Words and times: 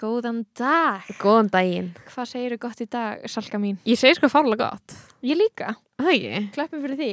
Góðan 0.00 0.46
dag. 0.56 1.04
Góðan 1.20 1.50
daginn. 1.52 1.88
Hvað 2.08 2.28
segirðu 2.30 2.56
gott 2.62 2.78
í 2.80 2.86
dag, 2.88 3.20
Salka 3.28 3.58
mín? 3.60 3.76
Ég 3.84 3.98
segi 4.00 4.16
sko 4.16 4.30
fárlega 4.32 4.70
gott. 4.70 4.94
Ég 5.20 5.36
líka. 5.36 5.74
Það 6.00 6.12
ekki? 6.14 6.38
Kleppum 6.54 6.80
fyrir 6.86 6.96
því. 6.96 7.08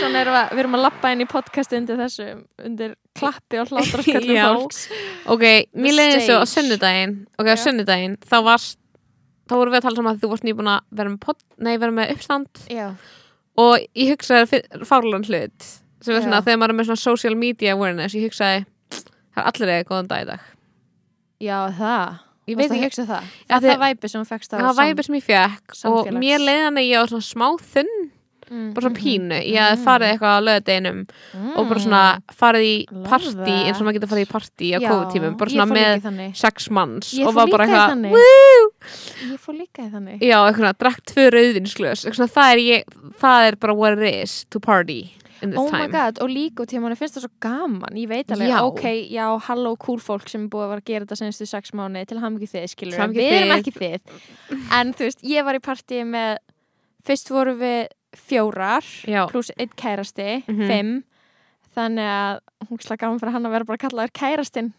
Svona 0.00 0.22
erum 0.24 0.34
við, 0.34 0.48
við 0.50 0.62
erum 0.64 0.74
að 0.80 0.82
lappa 0.82 1.12
inn 1.14 1.22
í 1.22 1.28
podcastu 1.30 1.78
undir 1.78 2.00
þessu, 2.00 2.26
undir 2.66 2.96
klappi 3.14 3.60
og 3.62 3.70
hlátrasköllum 3.70 4.34
Já. 4.34 4.48
fólks. 4.50 4.82
Ok, 5.30 5.46
mér 5.78 5.94
leiði 5.94 6.18
þessu 6.18 6.34
á 6.34 6.42
stage. 6.42 6.50
sunnudaginn. 6.56 7.14
Ok, 7.38 7.46
á 7.46 7.54
Já. 7.54 7.62
sunnudaginn, 7.68 8.18
þá 8.26 8.36
varst, 8.50 8.80
þá 9.46 9.56
vorum 9.60 9.76
við 9.76 9.78
að 9.78 9.86
tala 9.86 10.00
saman 10.00 10.16
að 10.16 10.20
þú 10.24 10.32
varst 10.34 10.48
nýbúin 10.50 10.72
að 10.74 10.90
vera 10.90 11.14
með, 11.14 11.22
pod, 11.22 11.46
nei, 11.62 11.72
vera 11.78 11.94
með 12.02 12.12
uppstand 12.16 12.66
Já. 12.66 12.90
og 13.62 13.78
ég 13.94 14.14
hugsaði 14.14 14.62
fárlega 14.82 15.22
hlut 15.30 15.70
sem 16.04 16.14
er 16.18 16.24
svona 16.26 16.42
þegar 16.44 16.60
maður 16.62 16.74
er 16.74 16.78
með 16.82 16.88
svona 16.90 17.02
social 17.04 17.34
media 17.40 17.74
awareness, 17.76 18.14
ég 18.18 18.28
hugsaði 18.28 18.64
það 18.94 19.40
er 19.42 19.48
allir 19.52 19.74
eða 19.78 19.88
góðan 19.90 20.10
dag 20.12 20.24
í 20.26 20.30
dag. 20.32 20.40
Já, 21.44 21.58
það. 21.80 22.18
Ég 22.44 22.58
veit 22.60 22.70
ekki, 22.74 22.84
hugsa 22.90 23.04
það. 23.08 23.28
Já, 23.48 23.54
það 23.54 23.54
er 23.56 23.62
því- 23.64 23.70
það 23.74 23.84
væpi 23.88 24.08
sem 24.12 24.20
þú 24.24 24.28
fekst 24.34 24.52
á 24.52 24.56
það 24.58 24.66
var 24.68 24.84
væpið 24.84 25.06
sem 25.08 25.14
ég 25.16 25.24
fekk 25.30 25.78
og 25.90 26.10
mér 26.20 26.42
leiði 26.44 26.64
hann 26.68 26.76
að 26.82 26.90
ég 26.90 27.00
á 27.00 27.04
svona 27.08 27.24
smá 27.24 27.46
þunn 27.72 27.94
mm, 28.50 28.66
bara 28.76 28.84
svona 28.84 28.98
pínu, 29.00 29.38
ég 29.48 29.56
hafði 29.64 29.84
farið 29.86 30.10
eitthvað 30.12 30.34
á 30.36 30.40
löðdeginum 30.44 30.98
mm, 31.08 31.46
og 31.56 31.68
bara 31.70 31.80
svona 31.86 32.02
farið 32.36 32.66
í 32.68 32.74
partí 33.08 33.54
eins 33.64 33.80
og 33.80 33.86
maður 33.88 33.96
getur 33.96 34.12
farið 34.12 34.26
í 34.26 34.30
partí 34.34 34.68
á 34.76 34.78
COVID-tímum, 34.84 35.38
bara 35.40 35.54
svona 35.54 35.66
með 35.72 36.36
sex 36.36 36.68
manns 36.68 37.14
og 37.24 37.32
var 37.40 37.48
bara 37.54 37.64
eitthvað! 37.64 37.88
Ég 39.24 39.40
fór 39.40 39.56
líka 39.56 39.86
í 39.86 39.90
þannig. 39.90 40.20
já, 40.20 40.36
eitthvað, 40.44 40.60
svona, 40.60 40.74
drakk 40.84 41.00
tvö 41.08 41.24
rauðinsglös 41.32 42.04
eitthvað 42.04 42.20
svona, 42.20 42.34
það 42.36 42.52
er 42.52 42.62
ég, 42.68 42.96
það 43.24 43.48
er 43.48 43.56
bara 43.64 43.74
what 43.80 43.96
it 43.98 44.04
is 44.22 44.44
to 44.52 44.60
party 44.60 45.00
in 45.44 45.50
this 45.52 45.60
Oh 45.60 45.68
my 45.70 45.84
time. 45.86 45.92
God, 45.94 46.18
og 46.24 46.28
líka 46.32 46.64
í 46.66 46.76
að 46.78 46.82
manni 46.84 46.96
finnst 46.98 47.18
það 47.18 47.26
svo 47.26 47.32
gaman. 47.44 47.94
Ég 48.00 48.08
veit 48.10 48.32
alveg, 48.34 48.48
Já. 48.50 48.58
ok, 48.64 48.84
já, 49.14 49.26
halló 49.48 49.74
cool 49.78 49.98
fólk 50.02 50.28
sem 50.32 50.44
er 50.44 50.48
búið 50.52 50.64
að 50.66 50.72
vera 50.74 50.82
að 50.82 50.88
gera 50.90 51.04
þetta 51.06 51.20
senstu 51.22 51.46
sex 51.46 51.70
mánu 51.76 52.04
til 52.06 52.18
ham 52.24 52.36
ekki 52.38 52.50
þið, 52.54 52.68
skilur, 52.74 52.98
Til 52.98 53.14
við 53.14 53.32
erum 53.38 53.52
þið. 53.52 53.58
ekki 53.60 53.74
þið. 53.78 54.00
En 54.80 54.92
þú 54.94 55.08
veist, 55.08 55.22
ég 55.22 55.44
var 55.44 55.54
í 55.54 55.62
partíi 55.64 56.04
með 56.08 56.36
fyrst 57.04 57.28
voru 57.30 57.54
við 57.60 57.88
fjórar 58.16 58.84
pluss 59.30 59.50
einn 59.58 59.68
kærasti, 59.76 60.44
Mhm. 60.48 60.66
fimm. 60.68 61.02
Þannig 61.74 62.06
að 62.06 62.38
hún 62.70 62.80
slag 62.80 62.98
gaman 63.00 63.18
fyrir 63.18 63.32
hann 63.34 63.46
að 63.46 63.50
vera 63.50 63.64
bara 63.64 63.76
að 63.78 63.80
kalla 63.90 64.06
þér 64.06 64.12
kærastinn 64.14 64.72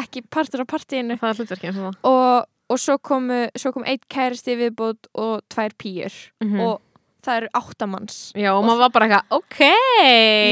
ekki 0.00 0.22
partur 0.30 0.62
á 0.64 0.66
partíinu. 0.66 1.18
Það 1.20 1.28
er 1.28 1.36
hlutverkinn 1.44 1.74
svona 1.76 1.92
og, 2.08 2.46
og 2.70 2.78
svo, 2.78 2.96
komu, 2.98 3.50
svo 3.54 3.72
kom 3.74 3.84
einn 3.84 4.00
kærasti 4.08 4.56
viðbútt 4.56 5.10
og 5.14 5.42
tvær 5.50 5.74
pýjur 5.76 6.14
Mhm. 6.40 6.60
og 6.60 6.80
það 7.28 7.38
eru 7.42 7.48
áttamanns 7.60 8.16
já, 8.34 8.50
og 8.56 8.64
maður 8.66 8.82
var 8.86 8.92
bara 8.96 9.08
eitthvað, 9.08 9.38
ok 9.38 9.60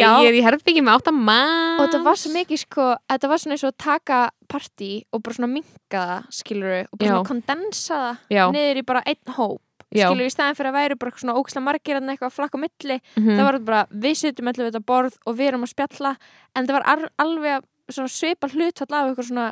Já. 0.01 0.11
ég 0.23 0.29
er 0.31 0.39
í 0.39 0.43
herbyggi 0.47 0.83
með 0.85 0.99
átta 1.01 1.13
mann 1.17 1.81
og 1.81 1.87
þetta 1.87 2.03
var 2.07 2.21
svo 2.21 2.33
mikið 2.37 2.63
sko, 2.63 2.89
þetta 3.11 3.31
var 3.33 3.43
svona 3.43 3.57
eins 3.57 3.65
og 3.69 3.77
taka 3.81 4.19
partí 4.53 4.91
og 5.13 5.23
bara 5.27 5.39
svona 5.39 5.51
minka 5.57 6.03
það 6.13 6.27
skilur 6.41 6.75
og 6.85 6.99
bara 6.99 7.09
Já. 7.09 7.15
svona 7.15 7.31
kondensa 7.31 8.01
það 8.31 8.53
niður 8.57 8.83
í 8.83 8.87
bara 8.93 9.03
einn 9.07 9.35
hóp 9.39 9.63
já, 9.95 10.09
skilur 10.11 10.27
í 10.29 10.35
staðin 10.35 10.59
fyrir 10.59 10.73
að 10.73 10.79
væri 10.81 10.99
bara 11.01 11.21
svona 11.23 11.37
óksla 11.41 11.63
margir 11.65 11.97
en 12.01 12.11
eitthvað 12.13 12.35
flakk 12.37 12.55
á 12.55 12.59
milli, 12.61 12.99
Mhm. 13.17 13.37
það 13.39 13.45
var 13.49 13.59
bara 13.71 13.83
við 13.93 14.15
sitjum 14.23 14.49
allir 14.51 14.67
við 14.67 14.73
þetta 14.75 14.87
borð 14.93 15.15
og 15.27 15.37
við 15.39 15.49
erum 15.53 15.65
að 15.67 15.73
spjalla 15.75 16.17
en 16.57 16.67
það 16.67 16.77
var 16.79 16.87
al 16.93 17.09
alveg 17.23 17.65
svona 17.91 18.11
svipa 18.11 18.49
hlutfall 18.51 18.93
af 18.99 19.11
eitthvað 19.13 19.29
svona 19.31 19.49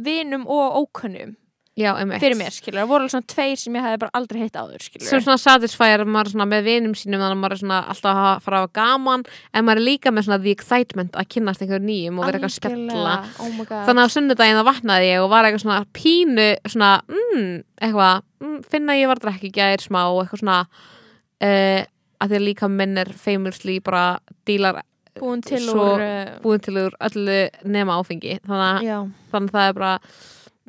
vinum 0.00 0.46
og 0.48 0.78
ókunnum 0.88 1.36
já, 1.74 1.90
fyrir 2.22 2.36
mér 2.38 2.54
skilur, 2.54 2.78
það 2.78 2.90
voru 2.92 3.08
svona 3.10 3.26
tveir 3.32 3.58
sem 3.58 3.74
ég 3.74 3.82
hefði 3.82 4.00
bara 4.04 4.14
aldrei 4.14 4.40
heitt 4.44 4.58
áður 4.58 4.84
skilur 4.84 5.08
sem 5.08 5.22
svona 5.24 5.40
satisfyer 5.42 6.04
maður 6.06 6.30
svona 6.34 6.46
með 6.46 6.68
vinum 6.68 6.92
sínum 6.94 7.18
þannig 7.18 7.34
að 7.34 7.40
maður 7.40 7.56
er 7.56 7.60
svona 7.62 7.78
alltaf 7.90 8.20
að 8.20 8.44
fara 8.44 8.60
hafa 8.62 8.70
gaman 8.78 9.24
en 9.26 9.66
maður 9.66 9.80
er 9.80 9.86
líka 9.88 10.12
með 10.14 10.28
svona 10.28 10.38
the 10.44 10.54
excitement 10.54 11.18
að 11.18 11.28
kynnast 11.34 11.64
einhver 11.64 11.82
nýjum 11.82 12.20
og 12.20 12.28
vera 12.28 12.38
eitthvað 12.38 12.52
að 12.52 12.56
spjalla. 12.60 13.16
Oh 13.42 13.58
þannig 13.72 14.02
að 14.04 14.06
á 14.06 14.14
sunnudaginn 14.14 14.60
þá 14.60 14.68
vaknaði 14.68 15.08
ég 15.10 15.24
og 15.24 15.32
var 15.32 15.48
eitthvað 15.48 15.64
svona 15.64 15.80
pínu 15.98 16.46
svona, 16.76 16.90
mm, 17.10 17.50
eitthvað 17.82 18.22
mm, 18.44 18.56
finna 18.70 18.98
ég 19.00 19.10
var 19.10 19.34
í 19.34 19.52
gær 19.58 19.82
smá 19.82 20.00
og 20.04 20.22
eitthvað 20.22 20.44
svona 20.44 20.60
uh, 20.70 21.80
að 22.22 22.30
því 22.30 22.38
að 22.38 22.46
líka 22.46 22.70
minn 22.70 23.02
er 23.02 23.10
famously 23.18 23.80
bara 23.82 24.04
dílar 24.46 24.84
búin 25.18 25.42
til 25.46 25.60
svo 25.62 25.90
úr 25.96 26.06
uh, 26.06 26.38
búin 26.42 26.62
til 26.62 26.78
úr 26.86 26.94
öllu 27.10 27.42
nema 27.66 27.98
áfengi. 27.98 28.38
Þannig 28.46 28.88
þannig 29.34 29.50
að 29.50 29.58
það 29.58 29.68
er 29.68 29.78
bara 29.82 29.92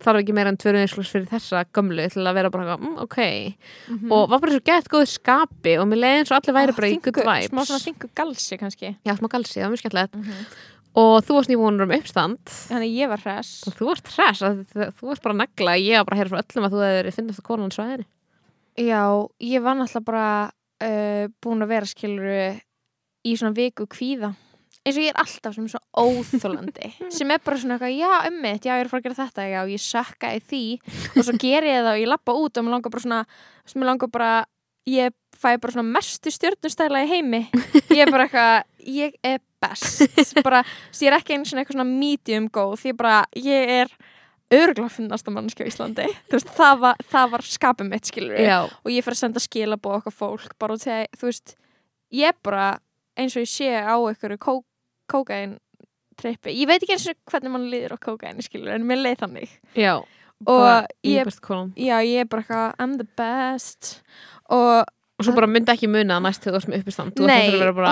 þarf 0.04 0.20
ekki 0.22 0.34
meira 0.36 0.52
en 0.52 0.58
tvöru 0.60 0.82
einslús 0.82 1.08
fyrir 1.14 1.28
þessa 1.32 1.62
gömlu 1.72 2.06
til 2.12 2.24
að 2.28 2.36
vera 2.36 2.50
bara 2.52 2.76
mm, 2.78 2.98
ok. 3.06 3.18
Mhm. 3.90 4.12
og 4.12 4.30
var 4.30 4.40
bara 4.44 4.52
svo 4.58 4.64
gett 4.68 4.90
góð 4.92 5.06
skapi 5.14 5.78
og 5.80 5.88
mér 5.88 6.02
leiði 6.04 6.20
eins 6.22 6.32
og 6.34 6.38
allir 6.42 6.58
væri 6.58 6.76
bara 6.76 6.90
í 6.92 6.98
good 7.02 7.20
vibes. 7.22 7.50
smá 7.54 7.62
svona 7.66 7.84
þingu 7.86 8.10
galsi 8.20 8.58
kannski. 8.60 8.96
Já, 9.08 9.14
smá 9.16 9.30
galsi, 9.32 9.60
það 9.60 9.68
var 9.68 9.74
mjög 9.76 9.84
skemmtilegt. 9.86 10.58
Og 10.96 11.16
þú 11.28 11.36
varst 11.36 11.50
nýbúinur 11.52 11.84
um 11.88 11.92
uppstand. 11.92 12.40
Þannig 12.48 12.94
ég 12.96 13.10
var 13.12 13.20
hress. 13.20 13.50
Og 13.68 13.74
þú 13.76 13.88
varst 13.90 14.08
þ- 14.16 14.92
þú 14.96 15.10
varst 15.10 15.24
bara 15.24 15.36
að 15.36 15.42
negla 15.44 15.74
ég 15.80 15.98
var 16.00 16.06
bara 16.08 16.16
að 16.16 16.22
heyra 16.22 16.32
frá 16.32 16.44
öllum 16.44 16.68
að 16.70 16.76
þú 16.76 16.84
hefur 16.86 17.16
finnast 17.18 17.40
að 17.42 17.48
konan 17.50 17.74
svæðinu. 17.76 18.06
Já, 18.80 19.02
ég 19.44 19.62
var 19.64 19.76
náttúrulega 19.76 20.06
bara 20.08 20.28
uh, 20.84 21.28
búin 21.44 21.64
að 21.64 21.72
vera 21.72 21.86
skiluru 21.88 22.60
í 23.26 23.36
svona 23.36 23.56
viku 23.56 23.88
kvíða 23.88 24.34
eins 24.86 24.98
og 25.00 25.02
ég 25.02 25.12
er 25.12 25.22
alltaf 25.22 25.56
sem 25.56 25.68
svona 25.72 25.86
óþólandi 25.98 26.92
sem 27.18 27.32
er 27.34 27.42
bara 27.44 27.58
svona 27.62 27.78
eitthvað, 27.78 27.96
já, 27.98 28.12
ummitt 28.30 28.68
já, 28.68 28.74
ég 28.76 28.84
er 28.84 28.90
að 28.90 28.94
fara 28.94 29.02
að 29.02 29.08
gera 29.08 29.20
þetta, 29.24 29.48
já, 29.50 29.60
ég 29.74 29.86
sökka 29.86 30.34
í 30.36 30.42
því. 30.52 30.64
Og 31.16 31.22
svo 31.26 31.38
ger 31.42 31.66
ég 31.66 31.80
það 31.82 31.94
og 31.96 32.02
ég 32.04 32.12
lappa 32.12 32.36
út 32.38 32.60
og 32.60 32.68
mér 32.68 32.78
langar 32.78 32.94
bara 32.94 33.06
svona, 33.06 33.22
mér 33.74 33.90
langar 33.92 34.12
bara 34.14 34.34
ég 34.86 35.16
fæ 35.36 35.56
bara 35.58 35.74
svona 35.74 35.88
mestu 35.90 36.32
stjórnustæla 36.34 37.04
í 37.06 37.10
heimi. 37.10 37.42
Ég 37.90 38.06
er 38.06 38.12
bara 38.14 38.28
eitthvað, 38.28 38.68
ég 38.86 39.18
er 39.26 39.42
best. 39.66 40.04
Bara, 40.46 40.60
ég 41.02 41.10
er 41.10 41.16
ekki 41.18 41.34
einu 41.34 41.48
svona 41.50 41.64
eitthvað 41.64 41.80
svona 41.80 41.88
medium 41.90 42.46
góð, 42.54 42.84
ég 42.86 42.98
bara, 43.00 43.24
ég 43.34 43.72
er 43.82 43.94
örgulega 44.54 44.94
finnast 44.94 45.26
að 45.26 45.36
mannskja 45.40 45.66
á 45.66 45.70
Íslandi. 45.72 46.06
Þú 46.30 46.38
veist, 46.38 46.52
það 46.54 46.82
var, 46.84 47.02
það 47.10 47.32
var 47.34 47.46
skapum 47.50 47.90
mitt 47.90 48.12
skilur 48.12 48.36
og 48.38 48.92
ég 48.94 49.06
fyrir 49.06 49.18
að 49.18 49.22
senda 49.24 49.42
skilabóð 49.42 49.98
okkar 50.04 50.16
fólk 50.20 50.54
bara 50.62 50.78
út 50.78 50.86
þegar, 50.86 51.10
þú 51.18 51.30
veist 51.32 51.56
ég 52.14 52.30
er 52.30 52.38
bara 52.46 52.68
eins 53.18 53.36
og 53.36 53.46
ég 53.46 53.50
sé 53.50 53.72
á 53.74 53.96
einhverju 53.96 54.38
kó, 54.46 54.54
kókain 55.12 55.58
trippi, 56.20 56.54
ég 56.56 56.68
veit 56.70 56.82
ekki 56.84 56.96
eins 56.96 57.08
og 57.12 57.18
hvernig 57.32 57.52
mann 57.52 57.70
líður 57.72 57.96
á 57.96 58.00
kókaini 58.00 58.44
skilur, 58.46 58.74
en 58.76 58.86
mér 58.88 59.02
leið 59.04 59.18
þannig. 59.26 59.56
Já 59.76 59.96
og 60.46 60.86
ég, 61.08 61.30
já, 61.80 61.96
ég 62.04 62.20
er 62.20 62.28
bara 62.28 62.42
eitthvað 62.44 62.82
I'm 62.84 62.98
the 63.00 63.08
best. 63.18 64.02
Og 64.52 64.84
og 65.16 65.24
svo 65.24 65.32
bara 65.32 65.48
myndi 65.48 65.72
ekki 65.72 65.88
muna 65.88 66.18
næst 66.20 66.44
þegar 66.44 66.52
þú 66.52 66.58
varst 66.58 66.68
með 66.68 66.82
uppistand 66.84 67.20
nei, 67.24 67.72
bara 67.72 67.92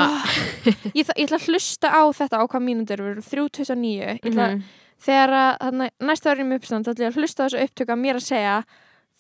ég, 0.91 1.07
ég 1.07 1.23
ætla 1.23 1.37
að 1.39 1.45
hlusta 1.47 1.87
á 1.95 2.03
þetta 2.11 2.35
á 2.35 2.43
hvað 2.51 2.65
mínútur 2.65 2.99
við 2.99 3.11
erum 3.13 3.23
3.29 3.23 3.93
ég 3.95 4.19
ætla, 4.27 4.47
Mhm. 4.51 4.63
þegar 5.07 5.31
að 5.39 5.51
þarna, 5.63 5.87
næsta 6.03 6.33
ári 6.33 6.43
með 6.43 6.59
uppstand 6.59 6.83
þá 6.85 6.91
ætla 6.91 7.05
ég 7.07 7.13
að 7.13 7.19
hlusta 7.21 7.39
á 7.39 7.45
þessu 7.47 7.63
upptöku 7.63 7.95
að 7.95 8.01
mér 8.03 8.19
að 8.19 8.27
segja 8.27 8.57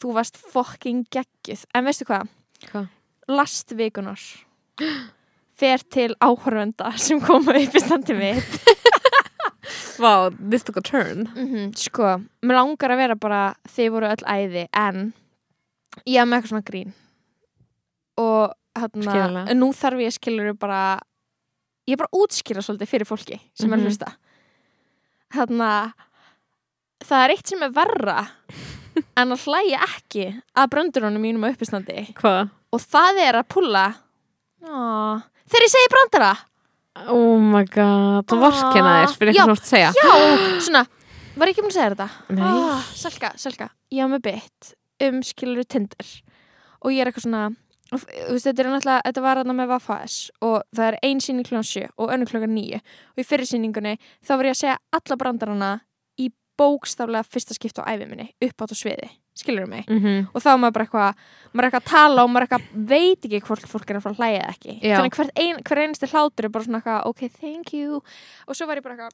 þú 0.03 0.13
varst 0.19 0.37
fucking 0.51 1.05
geggjuð. 1.15 1.63
En 1.73 1.85
veistu 1.87 2.05
hvað, 2.11 2.27
Hvað? 2.73 2.87
last 3.29 3.71
vikunar 3.71 4.19
fer 5.59 5.83
til 5.93 6.15
áhörvenda 6.23 6.91
sem 6.97 7.19
koma 7.21 7.53
upp 7.59 7.75
í 7.77 7.81
standi 7.83 8.15
mitt 8.17 8.57
wow, 10.01 10.29
this 10.49 10.63
took 10.63 10.77
a 10.77 10.81
turn. 10.81 11.27
Mm 11.37 11.71
sko, 11.77 12.15
mér 12.43 12.57
langar 12.59 12.93
að 12.95 13.01
vera 13.03 13.15
bara 13.19 13.41
þið 13.69 13.91
voru 13.93 14.09
öll 14.09 14.25
æði 14.27 14.65
en 14.73 15.13
ég 16.09 16.19
haf 16.19 16.27
með 16.27 16.37
eitthvað 16.39 16.51
svona 16.53 16.67
grín. 16.67 16.93
Og 18.19 18.53
hérna 18.77 19.45
nú 19.57 19.69
þarf 19.77 20.01
ég 20.01 20.15
skilur 20.15 20.53
bara 20.57 20.99
ég 21.87 21.93
er 21.95 22.01
bara 22.01 22.09
að 22.13 22.23
útskýra 22.25 22.63
svolítið 22.65 22.89
fyrir 22.89 23.07
fólki 23.09 23.39
sem 23.53 23.69
er 23.71 23.77
Mhm. 23.77 23.83
að 23.83 23.87
hlusta. 23.89 24.11
Hérna 25.33 25.69
það 27.03 27.23
er 27.25 27.33
eitt 27.35 27.47
sem 27.47 27.63
er 27.63 27.69
verra 27.75 28.17
en 29.19 29.33
að 29.35 29.45
hlæja 29.47 29.79
ekki 29.87 30.25
að 30.55 30.69
bröndurunum 30.73 31.21
mínum 31.21 31.45
á 31.45 31.53
uppistandi. 31.53 32.09
Hvað? 32.17 32.49
og 32.73 32.81
það 32.81 33.19
er 33.21 33.35
að 33.37 33.47
pulla 33.53 33.85
Ó, 34.63 35.21
þegar 35.53 35.67
ég 35.67 35.73
segi 35.75 35.91
brandara? 35.93 36.33
Oh 37.13 37.37
my 37.41 37.63
god, 37.69 38.27
þú 38.29 38.37
Ah, 38.37 38.43
vorkenna 38.43 38.93
þér 38.99 39.15
fyrir 39.17 39.33
eitthvað 39.33 39.49
svona 39.49 39.61
að 39.61 39.71
segja. 39.71 39.89
já, 39.97 40.61
svona, 40.67 40.83
var 41.37 41.49
ég 41.49 41.55
ekki 41.55 41.63
búin 41.65 41.73
að 41.73 41.77
segja 41.79 41.95
þetta. 41.95 42.09
Ah, 42.49 42.85
Selka, 42.93 43.31
Selka, 43.41 43.69
ég 43.93 44.03
hafa 44.03 44.13
með 44.17 44.25
bytt 44.29 44.73
um 45.07 45.21
skiluru 45.25 45.65
Tinder. 45.65 46.11
Og 46.83 46.91
ég 46.93 47.01
er 47.01 47.09
eitthvað 47.09 47.25
svona 47.27 47.45
veist, 47.93 48.47
þetta 48.47 48.63
er 48.63 49.01
þetta 49.05 49.21
var 49.23 49.39
hérna 49.41 49.55
með 49.57 49.71
Vafas 49.73 50.17
og 50.41 50.61
það 50.75 50.87
er 50.91 50.97
ein 51.05 51.21
síning 51.23 51.45
klokkan 51.47 51.67
7 51.67 51.89
og 51.97 52.13
önnur 52.13 52.29
klokkan 52.31 52.53
9 52.55 52.79
og 52.79 53.21
í 53.21 53.25
fyrir 53.27 53.49
síningunni 53.49 53.97
þá 54.25 54.33
var 54.37 54.49
ég 54.49 54.55
að 54.55 54.61
segja 54.61 54.77
alla 54.97 55.17
brandarana 55.19 55.71
í 56.21 56.29
bókstaflega 56.59 57.25
fyrsta 57.27 57.57
skipt 57.57 57.81
á 57.81 57.85
æfi 57.89 58.07
minni 58.09 58.29
upp 58.41 58.65
átt 58.65 58.73
á 58.73 58.77
sviði, 58.77 59.09
skilur 59.35 59.65
mig 59.67 59.85
Mhm. 59.89 60.27
og 60.33 60.41
þá 60.41 60.47
er 60.53 60.57
maður 60.61 60.73
bara 60.73 60.85
eitthvað 60.85 61.15
maður 61.53 61.63
er 61.63 61.69
eitthvað 61.71 61.83
að 61.83 61.91
tala 61.91 62.23
og 62.23 62.29
maður 62.29 62.47
eitthvað 62.47 62.87
veit 62.93 63.21
ekki 63.25 63.41
hvort 63.41 63.67
fólk 63.67 63.89
er 63.89 63.95
að 63.97 64.01
fara 64.03 64.13
að 64.15 64.19
hlæja 64.21 64.41
eða 64.43 64.53
ekki 64.53 64.79
Já. 64.81 64.97
þannig 64.97 65.15
hver, 65.17 65.29
ein, 65.35 65.55
hver 65.63 65.77
einasti 65.83 66.07
hlátur 66.11 66.45
er 66.45 66.49
bara 66.49 66.63
svona 66.65 66.81
eitthvað 66.81 67.05
ok, 67.05 67.29
thank 67.41 67.73
you 67.73 68.01
og 68.47 68.55
svo 68.55 68.67
var 68.67 68.77
ég 68.77 68.83
bara 68.83 68.95
eitthvað 68.95 69.11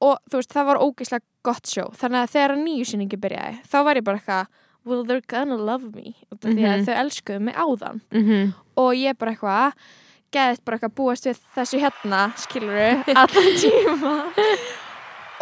og 0.00 0.18
þú 0.30 0.38
veist, 0.38 0.52
það 0.54 0.66
var 0.66 0.76
ógeðslega 0.78 1.22
gott 1.42 1.66
sjó 1.66 1.84
þannig 1.94 2.22
að 2.22 2.32
þegar 2.34 2.56
nýju 2.64 2.84
sinningi 2.86 3.16
byrjaði 3.18 3.62
þá 3.66 3.84
var 3.84 3.94
ég 3.96 4.04
bara 4.04 4.18
eitthvað 4.18 4.46
well, 4.84 5.04
they're 5.04 5.20
gonna 5.26 5.56
love 5.56 5.84
me 5.94 6.14
af 6.32 6.38
því 6.40 6.62
að 6.64 6.78
Mhm. 6.78 6.84
þau 6.86 6.94
elskuðu 7.04 7.40
mig 7.40 7.54
áðan 7.54 8.00
Mhm. 8.12 8.54
og 8.76 8.92
ég 8.94 9.18
bara 9.18 9.32
eitthvað 9.34 9.72
geðið 10.32 10.64
bara 10.64 10.78
eitthvað 10.78 10.94
búast 10.94 11.26
við 11.26 11.38
þessu 11.56 11.78
hérna 11.80 12.32
skiluru, 12.36 13.04
allan 13.14 13.54
tíma 13.58 14.14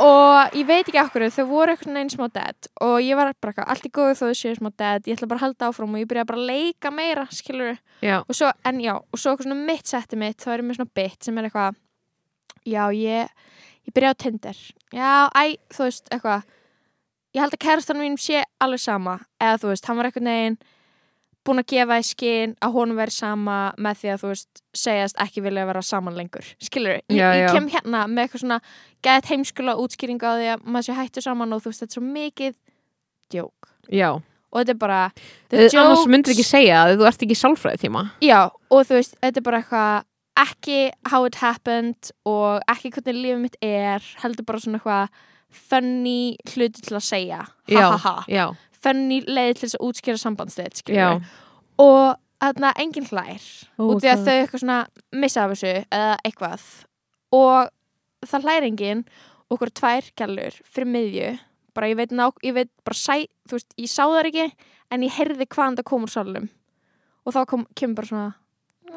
og 0.02 0.54
ég 0.56 0.66
veit 0.68 0.84
ekki 0.88 1.00
okkur 1.00 1.24
þau 1.32 1.44
voru 1.48 1.72
eitthvað 1.72 1.98
einn 2.00 2.10
smá 2.12 2.26
dead. 2.32 2.68
Og 2.84 2.96
ég 3.04 3.16
var 3.18 3.32
bara 3.40 3.52
eitthvað, 3.52 3.68
allt 3.72 3.86
í 3.88 3.92
góðu 3.96 4.16
þó 4.18 4.24
þau 4.26 4.38
séu 4.40 4.56
smá 4.58 4.70
dead. 4.76 5.06
Ég 5.08 5.16
ætla 5.16 5.28
bara 5.30 5.40
að 5.40 5.44
halda 5.46 5.70
áfram 5.70 5.94
og 5.96 6.02
ég 6.02 6.10
byrjaði 6.10 6.30
bara 6.30 6.42
að 6.42 6.50
leika 6.50 6.92
meira 6.94 7.26
skiluru, 7.32 7.76
Já. 8.04 8.16
og 8.22 8.34
svo, 8.36 8.50
en 8.68 8.80
já 8.84 8.94
og 8.96 9.18
svo 9.20 9.32
eitthvað 9.32 9.48
svona 9.48 9.66
mitt 9.70 9.86
setti 9.88 10.16
mitt, 10.20 10.38
þá 10.42 10.52
er 10.52 10.62
ég 10.62 10.68
með 10.68 10.78
svona 10.80 10.94
bit 11.00 11.24
sem 11.24 11.38
er 11.40 11.48
eitthvað, 11.48 11.78
já 12.66 12.82
ég 12.92 13.34
ég 13.86 13.94
byrjaði 13.94 14.18
á 14.18 14.22
Tinder, 14.22 14.62
já, 14.92 15.10
æ 15.32 15.42
þú 15.72 15.84
veist, 15.86 16.08
eitthvað 16.10 16.46
ég 17.36 17.42
held 17.44 17.54
að 17.56 17.62
kærastan 17.66 18.00
mín 18.00 18.16
sé 18.20 18.42
alveg 18.60 18.80
sama. 18.82 19.18
Eða 19.40 19.60
þú 19.62 19.70
veist, 19.72 19.86
hann 19.86 19.96
var 20.00 20.08
eitthvað 20.10 20.26
neginn 20.28 20.58
búin 21.46 21.62
að 21.62 21.68
gefa 21.72 21.96
í 22.02 22.04
skinn 22.06 22.54
að 22.66 22.74
honum 22.76 22.98
veri 23.00 23.14
sama 23.14 23.56
með 23.78 24.00
því 24.02 24.10
að 24.12 24.20
þú 24.22 24.30
veist 24.32 24.62
segjast 24.76 25.20
ekki 25.24 25.42
vilja 25.46 25.66
vera 25.70 25.82
saman 25.86 26.16
lengur. 26.18 26.46
Skilur, 26.62 26.98
ég, 26.98 27.16
Já, 27.16 27.28
ég 27.38 27.44
já. 27.46 27.52
kem 27.56 27.68
hérna 27.72 28.04
með 28.10 28.24
eitthvað 28.26 28.42
svona 28.44 28.60
gett 29.06 29.30
heimskula 29.30 29.76
útskýringa 29.82 30.26
á 30.26 30.34
því 30.40 30.48
að 30.56 30.64
maður 30.66 30.88
sé 30.90 30.96
hættu 30.98 31.22
saman 31.24 31.52
og 31.56 31.62
þú 31.64 31.72
veist 31.72 31.84
þetta 31.84 31.92
er 31.92 31.98
svo 32.00 32.04
mikið 32.16 32.56
djók. 33.34 33.70
Já. 33.90 34.10
og 34.56 34.60
þetta 34.62 34.72
er 34.72 34.78
bara 34.80 35.00
jokes- 35.50 36.06
myndir 36.08 36.32
ekki 36.32 36.44
segja 36.46 36.82
að 36.86 36.96
þú 37.00 37.06
ert 37.10 37.22
ekki 37.26 37.36
sálfræði 37.36 37.80
tíma. 37.86 38.04
Já, 38.24 38.50
og 38.70 38.86
þú 38.86 38.94
veist, 39.00 39.16
þetta 39.22 39.36
er 39.42 39.46
bara 39.48 39.62
eitthvað 39.62 40.04
ekki 40.36 40.78
how 41.10 41.24
it 41.26 41.34
happened 41.40 42.10
og 42.28 42.60
ekki 42.68 42.90
hvernig 42.94 43.22
lífið 43.24 43.40
mitt 43.42 43.56
er 43.64 44.00
heldur 44.22 44.44
bara 44.44 44.58
svona 44.60 44.78
eitthvað 44.80 45.08
funny 45.56 46.36
hluti 46.52 46.82
til 46.84 46.96
að 46.98 47.04
segja. 47.06 47.42
Ha, 47.72 47.84
ha, 47.96 48.14
ha. 48.26 48.46
Já, 48.76 48.82
funny 48.84 49.20
leið 49.26 49.52
til 49.56 49.64
þess 49.66 49.78
að 49.78 49.86
útskýra 49.88 50.20
sambandsleitt 50.22 50.82
og 51.78 52.16
þarna 52.40 52.72
enginn 52.80 53.06
hlær 53.08 53.42
Ó, 53.78 53.82
út 53.96 54.04
í 54.04 54.10
að 54.10 54.24
þau 54.26 54.34
eitthvað 54.36 54.62
svona 54.62 54.78
missa 55.12 55.44
af 55.44 55.50
þessu 55.54 55.72
eða 55.90 56.16
eitthvað. 56.24 56.64
Og 57.32 57.70
það 58.26 58.46
hlær 58.46 58.66
enginn 58.66 59.04
okkur 59.52 59.72
tvær 59.72 60.10
gælur 60.16 60.56
fyrir 60.64 60.90
miðju. 60.92 61.38
Bara 61.76 61.90
ég 61.90 61.96
veit, 61.96 62.12
ná, 62.12 62.30
ég 62.44 62.54
veit 62.56 62.70
bara 62.84 62.96
sæ, 62.96 63.26
þú 63.48 63.58
veist, 63.58 63.74
ég 63.76 63.90
sá 63.92 64.04
það 64.04 64.30
ekki 64.30 64.46
en 64.90 65.02
ég 65.02 65.16
heyrði 65.18 65.46
hvaðan 65.46 65.76
það 65.76 65.88
kom 65.90 66.06
úr 66.06 66.12
salnum. 66.12 66.48
Og 67.26 67.34
þá 67.34 67.40
kom, 67.50 67.66
kemur 67.74 67.96
bara 68.00 68.06
svona 68.06 68.34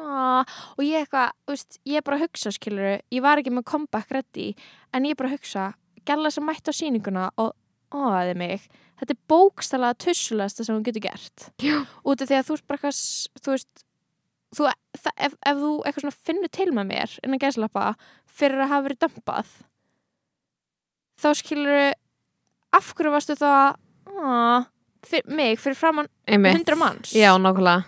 "Ah", 0.00 0.44
og 0.78 0.84
ég 0.84 1.04
eitthvað, 1.04 1.32
þú 1.46 1.56
veist, 1.56 1.78
ég 1.84 2.04
bara 2.04 2.18
hugsa 2.18 2.52
skiluru, 2.52 3.00
ég 3.10 3.22
var 3.22 3.38
ekki 3.38 3.50
með 3.50 3.64
comeback 3.64 4.10
ready 4.10 4.54
en 4.94 5.04
ég 5.04 5.16
bara 5.16 5.30
hugsa, 5.30 5.74
gæla 6.06 6.30
sem 6.32 6.44
mætti 6.44 6.70
á 6.70 6.72
sýninguna 6.72 7.30
og 7.36 7.54
óðaði 7.92 8.36
mig 8.36 8.68
þetta 9.00 9.14
er 9.16 9.20
bókstælega 9.32 9.98
tussulegasta 10.04 10.64
sem 10.66 10.76
hún 10.76 10.84
getur 10.86 11.04
gert. 11.08 11.48
Já. 11.64 11.80
út 12.04 12.20
af 12.22 12.28
því 12.30 12.36
að 12.38 12.46
þú 12.48 12.56
veist 12.56 12.66
bara 12.68 12.78
eitthvað 12.78 12.96
s- 12.96 13.28
þú 13.40 13.54
veist 13.56 13.84
þú, 14.56 14.66
það, 14.98 15.12
ef, 15.26 15.34
ef 15.46 15.56
þú 15.64 15.70
eitthvað 15.86 16.04
svona 16.04 16.18
finnur 16.30 16.50
til 16.52 16.70
með 16.76 16.88
mér 16.92 17.18
innan 17.24 17.40
gæslappa 17.42 17.84
fyrir 18.30 18.62
að 18.64 18.70
hafa 18.74 18.86
verið 18.88 19.02
dömpað 19.06 19.52
þá 21.20 21.28
skilur 21.36 21.92
af 22.76 22.92
hverju 22.96 23.12
varstu 23.12 23.34
þá 23.36 23.48
að 24.20 24.66
fyr, 25.06 25.22
mig 25.26 25.58
fyrir 25.60 25.76
framann. 25.78 26.08
100 26.28 26.76
manns. 26.78 27.12
Já, 27.16 27.32
nákvæmlega. 27.40 27.84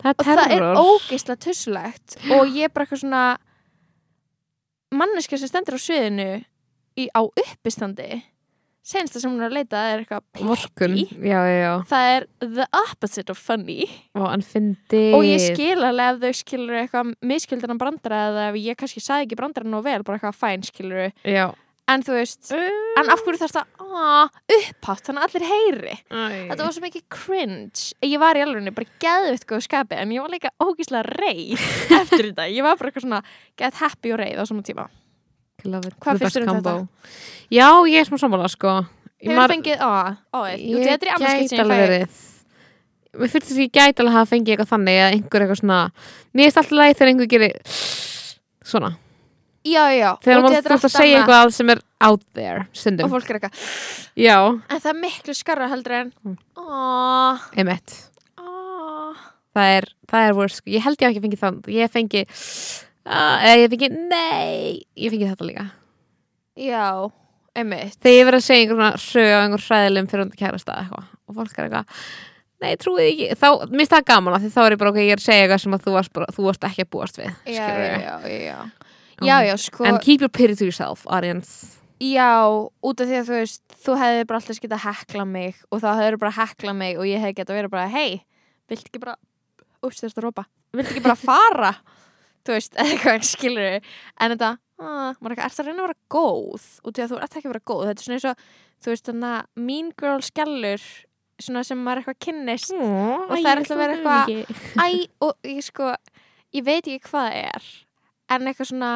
Það 0.00 0.14
og 0.16 0.26
það 0.26 0.52
er 0.54 0.62
ógeislega 0.80 1.40
tussulegt 1.44 2.14
og 2.32 2.48
ég 2.56 2.64
er 2.68 2.72
bara 2.72 2.86
eitthvað 2.86 3.02
svona 3.02 3.22
manneska 4.90 5.38
sem 5.38 5.50
stendur 5.50 5.76
á 5.76 5.80
sviðinu 5.80 6.26
í, 6.98 7.06
á 7.14 7.20
uppistandi 7.22 8.22
senst 8.82 9.14
það 9.14 9.22
sem 9.22 9.32
hún 9.34 9.42
er 9.44 9.50
að 9.50 9.56
leita 9.58 9.80
er 9.92 10.02
eitthvað 10.02 10.42
já 11.60 11.72
það 11.90 12.10
er 12.14 12.26
the 12.40 12.66
opposite 12.80 13.32
of 13.32 13.38
funny. 13.38 13.88
Fyndi 14.50 15.02
og 15.16 15.24
ég 15.26 15.42
skil 15.52 15.80
alveg 15.84 16.14
ef 16.16 16.20
þau 16.24 16.38
skilur 16.40 16.78
eitthvað 16.82 17.10
miskildan 17.30 17.80
brandara 17.80 18.22
eða 18.30 18.46
ef 18.50 18.60
ég 18.62 18.78
kannski 18.80 19.02
sagði 19.04 19.28
ekki 19.28 19.40
brandara 19.40 19.68
nú 19.68 19.82
vel, 19.84 20.00
bara 20.06 20.20
eitthvað 20.20 20.38
fæn 20.40 20.64
skilur 20.66 21.10
Já. 21.24 21.50
En 21.90 22.04
þú 22.06 22.14
veist, 22.14 22.52
en 22.54 23.08
af 23.10 23.22
hverju 23.26 23.40
þarf 23.40 23.56
það 23.56 24.36
upphátt, 24.54 25.08
þannig 25.08 25.24
að 25.24 25.24
allir 25.26 25.46
heyri? 25.48 25.94
Þetta 26.52 26.62
var 26.62 26.76
svo 26.76 26.84
mikið 26.84 27.02
cringe. 27.10 27.86
Ég 28.06 28.22
var 28.22 28.38
í 28.38 28.44
alveg 28.44 28.70
bara 28.76 28.92
geðvitt 29.02 29.46
góð 29.50 29.64
skapi 29.66 29.98
en 29.98 30.14
ég 30.14 30.22
var 30.22 30.30
líka 30.30 30.52
ógíslega 30.62 31.02
reið 31.18 31.58
eftir 32.00 32.28
þetta, 32.30 32.46
ég 32.46 32.62
var 32.62 32.78
bara 32.78 32.92
eitthvað 32.92 33.08
svona 33.08 33.22
get 33.58 33.82
happy 33.82 34.14
og 34.14 34.22
reið 34.22 34.38
á 34.38 34.44
svona 34.46 34.66
tíma 34.70 34.86
Hvað 35.64 36.18
finnst 36.22 36.36
þér 36.36 36.48
um 36.48 36.60
þetta? 36.60 36.74
Já, 37.50 37.68
ég 37.90 38.00
er 38.00 38.08
smá 38.08 38.18
sammála, 38.22 38.48
sko. 38.48 38.74
Hefur 39.20 39.36
Maður- 39.36 39.52
fengið, 39.56 39.78
á, 39.84 40.40
jú, 40.56 40.78
Ég 40.78 40.86
gæti 40.86 41.60
alveg 41.60 41.80
verið. 41.84 42.18
Mér 43.10 43.28
finnst 43.28 43.46
þess 43.48 43.58
að 43.58 43.64
ég 43.66 43.72
gæti 43.74 44.00
alveg 44.00 44.12
að 44.12 44.18
hafa 44.20 44.30
fengið 44.30 44.52
eitthvað 44.54 44.70
þannig 44.70 44.98
að 45.02 45.12
einhver 45.16 45.40
eitthvað 45.44 45.60
svona 45.60 45.78
Mér 46.32 46.44
finnst 46.46 46.58
alltaf 46.60 46.76
leið 46.78 46.94
þegar 46.96 47.10
einhver 47.10 47.30
gerir 47.32 47.54
svona. 48.64 48.90
Já, 49.66 49.82
já, 49.92 50.10
Þegar 50.24 50.38
og 50.38 50.44
maður 50.46 50.56
ert 50.56 50.84
að 50.86 50.92
segja 50.94 51.16
eitthvað 51.20 51.50
sem 51.52 51.68
er 51.74 51.80
out 52.00 52.22
there 52.32 52.60
og 52.62 52.78
stundum 52.80 53.10
fólk 53.12 53.28
er 53.28 53.36
eitthvað 53.36 53.52
Já, 54.16 54.36
en 54.70 54.80
það 54.80 54.88
er 54.94 55.00
miklu 55.02 55.34
skarra 55.36 55.68
heldur 55.68 55.92
en 55.98 56.12
Mm. 56.24 56.36
aaa 56.56 57.36
Það 59.50 59.66
er, 59.76 59.84
það 60.06 60.28
er 60.28 60.34
worst, 60.38 60.56
sko. 60.60 60.70
Ég 60.70 60.80
held 60.84 60.96
ég 60.96 61.08
hafi 61.08 61.18
ekki 61.18 61.24
fengið 61.26 61.40
þann 61.42 61.60
Ég 61.74 61.90
fengi 61.90 62.22
uh, 63.06 63.46
ég 63.56 63.70
fengi, 63.72 63.88
nei 64.10 64.80
Ég 64.98 65.12
fengi 65.14 65.28
þetta 65.30 65.46
líka. 65.48 65.68
Já, 66.60 67.08
einmitt. 67.56 67.96
Þegar 68.02 68.16
ég 68.18 68.26
verið 68.28 68.40
að 68.42 68.46
segja 68.48 68.64
einhver 68.66 68.80
svona 68.80 69.04
sög 69.04 69.30
á 69.32 69.38
einhver 69.44 69.64
hræðilegum 69.68 70.10
fyrir 70.10 70.24
hundi 70.26 70.40
kærasta 70.40 70.76
eitthvað 70.82 71.06
og 71.30 71.38
fólk 71.38 71.56
er 71.58 71.68
eitthvað 71.68 72.02
Nei, 72.60 72.74
trúið 72.76 73.06
ekki, 73.06 73.26
þá, 73.40 73.46
mér 73.70 73.78
finnst 73.80 73.92
það 73.94 74.02
gaman 74.10 74.34
af 74.36 74.42
því 74.42 74.48
þá 74.52 74.58
er 74.60 74.74
ég 74.74 74.80
bara, 74.82 74.90
ok, 74.92 74.98
ég 75.00 75.14
er 75.14 75.20
að 75.20 75.24
segja 75.24 75.44
eitthvað 75.46 75.60
sem 75.62 75.76
að 75.76 75.84
þú 75.86 75.92
varst, 75.94 76.10
bara, 76.12 76.26
þú 76.36 76.42
varst 76.44 76.64
ekki 76.68 76.84
að 76.84 76.88
búast 76.92 77.16
við 77.16 77.28
já, 77.30 77.36
skilurðu. 77.54 77.86
já, 77.86 78.02
já, 78.04 78.16
já, 78.28 78.40
já. 78.44 78.90
já, 79.30 79.36
já, 79.46 79.52
sko 79.64 79.86
And 79.88 80.00
keep 80.04 80.20
your 80.20 80.28
pity 80.28 80.56
to 80.58 80.68
yourself, 80.68 81.06
audience. 81.08 81.78
Já, 82.04 82.28
út 82.84 83.00
af 83.00 83.08
því 83.08 83.16
að 83.16 83.30
þú 83.30 83.38
veist 83.38 83.78
þú 83.86 83.96
hefði 84.02 84.26
bara 84.28 84.40
alltaf 84.42 84.60
getað 84.60 84.84
hekla 84.84 85.24
mig 85.32 85.56
og 85.72 85.80
þá 85.80 85.88
hefur 86.02 86.18
bara 86.20 86.36
hekla 86.36 86.74
mig 86.76 87.00
og 87.00 87.08
ég 87.08 87.24
hefði 87.24 87.38
getað 87.40 87.58
verið 87.62 87.72
bara 87.78 87.88
hei, 87.96 88.20
vilt 88.68 88.84
ekki 88.84 89.02
bara 89.06 89.16
ups, 89.80 90.04
þetta 90.04 90.26
rópa, 90.26 90.44
vilt 90.76 90.92
ekki 90.92 91.04
bara 91.08 91.16
fara 91.16 91.72
þú 92.50 92.56
veist, 92.58 92.74
eða 92.80 92.94
eitthvað 92.94 93.26
skilur 93.30 93.76
en 93.78 94.34
þetta, 94.34 94.50
ah, 94.80 95.12
maður 95.20 95.30
er 95.30 95.36
ekki, 95.36 95.46
ert 95.46 95.60
að 95.62 95.68
reyna 95.70 95.78
að 95.82 95.86
vera 95.86 95.98
góð? 96.16 96.66
Af 96.84 96.94
því 96.96 97.04
að 97.04 97.12
þú 97.14 97.20
ert 97.20 97.36
ekki 97.38 97.46
að 97.48 97.54
vera 97.54 97.66
góð. 97.70 97.84
Þetta 97.90 98.02
er 98.02 98.06
svona 98.08 98.18
eins 98.18 98.28
og, 98.30 98.44
þú 98.80 98.92
veist, 98.94 99.06
þannig 99.10 99.36
að 99.36 99.64
mean 99.70 99.92
girl 100.02 100.24
skellur, 100.26 100.88
svona 101.40 101.62
sem 101.64 101.80
maður 101.84 102.02
eitthvað 102.02 102.18
kynnist. 102.26 102.74
Og 102.76 103.30
það 103.32 103.50
er 103.54 103.62
alltaf 103.62 103.76
að 103.76 103.82
vera 103.84 103.96
eitthvað- 103.96 104.84
Æ, 104.84 104.88
og 105.24 105.48
ég 105.48 105.62
sko 105.64 105.94
ég 106.52 106.64
veit 106.66 106.84
ekki 106.90 107.06
hvað 107.08 107.28
það 107.30 107.38
er. 107.54 107.70
En 108.30 108.46
eitthvað 108.50 108.70
svona 108.74 108.92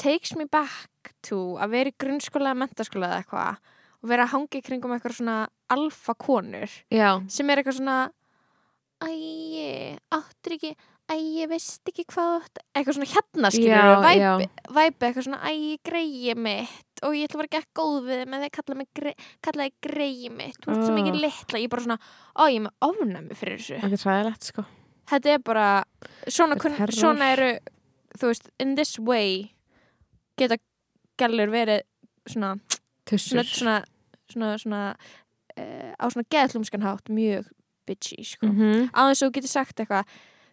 takes 0.00 0.34
me 0.36 0.44
back 0.50 1.12
to 1.26 1.56
að 1.60 1.72
vera 1.74 1.90
í 1.92 1.96
grunnskóla 2.00 2.52
eða 2.52 2.60
mentaskóla 2.62 3.08
eða 3.10 3.20
eitthvað. 3.24 3.60
Og 4.02 4.10
vera 4.10 4.26
að 4.26 4.32
hangi 4.36 4.60
kringum 4.62 4.92
eitthvað 4.94 5.16
svona 5.18 5.36
alfa 5.72 6.14
konur 6.14 6.70
Já, 6.94 7.08
sem 7.32 7.48
er 7.50 7.58
eitthvað 7.62 7.78
svona 7.80 7.96
æ, 9.02 9.98
áttur 10.14 10.54
ekki 10.56 10.74
æ, 11.06 11.14
ég 11.40 11.48
veist 11.50 11.86
ekki 11.90 12.04
hvað 12.10 12.48
eitthvað 12.74 12.96
svona 12.96 13.08
hérna 13.12 13.50
skilur 13.54 14.06
já, 14.18 14.32
væpi, 14.74 15.06
eitthvað 15.06 15.26
svona 15.28 15.40
æ, 15.46 15.76
greiði 15.86 16.34
mitt. 16.36 16.82
Og 17.04 17.12
ég 17.14 17.28
ætla 17.28 17.36
að 17.38 17.42
vera 17.44 17.60
ekki 17.60 17.76
góð 17.76 17.96
við 18.08 18.20
þig 18.22 18.28
með 18.32 18.40
því 18.42 18.48
að 18.48 18.54
kalla 18.56 18.76
mig 18.80 18.88
grei, 18.96 19.14
kalla 19.44 19.66
þig 19.68 19.74
greiði 19.86 20.30
mitt. 20.32 20.58
Þú 20.64 20.72
ert 20.72 20.82
svo 20.86 20.92
Ah. 20.92 20.98
mikið 20.98 21.18
litla, 21.20 21.58
ég 21.60 21.64
er 21.64 21.68
bara 21.68 21.82
svona 21.86 21.98
ó, 22.36 22.42
ég 22.50 22.56
er 22.56 22.64
með 22.66 22.74
ofnæmi 22.88 23.36
fyrir 23.36 23.58
þessu. 23.60 23.80
Það 23.84 23.92
er 23.92 24.02
sæðilegt, 24.04 24.42
sko. 24.50 24.64
Þetta 25.06 25.26
er 25.34 25.38
bara 25.38 25.66
svona, 26.26 26.54
Þetta 26.56 26.62
kun, 26.62 26.96
svona 26.96 27.32
eru 27.36 27.50
þú 28.18 28.26
veist, 28.32 28.48
in 28.58 28.74
this 28.74 28.98
way 28.98 29.52
geta 30.38 30.56
gælur 31.20 31.50
verið 31.52 31.82
svona 32.28 32.58
Tussur. 33.06 33.44
svona, 33.44 33.84
svona, 34.32 34.56
svona, 34.58 34.96
uh, 35.56 35.92
á 36.00 36.04
svona 36.10 36.26
geðlumskan 36.32 36.82
hátt 36.82 37.06
mjög 37.08 37.46
bitchy 37.86 38.24
sko. 38.24 38.46
Mhm. 38.46 38.90
á 38.90 39.00
þess 39.06 39.22
að 39.22 39.28
þú 39.28 39.32
getur 39.36 39.48
sagt 39.52 39.76
eitthvað 39.78 40.04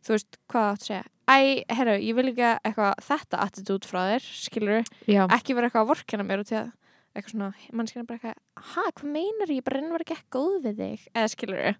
þú 0.03 0.15
veist, 0.15 0.39
hvað 0.51 0.69
átt 0.69 0.83
að 0.83 0.87
segja? 0.89 1.03
Æ, 1.23 1.63
herru, 1.71 1.97
ég 2.03 2.17
vil 2.17 2.29
ekki 2.33 2.47
eitthvað 2.51 3.03
þetta 3.07 3.41
attitút 3.45 3.85
frá 3.87 3.99
þér, 4.11 4.25
skilur 4.43 4.89
Já, 5.07 5.23
ekki 5.31 5.55
vera 5.55 5.69
eitthvað 5.69 5.85
að 5.85 5.91
vorkina 5.93 6.25
mér 6.27 6.43
út 6.43 6.51
í 6.51 6.57
að 6.59 6.71
eitthvað 7.13 7.31
svona, 7.31 7.49
mannskina 7.71 8.07
bara 8.09 8.19
eitthvað 8.19 8.71
ha, 8.73 8.85
hvað 8.89 9.11
meinar 9.13 9.53
ég, 9.53 9.63
bara 9.63 9.79
reynir 9.79 9.93
að 9.93 9.97
vera 9.99 10.07
ekki 10.07 10.33
góð 10.33 10.55
við 10.65 10.81
þig. 10.81 11.05
Eða 11.13 11.31
skilur 11.31 11.61
er, 11.63 11.77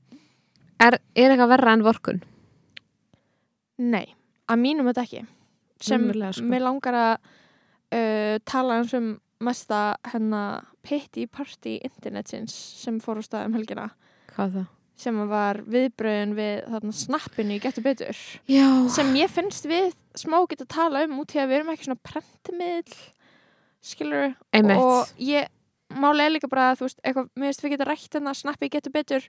er 0.85 1.33
eitthvað 1.33 1.51
verra 1.55 1.73
en 1.75 1.85
vorkun? 1.85 2.21
Nei, 3.83 4.05
að 4.47 4.61
mínum 4.61 4.89
þetta 4.91 5.05
ekki. 5.07 5.23
Sem 5.83 6.03
Raunverulega, 6.05 6.37
sko. 6.37 6.47
mér 6.53 6.63
langar 6.63 6.99
að 6.99 7.13
uh, 7.97 8.37
tala 8.47 8.79
eins 8.79 8.93
um 8.95 9.09
mesta 9.43 9.81
hennar 10.13 10.69
pitti 10.85 11.25
party 11.27 11.79
internetsins 11.83 12.53
sem 12.79 13.01
fór 13.03 13.19
á 13.19 13.23
stað 13.25 13.49
um 13.49 13.57
helgina. 13.57 13.89
Hvað 14.31 14.57
það? 14.59 14.69
Sem 14.99 15.17
var 15.29 15.59
viðbröðin 15.65 16.35
við 16.37 16.53
þarna 16.69 16.93
snappinu 16.95 17.57
í 17.57 17.63
getur 17.63 17.85
betur. 17.85 18.19
Já, 18.49 18.67
sem 18.93 19.09
ég 19.17 19.31
finnst 19.33 19.65
við 19.69 19.91
smá 20.17 20.37
geta 20.49 20.67
að 20.67 20.75
tala 20.75 21.03
um 21.07 21.17
út 21.23 21.33
í 21.33 21.41
að 21.41 21.49
við 21.49 21.59
erum 21.59 21.73
ekki 21.73 21.87
svona 21.87 22.05
prentmiðl 22.11 22.99
skilur 23.83 24.35
einmitt. 24.53 24.79
Og 24.79 25.23
ég 25.23 25.49
máli 25.93 26.25
er 26.25 26.33
líka 26.35 26.49
bara 26.51 26.71
að 26.71 26.79
þú 26.81 26.87
veist, 26.87 27.01
eitthvað, 27.03 27.27
mér 27.35 27.51
finnst 27.51 27.65
við 27.65 27.75
geta 27.75 27.89
rætt 27.89 28.17
en 28.19 28.29
að 28.31 28.39
snappi 28.39 28.69
getur 28.73 28.93
betur 28.93 29.27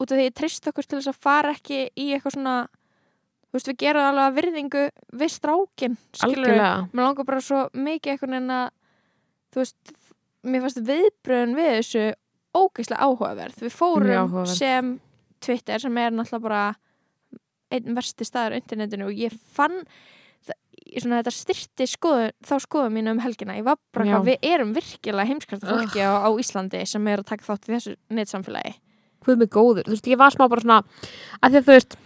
út 0.00 0.12
af 0.12 0.18
því 0.18 0.28
ég 0.28 0.36
trist 0.38 0.68
okkur 0.68 0.86
til 0.86 1.00
þess 1.00 1.12
að 1.12 1.24
fara 1.24 1.56
ekki 1.56 1.82
í 1.88 2.06
eitthvað 2.14 2.36
svona 2.36 2.54
þú 3.52 3.58
veist, 3.58 3.68
við 3.68 3.80
gerum 3.82 4.06
alveg 4.08 4.24
að 4.24 4.38
virðingu 4.38 4.84
við 5.20 5.34
strákin, 5.34 5.98
skilur 6.16 6.54
mér 6.56 7.04
langar 7.04 7.28
bara 7.28 7.42
svo 7.44 7.66
mikið 7.76 8.14
eitthvað 8.14 8.38
en 8.38 8.54
að 8.56 8.66
þú 9.52 9.62
veist, 9.62 9.94
mér 10.42 10.64
fannst 10.64 10.82
viðbröðin 10.88 11.56
við 11.58 11.70
þessu 11.76 12.06
ógeðslega 12.56 13.08
áhugaverð. 13.08 13.60
Við 13.64 13.74
fórum 13.76 14.40
sem 14.50 14.96
Twitter 15.42 15.82
sem 15.82 15.98
er 15.98 16.14
náttúrulega 16.14 16.46
bara 16.46 16.64
einn 17.72 17.96
versti 17.96 18.26
staður 18.28 18.56
á 18.56 18.60
internetinu 18.60 19.08
og 19.08 19.16
ég 19.16 19.34
fann 19.56 19.78
það, 20.44 20.58
svona 21.00 21.20
þetta 21.22 21.34
styrti 21.34 21.88
skoðu, 21.88 22.30
þá 22.44 22.54
skoðu 22.66 22.92
mínu 22.92 23.14
um 23.16 23.22
helgina. 23.24 23.56
Ég 23.58 23.66
var 23.66 23.80
bara 23.94 24.06
eitthvað, 24.06 24.28
við 24.28 24.48
erum 24.52 24.72
virkilega 24.76 25.28
heimskarta 25.30 25.70
fólki 25.70 26.04
á, 26.04 26.12
á 26.20 26.30
Íslandi 26.42 26.84
sem 26.88 27.08
er 27.08 27.22
að 27.22 27.30
taka 27.32 27.48
þátt 27.48 27.68
í 27.68 27.74
þessu 27.76 27.96
netsamfélagi. 28.12 28.74
Hvað 29.22 29.38
með 29.40 29.52
góður, 29.54 29.86
þú 29.86 29.94
veist, 29.94 30.10
ég 30.10 30.18
var 30.20 30.34
smá 30.34 30.48
bara 30.50 30.64
svona 30.64 30.80
að 31.40 31.52
því 31.52 31.60
að 31.60 31.66
þú 31.68 31.76
veist 31.76 31.96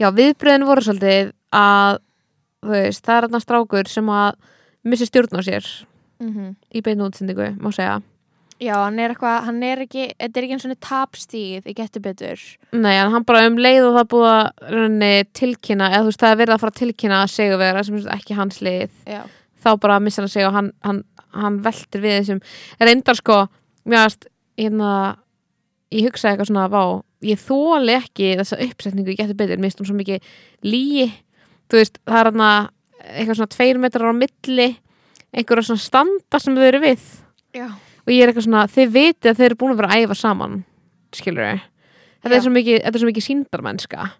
já, 0.00 0.08
viðbröðin 0.10 0.68
voru 0.68 0.84
svolítið 0.84 1.32
að 1.54 2.00
þú 2.64 2.74
veist, 2.74 3.04
það 3.04 3.16
er 3.16 3.26
þarna 3.26 3.42
strákur 3.44 3.90
sem 3.92 4.10
að 4.10 4.30
missi 4.84 5.08
stjórn 5.08 5.38
á 5.38 5.42
sér 5.46 5.70
mm 6.22 6.54
í 6.74 6.82
beinu 6.82 7.06
útsendingu, 7.06 7.54
má 7.62 7.70
segja 7.72 8.00
Já, 8.62 8.74
hann 8.78 8.98
er 9.02 9.12
eitthvað, 9.12 9.38
hann 9.48 9.62
er 9.66 9.80
ekki 9.82 10.04
þetta 10.12 10.38
er 10.38 10.44
ekki 10.46 10.54
eins 10.56 10.66
og 10.68 10.74
tapstíð 10.86 11.64
í 11.66 11.74
getur 11.74 12.04
betur. 12.04 12.42
Nei, 12.76 12.92
hann 12.96 13.26
bara 13.26 13.48
um 13.48 13.56
leið 13.58 13.88
og 13.88 13.96
það 13.96 14.10
búið 14.12 14.28
að 14.30 14.74
rauninni 14.74 15.10
tilkynna, 15.34 15.88
eða 15.90 16.04
þú 16.04 16.10
veist, 16.12 16.20
það 16.22 16.34
er 16.34 16.40
verið 16.42 16.54
að 16.54 16.62
fara 16.62 16.74
að 16.74 16.78
tilkynna 16.82 17.18
að 17.24 17.32
segja 17.34 17.58
vera 17.60 17.82
sem 17.88 17.98
ekki 18.14 18.38
hans 18.38 18.60
lið 18.62 19.00
Já, 19.10 19.20
þá 19.64 19.70
bara 19.82 19.98
missa 20.04 20.22
hann 20.22 20.30
sig 20.30 20.46
og 20.46 20.54
hann, 20.54 20.70
hann, 20.86 21.02
hann 21.34 21.58
veltir 21.64 22.04
við 22.04 22.16
þessum. 22.20 22.44
Reyndar 22.78 23.18
sko, 23.18 23.40
mér 23.90 24.04
varst 24.04 24.28
hérna, 24.60 24.92
ég 25.90 26.06
hugsaði 26.08 26.36
eitthvað 26.36 26.50
svona 26.52 26.68
vá, 26.70 26.84
ég 27.26 27.42
þóli 27.42 27.98
ekki 27.98 28.30
þessa 28.38 28.60
uppsetningu 28.68 29.16
ég 29.16 29.20
geti 29.24 29.36
betur, 29.40 29.58
mér 29.58 29.72
finnst 29.72 29.82
hún 29.82 29.90
svo 29.90 29.98
mikið 29.98 30.30
líi, 30.70 31.10
þú 31.66 31.80
veist, 31.80 31.98
það 32.06 32.20
er 32.22 32.30
hann 32.30 32.46
eitthvað 33.04 33.40
svona 33.40 33.54
tveir 33.58 33.82
metrar 33.82 34.14
á 34.14 34.16
milli 34.16 34.68
einhverja 35.34 35.66
svona 35.72 35.82
standa 35.82 36.40
sem 36.40 36.54
þau 36.54 36.66
eru 36.68 36.80
við. 36.84 37.02
Já, 37.54 37.66
og 38.04 38.12
ég 38.12 38.22
er 38.22 38.32
eitthvað 38.32 38.48
svona, 38.48 38.66
þið 38.70 38.92
vitið 38.98 39.30
að 39.30 39.38
þeir 39.40 39.48
eru 39.50 39.60
búin 39.60 39.74
að 39.74 39.80
vera 39.82 39.94
að 39.94 40.04
æfa 40.04 40.18
saman 40.20 40.60
skilur 41.14 41.48
þau 41.48 41.62
þetta 42.24 42.36
er 42.36 42.44
svo 42.44 42.52
mikið, 42.54 42.78
þetta 42.84 42.98
er 42.98 43.02
svo 43.02 43.10
mikið 43.10 43.26
síndarmennska 43.28 44.10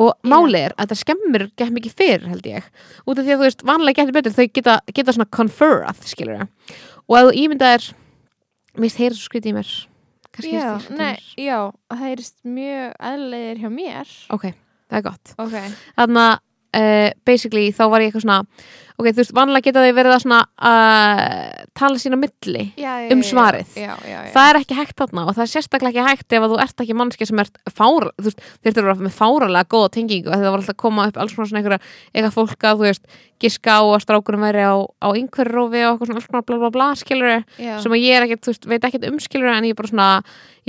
og 0.00 0.12
málið 0.24 0.66
er 0.66 0.74
að 0.76 0.84
þetta 0.84 0.98
skemmir 1.00 1.46
gett 1.58 1.72
mikið 1.74 1.96
fyrr 1.98 2.26
held 2.30 2.46
ég. 2.48 2.66
Út 3.04 3.18
af 3.18 3.26
því 3.26 3.34
að 3.34 3.40
þú 3.40 3.46
veist, 3.46 3.64
vanlega 3.68 4.00
getur 4.04 4.16
betur 4.16 4.36
þau 4.36 4.46
geta, 4.56 4.76
geta 4.96 5.14
svona 5.16 5.30
conferað, 5.36 6.04
skilur 6.08 6.40
þau 6.40 6.46
og 7.10 7.16
að 7.18 7.28
þú 7.28 7.32
ímyndað 7.42 7.76
er 7.76 7.86
finnst 8.78 9.00
heyra 9.02 9.16
svo 9.16 9.26
skrítið 9.26 9.50
í 9.50 9.56
mér. 9.58 9.72
Já, 10.46 10.78
það 10.78 11.00
nei, 11.00 11.16
já 11.42 11.56
það 11.90 12.04
heyrist 12.04 12.36
mjög 12.46 12.92
eðlegir 13.10 13.64
hjá 13.64 13.70
mér. 13.74 14.12
Ok, 14.30 14.46
það 14.86 15.00
er 15.00 15.06
gott. 15.08 15.32
Ok, 15.42 15.56
þannig 15.98 16.22
að 16.22 16.36
uh, 16.80 17.08
basically 17.26 17.72
þá 17.74 17.82
var 17.90 18.04
ég 18.04 18.10
eitthvað 18.12 18.26
svona 18.28 18.38
ok, 19.00 19.08
þú 19.10 19.22
veist, 19.22 19.32
vanlega 19.36 19.66
geta 19.70 19.82
þau 19.86 19.94
verið 19.96 20.14
að 20.16 20.22
svona 20.26 20.40
uh, 20.70 21.64
tala 21.80 22.00
sín 22.02 22.14
á 22.14 22.18
milli 22.20 22.64
já, 22.76 22.92
já, 23.06 23.08
Um 23.14 23.24
svarið. 23.26 23.72
Já, 23.80 23.94
já, 24.04 24.18
já, 24.26 24.30
það 24.34 24.50
er 24.52 24.60
ekki 24.60 24.78
hægt 24.78 24.96
þarna 25.00 25.24
og 25.26 25.34
það 25.38 25.44
er 25.46 25.52
sérstaklega 25.54 26.04
ekki 26.04 26.08
hægt 26.10 26.36
ef 26.38 26.46
að 26.46 26.54
þú 26.54 26.60
ert 26.66 26.84
ekki 26.84 26.98
mannski 27.00 27.28
sem 27.30 27.42
ert 27.42 27.58
fára 27.72 28.12
þú 28.20 28.28
veist, 28.28 28.44
þeir 28.60 28.72
eru 28.76 28.84
að 28.84 28.92
vera 28.92 29.08
með 29.08 29.16
fáralega 29.18 29.70
góða 29.74 29.90
tengingu 29.96 30.30
það 30.34 30.46
var 30.50 30.60
alltaf 30.60 30.76
að 30.76 30.80
koma 30.84 31.08
upp 31.10 31.20
alls 31.24 31.34
svona 31.38 31.60
einhverja 31.62 31.82
eitthvað 32.14 32.36
fólk 32.38 32.68
að 32.70 32.80
þú 32.82 32.88
veist, 32.90 33.18
giska 33.40 33.72
á 33.80 33.82
að 33.88 34.02
strákurum 34.04 34.42
væri 34.44 34.64
á, 34.68 34.76
á 34.84 35.08
einhverju 35.16 35.54
rófi 35.56 35.80
og 35.88 35.94
eitthvað 35.94 36.10
svona 36.10 36.20
alls 36.20 36.28
konar 36.28 36.44
bla 36.50 36.58
bla 36.60 36.70
bla 36.74 36.88
skilur 37.00 37.38
sem 37.80 37.94
að 37.96 38.02
ég 38.04 38.16
er 38.18 38.26
ekkert, 38.26 38.42
þú 38.44 38.52
veist, 38.52 38.66
veit 38.68 38.84
ekkert 38.84 39.06
um 39.08 39.20
skilur 39.24 39.48
en 39.54 39.64
ég 39.64 39.78
bara 39.78 39.88
svona, 39.88 40.08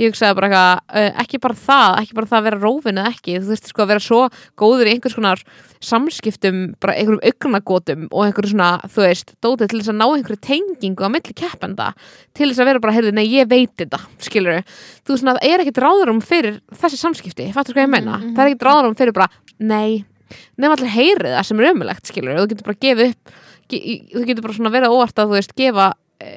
ég 0.00 0.08
hugsaði 0.08 0.38
bara 0.38 0.48
eitthvað 0.48 1.02
uh, 1.02 1.20
ekki 1.20 1.40
bara 1.44 1.58
það, 1.66 1.98
ekki 2.00 2.16
bara 2.16 2.30
það 2.30 2.38
að 2.40 2.46
vera 2.48 2.60
rófin 2.62 3.02
eða 3.02 3.12
ekki, 3.12 3.36
þú 3.42 3.52
veist, 3.52 3.68
sko, 3.68 3.84
að 3.84 3.92
vera 3.92 4.04
svo 4.06 4.22
góður 4.62 4.88
í 4.88 4.94
einhvers 4.96 5.18
konar 5.18 5.44
samskiptum 5.84 6.62
bara 6.80 6.96
einhverjum 6.96 7.20
augnagótum 7.28 8.08
og 8.08 8.21
einhverju 8.26 8.52
svona 8.52 8.68
þú 8.92 9.02
veist, 9.06 9.34
dótið 9.44 9.70
til 9.72 9.80
þess 9.80 9.92
að 9.92 9.98
ná 9.98 10.06
einhverju 10.08 10.40
tengingu 10.46 11.06
á 11.06 11.10
milli 11.12 11.34
keppenda, 11.38 11.88
til 12.36 12.48
þess 12.50 12.62
að 12.62 12.70
vera 12.70 12.82
bara 12.84 12.94
heyrðu, 12.96 13.12
nei, 13.16 13.26
ég 13.32 13.48
veit 13.50 13.74
þetta, 13.80 14.00
skilur 14.22 14.62
þú 15.02 15.14
veist, 15.16 15.26
það 15.28 15.42
er 15.50 15.64
ekkert 15.64 15.82
ráðurum 15.84 16.22
fyrir 16.24 16.60
þessi 16.80 17.00
samskipti, 17.00 17.50
fattur 17.54 17.74
hvað 17.76 17.86
ég 17.88 17.92
meina 17.96 18.16
Mhm, 18.18 18.26
mhm. 18.26 18.34
það 18.36 18.42
er 18.44 18.52
ekkert 18.52 18.66
ráðurum 18.68 18.98
fyrir 18.98 19.16
bara, 19.16 19.28
nei 19.58 20.04
nefn 20.56 20.72
allir 20.76 20.92
heyrið 20.96 21.34
það 21.36 21.46
sem 21.48 21.60
er 21.60 21.70
ömulegt, 21.72 22.06
skilur 22.08 22.38
þú 22.40 22.48
getur 22.52 22.68
bara 22.70 22.82
gefið 22.86 23.10
upp 23.12 23.32
ge 23.72 23.80
þú 24.12 24.24
getur 24.28 24.42
bara 24.46 24.56
svona 24.56 24.72
verið 24.72 24.94
óvart 24.96 25.18
að 25.18 25.28
þú 25.32 25.36
veist, 25.38 25.54
gefa 25.58 25.88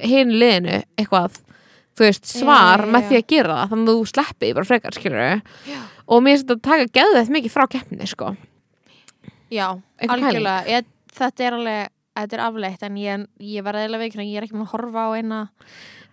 hinn 0.05 0.33
liðinu 0.35 0.81
eitthvað 0.97 1.39
þú 1.95 2.03
veist, 2.03 2.25
svar 2.27 2.83
Já, 2.83 2.85
já, 2.85 2.91
með 2.91 3.01
já. 3.01 3.07
því 3.09 3.19
að 3.19 3.27
gera 3.31 3.55
það 3.59 3.69
þannig 3.73 3.91
að 3.91 3.99
þú 3.99 4.09
sleppi 4.11 4.53
bara 4.57 4.69
frekar, 4.69 4.97
Já. 5.69 5.79
og 6.07 6.23
að 8.03 8.11
sko 8.11 8.35
algjörlega 10.09 10.57
ég, 10.73 10.87
Þetta 11.15 11.45
er 11.47 11.55
alveg, 11.59 11.91
þetta 12.19 12.37
er 12.37 12.43
afleitt 12.45 12.83
en 12.87 12.97
ég, 12.99 13.25
ég 13.39 13.63
var 13.65 13.77
eða 13.79 13.99
veikna, 14.01 14.25
ég 14.27 14.39
er 14.39 14.47
ekki 14.47 14.55
múin 14.57 14.67
að 14.67 14.73
horfa 14.75 15.05
á 15.07 15.09
eina 15.19 15.39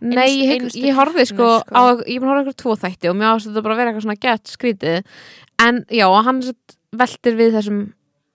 Nei, 0.03 0.29
ég, 0.43 0.53
einustu 0.57 0.81
ég 0.83 0.97
horfði 0.99 1.25
sko, 1.31 1.49
sko. 1.63 1.75
á, 1.79 1.83
ég 2.11 2.17
er 2.17 2.23
búin 2.23 2.31
að 2.33 2.37
horfa 2.37 2.45
ykkur 2.51 2.59
tvo 2.63 2.77
þætti 2.83 3.11
og 3.13 3.19
mér 3.21 3.29
ást 3.37 3.47
þetta 3.51 3.63
bara 3.63 3.75
að 3.77 3.81
vera 3.83 3.93
eitthvað 3.93 4.07
svona 4.09 4.23
gett 4.27 4.51
skrítið 4.51 4.97
en 5.63 5.83
já, 5.95 6.07
hann 6.27 6.41
veltir 7.03 7.37
við 7.39 7.55
þessum 7.59 7.83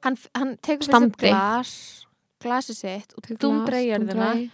Hann, 0.05 0.15
hann 0.37 0.53
Standi. 0.85 1.17
sig 1.19 1.33
glas 1.33 1.71
glasi 2.43 2.75
sitt 2.77 3.15
og 3.17 3.25
dundra 3.41 3.79
í 3.81 3.89
jörðina 3.89 4.13
dúndra 4.13 4.29
í- 4.39 4.49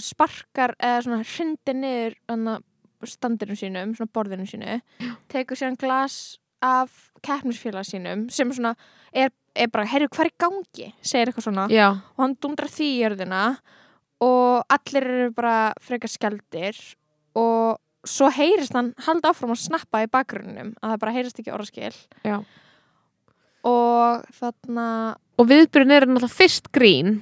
sparkar 0.00 0.74
eða 0.78 1.02
svona 1.04 1.22
hrindir 1.26 1.76
niður 1.76 2.16
hana, 2.30 2.56
standinu 3.06 3.56
sínum, 3.58 3.92
svona 3.96 4.12
borðinu 4.16 4.46
sínu 4.48 4.78
tekur 5.32 5.58
síðan 5.58 5.78
glas 5.80 6.38
af 6.64 7.10
keppnisfélag 7.26 7.84
sínum 7.88 8.26
sem 8.32 8.50
svona 8.56 8.74
er, 9.12 9.30
er 9.56 9.70
bara, 9.72 9.86
heyrðu 9.90 10.10
hvað 10.14 10.28
er 10.28 10.32
gangi? 10.44 10.86
segir 11.00 11.30
eitthvað 11.30 11.48
svona. 11.48 11.66
Já, 11.72 11.88
og 12.16 12.22
hann 12.24 12.36
dundrar 12.42 12.70
því 12.72 12.86
í 12.92 13.00
jörðina 13.02 13.42
og 14.24 14.76
allir 14.76 15.04
eru 15.10 15.32
bara 15.36 15.56
frekar 15.84 16.12
skeldir 16.12 16.78
og 17.36 17.76
svo 18.06 18.30
heyrist 18.32 18.76
hann 18.76 18.92
halda 19.04 19.32
áfram 19.32 19.52
að 19.52 19.64
snappa 19.64 20.04
í 20.04 20.10
bakgrunnum 20.12 20.74
að 20.80 20.92
það 20.94 21.00
bara 21.02 21.14
heyrist 21.16 21.40
ekki 21.42 21.52
orðaskil. 21.52 21.92
Já. 22.24 22.38
Og 23.66 24.26
þarna 24.38 24.88
Og 25.36 25.48
viðbyrjun 25.50 25.92
er 25.92 26.06
náttúrulega 26.06 26.32
fyrst 26.32 26.70
grín 26.72 27.18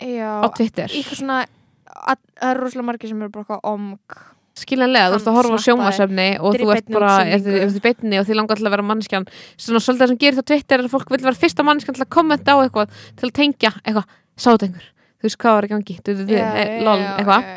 já, 0.00 0.40
á 0.42 0.48
Twitter. 0.56 0.88
eitthvað 0.90 1.20
svona 1.20 1.40
að, 1.86 2.18
það 2.40 2.48
eru 2.50 2.64
rosalega 2.64 2.88
margir 2.88 3.12
sem 3.12 3.22
eru 3.22 3.34
bara 3.36 3.58
omg 3.68 4.16
skiljanlega, 4.62 5.10
þú 5.12 5.18
ert 5.18 5.28
að 5.30 5.36
horfa 5.38 5.58
á 5.58 5.64
sjónvarsefni 5.66 6.28
og 6.38 6.56
þú 6.60 6.70
ert 6.74 6.88
bara, 6.92 7.12
þú 7.32 7.56
ert 7.58 7.76
í 7.78 7.82
beinni 7.84 8.20
og 8.20 8.26
því 8.28 8.38
langar 8.38 8.60
til 8.60 8.66
að 8.68 8.74
vera 8.76 8.86
mannskjan 8.88 9.28
svona 9.56 9.82
svolítið 9.82 10.12
sem 10.12 10.20
gerir 10.22 10.38
það 10.38 10.48
Twitter 10.52 10.80
er 10.80 10.86
að 10.86 10.94
fólk 10.94 11.12
vil 11.12 11.22
vera 11.26 11.42
fyrsta 11.42 11.66
mannskjan 11.66 11.98
til 11.98 12.04
að 12.06 12.10
kommenta 12.16 12.56
á 12.56 12.58
eitthvað 12.62 12.96
til 13.20 13.28
að 13.28 13.36
tengja 13.38 13.74
eitthvað, 13.82 14.16
einhver? 14.46 14.88
Þú 15.22 15.28
veist 15.28 15.38
hvað 15.38 15.54
var 15.54 15.66
í 15.68 15.70
gangi, 15.70 15.94
du, 16.02 16.14
du, 16.18 16.24
du, 16.26 16.34
eh, 16.34 16.80
lol, 16.82 16.98
eitthvað. 16.98 17.52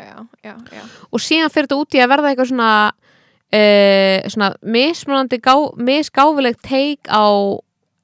og 1.10 1.22
síðan 1.22 1.50
fyrir 1.50 1.66
þetta 1.66 1.80
út 1.80 1.96
í 1.96 2.02
að 2.04 2.12
verða 2.12 2.30
eitthvað 2.30 2.52
svona 2.52 2.74
uh, 2.92 4.28
svona 4.30 4.52
mismunandi 4.62 5.40
gá, 5.42 5.54
misgáfileg 5.74 6.60
teik 6.62 7.10
á 7.10 7.26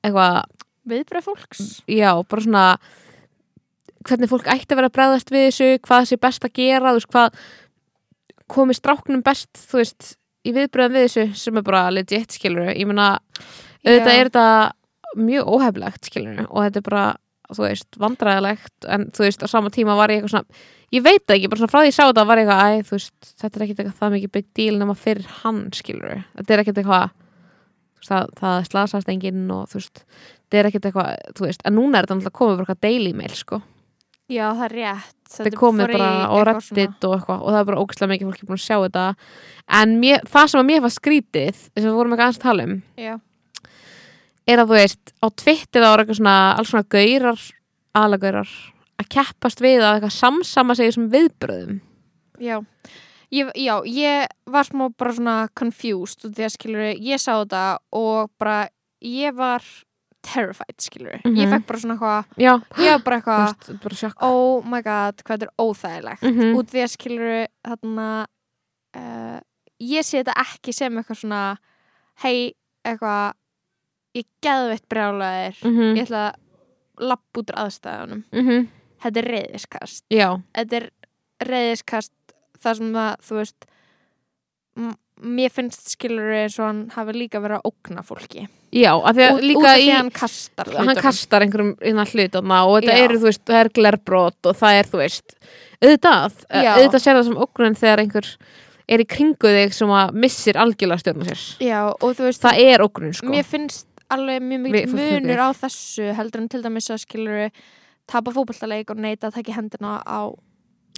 eitthvað, 0.02 0.42
viðbröð 0.90 1.28
fólks? 1.28 1.62
Já, 1.86 2.10
bara 2.26 2.42
svona 2.42 2.66
hvernig 4.02 4.30
fólk 4.30 4.48
ætti 4.50 4.74
að 4.74 4.80
vera 4.80 4.90
að 4.90 4.96
bregðast 4.96 5.32
við 5.32 5.44
þessu 5.48 5.68
hvað 5.86 6.08
sé 6.10 6.18
best 6.18 6.46
að 6.46 6.56
gera, 6.58 6.90
þú 6.90 6.98
veist 6.98 7.12
hvað 7.12 7.42
komi 8.50 8.74
stráknum 8.76 9.22
best 9.24 9.50
þú 9.70 9.80
veist, 9.82 10.12
í 10.46 10.52
viðbröðum 10.56 10.98
við 10.98 11.06
þessu 11.06 11.26
sem 11.38 11.58
er 11.60 11.66
bara 11.66 11.86
legit, 11.94 12.34
skilur 12.34 12.72
ég 12.72 12.86
meina, 12.88 13.14
auðvitað 13.86 14.14
er 14.16 14.30
þetta 14.30 14.46
mjög 15.22 15.50
óheflegt, 15.54 16.08
skilur 16.08 16.44
og 16.48 16.58
þetta 16.64 16.80
er 16.80 16.86
bara, 16.88 17.06
þú 17.52 17.66
veist, 17.66 17.98
vandræðilegt 18.00 18.88
en 18.88 19.08
þú 19.14 19.26
veist, 19.26 19.44
á 19.44 19.48
sama 19.52 19.72
tíma 19.74 19.96
var 19.98 20.12
ég 20.12 20.22
eitthvað 20.22 20.36
svona 20.36 20.62
ég 20.92 21.04
veit 21.04 21.34
ekki, 21.34 21.48
bara 21.48 21.62
svona 21.62 21.72
frá 21.72 21.80
því 21.82 21.90
ég 21.90 21.96
sá 21.96 22.04
þetta 22.04 22.26
var 22.28 22.40
ég 22.40 22.52
eitthvað, 22.52 22.62
æ, 22.82 22.86
þú 22.88 22.96
veist, 22.98 23.32
þetta 23.42 23.58
er 23.58 23.66
ekkit 23.66 23.82
eitthvað 23.82 23.98
það 24.00 24.14
mikið 24.16 24.32
big 24.36 24.46
deal 24.58 24.78
nema 24.80 24.96
fyrir 24.98 25.34
hann, 25.42 25.60
skilur 25.76 26.22
þetta 26.38 26.54
er 26.56 26.62
ekkit 26.64 26.80
eitthvað 26.82 27.10
það, 28.08 28.32
það 28.40 28.56
slasast 28.70 29.12
enginn 29.12 29.44
og 29.54 29.68
þú 29.70 29.78
veist 29.80 30.02
þetta 30.02 30.60
er 30.60 30.70
ekkit 30.70 30.88
eitthvað, 30.90 31.12
þú 31.38 31.46
veist, 31.46 31.62
en 31.68 31.78
núna 31.78 32.00
er 32.00 32.08
þetta 32.08 32.18
náttúrulega 32.18 32.38
komið 32.40 32.58
bara 32.58 32.66
eitthvað 32.66 32.82
daily 32.88 33.14
mail, 33.16 33.36
sko 33.36 33.62
já, 34.30 34.46
það 34.52 34.64
er 34.68 34.74
rétt. 34.78 35.18
Þetta 35.32 35.48
er 35.48 35.58
komið 35.58 35.92
bara 35.94 36.10
á 36.28 36.36
reddit 36.44 37.06
og 37.08 37.14
eitthvað 37.16 37.42
og 37.42 37.48
það 37.48 37.60
er 37.60 37.68
bara 37.70 37.82
ógæslega 37.82 38.12
mikið 38.12 38.28
fólki 38.28 38.48
búin 38.48 38.58
að 38.58 38.64
sjá 38.66 38.76
þetta. 38.82 39.04
En 39.80 39.94
mér, 40.02 40.26
það 40.28 40.50
sem 40.52 40.60
að 40.60 40.68
mér 40.68 40.82
var 40.84 40.92
skrítið 40.92 41.60
þess 41.62 41.82
að 41.82 41.88
við 41.88 41.96
vorum 41.96 42.16
ekki 42.16 42.26
aðeins 42.26 42.40
að 42.40 42.46
tala 42.48 42.66
um 42.68 42.74
já, 43.00 43.14
er 44.52 44.62
að 44.62 44.72
þú 44.72 44.76
veist, 44.76 45.14
á 45.22 45.26
Twitter 45.42 45.84
það 45.84 45.94
var 45.94 46.02
eitthvað 46.02 46.20
svona 46.20 46.36
alls 46.58 46.72
svona 46.72 46.90
gaurar, 46.96 47.46
alagaurar 48.02 48.52
að 49.00 49.08
keppast 49.16 49.64
við 49.64 49.80
að 49.80 49.94
eitthvað 49.96 50.14
samsama 50.18 50.76
sig 50.78 50.92
sem 50.94 51.08
viðbröðum 51.12 51.80
Já. 52.42 52.58
Ég, 53.32 53.48
já, 53.56 53.78
ég 53.88 54.26
var 54.50 54.66
smá 54.68 54.90
bara 54.98 55.14
svona 55.16 55.36
confused 55.56 56.26
og 56.26 56.34
því 56.36 56.44
að 56.44 56.52
skilur 56.52 56.88
ég 56.90 57.20
sá 57.22 57.30
þetta 57.38 57.62
og 57.96 58.32
bara 58.40 58.66
ég 59.00 59.32
var 59.38 59.64
terrified 60.22 60.76
skilur 60.80 61.20
ég 61.24 61.46
Mhm. 61.46 61.50
fekk 61.52 61.66
bara 61.66 61.78
svona 61.78 61.94
eitthvað 61.98 62.24
ég 62.78 62.90
var 62.92 63.02
bara 63.04 63.20
eitthvað 63.20 63.80
oh 64.20 64.62
my 64.64 64.82
god, 64.82 65.16
hvað 65.24 65.38
þetta 65.38 65.42
er 65.48 65.54
óþægilegt 65.58 66.22
Mhm. 66.22 66.54
út 66.56 66.70
því 66.70 66.82
að 66.84 66.92
skilur 66.96 67.46
þarna 67.66 68.26
uh, 68.94 69.40
ég 69.80 70.04
sé 70.04 70.22
þetta 70.22 70.34
ekki 70.36 70.72
sem 70.74 70.92
eitthvað 70.98 71.18
svona 71.24 71.56
hei, 72.22 72.54
eitthvað 72.84 73.32
ég 74.14 74.24
geðveitt 74.42 74.86
brjálaðir 74.88 75.56
Mhm. 75.64 75.96
ég 75.96 76.06
ætla 76.06 76.32
að 76.32 76.34
lappa 77.00 77.40
út 77.40 77.50
úr 77.50 77.58
aðstæðunum 77.66 78.24
Mhm. 78.32 78.68
þetta 79.02 79.16
er 79.16 79.28
reyðiskast 79.32 80.02
já, 80.10 80.42
þetta 80.54 80.72
er 80.82 80.90
reyðiskast 81.42 82.12
þar 82.62 82.76
sem 82.76 82.92
það, 82.92 83.16
þú 83.20 83.34
veist 83.40 83.64
mér 85.22 85.52
finnst 85.54 85.94
skilur 85.94 86.32
eins 86.42 86.58
og 86.60 86.66
hann 86.68 86.82
hafi 86.94 87.14
líka 87.16 87.40
verið 87.42 87.60
að 87.60 87.70
ógna 87.70 88.04
fólki 88.06 88.46
já, 88.72 88.90
af 88.94 89.14
því 89.16 89.26
að 89.26 89.42
líka 89.46 89.74
í 89.78 89.90
hann 89.92 90.10
kastar 90.14 90.70
hann 90.72 90.88
hlutunum. 90.88 91.04
kastar 91.04 91.46
einhverjum 91.46 91.72
innan 91.92 92.10
hlutana 92.10 92.58
og 92.66 92.80
þetta 92.80 92.96
Já. 92.96 93.04
eru, 93.04 93.20
þú 93.20 93.28
veist, 93.30 93.44
það 93.48 93.60
er 93.60 93.72
glerbrot 93.78 94.50
og 94.50 94.58
það 94.58 94.80
er, 94.80 94.90
þú 94.92 95.02
veist, 95.02 95.36
auðvitað 95.82 96.36
Já. 96.48 96.72
auðvitað 96.76 97.04
sér 97.04 97.18
það 97.18 97.26
sem 97.28 97.40
ógrunn 97.46 97.78
þegar 97.82 98.04
einhver 98.04 98.30
er 98.92 99.04
í 99.04 99.08
kringu 99.08 99.52
þig 99.56 99.76
sem 99.76 99.94
að 99.94 100.16
missir 100.24 100.58
algjörlega 100.60 101.04
stjórna 101.04 101.28
sér 101.28 101.44
já, 101.62 101.80
veist, 102.22 102.42
það 102.42 102.64
er 102.64 102.84
ógrunn, 102.86 103.16
sko 103.16 103.32
mér 103.32 103.46
finnst 103.46 103.86
alveg 104.12 104.42
mjög 104.44 104.90
fólk 104.90 104.98
munur 104.98 105.44
á 105.44 105.48
þessu 105.56 106.10
heldur 106.16 106.42
en 106.42 106.50
til 106.52 106.62
dæmis 106.64 106.90
að 106.92 107.04
skilur 107.06 107.44
tapa 108.10 108.34
fótballtaleik 108.34 108.90
og 108.92 109.00
neita 109.00 109.30
að 109.30 109.38
taka 109.38 109.54
hendina 109.56 110.00
á 110.02 110.34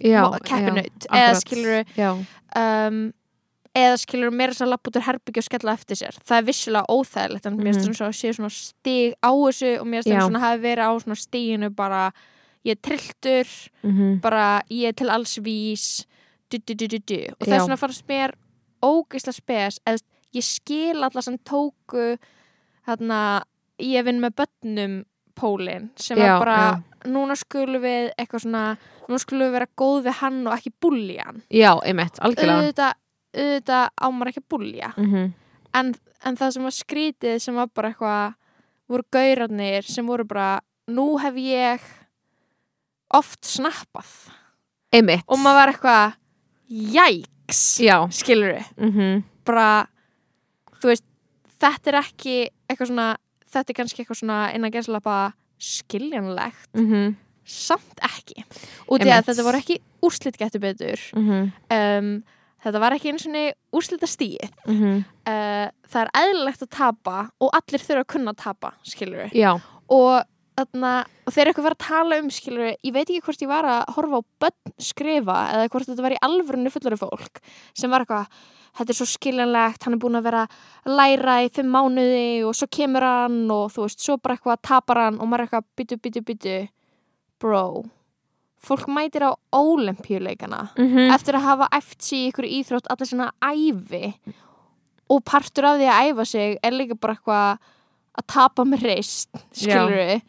keppinaut 0.01 1.07
eða 1.07 1.35
skilur 1.39 1.85
um, 2.55 3.13
eða 3.75 3.97
skilur 3.99 4.31
meira 4.31 4.53
þess 4.53 4.63
að 4.65 4.71
lappa 4.71 4.89
út 4.89 4.97
úr 4.99 5.05
herbyggju 5.09 5.41
og 5.41 5.47
skella 5.49 5.73
eftir 5.75 5.99
sér 5.99 6.15
það 6.23 6.37
er 6.37 6.45
vissulega 6.47 6.85
óþægilegt 6.95 7.45
en 7.49 7.57
mér 7.57 7.65
Mhm. 7.65 7.73
finnst 7.73 7.89
mm 7.89 7.93
-hmm. 7.93 8.07
að 8.07 8.19
sé 8.21 8.33
svona 8.33 8.49
stig 8.51 9.13
á 9.21 9.31
þessu 9.35 9.79
og 9.81 9.87
mér 9.87 10.03
finnst 10.03 10.07
Já. 10.07 10.19
það 10.19 10.27
svona 10.29 10.39
hafi 10.45 10.61
verið 10.61 10.85
á 10.87 10.91
svona 11.03 11.15
stiginu 11.15 11.69
bara 11.75 12.11
ég 12.65 12.71
er 12.71 12.81
trilltur 12.81 13.47
mhm, 13.83 14.19
bara 14.21 14.61
ég 14.71 14.87
er 14.87 14.93
til 14.93 15.09
alls 15.09 15.37
vís 15.37 16.05
du, 16.51 16.57
du, 16.57 16.73
du, 16.73 16.87
du, 16.87 16.97
du. 16.99 17.25
og 17.39 17.47
Já. 17.47 17.51
þess 17.51 17.61
vegna 17.67 17.75
fannst 17.77 18.07
mér 18.07 18.31
ógeisla 18.83 19.33
spes 19.33 19.79
eða 19.85 19.99
ég 20.33 20.43
skil 20.43 21.03
alla 21.03 21.21
sem 21.21 21.37
tóku 21.37 22.17
þarna 22.87 23.43
ég 23.79 24.03
vinn 24.05 24.21
með 24.21 24.33
börnum 24.39 25.05
pólinn 25.35 25.89
sem 25.97 26.17
Já, 26.17 26.39
var 26.39 26.45
bara 26.45 26.83
núna 27.05 27.35
skulum 27.35 27.81
við 27.81 28.11
eitthvað 28.17 28.41
svona 28.45 28.77
núna 29.09 29.19
skulum 29.19 29.47
við 29.49 29.51
vera 29.51 29.67
góð 29.77 30.03
við 30.07 30.13
hann 30.21 30.47
og 30.47 30.53
ekki 30.57 30.71
búlja 30.81 31.25
hann 31.25 31.41
já, 31.51 31.71
einmitt, 31.83 32.19
algjörlega 32.19 32.61
auðvitað, 32.61 32.93
auðvitað 33.35 33.85
á 33.95 34.05
maður 34.11 34.31
ekki 34.31 34.43
að 34.43 34.49
búlja. 34.55 34.91
Mhm, 34.97 35.29
en, 35.75 35.93
en 36.25 36.39
það 36.39 36.55
sem 36.55 36.67
var 36.67 36.75
skrítið 36.79 37.37
sem 37.43 37.59
var 37.59 37.69
bara 37.75 37.91
eitthvað 37.91 38.35
voru 38.91 39.07
gaurarnir 39.11 39.87
sem 39.89 40.05
voru 40.07 40.25
bara 40.29 40.59
nú 40.91 41.15
hef 41.21 41.37
ég 41.41 41.85
oft 43.15 43.45
snappað. 43.47 44.11
Einmitt. 44.95 45.25
Og 45.27 45.41
maður 45.41 45.59
var 45.59 45.73
eitthvað 45.73 46.15
jæks, 46.95 47.63
já, 47.83 47.97
skilur 48.13 48.55
við 48.55 48.69
mhm, 48.87 49.19
bara, 49.45 49.85
þú 50.81 50.89
veist 50.93 51.05
þetta 51.61 51.91
er 51.91 51.97
ekki 52.01 52.37
eitthvað 52.69 52.89
svona 52.89 53.09
þetta 53.55 53.71
er 53.71 53.77
kannski 53.79 54.01
eitthvað 54.03 54.21
svona 54.21 54.39
innan 54.55 54.73
gerðslapa 54.73 55.17
skiljanlegt, 55.61 56.69
mhm, 56.75 57.13
samt 57.45 58.01
ekki. 58.03 58.41
Einmitt. 58.89 59.27
þetta 59.27 59.45
voru 59.45 59.61
ekki 59.61 59.77
úrslit 60.05 60.39
getur 60.39 60.63
betur. 60.63 61.01
Mhm, 61.15 61.51
um, 61.77 62.09
þetta 62.65 62.81
var 62.81 62.95
ekki 62.95 63.11
eins 63.11 63.27
og 63.29 63.77
úrslita 63.79 64.09
stíð 64.09 64.49
mhm. 64.65 65.03
Uh, 65.25 65.71
það 65.89 66.03
er 66.03 66.09
eðlilegt 66.19 66.61
að 66.61 66.69
tapa 66.75 67.15
og 67.41 67.55
allir 67.57 67.81
þurfa 67.81 68.03
að 68.03 68.11
kunna 68.13 68.33
að 68.35 68.41
tapa 68.43 68.69
skilur 68.85 69.23
við 69.23 69.39
og, 69.89 70.27
þarna, 70.53 70.91
og 71.25 71.33
þegar 71.33 71.49
eitthvað 71.49 71.65
var 71.65 71.75
að 71.75 71.85
tala 71.85 72.19
um 72.21 72.27
skilur 72.35 72.67
ég 72.69 72.93
veit 72.93 73.07
ekki 73.07 73.23
hvort 73.25 73.41
ég 73.41 73.49
var 73.49 73.65
að 73.65 73.95
horfa 73.95 74.19
á 74.21 74.29
börn 74.43 74.75
skrifa 74.85 75.39
eða 75.55 75.71
hvort 75.73 75.89
þetta 75.89 76.05
var 76.05 76.13
í 76.13 76.21
alvörunni 76.27 76.73
fullari 76.75 77.01
fólk 77.01 77.41
sem 77.73 77.89
var 77.89 78.05
eitthvað, 78.05 78.37
þetta 78.77 78.93
er 78.93 78.99
svo 78.99 79.09
skiljanlegt 79.15 79.87
hann 79.87 79.97
er 79.97 80.03
búin 80.05 80.19
að 80.21 80.29
vera 80.29 80.45
að 80.45 80.95
læra 81.01 81.39
í 81.41 81.51
fimm 81.57 81.73
mánuði 81.73 82.29
og 82.45 82.53
svo 82.61 82.69
kemur 82.77 83.09
hann 83.09 83.41
og 83.57 83.73
þú 83.73 83.87
veist, 83.87 84.05
svo 84.05 84.19
bara 84.21 84.37
eitthvað 84.37 84.61
tapar 84.69 85.03
hann 85.07 85.17
og 85.17 85.31
maður 85.31 85.47
er 85.47 85.49
eitthvað 85.49 85.69
byttu, 85.81 86.01
byttu, 86.05 86.25
byttu 86.29 86.57
bro 87.41 87.65
fólk 88.65 88.89
mætir 88.91 89.27
á 89.29 89.31
ólimpíuleikana 89.53 90.65
mhm. 90.73 91.13
eftir 91.15 91.37
að 91.37 91.47
hafa 91.49 91.69
æft 91.77 92.01
sig 92.01 92.19
í 92.25 92.31
ykkur 92.31 92.49
íþrótt 92.59 92.89
allir 92.89 93.11
svona 93.11 93.31
æfi 93.43 94.13
og 95.09 95.23
partur 95.27 95.69
af 95.69 95.79
því 95.79 95.89
að 95.91 96.09
æfa 96.09 96.25
sig 96.25 96.59
er 96.63 96.75
líka 96.75 96.97
bara 96.97 97.17
eitthvað 97.17 97.71
að 98.15 98.27
tapa 98.31 98.65
með 98.65 98.85
reist 98.89 99.43
skilur 99.53 99.93
við 99.93 100.21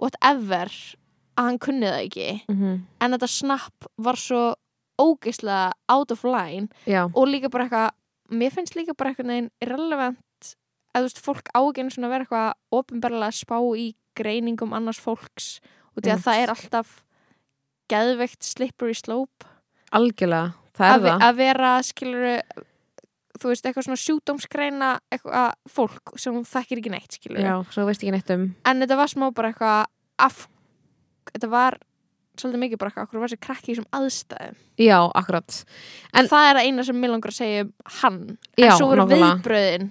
whatever 0.00 0.72
að 1.38 1.46
hann 1.48 1.58
kunni 1.62 1.88
það 1.88 2.02
ekki. 2.06 2.28
Mhm, 2.52 2.74
en 3.00 3.14
þetta 3.16 3.28
snapp 3.30 3.88
var 3.96 4.18
svo 4.20 4.42
ógeislega 5.00 5.72
out 5.88 6.12
of 6.12 6.24
line 6.24 6.68
já, 6.86 7.08
og 7.08 7.26
líka 7.28 7.50
bara 7.50 7.64
eitthvað 7.64 8.36
mér 8.36 8.52
finnst 8.52 8.76
líka 8.76 8.96
bara 8.96 9.12
eitthvað 9.12 9.30
neginn 9.30 9.50
irrelevant 9.64 10.52
að 10.92 11.00
þú 11.00 11.08
veist 11.08 11.22
fólk 11.24 11.48
á 11.56 11.60
ekki 11.64 11.80
einu 11.82 11.94
svona 11.94 12.12
vera 12.12 12.26
eitthvað 12.26 12.52
ofinbarlega 12.78 13.32
spá 13.32 13.58
í 13.76 13.94
greiningum 14.18 14.74
annars 14.76 15.00
fólks. 15.00 15.60
Og 15.96 16.02
því 16.02 16.08
að 16.08 16.12
Einmitt. 16.12 16.26
það 16.26 16.42
er 16.42 16.52
alltaf 16.52 16.92
geðveikt 17.92 18.48
slippery 18.48 18.96
slope. 18.98 19.48
Algjörlega 19.92 20.54
það 20.76 20.88
er 20.88 20.94
að, 20.94 21.06
það. 21.06 21.24
að 21.26 21.40
vera 21.40 21.72
skilur 21.84 22.26
þú 23.42 23.50
veist, 23.50 23.66
eitthvað 23.66 23.86
svona 23.88 24.00
sjúdómsgreina 24.02 24.90
fólk 25.72 26.12
sem 26.20 26.36
þekkir 26.46 26.82
ekki 26.82 26.92
neitt 26.92 27.16
skilur 27.18 27.42
já, 27.42 27.54
svo 27.74 27.86
veist 27.88 28.04
ekki 28.04 28.14
neitt 28.14 28.34
um. 28.34 28.50
En 28.68 28.84
þetta 28.84 28.98
var 29.00 29.10
smá 29.10 29.26
bara 29.34 29.52
eitthvað 29.52 29.88
af, 30.22 30.44
þetta 31.32 31.50
var 31.52 31.78
svolítið 32.38 32.62
mikið 32.62 32.80
bara 32.80 32.92
eitthvað, 32.92 33.08
okkur 33.08 33.22
var 33.22 33.32
sér 33.32 33.40
krakki 33.44 33.72
í 33.72 33.74
þessum 33.74 33.88
aðstæðum. 33.98 34.60
Já, 34.80 34.98
akkurat. 35.20 35.58
En- 36.16 36.30
það 36.30 36.46
er 36.48 36.60
að 36.60 36.68
eina 36.68 36.84
sem 36.88 37.00
mér 37.02 37.12
langar 37.12 37.32
að 37.32 37.40
segja 37.42 37.66
um 37.66 37.72
hann. 37.98 38.20
Já, 38.56 38.68
en 38.70 38.78
svo 38.78 38.92
eru 38.94 39.08
viðbröðin 39.10 39.90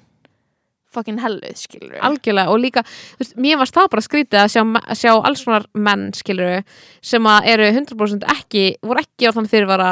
fucking 0.96 1.20
helluð 1.24 1.60
skilur 1.60 2.00
algjörlega 2.08 2.54
og 2.54 2.62
líka, 2.62 2.86
þú 2.86 3.24
veist, 3.24 3.36
mér 3.42 3.60
varst 3.62 3.78
það 3.78 3.92
bara 3.94 4.06
skrítið 4.06 4.42
að 4.42 4.50
sjá, 4.56 4.64
að 4.82 5.02
sjá 5.02 5.12
alls 5.18 5.44
konar 5.48 5.68
menn 5.74 6.10
skilur 6.18 6.64
sem 7.02 7.30
að 7.32 7.52
eru 7.54 7.70
100% 7.74 8.28
ekki, 8.38 8.66
voru 8.86 9.04
ekki 9.04 9.30
á 9.30 9.36
þann 9.36 9.52
fyrirvara 9.52 9.92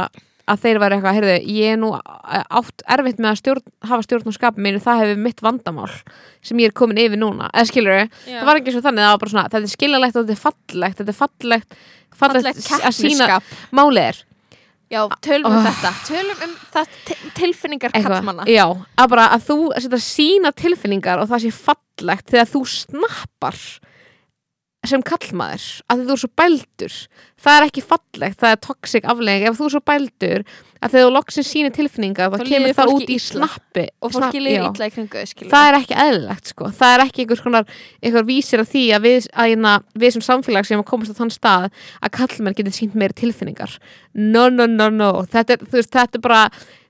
að 0.50 0.64
þeir 0.64 0.80
væri 0.82 0.96
eitthvað, 0.98 1.18
heyrðu, 1.20 1.34
ég 1.54 1.76
er 1.76 1.78
nú 1.78 1.92
átt 1.94 2.84
erfitt 2.90 3.20
með 3.22 3.30
að 3.32 3.40
stjórn, 3.44 3.66
hafa 3.86 4.06
stjórn 4.08 4.32
á 4.32 4.34
skapum 4.34 4.66
mínu, 4.66 4.82
það 4.82 5.04
hefur 5.04 5.20
mitt 5.28 5.44
vandamál 5.46 5.92
sem 6.42 6.64
ég 6.64 6.72
er 6.72 6.76
komin 6.80 7.02
yfir 7.04 7.22
núna, 7.22 7.52
eða 7.54 7.70
skilur 7.70 8.00
það 8.26 8.48
var 8.50 8.62
ekki 8.62 8.74
svo 8.74 8.82
þannig, 8.82 9.06
það 9.06 9.14
var 9.14 9.22
bara 9.22 9.34
svona, 9.36 9.46
þetta 9.54 9.70
er 9.70 9.76
skiljalegt 9.76 10.18
og 10.18 10.26
þetta 10.26 10.36
er 10.36 10.42
fallegt, 10.42 10.98
þetta 11.04 11.14
er 11.14 11.20
fallegt 11.20 11.78
fallegt, 12.20 12.64
fallegt 12.66 12.90
að 12.90 12.98
sína 12.98 13.40
málið 13.76 14.08
er 14.08 14.24
já, 14.92 15.02
tölum 15.22 15.52
um 15.52 15.58
Oh. 15.60 15.66
þetta. 15.70 15.92
Tölum 16.08 16.44
um 16.48 16.56
það, 16.74 16.88
til- 17.06 17.32
tilfinningar 17.38 17.92
kallmanna 17.94 18.46
já, 18.50 18.66
að 18.98 19.10
bara 19.10 19.28
að 19.36 19.46
þú 19.50 19.58
setja 19.82 20.00
sína 20.02 20.52
tilfinningar 20.56 21.20
og 21.22 21.30
það 21.30 21.46
sé 21.46 21.52
fallegt 21.54 22.26
þegar 22.34 22.50
þú 22.54 22.62
snappar 22.68 23.60
sem 24.88 25.02
kallmaður, 25.04 25.64
að 25.92 26.06
þú 26.08 26.14
er 26.16 26.20
svo 26.22 26.30
bældur. 26.40 26.94
Það 27.44 27.58
er 27.60 27.66
ekki 27.68 27.82
fallegt, 27.84 28.38
það 28.40 28.54
er 28.56 28.62
toxic 28.64 29.04
aflegging, 29.12 29.50
ef 29.50 29.58
þú 29.60 29.66
er 29.68 29.74
svo 29.76 29.82
bældur 29.86 30.46
að 30.80 30.94
þegar 30.94 31.06
þú 31.06 31.14
loksins 31.16 31.50
síni 31.52 31.72
tilfinningar, 31.76 32.34
Þá 32.34 32.44
kemur 32.48 32.76
það 32.78 32.92
út 32.96 33.12
í 33.12 33.18
snappi 33.20 33.86
og 34.00 34.14
fólki 34.16 34.42
liður 34.44 34.68
illa 34.70 34.90
í 34.90 34.94
kringu 34.96 35.24
það 35.52 35.70
er 35.70 35.78
ekki 35.80 35.98
eðlilegt 36.06 36.52
sko. 36.54 36.70
Það 36.80 36.94
er 36.96 37.04
ekki 37.06 37.24
einhvers 37.24 37.44
konar 37.44 37.74
einhver 38.00 38.28
vísir 38.28 38.64
af 38.64 38.70
því 38.72 38.84
að 38.96 39.08
við, 39.08 39.30
að, 39.34 39.50
hérna, 39.52 39.74
við 40.00 40.16
sem 40.16 40.26
samfélag 40.30 40.70
sem 40.70 40.84
komast 40.88 41.16
á 41.16 41.20
þann 41.20 41.34
stað 41.36 41.68
að 42.00 42.14
kallmenn 42.20 42.58
getur 42.58 42.76
sínt 42.76 42.96
meiri 43.00 43.18
tilfinningar. 43.20 43.76
No, 44.16 44.48
no, 44.54 44.70
no, 44.72 44.88
no. 44.94 45.12
Þetta 45.30 45.58
er, 45.58 45.68
veist, 45.74 45.92
þetta 45.96 46.20
er 46.22 46.26
bara 46.30 46.46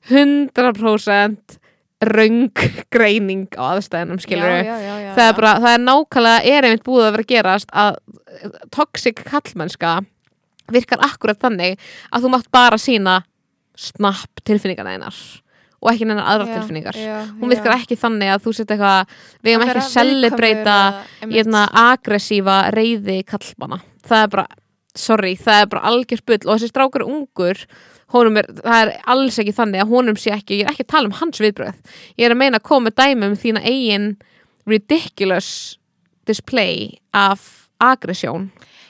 100% 0.09 1.59
röng 1.99 2.53
greining 2.93 3.49
á 3.59 3.75
aðstæðunum 3.75 4.21
skilur 4.23 4.61
já, 4.63 4.75
það 5.17 5.25
er 5.25 5.47
það 5.59 5.73
er 5.73 5.81
nákvæmlega 5.83 6.53
er 6.53 6.67
einmitt 6.67 6.85
búið 6.85 7.07
að 7.09 7.15
vera 7.17 7.27
gerast 7.33 7.73
að 7.75 7.97
eh, 8.39 8.53
toxic 8.71 9.19
kallmennska 9.27 9.97
virkar 10.71 11.03
akkurat 11.03 11.41
þannig 11.41 11.75
að 12.13 12.23
þú 12.23 12.31
mátt 12.31 12.47
bara 12.55 12.79
sína 12.79 13.17
snapp 13.79 14.43
tilfinningarna 14.47 14.97
einar 14.97 15.19
og 15.79 15.91
ekki 15.93 16.07
neina 16.07 16.25
aðrar 16.27 16.49
Já, 16.49 16.55
tilfinningar. 16.57 16.97
já, 16.99 17.19
hún 17.39 17.51
virkar 17.53 17.71
já. 17.71 17.77
ekki 17.79 17.97
þannig 17.99 18.31
að 18.33 18.41
þú 18.43 18.53
setja 18.57 18.75
eitthvað 18.75 19.13
við 19.45 19.53
hefum 19.53 19.69
ekki 19.69 19.83
að 20.73 20.97
í 21.29 21.37
hérna 21.37 21.61
aggressífa 21.83 22.57
reyði 22.75 23.21
kallmanna 23.29 23.79
það 24.09 24.25
er 24.25 24.33
bara, 24.33 24.45
sorry, 24.95 25.35
það 25.39 25.61
er 25.63 25.71
bara 25.71 25.93
algjör 25.93 26.25
bull 26.27 26.41
og 26.43 26.51
þessi 26.57 26.71
strákur 26.73 27.05
ungur 27.07 27.63
honum 28.11 28.39
er, 28.41 28.49
það 28.59 28.81
er 28.81 28.91
alls 29.13 29.39
ekki 29.39 29.55
þannig 29.55 29.83
að 29.83 29.93
honum 29.93 30.17
sé 30.19 30.33
ekki, 30.33 30.59
ég 30.59 30.67
er 30.67 30.73
ekki 30.73 30.87
að 30.87 30.93
tala 30.95 31.11
um 31.11 31.17
hans 31.21 31.39
viðbröð 31.43 31.77
ég 32.19 32.25
er 32.27 32.35
að 32.35 32.41
meina 32.41 32.59
að 32.59 32.67
koma 32.71 32.91
dæmi 32.91 33.29
um 33.29 33.37
þína 33.39 33.63
eigin 33.63 34.09
ridiculous 34.67 35.77
display 36.27 36.97
af 37.15 37.69
aggressjón 37.79 38.49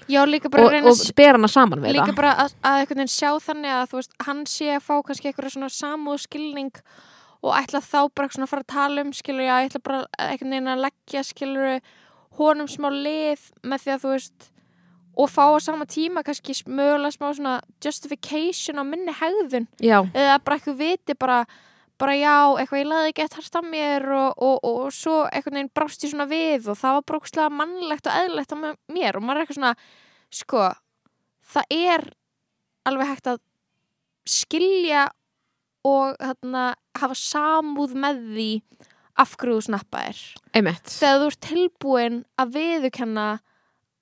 Já, 0.09 0.23
líka 0.25 0.49
bara 0.49 0.65
og, 0.65 0.71
að 0.71 0.75
reyna 0.77 0.91
og 0.91 1.15
bera 1.19 1.37
hana 1.37 1.51
saman 1.51 1.83
við 1.83 1.95
líka 1.97 2.09
það. 2.09 2.17
bara 2.17 2.33
að, 2.43 2.57
að 2.65 2.81
einhvern 2.81 3.01
veginn 3.03 3.13
sjá 3.13 3.29
þannig 3.45 3.75
að 3.75 3.95
veist, 3.95 4.13
hann 4.25 4.43
sé 4.49 4.69
að 4.73 4.85
fá 4.87 4.93
kannski 5.05 5.29
eitthvað 5.29 5.55
svona 5.55 5.71
samúð 5.73 6.21
skilning 6.25 6.83
og 7.39 7.55
ætla 7.55 7.81
þá 7.85 7.99
bara 8.17 8.31
svona 8.33 8.47
að 8.47 8.53
fara 8.53 8.65
að 8.65 8.71
tala 8.73 9.03
um 9.05 9.11
skilur, 9.15 9.45
já, 9.45 9.55
ætla 9.67 9.83
bara 9.85 9.99
einhvern 10.17 10.55
veginn 10.55 10.71
að 10.73 10.85
leggja 10.87 11.25
skilur 11.27 11.81
honum 12.39 12.71
smá 12.71 12.89
lið 12.93 13.45
með 13.63 13.85
því 13.85 13.93
að 13.93 14.01
þú 14.03 14.15
veist 14.15 14.49
og 15.19 15.27
fá 15.31 15.43
á 15.51 15.59
sama 15.59 15.85
tíma 15.89 16.23
kannski 16.23 16.55
mögulega 16.65 17.11
smá 17.15 17.29
svona 17.35 17.55
justification 17.83 18.79
á 18.79 18.83
minni 18.87 19.13
hegðun. 19.15 19.67
Já, 19.83 19.99
eða 20.13 20.37
bara 20.43 20.59
eitthvað 20.59 20.79
viti 20.79 21.15
bara 21.19 21.41
bara 21.99 22.15
já, 22.15 22.35
eitthvað 22.61 22.81
ég 22.81 22.89
laði 22.89 23.11
ekki 23.11 23.25
eftir 23.25 23.59
að 23.59 23.67
mér 23.69 24.05
og, 24.15 24.29
og, 24.37 24.55
og, 24.63 24.77
og 24.85 24.95
svo 24.95 25.17
einhvern 25.27 25.59
veginn 25.59 25.73
brást 25.75 26.05
ég 26.05 26.13
svona 26.13 26.29
við 26.29 26.69
og 26.71 26.79
það 26.79 26.97
var 26.97 27.07
brókslega 27.11 27.49
mannlegt 27.59 28.07
og 28.09 28.15
eðlilegt 28.15 28.55
á 28.55 28.57
mér. 28.59 29.19
Og 29.19 29.25
maður 29.25 29.41
er 29.41 29.45
eitthvað 29.45 29.59
svona 29.59 29.73
sko, 30.39 30.65
það 31.53 31.75
er 31.75 32.05
alveg 32.89 33.11
hægt 33.11 33.31
að 33.33 33.41
skilja 34.29 35.07
og 35.87 36.15
þarna, 36.19 36.63
hafa 36.99 37.17
samúð 37.17 37.95
með 37.99 38.23
því 38.33 38.49
af 39.19 39.35
hverju 39.39 39.59
þú 39.59 39.65
snappaðir 39.67 40.19
einmitt. 40.55 40.91
Þegar 40.91 41.21
þú 41.21 41.29
ert 41.29 41.45
tilbúin 41.45 42.19
að 42.39 42.53
viðukenna 42.55 43.29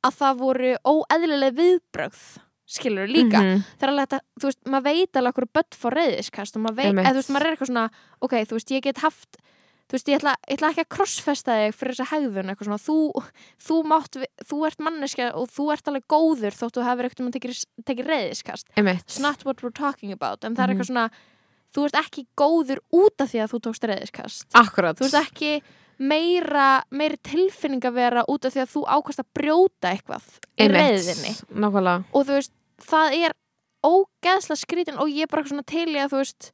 að 0.06 0.20
það 0.20 0.42
voru 0.42 0.74
óeðlileg 0.86 1.58
viðbrögð 1.58 2.26
skilur 2.68 3.08
líka. 3.08 3.40
Mhm. 3.40 3.64
það 3.80 3.84
er 3.88 3.92
alveg 3.94 4.08
þetta, 4.08 4.20
þú 4.42 4.48
veist, 4.50 4.62
maður 4.68 4.84
veit 4.90 5.14
alveg 5.22 5.34
okkur 5.34 5.48
bött 5.56 5.78
fór 5.80 5.96
reyðiskast 5.96 6.58
og 6.58 6.62
maður 6.66 6.76
veit, 6.82 6.94
eða 7.00 7.14
þú 7.14 7.22
veist, 7.22 7.32
maður 7.32 7.46
er 7.48 7.56
eitthvað 7.56 7.72
svona 7.72 7.90
ok, 8.22 8.34
þú 8.44 8.58
veist, 8.60 8.72
ég 8.76 8.82
get 8.84 8.98
haft 9.06 9.38
þú 9.88 9.96
veist, 9.96 10.08
ég 10.12 10.18
ætla, 10.20 10.34
ég 10.52 10.58
ætla 10.58 10.70
ekki 10.74 10.84
að 10.84 10.90
krossfesta 10.98 11.54
þig 11.62 11.76
fyrir 11.80 11.96
þessa 11.96 12.10
hegðun, 12.12 12.50
eitthvað 12.52 12.68
svona, 12.68 12.84
þú 12.84 12.98
þú 13.64 13.76
mátt, 13.88 14.18
þú 14.44 14.58
ert 14.68 14.80
manneskja 14.84 15.30
og 15.34 15.48
þú 15.48 15.72
ert 15.72 15.88
alveg 15.88 16.04
góður 16.12 16.52
þótt 16.60 16.76
þú 16.76 16.84
hefur 16.90 17.08
eitthvað 17.08 17.32
tekið, 17.38 17.64
tekið 17.88 18.06
reyðiskast, 18.12 18.66
it's 18.76 19.20
not 19.24 19.46
what 19.46 19.64
we're 19.64 19.72
talking 19.72 20.12
about. 20.12 20.44
En 20.44 20.56
það 20.56 20.60
er 20.60 20.68
Mhm. 20.68 20.76
eitthvað 20.76 20.92
svona, 20.92 21.10
þú 21.74 21.86
ert 21.88 21.98
ekki 22.04 22.26
góður 22.36 22.80
út 22.92 23.16
af 23.24 23.32
því 23.32 23.40
að 23.44 23.52
þú 23.54 23.60
tókst 23.64 23.88
reyðiskast 23.88 24.46
akkurat 24.56 24.98
þú 25.00 25.06
ert 25.08 25.24
ekki 25.32 25.62
meira, 25.98 26.68
meira 26.94 27.18
tilfinning 27.26 27.84
að 27.88 27.98
vera 27.98 28.24
út 28.30 28.46
af 28.46 28.54
því 28.54 28.64
að 28.64 28.72
þú 28.76 28.84
ákast 28.98 29.24
að 29.24 29.30
brjóta 29.38 29.92
eitthvað 29.92 30.28
í 30.58 30.70
reyðinni 30.72 31.34
nákvæmlega. 31.50 32.06
Og 32.14 32.28
þú 32.28 32.38
veist, 32.38 32.54
það 32.88 33.18
er 33.18 33.36
ógeðslega 33.88 34.62
skrítin 34.62 35.02
og 35.02 35.12
ég 35.12 35.26
er 35.26 35.32
bara 35.32 35.44
eitthvað 35.44 35.56
svona 35.56 35.72
til 35.74 35.90
í 35.96 36.02
að 36.02 36.14
þú 36.14 36.22
veist 36.22 36.52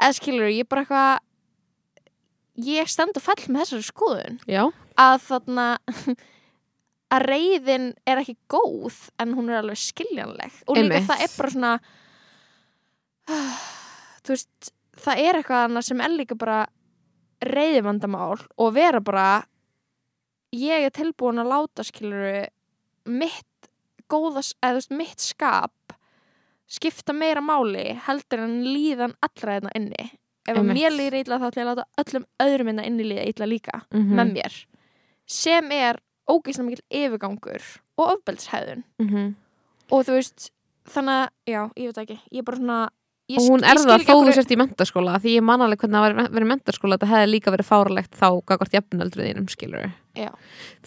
eða 0.00 0.16
skilur, 0.16 0.50
ég 0.50 0.64
er 0.64 0.70
bara 0.70 0.84
eitthvað 0.86 2.66
ég 2.70 2.90
stend 2.90 3.16
og 3.16 3.24
fell 3.24 3.46
með 3.48 3.62
þessari 3.64 3.86
skoðun. 3.88 4.40
Já, 4.50 4.64
að 5.00 5.16
þarna 5.28 5.68
að 7.14 7.26
reyðin 7.26 7.88
er 8.08 8.20
ekki 8.22 8.36
góð 8.50 9.06
en 9.22 9.36
hún 9.38 9.50
er 9.50 9.62
alveg 9.62 9.80
skiljanleg. 9.80 10.60
Og 10.66 10.78
líka 10.78 10.98
Einmitt. 10.98 11.08
það 11.08 11.24
er 11.24 11.32
bara 11.36 11.54
svona 11.54 11.72
þú 14.24 14.34
veist 14.34 14.72
það 15.00 15.24
er 15.24 15.40
eitthvað 15.40 15.80
sem 15.86 16.02
er 16.04 16.14
líka 16.14 16.36
bara 16.38 16.60
reyðivandamál 17.44 18.38
og 18.58 18.74
vera 18.74 19.00
bara 19.00 19.44
ég 20.52 20.86
er 20.88 20.90
tilbúin 20.94 21.40
að 21.40 21.50
láta 21.52 21.84
skiluru 21.86 22.46
mitt 23.06 23.68
góðas, 24.10 24.54
eða 24.62 24.82
mitt 24.98 25.20
skap 25.22 25.94
skipta 26.70 27.14
meira 27.14 27.40
máli 27.42 27.94
heldur 28.06 28.44
en 28.44 28.58
líðan 28.66 29.14
allra 29.24 29.56
hérna 29.58 29.70
inni 29.78 30.10
ef 30.48 30.56
Einmitt. 30.56 30.74
mér 30.76 30.94
líður 30.94 31.18
illa 31.20 31.38
þá 31.38 31.46
ætla 31.50 31.62
ég 31.62 31.66
að 31.66 31.70
láta 31.70 32.04
öllum 32.04 32.24
öðrum 32.42 32.70
hérna 32.70 32.86
inni 32.86 33.04
líða 33.06 33.26
illa 33.30 33.46
líka 33.46 33.80
Mhm. 33.92 34.14
með 34.18 34.32
mér 34.36 34.66
sem 35.26 35.72
er 35.72 36.00
ógeðslega 36.28 36.66
mikill 36.66 36.86
yfirgangur 36.90 37.62
og 37.98 38.16
ofbeldshæðun 38.16 38.84
Mhm. 38.98 39.34
og 39.90 40.04
þú 40.06 40.12
veist 40.18 40.50
þannig 40.86 41.16
að, 41.24 41.28
já, 41.46 41.70
ég 41.76 41.86
veit 41.94 41.98
ekki 42.08 42.20
ég 42.32 42.38
er 42.38 42.42
bara 42.42 42.56
svona 42.56 42.88
og 43.38 43.46
hún 43.46 43.64
er 43.66 43.80
það 43.80 44.04
þó 44.08 44.12
þú 44.12 44.34
sért 44.36 44.52
í 44.54 44.58
mentaskóla 44.60 45.20
því 45.22 45.36
ég 45.36 45.46
man 45.46 45.64
alveg 45.64 45.84
hvernig 45.84 45.96
það 45.96 46.04
var 46.06 46.34
verið 46.34 46.46
í 46.46 46.50
mentaskóla 46.50 46.98
þetta 46.98 47.10
hefði 47.12 47.30
líka 47.30 47.54
verið 47.54 47.70
fáralegt 47.70 48.18
þá 48.18 48.28
gagvart 48.50 48.76
jafnöldru 48.76 49.26
þínum 49.26 49.48
skilur 49.52 49.88
Já. 50.18 50.30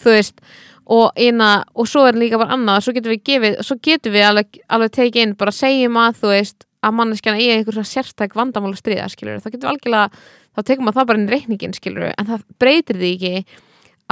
þú 0.00 0.14
veist 0.16 0.44
og, 0.84 1.10
eina, 1.16 1.50
og 1.72 1.88
svo 1.88 2.04
er 2.08 2.18
líka 2.20 2.40
bara 2.40 2.56
annað 2.58 2.84
svo 2.84 2.94
getum 2.96 3.14
við 3.14 3.24
gefið, 3.30 3.58
svo 3.64 3.78
getum 3.80 4.14
við 4.14 4.28
alveg, 4.28 4.62
alveg 4.68 4.94
tekið 4.98 5.26
inn, 5.26 5.36
bara 5.40 5.54
segjum 5.54 6.00
að 6.00 6.18
þú 6.20 6.32
veist 6.34 6.66
að 6.84 6.96
manneskjana 6.98 7.40
eigi 7.40 7.54
einhver 7.54 7.78
svona 7.78 7.92
sérstæk 7.92 8.34
vandamál 8.36 8.74
að 8.74 8.82
stríða 8.82 9.06
skilur, 9.12 9.40
þá 9.40 9.48
getum 9.48 9.64
við 9.64 9.70
algjörlega 9.72 10.24
þá 10.54 10.66
tekum 10.68 10.88
maður 10.88 10.98
það 11.00 11.08
bara 11.10 11.20
inn 11.20 11.28
í 11.28 11.32
reikningin 11.32 11.76
skilur 11.76 12.10
en 12.12 12.28
það 12.28 12.44
breytir 12.60 13.00
því 13.00 13.12
ekki 13.14 13.62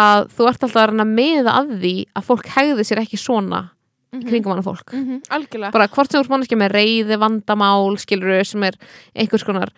að 0.01 0.25
þú 0.33 0.49
ert 0.49 0.65
alltaf 0.65 0.79
að 0.81 1.03
að 1.05 1.13
miða 1.13 1.57
að 1.59 1.75
því 1.83 1.95
að 2.17 2.29
fólk 2.31 2.49
hegði 2.55 2.87
sér 2.89 3.03
ekki 3.03 3.21
svona 3.21 3.63
Mhm. 4.13 4.29
kringum 4.29 4.53
hana 4.53 4.63
fólk. 4.63 4.93
Mhm, 4.93 5.23
algjörlega. 5.31 5.73
Bara 5.73 5.89
hvort 5.89 6.11
sem 6.13 6.21
ert 6.21 6.29
manneskja 6.29 6.59
með 6.61 6.75
reyði 6.77 7.19
vandamál 7.19 7.97
skiluru 7.99 8.45
sem 8.45 8.63
er 8.63 8.77
einhvers 9.17 9.45
konar 9.45 9.73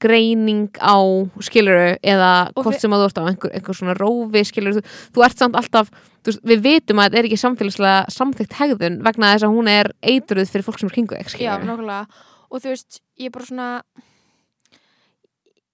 greining 0.00 0.70
á 0.80 0.96
skiluru 1.40 1.96
eða 2.02 2.50
Og 2.56 2.64
hvort 2.64 2.80
sem 2.80 2.90
að 2.90 3.04
þú 3.04 3.08
ert 3.08 3.20
á 3.20 3.24
einhver, 3.28 3.52
einhver 3.54 3.76
svona 3.78 3.94
rófi 3.96 4.42
skiluru, 4.44 4.80
þú, 4.80 4.82
þú 5.14 5.24
ert 5.24 5.38
samt 5.38 5.54
alltaf 5.56 5.90
þú 6.24 6.32
veist, 6.32 6.42
við 6.44 6.64
vitum 6.64 6.98
að 6.98 7.10
þetta 7.10 7.18
er 7.18 7.28
ekki 7.28 7.40
samfélagslega 7.40 8.10
samþygt 8.10 8.56
hegðun 8.58 8.98
vegna 9.04 9.32
þess 9.34 9.46
að 9.46 9.54
hún 9.54 9.68
er 9.68 9.92
eitruð 10.02 10.50
fyrir 10.50 10.64
fólk 10.66 10.80
sem 10.80 10.88
er 10.88 10.96
kringu 10.96 11.20
þig 11.20 11.40
Já, 11.44 11.54
nákvæmlega. 11.60 12.06
Og 12.50 12.60
þú 12.60 12.72
veist, 12.72 13.00
ég 13.20 13.26
er 13.26 13.34
bara 13.36 13.48
svona 13.48 13.68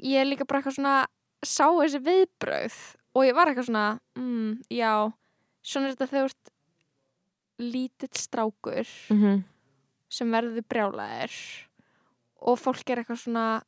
ég 0.02 0.20
er 0.20 0.28
líka 0.28 0.46
bara 0.48 0.60
eitthvað 0.60 0.78
svona 0.78 0.96
sá 1.44 1.66
þessi 1.66 2.00
viðbröð 2.04 2.78
og 3.16 3.26
ég 3.26 3.36
var 3.36 3.50
eitthvað 3.50 3.68
svona 3.70 3.86
mm, 4.18 4.50
já, 4.72 4.92
svona 5.62 5.88
er 5.88 5.96
þetta 5.96 6.10
þegar 6.10 6.24
þú 6.26 6.30
ert 6.30 6.49
lítill 7.60 8.14
strákur 8.16 8.86
mm 9.10 9.16
-hmm. 9.22 9.42
sem 10.08 10.30
verður 10.32 10.64
brjálæðir 10.68 11.32
og 12.42 12.58
fólk 12.58 12.90
er 12.90 12.98
eitthvað 13.02 13.22
svona 13.24 13.62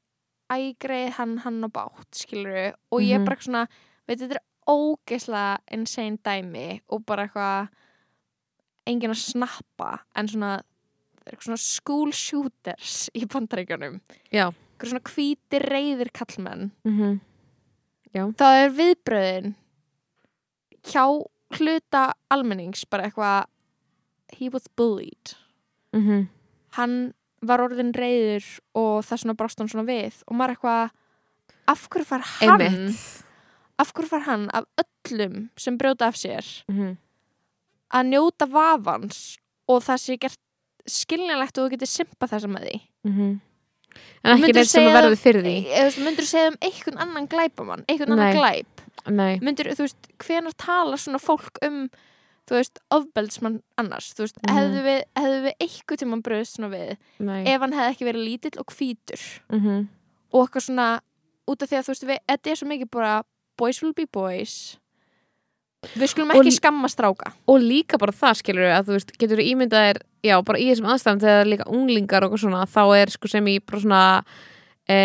ægreið 0.52 1.10
hann 1.18 1.38
hann 1.38 1.64
og 1.64 1.72
bátt 1.72 2.14
skilur 2.14 2.74
og 2.90 3.00
ég 3.00 3.14
er 3.14 3.18
Mhm. 3.18 3.24
bara 3.24 3.36
svona 3.40 3.66
veit 4.08 4.18
þetta 4.20 4.34
er 4.34 4.42
ógeðslega 4.68 5.58
insane 5.72 6.18
dæmi 6.24 6.80
og 6.88 7.06
bara 7.06 7.22
eitthvað 7.26 7.68
enginn 8.86 9.10
að 9.10 9.22
snappa 9.32 10.00
en 10.16 10.28
svona 10.28 10.62
svona 11.38 11.58
school 11.58 12.10
shooters 12.12 13.10
í 13.14 13.24
bandaríkjunum 13.26 14.00
Já. 14.32 14.50
eitthvað 14.50 14.88
svona 14.90 15.10
hvítir 15.14 15.62
reyðir 15.70 16.10
kallmenn 16.12 16.70
Mm 16.84 17.20
það 18.36 18.64
er 18.64 18.70
viðbröðin 18.70 19.54
hjá 20.84 21.04
hluta 21.58 22.12
almennings 22.30 22.84
bara 22.90 23.04
eitthvað 23.08 23.44
he 24.38 24.48
was 24.52 24.68
bullied 24.76 25.36
-hmm. 25.92 26.26
hann 26.70 27.14
var 27.42 27.60
orðin 27.60 27.92
reyður 27.92 28.44
og 28.74 29.04
það 29.04 29.22
svona 29.22 29.38
brást 29.38 29.58
hann 29.58 29.68
svona 29.68 29.88
við 29.88 30.22
og 30.26 30.36
maður 30.36 30.56
eitthvað 30.56 30.90
af 31.72 31.86
hverju 31.88 32.06
far 32.06 32.26
hann 32.38 32.60
einmitt 32.60 33.24
af 33.78 33.92
hverju 33.92 34.08
far 34.08 34.26
hann 34.26 34.48
af 34.54 34.64
öllum 34.82 35.48
sem 35.56 35.78
brjóta 35.78 36.06
af 36.06 36.16
sér 36.16 36.44
mm 36.68 36.78
-hmm. 36.78 36.96
að 37.90 38.06
njóta 38.06 38.46
vafans 38.46 39.38
og 39.68 39.82
það 39.82 39.98
sé 40.04 40.18
gert 40.18 40.40
skiljanlegt 40.86 41.58
og 41.58 41.66
þú 41.66 41.70
getur 41.70 41.86
simpa 41.86 42.26
þessa 42.26 42.48
með 42.48 42.62
því 42.68 42.76
en 44.22 44.36
ekki 44.36 44.54
neitt 44.56 44.70
sem 44.70 44.86
að 44.86 44.96
verður 44.96 45.18
fyrir 45.20 45.42
því 45.42 45.56
eða 45.66 45.82
þú 45.82 45.88
veist, 45.88 46.04
myndur 46.06 46.26
segja 46.26 46.52
um 46.52 46.56
einhvern 46.60 46.98
annan 46.98 47.26
glæpamann 47.26 47.84
einhvern 47.88 48.14
Nei. 48.16 48.18
annan 48.18 48.38
glæp 48.38 48.80
Nei. 49.10 49.38
myndur, 49.42 49.72
þú 49.74 49.86
veist, 49.86 50.08
hvenar 50.22 50.54
tala 50.56 50.96
svona 50.96 51.18
fólk 51.18 51.58
um 51.66 51.88
þú 52.48 52.56
veist, 52.58 52.78
ofbeldsmann 52.90 53.60
annars, 53.78 54.12
þú 54.14 54.24
veist, 54.26 54.36
Mhm. 54.42 54.56
hefðu 54.56 54.82
við 54.88 55.02
hefðu 55.16 55.40
við 55.46 55.52
einhvern 55.60 55.98
tímann 56.02 56.22
bröðst 56.22 56.56
svona 56.58 56.70
við 56.74 56.96
Nei. 57.20 57.44
ef 57.46 57.60
hann 57.60 57.72
hefði 57.72 57.90
ekki 57.94 58.08
verið 58.10 58.24
lítill 58.28 58.58
og 58.58 58.66
hvítur 58.66 59.22
mm 59.52 59.60
-hmm. 59.60 59.88
og 60.32 60.48
eitthvað 60.48 60.66
svona 60.66 61.00
út 61.48 61.62
af 61.62 61.68
því 61.70 61.76
að 61.78 61.84
þú 61.84 61.88
veist, 61.92 62.04
við, 62.06 62.18
þetta 62.28 62.50
er 62.50 62.56
svo 62.56 62.68
mikið 62.68 62.90
bara 62.90 63.22
boys 63.58 63.82
will 63.82 63.92
be 63.92 64.06
boys 64.06 64.78
við 65.98 66.06
skulum 66.12 66.30
Og 66.30 66.36
ekki 66.36 66.50
lí- 66.50 66.60
skamma 66.60 66.88
stráka 66.88 67.32
og 67.48 67.60
líka 67.60 67.98
bara 67.98 68.12
það 68.12 68.34
skilur 68.38 68.70
að 68.70 68.84
þú 68.86 68.92
veist, 68.96 69.12
getur 69.18 69.38
ímyndað 69.38 69.90
er 69.90 69.96
já, 70.22 70.40
bara 70.44 70.58
í 70.58 70.70
þessum 70.70 70.86
aðstæðum 70.86 71.20
þegar 71.20 71.34
það 71.34 71.40
er 71.42 71.50
líka 71.56 71.70
unglingar 71.70 72.22
og 72.24 72.30
eitthvað 72.30 72.44
svona, 72.44 72.66
þá 72.66 72.82
er 73.02 73.10
sko 73.10 73.28
sem 73.28 73.44
í 73.46 73.58
bara 73.60 73.80
svona 73.80 74.24
e, 74.90 74.98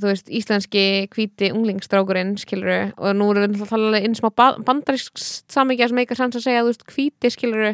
þú 0.00 0.10
veist, 0.10 0.28
íslenski 0.28 0.84
hvíti 1.12 1.50
unglingstrákurinn 1.54 2.34
skilur 2.40 2.92
og 2.96 3.16
nú 3.16 3.30
erum 3.32 3.46
við 3.46 3.54
náttúrulega 3.54 3.68
að 3.68 3.72
tala 3.72 4.02
inn 4.06 4.18
smá 4.18 4.30
bandarísk 4.66 5.22
samíkja 5.52 5.90
sem 5.90 6.02
eitthvað 6.02 6.20
sanns 6.20 6.38
að 6.40 6.46
segja, 6.46 6.64
þú 6.64 6.72
veist, 6.72 6.86
hvíti 6.92 7.32
skilur 7.32 7.66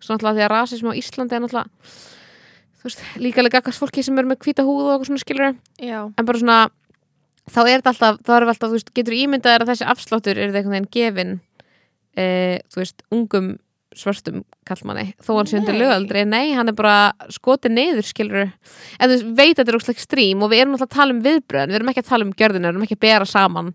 svona 0.00 0.18
náttúrulega 0.18 0.38
því 0.38 0.46
að 0.46 0.52
rasism 0.54 0.90
á 0.90 0.98
Íslandi 1.02 1.36
er 1.36 1.44
náttúrulega 1.44 1.68
þú 2.82 2.88
veist, 2.88 3.02
líka 3.22 3.44
líka 3.46 3.60
akkast 3.62 3.82
fólki 3.82 4.02
sem 4.02 4.18
er 4.18 4.26
með 4.28 4.40
hvíta 4.46 4.66
húð 4.66 4.86
og 4.88 4.94
eitthvað 4.94 5.10
svona 5.10 5.24
skilur 5.24 5.52
já, 5.78 5.98
en 6.10 6.28
bara 6.28 6.42
svona 6.42 6.60
þá 7.50 7.60
er 7.62 7.76
þetta 7.76 7.92
alltaf, 7.92 8.20
þá 8.22 8.32
erum 8.36 8.48
við 8.48 8.54
alltaf, 8.54 8.68
þú 8.68 8.78
veist, 8.78 8.94
getur 8.96 9.18
ímyndað 9.18 9.56
er 9.56 9.64
að 9.64 9.72
þessi 9.72 9.88
afsláttur 9.92 10.38
er 10.38 10.50
einhvern 10.50 10.74
veginn 10.74 10.90
gefin 10.96 11.36
e, 12.16 12.26
þú 12.72 12.82
veist, 12.82 13.04
ungum 13.14 13.52
svörstum 13.98 14.42
kallmanni, 14.68 15.12
þó 15.22 15.34
hann 15.38 15.50
sé 15.50 15.58
undir 15.58 15.76
lögaldri. 15.78 16.24
Nei, 16.28 16.52
hann 16.56 16.68
er 16.72 16.76
bara 16.78 17.12
skotið 17.32 17.74
neyður 17.76 18.06
skilur, 18.08 18.52
en 18.98 19.10
þú 19.12 19.34
veit 19.36 19.52
að 19.52 19.60
þetta 19.62 19.72
er 19.74 19.78
óslega 19.80 19.98
ekstrím 19.98 20.42
og 20.46 20.52
við 20.52 20.62
erum 20.64 20.76
alltaf 20.78 20.88
að 20.90 20.96
tala 20.96 21.16
um 21.16 21.20
viðbröðin, 21.26 21.72
við 21.74 21.80
erum 21.80 21.92
ekki 21.92 22.04
að 22.04 22.08
tala 22.12 22.26
um 22.28 22.32
gjörðina, 22.32 22.66
við 22.68 22.72
erum 22.74 22.86
ekki 22.88 22.98
að 22.98 23.04
bera 23.06 23.28
saman 23.28 23.72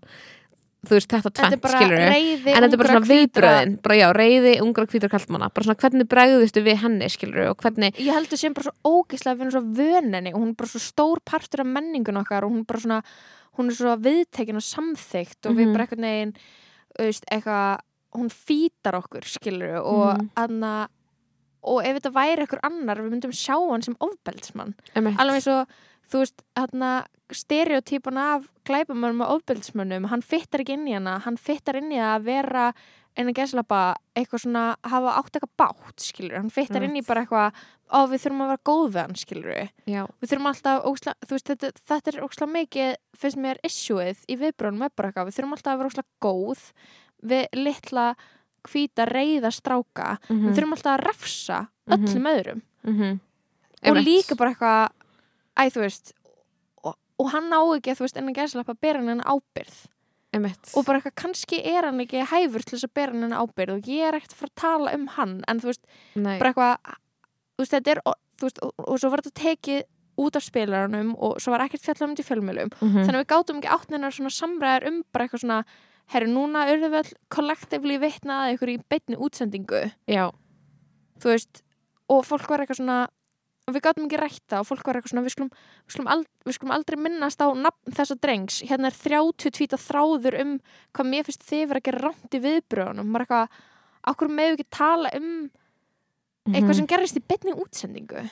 þú 0.86 0.94
veist, 0.94 1.10
þetta 1.10 1.30
tvent, 1.34 1.60
bara 1.62 1.78
skilur 1.80 2.02
en 2.04 2.44
þetta 2.44 2.68
er 2.68 2.80
bara 2.80 2.92
svona 2.92 3.08
viðbröðin 3.08 3.72
bara 3.82 3.96
já, 3.98 4.06
reyði, 4.14 4.52
ungra 4.62 4.86
hvítur 4.86 5.10
kallmanna 5.10 5.48
bara 5.50 5.66
svona 5.66 5.80
hvernig 5.82 6.08
bregðustu 6.12 6.62
við 6.62 6.78
henni, 6.84 7.08
skilur 7.10 7.50
og 7.50 7.58
hvernig, 7.64 7.98
ég 7.98 8.14
held 8.14 8.36
sem 8.38 8.54
bara 8.54 8.70
svo 8.70 9.02
ógeðslega 9.02 9.34
að 9.34 9.42
erum 9.42 9.54
svo 9.56 9.64
vöninni 9.80 10.32
og 10.34 10.38
hún 10.38 10.52
er 10.52 10.60
bara 10.62 10.70
svo 10.70 10.82
stór 10.84 11.22
partur 11.26 11.64
af 11.64 11.72
menningun 11.74 12.20
okkar 12.22 12.46
og 12.46 12.54
hún 12.54 12.62
er 12.62 12.70
bara 12.70 12.84
svona 12.84 13.00
hún 13.58 13.72
er 13.72 13.78
svo 13.80 13.96
viðtekin 14.06 14.60
og 14.60 14.66
samþygt 14.68 15.50
og 15.50 15.58
við 15.58 15.66
Mhm. 15.66 15.74
bara 15.74 15.86
þú 16.98 17.06
veist, 17.06 17.24
eitthvað, 17.30 17.80
hún 18.18 18.30
fítar 18.34 18.98
okkur 18.98 19.24
skilur 19.26 19.78
og 19.82 20.18
Mhm. 20.18 20.30
anna 20.36 20.88
og 21.62 21.82
ef 21.84 21.96
þetta 21.98 22.12
væri 22.14 22.44
einhver 22.46 22.60
annar 22.62 22.96
við 23.02 23.10
myndum 23.12 23.32
sjá 23.34 23.56
hann 23.70 23.82
sem 23.82 23.96
ofbeldsmann 24.00 24.74
alveg 25.18 25.40
eins 25.40 25.48
og 25.50 25.66
þú 26.08 26.22
veist 26.22 26.42
hann 26.56 27.04
stereotypan 27.32 28.16
af 28.18 28.46
glæpamönnum 28.64 29.24
og 29.26 29.40
ofbeldsmönnum, 29.42 30.06
hann 30.08 30.22
fittar 30.22 30.62
ekki 30.64 30.76
inn 30.78 30.86
í 30.88 30.94
hana 30.96 31.18
hann 31.24 31.36
fittar 31.36 31.76
inn 31.76 31.90
í 31.92 31.98
það 32.00 32.14
að 32.20 32.24
vera 32.24 32.72
en 33.18 33.26
að 33.32 33.34
geslapa 33.40 33.80
eitthvað 34.16 34.42
svona 34.44 34.62
hafa 34.86 35.12
átt 35.18 35.36
eitthvað 35.36 35.56
bátt, 35.58 35.98
skilur, 36.06 36.36
hann 36.38 36.52
fittar 36.54 36.84
inn 36.86 36.94
í 36.96 37.02
bara 37.04 37.24
eitthvað, 37.24 37.52
ó 37.90 38.06
við 38.06 38.22
þurfum 38.22 38.44
að 38.44 38.50
vera 38.52 38.64
góð 38.70 38.86
við 38.94 39.00
hann, 39.02 39.16
skilur 39.18 39.56
já, 39.90 40.02
við 40.22 40.30
þurfum 40.30 40.48
alltaf, 40.52 40.84
ósla, 40.86 41.14
þú 41.26 41.34
veist, 41.34 41.50
þetta, 41.50 41.70
þetta 41.90 42.12
er 42.14 42.20
ósla 42.28 42.48
mikið, 42.54 42.94
finnst 43.18 43.40
mér 43.42 43.58
issueið 43.66 44.22
í 44.28 44.38
viðbrunum 44.38 44.86
er 44.86 44.94
bara 44.94 45.10
eitthvað, 45.10 45.28
við 45.32 45.36
þurfum 45.40 45.56
alltaf 45.58 45.72
að 45.74 45.78
vera 45.82 45.92
ósla 45.92 46.06
góð 46.22 46.64
við 47.26 47.46
litla 47.54 48.14
hvíta 48.68 49.06
reyða 49.08 49.50
stráka. 49.54 50.18
Mhm, 50.28 50.48
við 50.48 50.56
þurfum 50.58 50.72
alltaf 50.76 50.94
að 50.98 51.04
refsa 51.06 51.58
Mhm. 51.88 52.04
öllum 52.06 52.26
öðrum. 52.34 52.62
Mhm, 52.84 53.20
og 53.82 53.96
Einmitt. 53.96 54.04
líka 54.06 54.36
bara 54.36 54.50
eitthvað 54.54 54.90
æ, 55.58 55.62
þú 55.72 55.80
veist 55.80 56.12
og, 56.84 56.94
og 57.18 57.30
hann 57.32 57.50
á 57.50 57.60
ekki, 57.78 57.94
þú 57.96 58.04
veist, 58.04 58.16
en 58.16 58.28
að 58.28 58.34
gæsla 58.36 58.64
að 58.64 58.80
bera 58.80 58.98
hann 59.02 59.20
ábyrð 59.22 59.86
emitt 60.34 60.72
og 60.76 60.84
bara 60.84 61.00
eitthvað, 61.00 61.14
kannski 61.16 61.64
er 61.64 61.84
hann 61.84 61.98
ekki 62.00 62.20
hæfur 62.26 62.62
til 62.62 62.76
þess 62.78 62.84
að 62.84 62.94
bera 62.94 63.12
hann 63.12 63.32
ábyrð 63.32 63.72
og 63.78 63.82
ég 63.88 64.08
er 64.08 64.12
ekkert 64.18 64.34
að 64.34 64.40
fara 64.42 64.50
að 64.50 64.60
tala 64.62 64.94
um 64.94 65.06
hann 65.16 65.44
en 65.48 65.60
þú 65.60 65.64
veist, 65.70 65.80
Nei, 66.14 66.38
bara 66.38 66.52
eitthvað 66.52 66.76
þú 67.56 67.62
veist, 67.64 67.72
þetta 67.72 67.90
er, 67.94 68.00
og, 68.06 68.14
veist, 68.42 68.58
og, 68.62 68.72
og 68.78 68.98
svo 69.00 69.10
var 69.10 69.20
þetta 69.22 69.42
tekið 69.42 69.82
út 70.18 70.36
af 70.36 70.42
spilarunum 70.42 71.14
og 71.18 71.38
svo 71.40 71.50
var 71.54 71.60
ekkert 71.66 71.82
fjallað 71.86 72.02
um 72.08 72.14
þetta 72.14 72.24
í 72.24 72.28
fjölmjölum 72.28 72.70
mhm, 72.82 73.04
þannig 73.06 73.18
að 73.18 73.22
við 73.24 73.30
gátum 73.32 73.58
ekki 73.62 73.74
átninar 73.78 74.12
svona 74.14 74.34
samræðar 74.34 74.86
um 74.90 75.02
bara 75.12 75.24
eitthvað 75.26 75.40
svona, 75.46 75.64
herru, 76.12 76.30
núna 76.32 76.66
urðum 76.72 76.94
við 76.94 77.02
all 77.02 77.14
kollektivli 77.34 77.98
vitnað 78.02 78.54
ykkur 78.56 78.74
í 78.74 78.80
beinni 78.90 79.20
útsendingu. 79.20 79.84
Já, 80.08 80.28
þú 81.22 81.32
veist, 81.34 81.62
og 82.08 82.24
fólk 82.26 82.48
var 82.50 82.64
eitthvað 82.64 82.80
svona 82.82 82.98
og 83.68 83.74
við 83.76 83.84
gátum 83.84 84.06
ekki 84.06 84.20
rætta 84.20 84.62
og 84.62 84.68
fólk 84.70 84.86
var 84.88 84.96
eitthvað 84.96 85.12
svona 85.12 85.24
við 85.26 85.34
skulum, 85.34 85.50
við 85.84 85.94
skulum, 85.94 86.10
ald, 86.14 86.28
við 86.48 86.56
skulum 86.56 86.72
aldrei 86.72 86.96
minnast 87.04 87.42
á 87.44 87.46
þessa 87.98 88.16
drengs, 88.16 88.62
hérna 88.64 88.88
er 88.88 88.96
30 88.96 89.54
tvíta 89.58 89.80
þráður 89.80 90.38
um 90.40 90.54
hvað 90.96 91.10
mér 91.10 91.26
finnst 91.26 91.44
þið 91.48 91.64
vera 91.68 91.82
að 91.82 91.88
gera 91.90 92.04
rámt 92.06 92.36
í 92.38 92.42
viðbröðunum, 92.46 93.10
maður 93.12 93.26
eitthvað 93.26 93.58
okkur 94.08 94.32
meðu 94.38 94.56
ekki 94.56 94.68
tala 94.72 95.12
um 95.18 95.32
eitthvað 96.48 96.70
mhm. 96.70 96.78
sem 96.80 96.88
gerist 96.88 97.18
í 97.18 97.24
betni 97.28 97.52
útsendingu? 97.52 98.24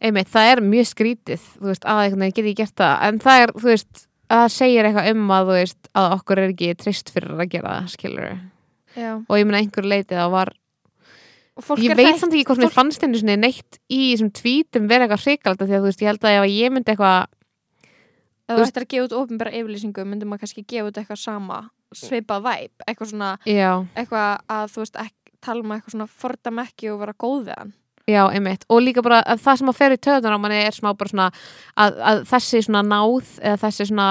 Einmitt, 0.00 0.30
það 0.32 0.52
er 0.54 0.64
mjög 0.64 0.90
skrítið 0.92 1.48
þú 1.58 1.68
veist, 1.68 1.84
að 1.84 2.04
einhvern 2.04 2.24
veginn 2.24 2.38
get 2.38 2.48
ég 2.48 2.60
gert 2.62 2.76
það. 2.80 2.94
En 3.08 3.20
það 3.24 3.42
er, 3.42 3.52
þú 3.58 3.68
veist, 3.68 4.04
að 4.28 4.46
segir 4.52 4.84
eitthvað 4.88 5.10
um 5.14 5.30
að 5.34 5.46
þú 5.50 5.56
veist, 5.58 5.90
að 5.96 6.14
okkur 6.18 6.38
er 6.42 6.52
ekki 6.52 6.70
trist 6.82 7.12
fyrir 7.14 7.34
að 7.38 7.48
gera 7.54 7.74
það, 7.78 7.88
skilur 7.94 8.26
og 9.28 9.38
ég 9.38 9.46
meina 9.48 9.60
einhver 9.62 9.86
leitið 9.88 10.18
að 10.24 10.30
var 10.34 10.50
ég 11.82 11.96
veit 11.98 12.18
samt 12.20 12.34
ekki 12.36 12.44
hvort 12.46 12.58
mér 12.62 12.68
fólk- 12.68 12.76
fannst 12.78 13.02
henni 13.02 13.18
svona 13.20 13.36
neitt 13.40 13.78
í 13.90 14.00
þessum 14.12 14.30
tvítum 14.38 14.88
vera 14.90 15.06
eitthvað 15.08 15.24
hrikalda 15.26 15.66
því 15.66 15.74
að 15.76 15.82
þú 15.82 15.88
veist, 15.90 16.02
ég 16.04 16.10
held 16.12 16.24
að 16.28 16.36
ef 16.38 16.46
ég 16.54 16.72
myndi 16.74 16.92
eitthvað 16.92 17.26
ef 18.48 18.54
þú 18.56 18.64
ættir 18.68 18.84
að 18.86 18.90
gefa 18.94 19.06
út 19.08 19.16
ofinbæra 19.22 19.54
yfirlýsingu 19.58 20.04
myndum 20.08 20.30
maður 20.32 20.44
kannski 20.44 20.64
gefa 20.70 20.88
út 20.92 21.00
eitthvað 21.02 21.20
sama 21.24 21.58
svipað 21.96 22.42
væp, 22.44 22.84
eitthvað 22.86 23.10
svona 23.12 23.30
já, 23.48 23.70
eitthvað 23.96 24.30
að 24.58 24.72
þú 24.74 24.84
veist, 24.84 24.96
tala 25.40 25.62
um 25.64 25.72
eitthvað 25.76 25.94
svona 25.96 26.08
fordam 26.22 26.58
ekki 26.64 26.90
og 26.92 27.00
vera 27.02 27.14
góð 27.18 27.44
við 27.48 27.54
hann 27.58 27.72
já, 28.08 28.22
einmitt 28.32 28.66
og 28.68 28.82
líka 28.82 29.04
bara 29.04 29.20
að 29.22 29.44
það 29.44 29.60
sem 29.60 29.72
að 29.72 29.78
fer 29.78 29.94
í 29.94 30.00
töðunar 30.06 30.36
á 30.36 30.42
manni 30.42 30.60
er 30.64 30.76
smá 30.76 30.90
bara 30.96 31.12
svona 31.12 31.30
að, 31.76 32.02
að 32.10 32.24
þessi 32.32 32.64
svona 32.66 32.84
náð 32.88 33.32
eða 33.40 33.62
þessi 33.66 33.88
svona 33.90 34.10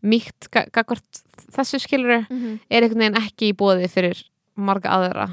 mýkt 0.00 0.48
gagvart 0.52 1.22
þessi 1.50 1.80
skilur 1.82 2.24
mm 2.24 2.36
-hmm. 2.36 2.58
er 2.70 2.82
einhvern 2.82 3.04
veginn 3.04 3.22
ekki 3.22 3.52
í 3.52 3.56
bóði 3.56 3.88
fyrir 3.88 4.24
marga 4.56 4.96
aðra 4.96 5.30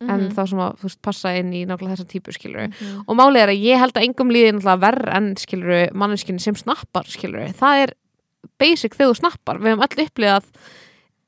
Mhm. 0.00 0.10
en 0.10 0.30
þá 0.32 0.44
sem 0.48 0.60
að 0.64 0.76
þú 0.80 0.86
veist, 0.88 1.00
passa 1.04 1.30
inn 1.36 1.50
í 1.52 1.66
nákvæmlega 1.68 1.98
þessa 1.98 2.08
típu 2.08 2.32
skilur 2.32 2.68
-hmm. 2.68 3.02
og 3.06 3.16
málið 3.16 3.42
er 3.42 3.50
að 3.52 3.64
ég 3.68 3.78
held 3.78 3.96
að 3.96 4.04
engum 4.06 4.30
líði 4.32 4.52
náttúrulega 4.56 4.80
verð 4.80 5.08
en 5.16 5.36
skilur 5.36 5.92
manneskinni 5.92 6.40
sem 6.40 6.56
snappar 6.56 7.04
skilur 7.04 7.52
það 7.52 7.82
er 7.82 7.92
basic 8.58 8.96
þegar 8.96 9.12
þú 9.12 9.16
snappar 9.20 9.58
við 9.60 9.76
höfum 9.76 9.84
öll 9.84 10.04
upplifað 10.06 10.44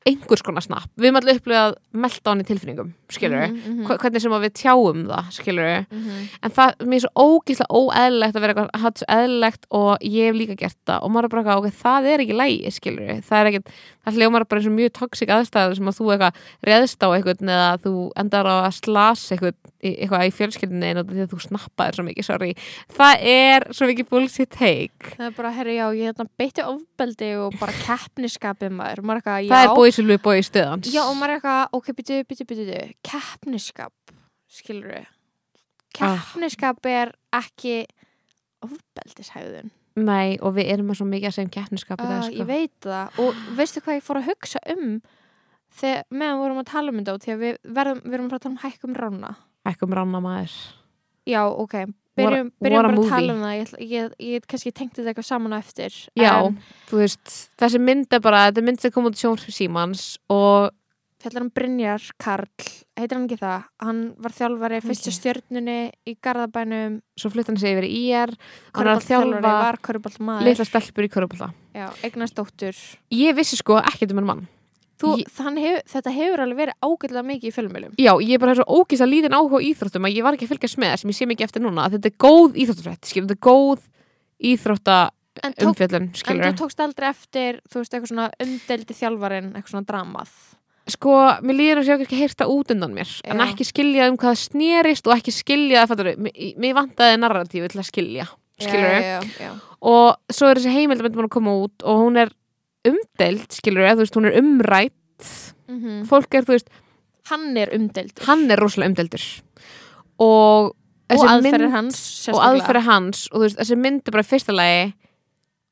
einhvers 0.05 0.41
konar 0.43 0.63
snapp, 0.65 0.89
við 0.99 1.09
höfum 1.11 1.19
öll 1.21 1.33
upplifað 1.37 1.75
meltdown 1.93 2.41
í 2.41 2.45
tilfinningum, 2.47 2.89
skilur 3.09 3.47
Mhm, 3.47 3.83
mhm. 3.83 3.97
hvernig 4.01 4.21
sem 4.21 4.31
að 4.35 4.43
við 4.45 4.53
tjáum 4.59 5.05
það, 5.07 5.29
skilur 5.31 5.85
Mhm. 5.89 6.29
en 6.43 6.51
það, 6.51 6.75
mér 6.83 6.95
er 6.95 7.03
svo 7.05 7.11
ógíslega 7.15 7.71
óeðlilegt 7.71 8.35
að 8.35 8.41
vera 8.41 8.53
eitthvað 8.53 8.81
hatt 8.81 8.97
svo 8.97 9.07
eðlilegt 9.09 9.63
og 9.71 9.97
ég 10.01 10.25
hef 10.27 10.35
líka 10.35 10.57
gert 10.57 10.77
það. 10.85 10.99
Og 11.03 11.11
maður 11.11 11.23
er 11.23 11.29
bara 11.29 11.43
eitthvað, 11.43 11.57
ok, 11.57 11.71
það 11.83 12.05
er 12.13 12.19
ekki 12.19 12.35
lægi, 12.41 12.71
skilur 12.71 13.21
það 13.23 13.39
er 13.39 13.51
ekkit, 13.51 13.67
það 14.05 14.13
hljómar 14.17 14.47
bara 14.49 14.59
eins 14.61 14.67
og 14.67 14.77
mjög 14.77 14.93
toxic 14.93 15.29
aðstæður 15.29 15.75
sem 15.75 15.87
að 15.87 15.97
þú 15.99 16.05
eitthvað 16.11 16.33
reðst 16.67 16.99
á 16.99 17.07
eitthvað 17.13 17.39
eða 17.43 17.77
þú 17.83 18.11
endar 18.17 18.45
á 18.45 18.55
að 18.67 18.73
slasa 18.81 19.35
eitthvað, 19.35 19.53
eitthvað 19.91 20.25
í 20.27 20.33
fjölskyldinni 20.37 20.91
einu 20.91 21.03
því 21.09 21.25
að 21.25 21.33
þú 21.33 21.39
snappaðir 21.43 21.97
svo 21.97 22.05
mikið, 22.07 22.27
sorry 22.27 22.51
það 22.97 23.25
er 23.33 23.65
svo 23.75 23.89
mikið 23.89 24.09
bullshit 24.11 24.53
take 24.53 25.13
Það 25.17 25.25
er 25.27 25.35
bara, 25.37 25.53
herri, 25.57 25.77
já, 25.77 25.85
ég 25.97 26.09
hérna 26.11 26.27
beitti 26.39 26.65
ofbeldi 26.65 27.31
og 27.43 27.57
bara 27.59 27.75
keppniskapið 27.83 28.73
maður. 28.77 29.03
Já. 29.43 29.51
það 29.51 29.63
er 29.63 30.07
við 30.13 30.21
bóið 30.23 30.45
stöðans 30.49 30.91
Já, 30.93 31.01
og 31.03 31.17
maður 31.19 31.35
er 31.35 31.39
eitthvað, 31.39 31.63
ok, 31.79 31.91
byttu, 31.99 32.19
byttu, 32.29 32.47
byttu, 32.49 32.81
keppniskap, 33.09 34.15
skilur 34.51 34.93
við. 34.95 35.07
Ah. 35.99 36.17
Keppniskap 36.17 36.89
er 36.89 37.13
ekki 37.35 37.83
ofbeldishæðun. 38.63 39.73
nei, 39.99 40.39
og 40.41 40.55
við 40.57 40.71
erum 40.73 40.87
með 40.89 41.01
svo 41.01 41.05
mikið 41.09 41.29
að 41.29 41.35
segja 41.35 41.47
um 41.49 41.53
keppniskap 41.53 41.99
Uh, 42.01 42.09
dag, 42.09 42.23
sko. 42.25 42.37
Ég 42.39 42.47
veit 42.49 42.73
það. 42.81 43.19
Og 43.21 43.43
veistu 43.59 43.83
hvað 43.83 43.99
ég 43.99 44.05
fór 44.07 44.19
að 44.21 44.29
hugsa 44.31 44.61
um 44.73 45.01
þegar 45.73 46.05
meðan 46.09 46.37
við 46.37 46.43
vorum 46.43 46.61
að 46.61 46.69
tala 46.71 46.93
um 46.93 46.99
þetta 46.99 47.13
og 47.13 47.23
því 47.23 47.33
að 47.33 47.43
við 47.43 47.57
verðum, 47.77 48.01
við 48.03 48.15
að 48.17 48.23
fara 48.23 48.39
að 48.39 48.45
tala 48.45 48.53
um 48.53 48.61
hækkum 48.63 48.97
rána. 48.97 49.31
Ekkum 49.65 49.93
rána 49.95 50.21
maður. 50.23 50.55
Já, 51.29 51.41
ok. 51.47 51.75
Byrjum, 52.13 52.51
byrjum 52.61 52.83
bara 52.83 52.93
að 52.93 53.09
tala 53.09 53.33
um 53.33 53.41
það. 53.41 53.53
Ég, 53.57 53.69
ég, 53.89 54.11
ég 54.35 54.43
kannski 54.45 54.71
tengdi 54.75 54.99
þetta 54.99 55.13
eitthvað 55.15 55.25
saman 55.31 55.55
á 55.55 55.57
eftir. 55.57 55.95
já, 56.19 56.33
En 56.45 56.59
þú 56.91 56.99
veist, 57.01 57.33
þessi 57.57 57.81
mynd 57.81 58.13
er 58.13 58.21
bara 58.21 58.45
þetta 58.51 58.61
er 58.61 58.67
mynd 58.69 58.81
sem 58.83 58.91
kom 58.93 59.07
út 59.09 59.17
í 59.17 59.21
sjónvarpi 59.23 59.55
símans 59.55 60.03
og 60.29 60.69
fjallar 61.23 61.45
um 61.47 61.49
Brynjar 61.55 62.03
Karl. 62.21 62.51
Heitir 62.99 63.15
hann 63.17 63.25
ekki 63.25 63.39
það, 63.39 63.63
hann 63.81 64.01
var 64.21 64.35
þjálfari 64.35 64.81
fyrstu 64.83 65.09
Ok. 65.09 65.17
stjörnunni 65.17 65.77
í 66.05 66.13
Garðabænum. 66.21 66.99
Svo 67.17 67.31
flytt 67.33 67.47
hann 67.49 67.57
sig 67.57 67.73
yfir 67.73 67.87
í 67.87 68.01
IR 68.11 68.35
hann 68.75 69.01
þjálfa 69.01 69.41
var 69.41 69.79
Köruboltamaður 69.81 70.43
litla 70.51 70.65
stelpur 70.67 71.07
í 71.07 71.09
körubólta 71.09 71.49
eignast 72.03 72.35
dóttur 72.37 72.75
ég 73.09 73.33
vissi 73.33 73.57
sko 73.57 73.79
ekkert 73.81 74.11
um 74.13 74.19
henn 74.21 74.27
mann 74.29 74.43
Þú, 75.01 75.09
Ég- 75.19 75.29
hef, 75.57 75.81
þetta 75.89 76.11
hefur 76.13 76.43
alveg 76.43 76.59
verið 76.59 76.75
ágætlega 76.85 77.23
mikið 77.25 77.49
í 77.49 77.53
fjölmjölum 77.55 77.95
já, 77.97 78.13
ég 78.21 78.33
er 78.35 78.41
bara 78.43 78.53
svo 78.55 78.65
ógís 78.69 79.01
að 79.01 79.11
líðin 79.13 79.33
áhuga 79.35 79.57
á 79.57 79.65
íþróttum 79.65 80.05
að 80.05 80.15
ég 80.15 80.23
var 80.23 80.37
ekki 80.37 80.45
að 80.45 80.53
fylgjast 80.53 80.79
með 80.79 80.95
sem 81.01 81.09
ég 81.09 81.17
sé 81.17 81.27
mikið 81.29 81.47
eftir 81.47 81.63
núna 81.63 81.87
að 81.87 81.97
þetta 81.97 82.11
er 82.11 82.17
góð 82.21 82.59
íþróttafrætt, 82.61 83.09
þetta 83.09 83.33
er 83.33 83.41
góð 83.41 83.79
íþrótta 84.53 84.97
en, 85.41 85.53
tók, 85.57 85.69
umfjöllun, 85.71 86.09
en 86.13 86.43
þú 86.45 86.53
tókst 86.61 86.83
aldrei 86.85 87.07
eftir 87.09 87.57
þú 87.65 87.81
veist, 87.81 87.93
eitthvað 87.93 88.11
svona 88.11 88.29
umdeldi 88.45 88.93
þjálfarin 88.99 89.49
eitthvað 89.53 89.73
svona 89.73 89.89
dramað? 89.89 90.35
Sko, 90.93 91.15
mér 91.41 91.55
líður 91.57 91.79
að 91.79 91.85
sé 91.87 91.95
ekki 92.03 92.19
heyrta 92.19 92.45
út 92.51 92.71
undan 92.75 92.93
mér 92.93 93.09
en 93.23 93.39
Já. 93.39 93.45
ekki 93.47 93.65
skilja 93.65 94.09
um 94.11 94.17
hvað 94.19 94.33
það 94.35 94.41
snerist 94.43 95.07
og 95.07 95.15
ekki 95.15 95.33
skilja, 95.33 95.87
fattar 95.89 96.13
mér, 96.19 96.75
vantaði 96.75 97.15
að 97.15 97.21
og 99.83 100.15
svo 100.31 100.49
er 100.49 100.59
þessi 100.59 100.73
heimildamönd 100.75 101.15
búin 101.17 101.27
að 101.27 101.33
koma 101.33 101.55
út 101.65 101.83
og 101.87 102.03
hún 102.03 102.19
er 102.21 102.29
umdelt, 102.87 103.49
skilur 103.55 103.87
þú 103.89 104.03
veist, 104.03 104.17
hún 104.19 104.29
er 104.29 104.39
umrætt 104.41 104.93
Mm 105.67 106.03
fólk 106.09 106.35
er, 106.35 106.43
þú 106.43 106.57
veist, 106.57 106.69
hann 107.31 107.57
er 107.57 107.69
umdeldur 107.73 108.25
hann 108.27 108.51
er 108.51 108.59
rosalega 108.59 108.91
umdeldur 108.91 109.23
og 110.19 110.73
og 111.13 111.23
aðferðir 111.29 111.71
hans 111.71 111.95
og 111.95 112.01
sérstaklega. 112.01 112.49
aðferði 112.49 112.83
hans 112.87 113.23
og 113.31 113.37
þú 113.37 113.43
veist, 113.45 113.59
þessi 113.59 113.77
mynd 113.79 114.07
er 114.07 114.11
bara 114.11 114.23
fyrsta 114.27 114.53
lagi 114.55 114.93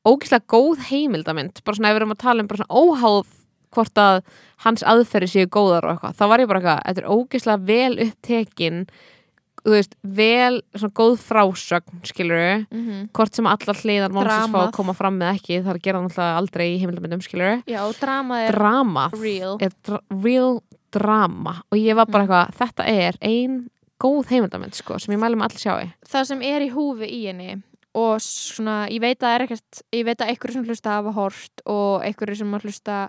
ógislega 0.06 0.44
góð 0.50 0.82
heimildamynd. 0.90 1.62
Bara 1.64 1.78
svona 1.78 1.90
ef 1.90 1.94
við 1.94 2.00
erum 2.00 2.14
að 2.14 2.22
tala 2.22 2.42
um 2.42 2.50
bara 2.50 2.62
svona 2.62 2.80
óháð 2.82 3.26
hvort 3.72 4.00
að 4.02 4.18
hans 4.66 4.84
aðferði 4.84 5.28
séu 5.32 5.48
góðar 5.48 5.86
og 5.86 5.94
eitthvað, 5.94 6.16
þá 6.18 6.24
var 6.28 6.42
ég 6.42 6.50
bara 6.50 6.60
eitthvað 6.60 6.82
þetta 6.86 7.02
er 7.02 7.12
ógislega 7.16 7.66
vel 7.70 7.94
upptekin 8.06 8.80
þú 8.86 9.21
veist, 9.64 9.94
vel 10.02 10.60
svona 10.74 10.92
góð 10.92 11.18
frásögn, 11.22 12.00
skilur 12.02 12.66
Mhm. 12.70 13.10
hvort 13.14 13.34
sem 13.34 13.46
allar 13.46 13.76
hliðar 13.76 14.10
málsins 14.10 14.50
fá 14.50 14.66
að 14.66 14.72
koma 14.72 14.92
fram 14.94 15.18
með 15.18 15.36
ekki, 15.38 15.62
það 15.62 15.70
er 15.70 15.78
að 15.78 15.82
gera 15.82 16.00
náttúrulega 16.02 16.36
aldrei 16.40 16.66
í 16.76 16.80
heimildamyndum, 16.80 17.22
skilur 17.22 17.62
já, 17.66 17.80
og 17.86 17.94
dramað 17.94 18.48
er 18.48 18.52
drama 18.52 19.10
real. 19.14 19.56
er 19.60 19.70
dra 19.84 20.00
real 20.10 20.62
drama. 20.90 21.62
Og 21.72 21.78
ég 21.78 21.94
var 21.94 22.06
bara 22.06 22.24
Mm. 22.26 22.28
eitthvað, 22.28 22.54
þetta 22.58 22.86
er 22.88 23.12
ein 23.22 23.70
góð 24.00 24.26
heimildamönd, 24.26 24.74
sko, 24.74 24.98
sem 25.00 25.14
ég 25.14 25.20
mæli 25.20 25.36
með 25.36 25.48
allir 25.48 25.62
sjáu 25.62 25.92
það 26.08 26.26
sem 26.26 26.42
er 26.42 26.60
í 26.60 26.70
húfi 26.72 27.06
í 27.08 27.26
henni 27.26 27.62
og 27.94 28.16
svona, 28.20 28.88
ég 28.90 29.00
veit 29.00 29.18
að 29.20 29.34
er 29.40 29.46
ekkert 29.46 29.82
ég 29.92 30.04
veit 30.04 30.18
að 30.18 30.28
einhverju 30.34 30.52
sem 30.52 30.64
hlusta 30.64 30.90
hafa 30.90 31.12
hort 31.14 31.60
og 31.66 32.02
einhverju 32.02 32.36
sem 32.36 32.52
hlusta 32.52 33.08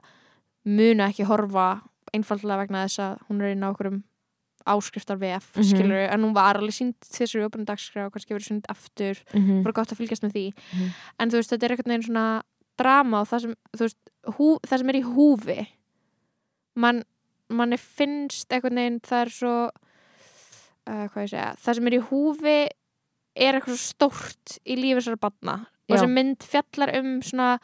muna 0.66 1.10
ekki 1.10 1.26
horfa 1.26 1.82
einfallega 2.14 2.60
vegna 2.68 2.86
þess 2.86 3.00
að 3.00 3.18
hún 3.30 3.42
er 3.42 3.52
inn 3.52 3.64
á 3.64 3.74
okkurum 3.74 4.04
áskriftar 4.68 5.18
VF, 5.20 5.56
Mhm. 5.56 5.64
skilur 5.64 6.10
en 6.14 6.22
hún 6.22 6.34
var 6.34 6.56
alveg 6.56 6.74
sínd 6.74 6.96
þessu 7.04 7.44
öpunum 7.48 7.66
dagskrá 7.66 8.06
og 8.08 8.14
kannski 8.14 8.34
verið 8.36 8.48
sínd 8.52 8.66
aftur, 8.70 9.16
Mhm. 9.34 9.64
bara 9.64 9.74
gott 9.74 9.90
að 9.92 9.98
fylgjast 10.00 10.24
með 10.24 10.34
því 10.34 10.54
Mhm. 10.74 10.90
en 11.20 11.30
þú 11.30 11.34
veist, 11.38 11.50
þetta 11.52 11.64
er 11.64 11.70
einhvern 11.72 11.92
veginn 11.92 12.08
svona 12.10 12.42
drama 12.78 13.22
og 13.22 13.28
það 13.28 13.42
sem, 13.42 13.56
veist, 13.78 13.98
hú, 14.38 14.60
það 14.62 14.78
sem 14.80 14.90
er 14.90 14.94
í 14.96 15.04
húfi 15.04 15.68
mann 16.76 17.04
manni 17.50 17.78
finnst 17.78 18.48
einhvern 18.50 18.76
veginn 18.76 19.00
það 19.02 19.22
er 19.22 19.30
svo 19.30 19.70
uh, 20.88 21.08
segja, 21.28 21.56
það 21.60 21.76
sem 21.76 21.88
er 21.88 21.98
í 22.00 22.02
húfi 22.10 22.58
er 23.36 23.54
eitthvað 23.60 23.80
stórt 23.82 24.58
í 24.66 24.76
lífi 24.78 25.00
þessara 25.02 25.20
batna 25.20 25.56
og 25.90 25.96
þessi 25.98 26.10
mynd 26.10 26.40
fjallar 26.40 26.96
um 27.00 27.22
svona 27.22 27.60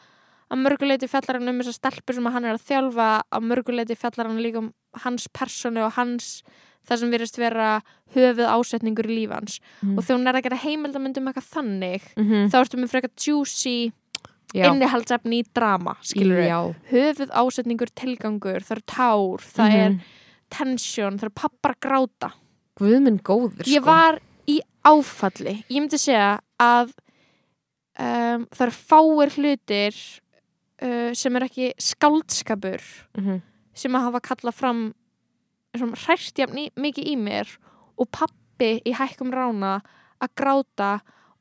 að 0.50 0.58
mörguleiti 0.64 1.08
fjallar 1.10 1.38
hann 1.38 1.48
um 1.48 1.60
þessar 1.60 1.78
stelpur 1.78 2.14
sem 2.14 2.24
hann 2.26 2.44
er 2.44 2.56
að 2.56 2.64
þjálfa 2.66 3.08
að 3.32 3.46
mörguleiti 3.50 3.96
fjallar 3.98 4.26
hann 4.30 4.42
líka 4.42 4.58
um 4.58 4.72
hans 5.04 5.28
personu 5.28 5.84
og 5.86 5.92
hans 5.92 6.42
það 6.88 6.98
sem 6.98 7.10
virðist 7.10 7.38
vera 7.38 7.82
höfuð 8.14 8.46
ásetningur 8.50 9.06
í 9.06 9.16
lífi 9.20 9.32
hans 9.34 9.60
Mhm. 9.82 9.98
og 9.98 10.04
þegar 10.04 10.18
hún 10.18 10.28
er 10.28 10.34
að 10.34 10.42
gera 10.42 10.56
heimildamöndum 10.64 11.28
eitthvað 11.28 11.50
þannig 11.54 12.02
Mhm. 12.16 12.50
þá 12.50 12.56
ertu 12.64 12.76
með 12.80 12.90
frekar 12.90 13.10
juicy 13.16 13.92
innihaldsefni 14.54 15.42
í 15.42 15.46
drama 15.54 15.96
höfuð 16.90 17.30
ásetningur 17.30 17.90
tilgangur 17.94 18.60
það 18.64 18.70
eru 18.76 18.82
tár, 18.86 19.38
það 19.38 19.74
er 19.74 19.90
Mhm. 19.90 20.00
tension, 20.50 21.18
það 21.18 21.22
eru 21.22 21.30
pappar 21.30 21.74
að 21.76 21.80
gráta 21.80 22.32
Guð 22.76 23.02
minn 23.02 23.18
góður 23.20 23.64
ég 23.66 23.82
sko. 23.82 23.84
var 23.84 24.18
í 24.48 24.60
áfalli 24.84 25.64
ég 25.70 25.80
myndi 25.80 25.98
segja 25.98 26.40
að 26.58 26.92
um, 27.98 28.46
það 28.46 28.60
eru 28.66 28.72
fáir 28.72 29.30
hlutir 29.36 30.20
uh, 30.82 31.12
sem 31.14 31.36
er 31.36 31.42
ekki 31.42 31.72
skáldskapur 31.78 32.80
Mhm. 33.18 33.42
sem 33.74 33.92
að 33.92 34.00
hafa 34.12 34.20
kallað 34.20 34.54
fram 34.54 34.94
hræst 35.78 36.38
jafn 36.38 36.68
mikið 36.80 37.12
í 37.12 37.16
mér 37.20 37.50
og 38.00 38.10
pappi 38.12 38.78
í 38.84 38.94
hækkum 38.96 39.32
rána 39.34 39.80
að 40.20 40.34
gráta 40.36 40.90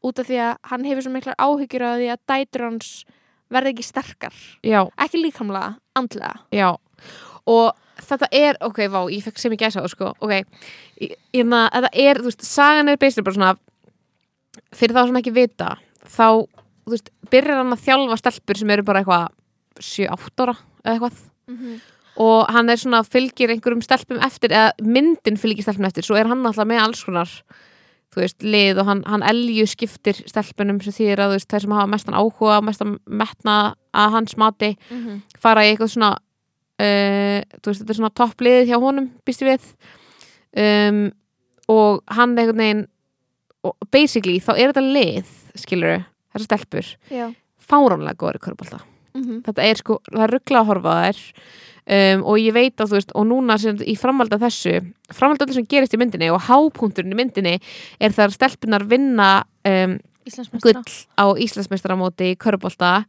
út 0.06 0.20
af 0.22 0.30
því 0.30 0.40
að 0.44 0.54
hann 0.72 0.86
hefur 0.88 1.06
svo 1.06 1.14
miklar 1.14 1.40
áhyggjur 1.40 1.86
af 1.86 1.98
því 2.00 2.12
að 2.14 2.24
dætur 2.32 2.66
hans 2.68 2.92
verði 3.50 3.74
ekki 3.74 3.88
sterkar. 3.88 4.36
Já, 4.64 4.84
ekki 5.02 5.24
líkamlega, 5.24 5.74
andlega. 5.98 6.36
Já. 6.56 6.76
Og 7.50 7.74
þetta 8.06 8.30
er, 8.36 8.60
ok, 8.64 8.80
vá, 8.92 9.02
ég 9.12 9.26
fekk 9.26 9.42
sem 9.42 9.56
ég 9.56 9.64
gæsa 9.64 9.84
það 9.84 9.94
sko, 9.94 10.12
ok 10.24 10.34
ég, 10.36 11.16
ég, 11.36 11.44
na, 11.48 11.66
þetta 11.74 11.92
er, 12.06 12.22
þú 12.22 12.32
veist, 12.32 12.46
sagan 12.48 12.92
er 12.92 13.00
basically 13.02 13.28
bara 13.28 13.38
svona 13.38 13.52
fyrir 14.76 14.96
þá 14.96 15.02
sem 15.10 15.20
ekki 15.22 15.36
vita 15.36 15.70
þá, 16.06 16.28
þú 16.86 16.96
veist, 16.96 17.12
byrjar 17.34 17.62
hann 17.62 17.76
að 17.76 17.86
þjálfa 17.88 18.20
stelpur 18.22 18.62
sem 18.62 18.74
eru 18.76 18.86
bara 18.88 19.04
eitthvað 19.04 19.28
7-8 19.90 20.46
ára 20.46 20.56
eða 20.84 20.96
eitthvað 20.96 21.24
og 22.20 22.50
hann 22.52 22.70
er 22.70 22.76
svona, 22.82 23.00
fylgir 23.08 23.50
einhverjum 23.54 23.82
stelpum 23.86 24.20
eftir, 24.26 24.52
eða 24.52 24.74
myndin 24.84 25.38
fylgir 25.40 25.64
stelpum 25.64 25.86
eftir 25.88 26.04
svo 26.04 26.18
er 26.20 26.28
hann 26.28 26.46
alltaf 26.46 26.68
með 26.68 26.82
alls 26.84 27.04
konar 27.08 27.32
þú 28.10 28.24
veist, 28.24 28.42
lið 28.44 28.80
og 28.82 28.88
hann, 28.90 29.04
hann 29.06 29.22
elju 29.24 29.68
skiptir 29.70 30.18
stelpunum 30.28 30.80
sem 30.82 30.92
þýðir 30.98 31.22
að 31.22 31.30
þú 31.30 31.36
veist, 31.38 31.50
þeir 31.54 31.62
sem 31.66 31.76
hafa 31.78 31.92
mestan 31.94 32.18
áhuga, 32.18 32.56
mestan 32.66 32.96
metna 33.06 33.58
að 33.94 34.12
hans 34.18 34.36
mati 34.38 34.72
Mhm. 34.90 35.22
fara 35.40 35.62
í 35.64 35.72
eitthvað 35.76 35.94
svona 35.94 36.12
uh, 36.80 37.40
þú 37.62 37.70
veist, 37.72 37.82
þetta 37.84 37.94
er 37.94 38.00
svona 38.00 38.16
toppliðið 38.18 38.70
hjá 38.72 38.78
honum 38.82 39.10
býst 39.28 39.44
ég 39.46 39.52
við 39.54 39.70
um, 40.60 41.02
og 41.70 42.02
hann 42.18 42.34
einhvern 42.38 42.58
veginn 42.64 42.86
og 43.68 43.76
basically 43.92 44.40
þá 44.42 44.54
er 44.58 44.72
þetta 44.74 44.86
lið 44.90 45.34
skilur 45.60 46.00
þessar 46.34 46.48
stelpur 46.48 46.92
fáránlega 47.70 48.18
góður 48.18 48.40
í 48.40 48.46
körbólta 48.48 48.80
Mhm. 49.16 49.42
þetta 49.44 49.64
er 49.66 49.76
sko, 49.76 50.00
það 50.06 50.24
er 50.24 50.32
ruggla 50.36 50.60
að 50.62 50.68
horfa 50.70 50.90
á 50.90 51.00
þær 51.10 51.20
um, 51.90 52.26
og 52.30 52.40
ég 52.42 52.56
veit 52.56 52.76
að 52.78 52.92
þú 52.92 52.98
veist 53.00 53.16
og 53.18 53.28
núna 53.30 53.58
sem, 53.62 53.80
í 53.82 53.96
framhald 54.00 54.34
af 54.36 54.44
þessu 54.46 54.76
framhald 55.16 55.42
af 55.42 55.50
þessu 55.50 55.62
sem 55.62 55.70
gerist 55.72 55.96
í 55.96 56.02
myndinni 56.02 56.30
og 56.34 56.44
hápunkturinn 56.48 57.16
í 57.16 57.20
myndinni 57.20 57.58
er 58.00 58.16
þar 58.16 58.36
stelpunar 58.36 58.86
vinna 58.90 59.32
um, 59.68 59.98
gull 60.62 60.78
á 61.18 61.26
Íslandsmeistaramóti 61.34 62.34
í 62.34 62.40
körbólta 62.40 63.04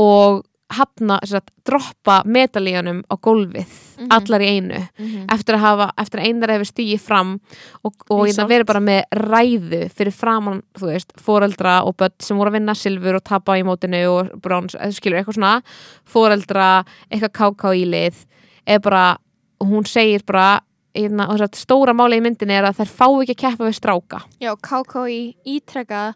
og 0.00 0.42
hafna, 0.70 1.20
að 1.22 1.46
droppa 1.64 2.22
medalíunum 2.26 3.04
á 3.06 3.14
gólfið 3.22 3.70
Mhm. 3.98 4.08
allar 4.10 4.40
í 4.40 4.48
einu 4.58 4.88
Mhm. 4.98 5.26
eftir 5.30 5.54
að 5.54 5.60
hafa, 5.60 5.92
eftir 5.98 6.20
að 6.20 6.26
einar 6.26 6.48
hefur 6.50 6.70
stíið 6.72 7.00
fram 7.00 7.40
og, 7.84 7.94
og 8.10 8.26
Í 8.26 8.32
sátt. 8.32 8.48
verið 8.48 8.66
bara 8.66 8.80
með 8.80 9.02
ræðu 9.14 9.90
fyrir 9.94 10.12
framann, 10.12 10.62
þú 10.74 10.86
veist, 10.92 11.12
foreldra 11.16 11.84
og 11.86 11.96
börn 11.96 12.12
sem 12.20 12.36
voru 12.36 12.50
að 12.50 12.52
vinna 12.58 12.74
silfur 12.74 13.14
og 13.14 13.24
tapa 13.24 13.52
í 13.52 13.62
mótinu 13.62 14.04
og 14.10 14.40
bráns, 14.42 14.74
eða 14.74 14.92
skilur 14.92 15.22
eitthvað 15.24 15.34
svona 15.38 15.62
foreldra, 16.04 16.84
eitthvað 17.10 17.32
káká 17.32 17.72
í 17.76 17.84
lið 17.88 18.24
eða 18.66 18.82
bara, 18.82 19.18
hún 19.62 19.86
segir 19.86 20.24
bara 20.26 20.60
einna, 20.96 21.28
og 21.28 21.38
að 21.38 21.54
stóra 21.54 21.94
máli 21.94 22.16
í 22.18 22.22
myndinni 22.24 22.52
er 22.56 22.64
að 22.64 22.78
þær 22.80 22.88
fá 22.88 23.06
ekki 23.22 23.34
að 23.34 23.42
keppa 23.44 23.66
við 23.68 23.78
stráka 23.80 24.22
Já, 24.40 24.56
KKí 24.56 25.34
ítrekka 25.46 26.14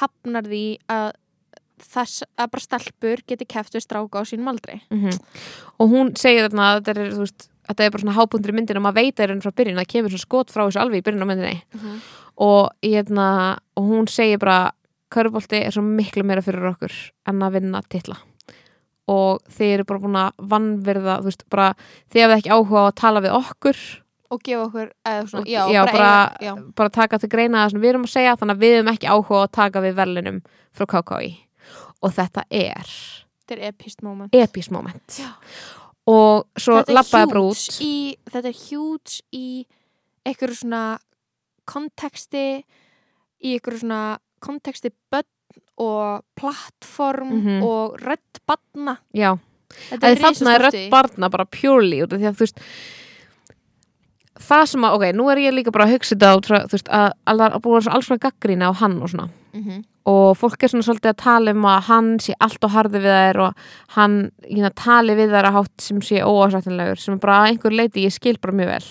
hafnar 0.00 0.42
því 0.46 0.78
að 0.88 1.12
þess 1.84 2.24
að 2.36 2.50
bara 2.54 2.66
stelpur 2.66 3.22
geti 3.26 3.46
keft 3.48 3.74
við 3.74 3.84
stráka 3.86 4.20
á 4.20 4.24
sínum 4.28 4.50
aldrei 4.52 4.80
mm 4.90 5.16
og 5.80 5.88
hún 5.88 6.12
segir 6.16 6.44
þarna 6.48 6.66
að 6.74 6.80
þetta 6.80 7.00
er, 7.00 7.14
veist, 7.18 7.50
þetta 7.70 7.84
er 7.86 7.92
bara 7.94 8.02
svona 8.04 8.16
hápundur 8.16 8.52
í 8.52 8.56
myndinu 8.56 8.80
og 8.80 8.86
maður 8.86 8.98
veit 9.00 9.20
að 9.20 9.24
er 9.26 9.42
frá 9.44 9.54
byrjun, 9.60 9.78
það 9.80 9.90
kemur 9.94 10.14
svona 10.14 10.26
skot 10.26 10.52
frá 10.52 10.64
þessu 10.66 10.82
alveg 10.82 11.00
í 11.00 11.06
byrjun 11.06 11.24
á 11.24 11.28
myndinni. 11.30 11.62
Og, 12.40 12.68
hérna, 12.82 13.26
og 13.76 13.88
hún 13.90 14.08
segir 14.10 14.40
bara 14.42 14.72
körubolti 15.12 15.60
er 15.60 15.74
svo 15.74 15.82
miklu 15.84 16.24
meira 16.26 16.42
fyrir 16.44 16.70
okkur 16.72 16.94
en 17.30 17.42
að 17.44 17.58
vinna 17.58 17.82
titla. 17.92 18.18
Og 19.10 19.40
þið 19.50 19.74
eru 19.74 19.88
bara 19.88 20.02
búin 20.04 20.20
að 20.20 20.46
vannverða 20.52 21.16
veist, 21.24 21.44
bara, 21.50 21.72
þið 22.12 22.24
hefðu 22.24 22.38
ekki 22.38 22.54
áhuga 22.54 22.84
á 22.86 22.88
að 22.88 22.96
tala 23.02 23.24
við 23.24 23.36
okkur. 23.40 23.82
Og 24.30 24.42
gefa 24.46 24.64
okkur 24.68 24.90
eða 25.10 25.22
svona, 25.26 25.46
já, 25.50 25.60
já, 25.74 25.80
bara, 25.90 25.98
bara- 25.98 26.34
eiga, 26.40 26.56
bara 26.78 26.94
taka 26.94 27.18
til 27.18 27.30
greina 27.32 27.66
við 27.74 27.88
erum 27.90 28.06
að 28.06 28.12
segja 28.14 28.36
þannig 28.38 28.56
að 28.56 28.62
við 28.62 28.74
hefum 28.76 28.92
ekki 28.94 29.10
áhuga 29.10 29.40
á 29.42 29.42
að 29.42 29.54
taka 29.58 29.82
við 29.82 29.96
verlinum 29.98 30.42
frá 30.70 30.86
KKI 30.86 31.32
og 32.02 32.12
þetta 32.16 32.44
er 32.50 32.84
þetta 32.84 33.56
er 33.56 33.68
epist 33.72 34.02
moment. 34.02 34.32
Epís 34.32 34.70
moment. 34.70 35.20
Og 36.10 36.46
svo 36.58 36.78
er 36.80 36.92
lappaði 36.94 37.26
bara 37.28 37.40
huge 37.40 37.50
út. 37.50 37.80
í, 37.84 38.16
þetta 38.30 38.48
er 38.48 38.58
hjúts 38.58 39.20
í 39.36 39.66
einhverju 40.26 40.56
svona 40.62 40.84
konteksti 41.70 42.44
í 43.44 43.54
einhverju 43.56 43.82
svona 43.84 44.00
konteksti 44.42 44.90
börn 45.12 45.28
og 45.80 46.24
plattform 46.36 47.30
Mhm. 47.40 47.62
og 47.64 47.98
rödd 48.00 48.40
barna. 48.46 48.98
Já, 49.14 49.38
þetta 49.90 50.10
að 50.10 50.18
þarna 50.24 50.54
er 50.54 50.60
rödd 50.66 50.90
barna 50.90 51.28
bara 51.30 51.44
purely 51.44 52.02
út 52.02 52.12
af 52.12 52.20
því 52.20 52.28
að 52.28 52.36
þú 52.36 52.44
veist 52.46 52.58
það 54.40 54.64
sem 54.72 54.84
að, 54.88 54.96
ok, 54.96 55.04
nú 55.16 55.28
er 55.32 55.40
ég 55.44 55.54
líka 55.56 55.72
bara 55.74 55.86
að 55.88 55.94
hugsa 55.96 56.16
þetta 56.16 56.32
á, 56.32 56.36
þú 56.40 56.76
veist, 56.76 56.88
að, 56.88 57.12
að, 57.26 57.40
að 57.50 57.62
búa 57.66 57.80
alls 57.80 58.06
svona 58.08 58.24
gaggrína 58.24 58.70
á 58.70 58.72
hann 58.80 58.98
og 59.02 59.10
svona 59.12 59.28
Mhm. 59.52 59.84
og 60.06 60.36
fólk 60.38 60.62
er 60.62 60.68
svona 60.70 60.86
svolítið 60.86 61.10
að 61.10 61.16
tala 61.24 61.50
um 61.50 61.64
að 61.66 61.80
hann 61.88 62.18
sé 62.22 62.32
allt 62.40 62.62
og 62.64 62.70
harði 62.70 63.00
við 63.02 63.10
þær 63.10 63.38
og 63.48 63.54
hann 63.96 64.30
hérna, 64.46 64.70
tali 64.74 65.14
við 65.18 65.30
þær 65.34 65.48
að 65.50 65.56
hátt 65.58 65.80
sem 65.80 65.98
sé 66.00 66.22
óásættanlegur 66.22 66.98
sem 67.02 67.14
er 67.14 67.18
bara 67.18 67.40
einhver 67.50 67.74
leiti 67.74 68.04
ég 68.06 68.12
skil 68.14 68.38
bara 68.40 68.54
mjög 68.54 68.70
vel 68.70 68.86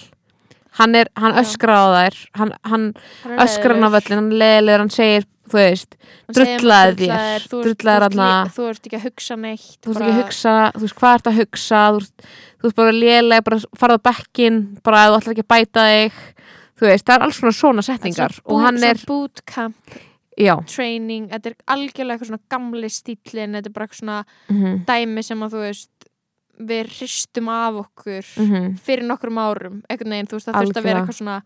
hann, 0.79 0.95
er, 0.95 1.09
hann 1.19 1.35
öskrar 1.43 1.83
á 1.83 1.87
þær. 1.97 2.17
Hann, 2.39 2.53
hann 2.71 2.87
Hann 3.25 3.43
öskrar 3.45 3.75
hann 3.77 3.87
á 3.87 3.91
völlin, 3.97 4.17
hann 4.21 4.31
leðilegur 4.41 4.83
hann 4.85 4.93
segir, 4.95 5.27
þú 5.49 5.57
veist, 5.59 5.95
drullaði 6.33 7.07
þér, 7.09 7.45
þú 7.49 7.61
ert- 7.61 7.77
þú 8.55 8.67
ert 8.69 8.73
ert 8.73 8.89
ekki 8.89 8.99
að 8.99 9.05
hugsa 9.07 9.37
neitt 9.37 9.77
þú 9.81 9.93
veist 9.93 10.01
ekki 10.01 10.11
að 10.13 10.19
hugsa, 10.23 10.55
þú 10.75 10.83
veist 10.85 10.99
hvað 10.99 11.15
ert 11.19 11.29
að 11.31 11.39
hugsa? 11.43 11.79
Þú 11.89 12.01
veist, 12.03 12.27
þú 12.59 12.67
veist 12.69 12.75
bara 12.81 12.97
lélega 12.99 13.45
bara 13.47 13.61
farað 13.81 14.03
bekkin, 14.09 14.59
bara 14.85 15.05
þú 15.09 15.17
ætlar 15.21 15.33
ekki 15.37 15.45
að 15.47 15.53
bæta 15.55 15.87
þig. 15.93 16.19
Þú 16.79 16.87
veist, 16.87 17.05
það 17.09 17.15
er 17.17 17.25
alls 17.25 17.39
svona 17.41 17.57
svona 17.59 17.83
setningar. 17.83 18.37
Og 18.45 18.61
hann 18.63 18.77
er, 18.87 19.01
bootcamp 19.09 19.97
já. 20.39 20.53
training, 20.71 21.25
þetta 21.33 21.49
er 21.51 21.55
algjörlega 21.75 22.15
eitthvað 22.15 22.29
svona 22.29 22.45
gamli 22.53 22.89
stílin, 22.93 23.57
þetta 23.57 23.67
er 23.67 23.73
bara 23.75 23.87
eitthvað 23.89 23.99
svona 23.99 24.19
mm 24.47 24.85
dæmi 24.87 25.23
sem 25.27 25.41
að 25.43 25.57
þú 25.57 25.63
veist 25.65 25.89
við 26.59 26.87
hristum 26.97 27.47
af 27.49 27.73
okkur 27.85 28.23
-hmm. 28.35 28.77
fyrir 28.79 29.03
nokkrum 29.07 29.37
árum, 29.37 29.81
veginn, 29.89 30.27
þú 30.27 30.35
veist 30.37 30.47
það 30.47 30.55
þurft 30.63 30.77
að 30.77 30.83
vera 30.83 30.99
eitthvað 30.99 31.17
svona 31.19 31.41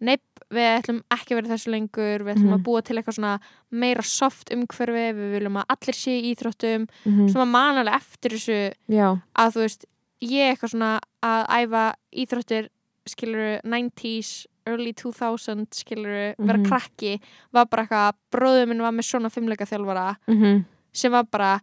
neip, 0.00 0.20
við 0.50 0.78
ætlum 0.78 1.00
ekki 1.10 1.34
að 1.34 1.38
vera 1.42 1.54
þessu 1.56 1.70
lengur 1.70 2.18
við 2.24 2.34
ætlum 2.34 2.44
Mhm. 2.52 2.54
að 2.54 2.62
búa 2.62 2.82
til 2.84 2.96
eitthvað 2.96 3.14
svona 3.18 3.40
meira 3.70 4.02
soft 4.02 4.50
umhverfi, 4.50 5.12
við 5.12 5.32
viljum 5.38 5.56
að 5.56 5.64
allir 5.68 5.94
sé 5.94 6.10
í 6.20 6.34
íþróttum, 6.34 6.86
Mm 7.06 7.28
sem 7.28 7.40
að 7.42 7.50
manalega 7.50 7.96
eftir 7.96 8.30
þessu 8.30 8.72
já, 8.88 9.18
að 9.36 9.52
þú 9.52 9.60
veist, 9.60 9.84
ég 10.22 10.52
eitthvað 10.56 10.70
svona 10.70 11.00
að 11.22 11.46
æfa 11.48 11.94
íþróttir 12.12 12.68
skiluru 13.06 13.60
90s, 13.64 14.46
early 14.66 14.92
2000 14.92 15.66
skiluru, 15.72 16.34
vera 16.38 16.58
Mhm. 16.58 16.66
krakki 16.68 17.20
var 17.52 17.64
bara 17.66 17.86
eitthvað, 17.86 18.12
bróður 18.30 18.68
minn 18.68 18.80
var 18.82 18.92
með 18.92 19.04
svona 19.04 19.30
fimmleika 19.30 19.64
þjálfara 19.66 20.16
mm 20.28 20.64
sem 20.92 21.12
var 21.12 21.24
bara 21.24 21.60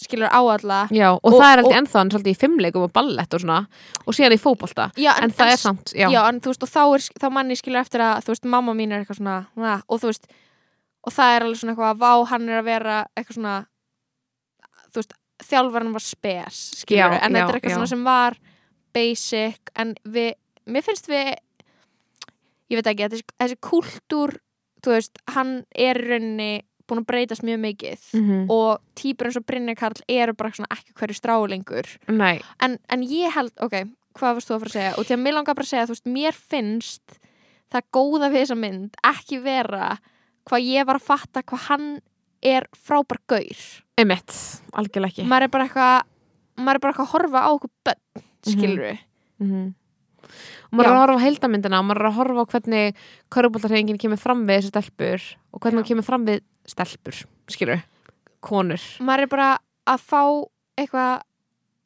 skilur 0.00 0.30
á 0.32 0.40
alla. 0.40 0.80
Já 0.90 1.08
og, 1.12 1.20
Og- 1.22 1.36
það 1.38 1.52
er 1.52 1.62
alltaf 1.62 1.78
ennþá 1.78 1.98
hann 2.00 2.10
svolítið 2.14 2.34
í 2.34 2.40
fimmleikum 2.40 2.84
og 2.86 2.92
ballett 2.96 3.34
og 3.36 3.40
svona 3.42 3.58
og 4.06 4.16
síðan 4.16 4.36
í 4.36 4.40
fótbolta. 4.40 4.90
Já, 4.96 5.12
en, 5.22 5.30
það 5.30 5.52
er 5.52 5.60
samt, 5.60 5.92
já, 5.94 6.08
já, 6.10 6.20
en 6.28 6.40
veist, 6.44 6.62
og 6.62 6.70
þá, 6.70 6.82
er, 6.94 7.06
þá 7.20 7.26
manni 7.36 7.56
skilur 7.58 7.80
eftir 7.82 8.00
að, 8.04 8.22
þú 8.24 8.34
veist, 8.34 8.44
mamma 8.56 8.74
mín 8.74 8.92
er 8.94 9.02
eitthvað 9.04 9.20
svona 9.20 9.38
na, 9.56 9.74
og 9.88 10.00
þú 10.00 10.10
veist, 10.12 10.30
og 11.06 11.12
það 11.16 11.34
er 11.36 11.46
alveg 11.46 11.60
svona 11.60 11.74
eitthvað 11.74 12.00
vá, 12.00 12.12
hann 12.32 12.48
er 12.48 12.60
að 12.60 12.64
vera 12.70 12.96
eitthvað 13.16 13.38
svona 13.38 13.56
þú 14.90 15.00
veist, 15.02 15.14
þjálfarinn 15.50 15.92
var 15.96 16.04
spes 16.04 16.58
skilur, 16.82 17.14
en 17.16 17.32
þetta 17.32 17.46
er 17.48 17.58
eitthvað 17.60 17.76
svona 17.78 17.92
sem 17.94 18.04
var 18.04 18.36
basic 18.92 19.70
en 19.80 19.94
við, 20.04 20.32
mér 20.66 20.84
finnst 20.84 21.08
við 21.08 21.30
ég 22.70 22.78
veit 22.80 22.90
ekki, 22.92 23.08
þessi, 23.14 23.24
þessi 23.40 23.58
kultúr 23.64 24.34
þú 24.84 24.94
veist, 24.96 25.18
hann 25.34 25.54
er 25.76 25.98
í 26.00 26.08
rauninni 26.10 26.50
búin 26.90 27.00
að 27.02 27.08
breytast 27.10 27.44
mjög 27.46 27.60
mikið 27.64 28.04
Mhm. 28.18 28.50
og 28.50 28.80
típur 28.98 29.26
eins 29.30 29.36
og 29.40 29.46
Brynja 29.46 29.76
Karl 29.78 30.02
eru 30.08 30.34
bara 30.34 30.50
ekki 30.50 30.92
hverju 30.98 31.16
Nei, 32.08 32.40
en, 32.60 32.78
en 32.88 33.02
ég 33.06 33.30
held, 33.34 33.52
ok, 33.60 33.84
hvað 34.18 34.34
varst 34.36 34.48
þú 34.50 34.54
að 34.56 34.60
fara 34.64 34.70
að 34.70 34.78
segja? 34.78 34.98
Og 34.98 35.06
til 35.06 35.16
að 35.16 35.22
mér 35.24 35.34
langar 35.38 35.54
bara 35.54 35.64
að 35.64 35.72
segja, 35.72 35.86
þú 35.86 35.94
veist, 35.96 36.06
mér 36.06 36.32
finnst 36.34 37.18
það 37.70 37.82
góða 37.94 38.30
við 38.32 38.42
þessa 38.44 38.58
mynd 38.58 38.96
ekki 39.06 39.42
vera 39.42 39.98
hvað 40.48 40.66
ég 40.66 40.86
var 40.86 40.96
að 40.98 41.06
fatta 41.06 41.42
hvað 41.42 41.66
hann 41.68 42.00
er 42.42 42.66
frábær 42.74 43.18
gaur. 43.28 43.60
Einmitt, 44.00 44.32
algjörlega 44.72 45.12
ekki. 45.12 45.26
Maður 45.28 45.42
er 45.42 45.48
bara 45.48 45.66
eitthvað 45.68 46.02
maður 46.60 46.74
er 46.74 46.80
bara 46.80 46.92
eitthvað 46.92 47.06
að 47.06 47.12
horfa 47.14 47.40
á 47.46 47.50
okkur 47.54 47.70
bönn 47.84 48.24
skilur 48.42 48.84
við 48.86 48.98
Mhm. 49.40 49.74
Og 50.70 50.78
maður 50.78 50.88
er 50.88 50.90
Já. 50.90 50.96
að 50.96 51.00
horfa 51.02 51.16
á 51.20 51.24
heildamyndina 51.24 51.80
og 51.80 51.88
maður 51.88 52.02
er 52.02 52.10
að 52.10 52.18
horfa 52.18 52.44
á 52.44 52.50
hvernig 52.54 53.00
körfuboltarhengin 53.34 54.00
kemur 54.00 54.20
fram 54.20 54.44
við 54.48 54.60
þessi 54.60 54.72
stelpur 54.74 55.26
og 55.50 55.62
hvernig 55.64 55.78
Já. 55.78 55.82
hún 55.82 55.90
kemur 55.90 56.08
fram 56.08 56.28
við 56.28 56.44
stelpur 56.70 57.22
skilur, 57.50 57.82
konur 58.44 58.86
maður 59.00 59.26
er 59.26 59.32
bara 59.34 59.50
að 59.90 60.06
fá 60.06 60.22
eitthvað 60.80 61.26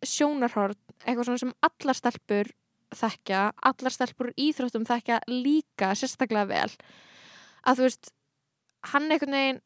sjónarhort 0.05 0.80
eitthvað 1.05 1.28
svona 1.28 1.42
sem 1.42 1.55
allar 1.64 1.99
stelpur 1.99 2.53
þekkja, 2.95 3.40
allar 3.66 3.92
stelpur 3.92 4.30
íþróttum 4.38 4.84
þekkja 4.86 5.22
líka 5.30 5.95
sérstaklega 5.99 6.47
vel 6.51 6.74
að 7.64 7.80
þú 7.80 7.88
veist 7.88 8.12
hann 8.92 9.09
einhvern 9.09 9.36
veginn 9.38 9.62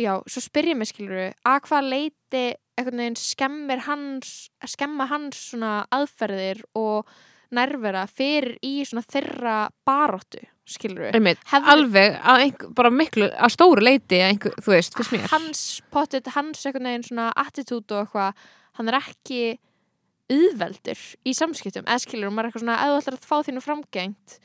já, 0.00 0.18
svo 0.26 0.42
spyr 0.42 0.72
ég 0.72 0.78
mig 0.78 0.90
skilur 0.90 1.30
að 1.46 1.60
hvað 1.68 1.90
leiti 1.92 2.44
einhvern 2.74 3.02
veginn 3.02 3.20
skemmir 3.20 3.84
hans 3.86 4.34
skemma 4.66 5.06
hans 5.10 5.38
svona 5.52 5.84
aðferðir 5.94 6.64
og 6.78 7.10
nærvera 7.54 8.04
fyrir 8.10 8.56
í 8.64 8.74
svona 8.86 9.04
þeirra 9.06 9.56
baróttu 9.86 10.42
skilur 10.64 11.10
einmitt, 11.12 11.40
Hefði- 11.50 11.72
alveg 11.74 12.14
einhver, 12.24 12.70
bara 12.78 12.90
miklu, 12.90 13.28
að 13.36 13.52
stóru 13.52 13.84
leiti 13.84 14.16
að 14.22 14.30
einhver, 14.32 14.54
þú 14.64 14.72
veist, 14.72 14.94
fyrst 14.96 15.12
mér. 15.12 15.26
Hans 15.32 15.64
pottet, 15.92 16.30
hans 16.36 16.64
einhvern 16.64 16.88
veginn 16.88 17.04
svona 17.04 17.26
attitút 17.36 17.92
og 17.92 18.06
eitthvað, 18.06 18.46
hann 18.78 18.88
er 18.88 18.96
ekki 19.02 19.42
auðveldur 20.32 21.00
í 21.28 21.34
samskiptum 21.36 21.84
eða 21.84 22.00
skilur, 22.00 22.32
maður 22.32 22.46
er 22.46 22.50
eitthvað 22.50 22.64
svona, 22.64 22.78
ef 22.80 22.92
þú 22.94 23.00
ætlar 23.02 23.18
að 23.18 23.28
fá 23.28 23.36
þínu 23.48 23.62
framgengt 23.64 24.38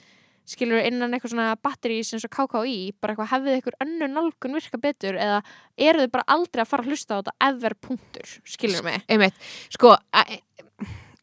skilur 0.49 0.81
innan 0.81 1.13
eitthvað 1.13 1.33
svona 1.35 1.47
batterís 1.61 2.09
eins 2.15 2.25
og 2.25 2.31
KKÍ 2.33 2.75
bara 2.99 3.13
eitthvað, 3.13 3.31
hefðið 3.35 3.55
eitthvað 3.59 3.83
önnu 3.85 4.07
nálgun 4.11 4.57
virka 4.57 4.79
betur 4.81 5.17
eða 5.21 5.39
eru 5.77 6.03
þið 6.03 6.11
bara 6.15 6.27
aldrei 6.35 6.63
að 6.65 6.71
fara 6.71 6.83
að 6.85 6.89
hlusta 6.91 7.15
á 7.15 7.19
þetta 7.21 7.35
ever 7.49 7.75
punktur, 7.85 8.31
skilur 8.49 8.85
mig? 8.87 9.03
Einmitt, 9.07 9.37
sko 9.71 9.93
að, 9.93 10.33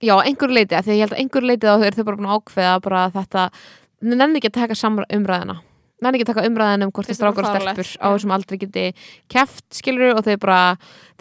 já, 0.07 0.15
einhver 0.23 0.55
leiti, 0.55 0.77
af 0.79 0.87
því 0.87 0.99
ég 0.99 1.07
held 1.07 1.17
að 1.17 1.23
einhver 1.23 1.49
leiti 1.51 1.69
þá 1.69 1.87
eru 1.87 1.97
þau 1.97 2.09
bara 2.09 2.21
búin 2.21 2.29
að 2.31 2.37
ákveða 2.41 2.77
bara 2.87 3.07
þetta 3.15 3.49
nenni 4.07 4.41
ekki 4.41 4.53
að 4.53 4.61
taka 4.61 5.07
umræðina 5.19 5.61
nenni 6.05 6.19
ekki 6.19 6.27
að 6.27 6.33
taka 6.35 6.45
umræðina 6.51 6.87
um 6.87 6.93
hvort 6.93 7.09
það 7.09 7.17
strákar 7.17 7.47
og 7.47 7.55
stelpur 7.55 7.91
á 8.05 8.07
þessum 8.13 8.33
aldrei 8.37 8.59
geti 8.61 8.83
keft, 9.33 9.65
skilur 9.79 10.19
og 10.19 10.27
þau 10.27 10.35
bara, 10.43 10.59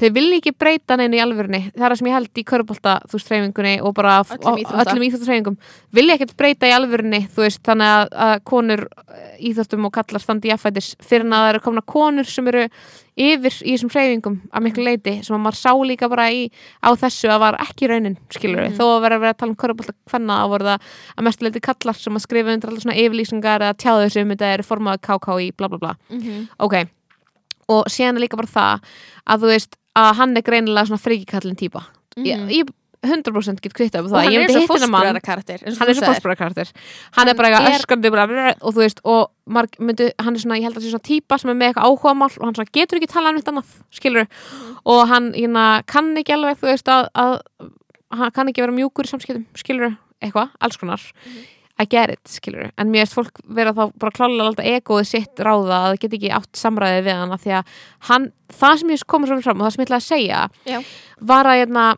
þau 0.01 0.09
vilja 0.17 0.39
ekki 0.41 0.53
breyta 0.59 0.97
neina 0.99 1.15
í 1.15 1.21
alvörunni, 1.23 1.61
það 1.69 1.85
er 1.85 1.93
það 1.93 1.99
sem 2.01 2.09
ég 2.09 2.17
held 2.17 2.41
í 2.41 2.45
körbólta 2.49 2.95
þú 3.05 3.15
veist, 3.15 3.31
hreyfingunni 3.31 3.73
og 3.79 3.95
bara 3.95 4.17
Öllum 4.25 5.05
íþróttarhreyfingum 5.07 5.57
vilja 5.95 6.17
ekkert 6.17 6.35
breyta 6.41 6.67
í 6.67 6.75
alvörunni, 6.75 7.21
þú 7.31 7.45
veist 7.45 7.63
þannig 7.63 8.11
að, 8.25 8.35
konur 8.51 8.85
eh, 9.07 9.39
íþróttum 9.51 9.87
og 9.87 9.95
kallar 9.95 10.25
standi 10.25 10.51
í 10.51 10.55
affætis 10.57 10.91
fyrir 10.99 11.29
að 11.29 11.37
það 11.37 11.53
eru 11.53 11.65
komna 11.69 11.85
konur 11.95 12.27
sem 12.35 12.51
eru 12.51 12.67
yfir 13.15 13.53
í 13.63 13.75
þessum 13.75 13.91
hreyfingum 13.93 14.41
að 14.51 14.63
miklu 14.65 14.83
leiti 14.83 15.13
sem 15.23 15.35
að 15.37 15.43
maður 15.45 15.59
sá 15.61 15.71
líka 15.87 16.09
bara 16.11 16.25
í, 16.35 16.49
á 16.83 16.89
þessu 16.99 17.29
að 17.31 17.39
var 17.45 17.57
ekki 17.63 17.87
raunin, 17.87 18.17
skilur 18.29 18.59
við, 18.65 18.71
Mhm. 18.73 18.77
þó 18.79 18.85
að 18.91 19.01
vera 19.05 19.15
að 19.15 19.23
vera 19.23 19.33
að 19.33 19.37
tala 19.37 19.49
um 19.51 19.55
körubólta 19.55 19.93
hvenna 20.11 20.39
að 20.43 20.49
voru 20.51 20.65
það 20.65 20.79
að 21.17 21.23
mestu 21.23 21.45
leiti 21.45 21.61
kallar 21.61 21.95
sem 21.95 22.15
að 22.15 22.25
skrifa 22.25 22.53
undir 22.53 22.69
alltaf 22.69 22.83
svona 22.83 22.99
yfirlýsingar 22.99 23.61
eða 23.61 23.79
tjáðu 23.79 24.05
þessu 24.05 24.21
um 24.21 24.29
þetta 24.35 24.51
er 24.53 24.63
formað 24.67 25.01
KK 25.01 25.27
í 25.39 25.51
bla 25.55 25.67
bla 25.69 25.77
bla, 25.77 25.95
mm 26.09 26.21
-hmm. 26.21 26.47
ok 26.59 26.75
og 27.69 27.85
er 27.87 28.13
líka 28.19 28.37
bara 28.37 28.47
það 28.47 28.81
að 29.27 29.39
þú 29.41 29.47
veist 29.47 29.75
að 29.95 30.15
hann 30.15 30.37
er 30.37 30.41
greinilega 30.41 30.85
svona 30.85 31.01
frikikallin 31.01 31.55
típa 31.55 31.85
ég, 32.17 32.39
ég 32.51 32.67
100% 33.09 33.61
get 33.61 33.73
kvitt 33.73 33.95
af 33.95 34.03
Mhm. 34.03 34.05
og 34.05 34.11
það, 34.11 34.23
hann 34.23 34.33
er 34.33 34.47
þennan 34.47 34.89
mann 34.89 35.05
fósbræðara 35.05 35.21
karakter 35.21 35.59
hann 35.65 35.89
er 35.89 35.93
svo 35.95 36.05
fórspara 36.09 36.35
karakter 36.35 36.71
hann 37.17 37.27
er 37.27 37.33
bara 37.35 37.49
eitthvað 37.49 37.69
er- 37.69 37.79
öskrandi 37.79 38.11
bara, 38.11 38.55
og 38.61 38.73
þú 38.73 38.83
veist, 38.83 38.99
og 39.05 39.31
marg, 39.47 39.69
myndu, 39.79 40.11
hann 40.19 40.35
er 40.35 40.39
svona, 40.39 40.57
ég 40.59 40.63
held 40.63 40.75
að 40.75 40.81
það 40.81 40.85
sé 40.87 40.93
svona 40.95 41.09
típa 41.09 41.39
sem 41.39 41.49
er 41.49 41.55
með 41.55 41.73
eitthvað 41.73 41.87
áhugamál 41.89 42.31
og 42.37 42.45
hann 42.45 42.55
svona 42.55 42.71
getur 42.73 42.99
ekki 42.99 43.11
talað 43.13 43.29
um 43.29 43.37
eitt 43.37 43.51
annað, 43.53 43.73
skilur 43.91 44.27
Mhm. 44.27 44.77
og 44.85 45.07
hann 45.07 45.33
hérna, 45.33 45.85
kann 45.85 46.15
ekki 46.17 46.33
alveg 46.33 46.57
þú 46.57 46.67
veist 46.73 46.87
að, 46.87 47.09
að 47.15 47.41
hann 48.11 48.31
kann 48.31 48.47
ekki 48.47 48.61
vera 48.61 48.71
mjúkur 48.71 49.05
í 49.05 49.09
samskiptum, 49.09 49.45
skilur 49.55 49.97
eitthvað, 50.21 50.49
alls 50.61 50.77
konar 50.77 50.97
Mhm. 51.25 51.45
I 51.77 51.83
get 51.83 52.09
it, 52.09 52.23
skilur 52.23 52.71
en 52.77 52.87
mér 52.89 53.03
veist 53.03 53.13
fólk 53.13 53.31
vera 53.49 53.73
þá 53.73 53.91
bara 53.99 54.11
klálega 54.11 54.47
alltaf 54.47 54.65
egoið 54.65 55.05
sitt 55.07 55.35
ráða 55.35 55.75
að 55.75 55.87
það 55.91 55.99
get 55.99 56.11
ekki 56.13 56.31
átt 56.31 56.53
samræðið 56.55 57.03
við 57.03 57.15
hann 58.07 58.31
það 58.49 58.79
sem 58.79 58.89
ég 58.89 59.03
komið 59.05 59.27
svo 59.27 59.43
fram 59.43 59.59
og 59.61 59.67
það 59.67 59.73
sem 59.75 59.83
ég 59.83 59.89
ætla 59.89 59.99
að 59.99 60.07
segja 60.07 60.49
Já. 60.65 60.83
var 61.19 61.43
að 61.45 61.59
hérna 61.65 61.97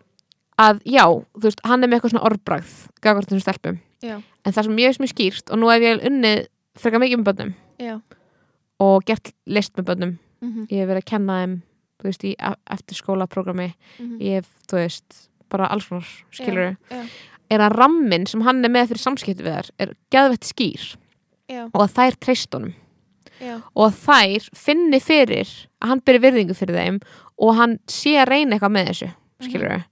að 0.58 0.80
já, 0.86 1.06
þú 1.38 1.44
veist, 1.48 1.62
hann 1.64 1.84
er 1.84 1.88
með 1.90 2.00
eitthvað 2.00 2.14
svona 2.16 2.28
orðbragð 2.30 2.76
gagvart 3.02 3.30
þessum 3.30 3.44
stelpum 3.46 3.80
Já. 4.02 4.22
en 4.46 4.54
það 4.54 4.64
sem 4.64 4.80
ég 4.82 4.88
veist 4.92 5.00
mér 5.04 5.14
skýrt 5.14 5.52
og 5.52 5.60
nú 5.62 5.70
hef 5.72 5.82
ég 5.82 6.06
unnið 6.10 6.48
frekar 6.78 7.00
mikið 7.02 7.20
með 7.22 7.28
bönnum 7.32 7.54
Já. 7.82 8.02
og 8.80 9.04
gert 9.06 9.34
list 9.46 9.78
með 9.78 9.86
bönnum 9.92 10.18
Mm 10.42 10.54
-hmm. 10.54 10.68
ég 10.70 10.78
hef 10.80 10.88
verið 10.90 11.02
að 11.02 11.06
kenna 11.10 11.34
þeim 11.42 11.62
þú 11.98 12.04
veist, 12.04 12.24
í 12.24 12.36
eftir 12.70 12.96
skólaprógrami 12.96 13.74
ég 14.20 14.34
hef, 14.36 14.48
þú 14.70 14.76
veist, 14.78 15.30
bara 15.50 15.66
alls 15.68 15.88
konar 15.88 16.06
skilur 16.32 16.78
já. 16.92 17.08
er 17.50 17.60
að 17.60 17.76
rammin 17.76 18.28
sem 18.28 18.42
hann 18.42 18.64
er 18.64 18.70
með 18.70 18.88
fyrir 18.88 19.02
samskipti 19.02 19.44
við 19.44 19.56
þær 19.56 19.70
er 19.80 19.94
geðvett 20.12 20.46
skýr 20.46 20.96
Já. 21.50 21.64
og 21.74 21.82
að 21.82 21.94
þær 21.96 22.16
treyst 22.20 22.54
honum 22.54 22.74
og 23.76 23.86
að 23.88 23.96
þær 24.06 24.50
finni 24.54 25.00
fyrir 25.00 25.48
að 25.82 25.90
hann 25.90 26.02
byrja 26.02 26.22
virðingu 26.22 26.54
fyrir 26.54 26.76
þeim 26.76 27.00
og 27.40 27.56
hann 27.56 27.80
sé 27.88 28.18
að 28.18 28.30
reyna 28.30 28.56
eitthvað 28.56 28.72
með 28.72 28.88
þessu 28.88 29.10
skilur 29.42 29.70
við, 29.70 29.84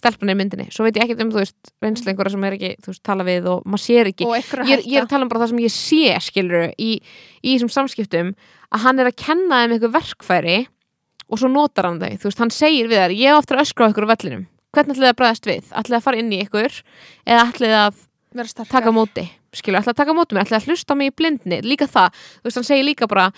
stelpunni 0.00 0.34
í 0.34 0.38
myndinni. 0.40 0.66
Svo 0.72 0.86
veit 0.86 0.96
ég 0.98 1.04
ekkert 1.06 1.22
um, 1.24 1.30
þú 1.34 1.40
veist, 1.42 1.72
reynslu 1.84 2.10
einhverja 2.12 2.32
sem 2.34 2.46
er 2.48 2.56
ekki 2.56 2.70
þú 2.80 2.92
veist, 2.94 3.02
tala 3.06 3.26
við 3.28 3.48
og 3.52 3.62
maður 3.68 3.84
sér 3.84 4.10
ekki. 4.10 4.26
Ég, 4.66 4.78
er- 4.78 4.84
ég 4.88 4.98
er 4.98 5.06
að 5.06 5.12
tala 5.14 5.26
um 5.26 5.32
bara 5.32 5.42
það 5.44 5.52
sem 5.52 5.62
ég 5.66 5.74
sé 5.76 6.18
skilur 6.26 6.66
í, 6.80 6.90
í 7.44 7.54
þessum 7.56 7.72
samskiptum 7.76 8.32
að 8.70 8.84
hann 8.86 9.02
er 9.04 9.10
að 9.12 9.18
kenna 9.20 9.62
þeim 9.62 9.76
eitthvað 9.76 9.96
verkfæri 10.00 10.58
og 11.30 11.38
svo 11.38 11.50
notar 11.52 11.86
hann 11.90 12.00
þau, 12.02 12.10
þú 12.18 12.26
veist, 12.30 12.40
hann 12.42 12.50
segir 12.54 12.88
við 12.90 13.02
þær 13.04 13.14
ég 13.20 13.34
á 13.34 13.40
eftir 13.40 13.58
að 13.60 13.64
öskra 13.68 13.86
á 13.86 13.90
ykkur 13.92 14.06
á 14.08 14.12
vellinum. 14.16 14.46
Hvernig 14.74 14.94
ætlið 14.96 15.04
þið 15.06 15.10
að 15.12 15.18
bregðast 15.20 15.46
við, 15.50 15.64
ætlið 15.70 15.90
þið 15.94 15.98
að 16.00 16.06
fara 16.06 16.18
inn 16.22 16.32
í 16.34 16.40
ykkur 16.44 16.80
eða 17.26 17.44
ætlið 17.50 17.74
þið 17.74 17.78
að 17.84 18.68
taka 18.70 18.92
móti 18.94 19.24
skilur, 19.52 19.80
ætla 19.80 19.92
að 19.92 19.96
taka 19.96 20.12
á 20.14 20.18
móti 20.18 20.34
mig, 20.36 20.44
ætla 20.46 20.58
að 20.60 20.66
hlusta 20.70 20.94
mig 20.94 21.10
í 21.10 21.14
blindni 21.16 21.60
líka 21.66 21.86
það, 21.90 22.12
þú 22.40 22.44
veist, 22.46 22.56
hann 22.60 22.64
segir 22.68 22.84
líka 22.86 23.08
bara 23.10 23.32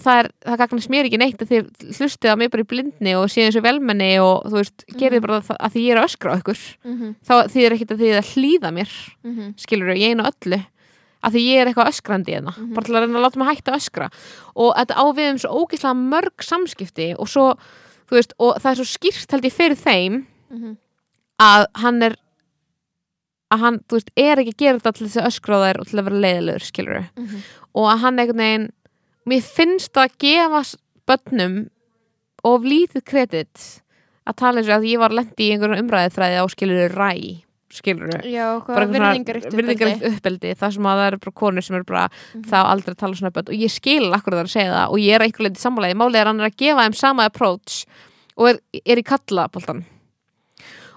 það 0.00 0.18
er, 0.20 0.28
það 0.44 0.58
gagnast 0.62 0.90
mér 0.92 1.04
ekki 1.08 1.18
neitt 1.18 1.42
að 1.42 1.48
þið 1.48 1.96
hlustið 1.96 2.32
á 2.32 2.36
mig 2.36 2.50
bara 2.50 2.62
í 2.62 2.70
blindni 2.72 3.14
og 3.16 3.26
séu 3.32 3.46
þessu 3.48 3.62
velmenni 3.64 4.10
og 4.20 4.44
þú 4.46 4.56
veist, 4.60 4.84
gerið 5.00 5.20
bara 5.24 5.40
það, 5.40 5.56
að 5.60 5.72
því 5.72 5.80
ég 5.86 5.92
er 5.96 6.00
að 6.02 6.08
öskra 6.10 6.32
á 6.32 6.38
ykkur 6.38 6.60
mm 6.84 6.94
-hmm. 7.00 7.14
þá 7.24 7.34
þýðir 7.52 7.72
ekkit 7.76 7.90
að 7.92 8.00
þið 8.00 8.12
er 8.12 8.20
að 8.22 8.32
hlýða 8.36 8.70
mér 8.72 8.90
Mm 9.24 9.32
-hmm. 9.36 9.54
skilur, 9.56 9.96
ég 9.96 10.10
einu 10.10 10.22
öllu 10.24 10.60
að 11.24 11.32
því 11.32 11.40
ég 11.48 11.60
er 11.60 11.66
eitthvað 11.66 11.88
öskrandi 11.90 12.32
hérna 12.36 12.52
Mhm. 12.56 12.74
bara 12.74 12.84
til 12.86 12.94
að 12.94 13.00
reyna 13.00 13.18
að 13.18 13.24
láta 13.24 13.38
mig 13.38 13.48
hætta 13.48 13.72
að 13.72 13.76
öskra 13.80 14.10
og 14.54 14.74
þetta 14.76 14.94
á 14.94 15.04
við 15.16 15.30
um 15.30 15.38
svo 15.38 15.50
ógeðslega 15.64 15.94
mörg 15.96 16.36
samskipti 16.42 17.14
og 17.18 17.26
svo, 17.28 17.56
þú 18.08 18.12
veist, 18.16 18.32
og 18.38 18.54
það 18.60 18.70
er 18.70 18.76
svo 18.76 18.84
skýrt 18.84 19.30
held 19.32 19.44
ég 19.44 19.52
fyrir 19.52 19.76
þeim 19.76 20.26
Mm 20.50 20.58
-hmm. 20.62 20.76
að 21.40 21.66
hann 21.74 22.02
er 22.02 22.16
að 23.54 23.58
hann, 23.62 23.78
þú 23.88 23.98
veist, 24.00 24.10
er 24.16 24.36
ekki 24.42 24.52
að 24.54 24.58
gera 24.64 24.78
þetta 24.80 24.92
til 24.98 25.06
þess 25.06 25.20
að 25.22 25.28
öskra 25.30 25.60
þær 25.62 25.80
og 25.80 25.86
til 25.86 25.98
að 26.00 26.04
vera 26.08 26.22
leiðilegur, 26.24 26.64
skilur 26.66 27.04
Mhm. 27.16 27.42
og 27.76 27.84
að 27.92 27.98
hann 28.02 28.18
einhvern 28.18 28.42
veginn 28.42 28.68
mér 29.26 29.42
finnst 29.42 29.92
það 29.92 30.04
að 30.08 30.18
gefa 30.18 30.62
börnum 31.06 31.56
of 32.44 32.62
lítið 32.62 33.04
kredit 33.04 33.80
að 34.26 34.36
tala 34.36 34.58
eins 34.60 34.68
og 34.68 34.80
að 34.80 34.88
ég 34.90 34.98
var 34.98 35.10
lendi 35.14 35.46
í 35.46 35.52
einhverjum 35.54 35.82
umræðið 35.86 36.40
á 36.42 36.44
skilur 36.50 36.90
ræ, 36.96 37.42
skilur 37.70 38.10
Já, 38.26 38.58
bara 38.66 38.86
eitthvað 38.86 39.54
virðingaríkt 39.54 40.02
uppeldi. 40.10 40.54
það 40.58 40.72
sem 40.74 40.82
að 40.86 40.96
það 40.98 41.06
eru 41.06 41.18
bara 41.18 41.32
konur 41.42 41.62
sem 41.62 41.76
eru 41.76 41.84
bara 41.84 42.08
Mhm. 42.34 42.42
þá 42.50 42.56
aldrei 42.66 42.94
að 42.94 42.98
tala 42.98 43.14
svona 43.14 43.30
börn. 43.30 43.48
Og 43.48 43.54
ég 43.54 43.70
skil 43.70 44.10
akkur 44.12 44.32
það 44.34 44.44
að 44.46 44.54
segja 44.56 44.72
það 44.74 44.90
og 44.90 44.98
ég 44.98 45.14
er 45.14 45.20
einhver 45.22 45.44
leiti 45.46 45.60
sammálaði 45.62 45.94
málið 45.94 46.16
er 46.20 46.26
hann 46.26 46.40
er 46.40 46.50
að 46.50 46.56
gefa 46.56 46.82
þeim 46.82 46.94
sama 46.94 47.24
approach 47.26 47.84
og 48.36 48.48
er, 48.48 48.58
er 48.86 48.96
í 48.96 49.02
kallaboltan 49.04 49.84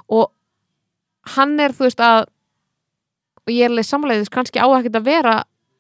og 0.10 0.32
hann 1.36 1.60
er 1.60 1.70
þú 1.70 1.86
veist 1.86 2.00
að 2.02 2.26
og 3.50 3.56
ég 3.56 3.66
er 3.66 3.88
sammálaðið 3.88 4.26
þess 4.26 4.36
kannski 4.36 4.62
á 4.62 4.68
ekkert 4.78 5.00
að 5.00 5.10
vera 5.10 5.36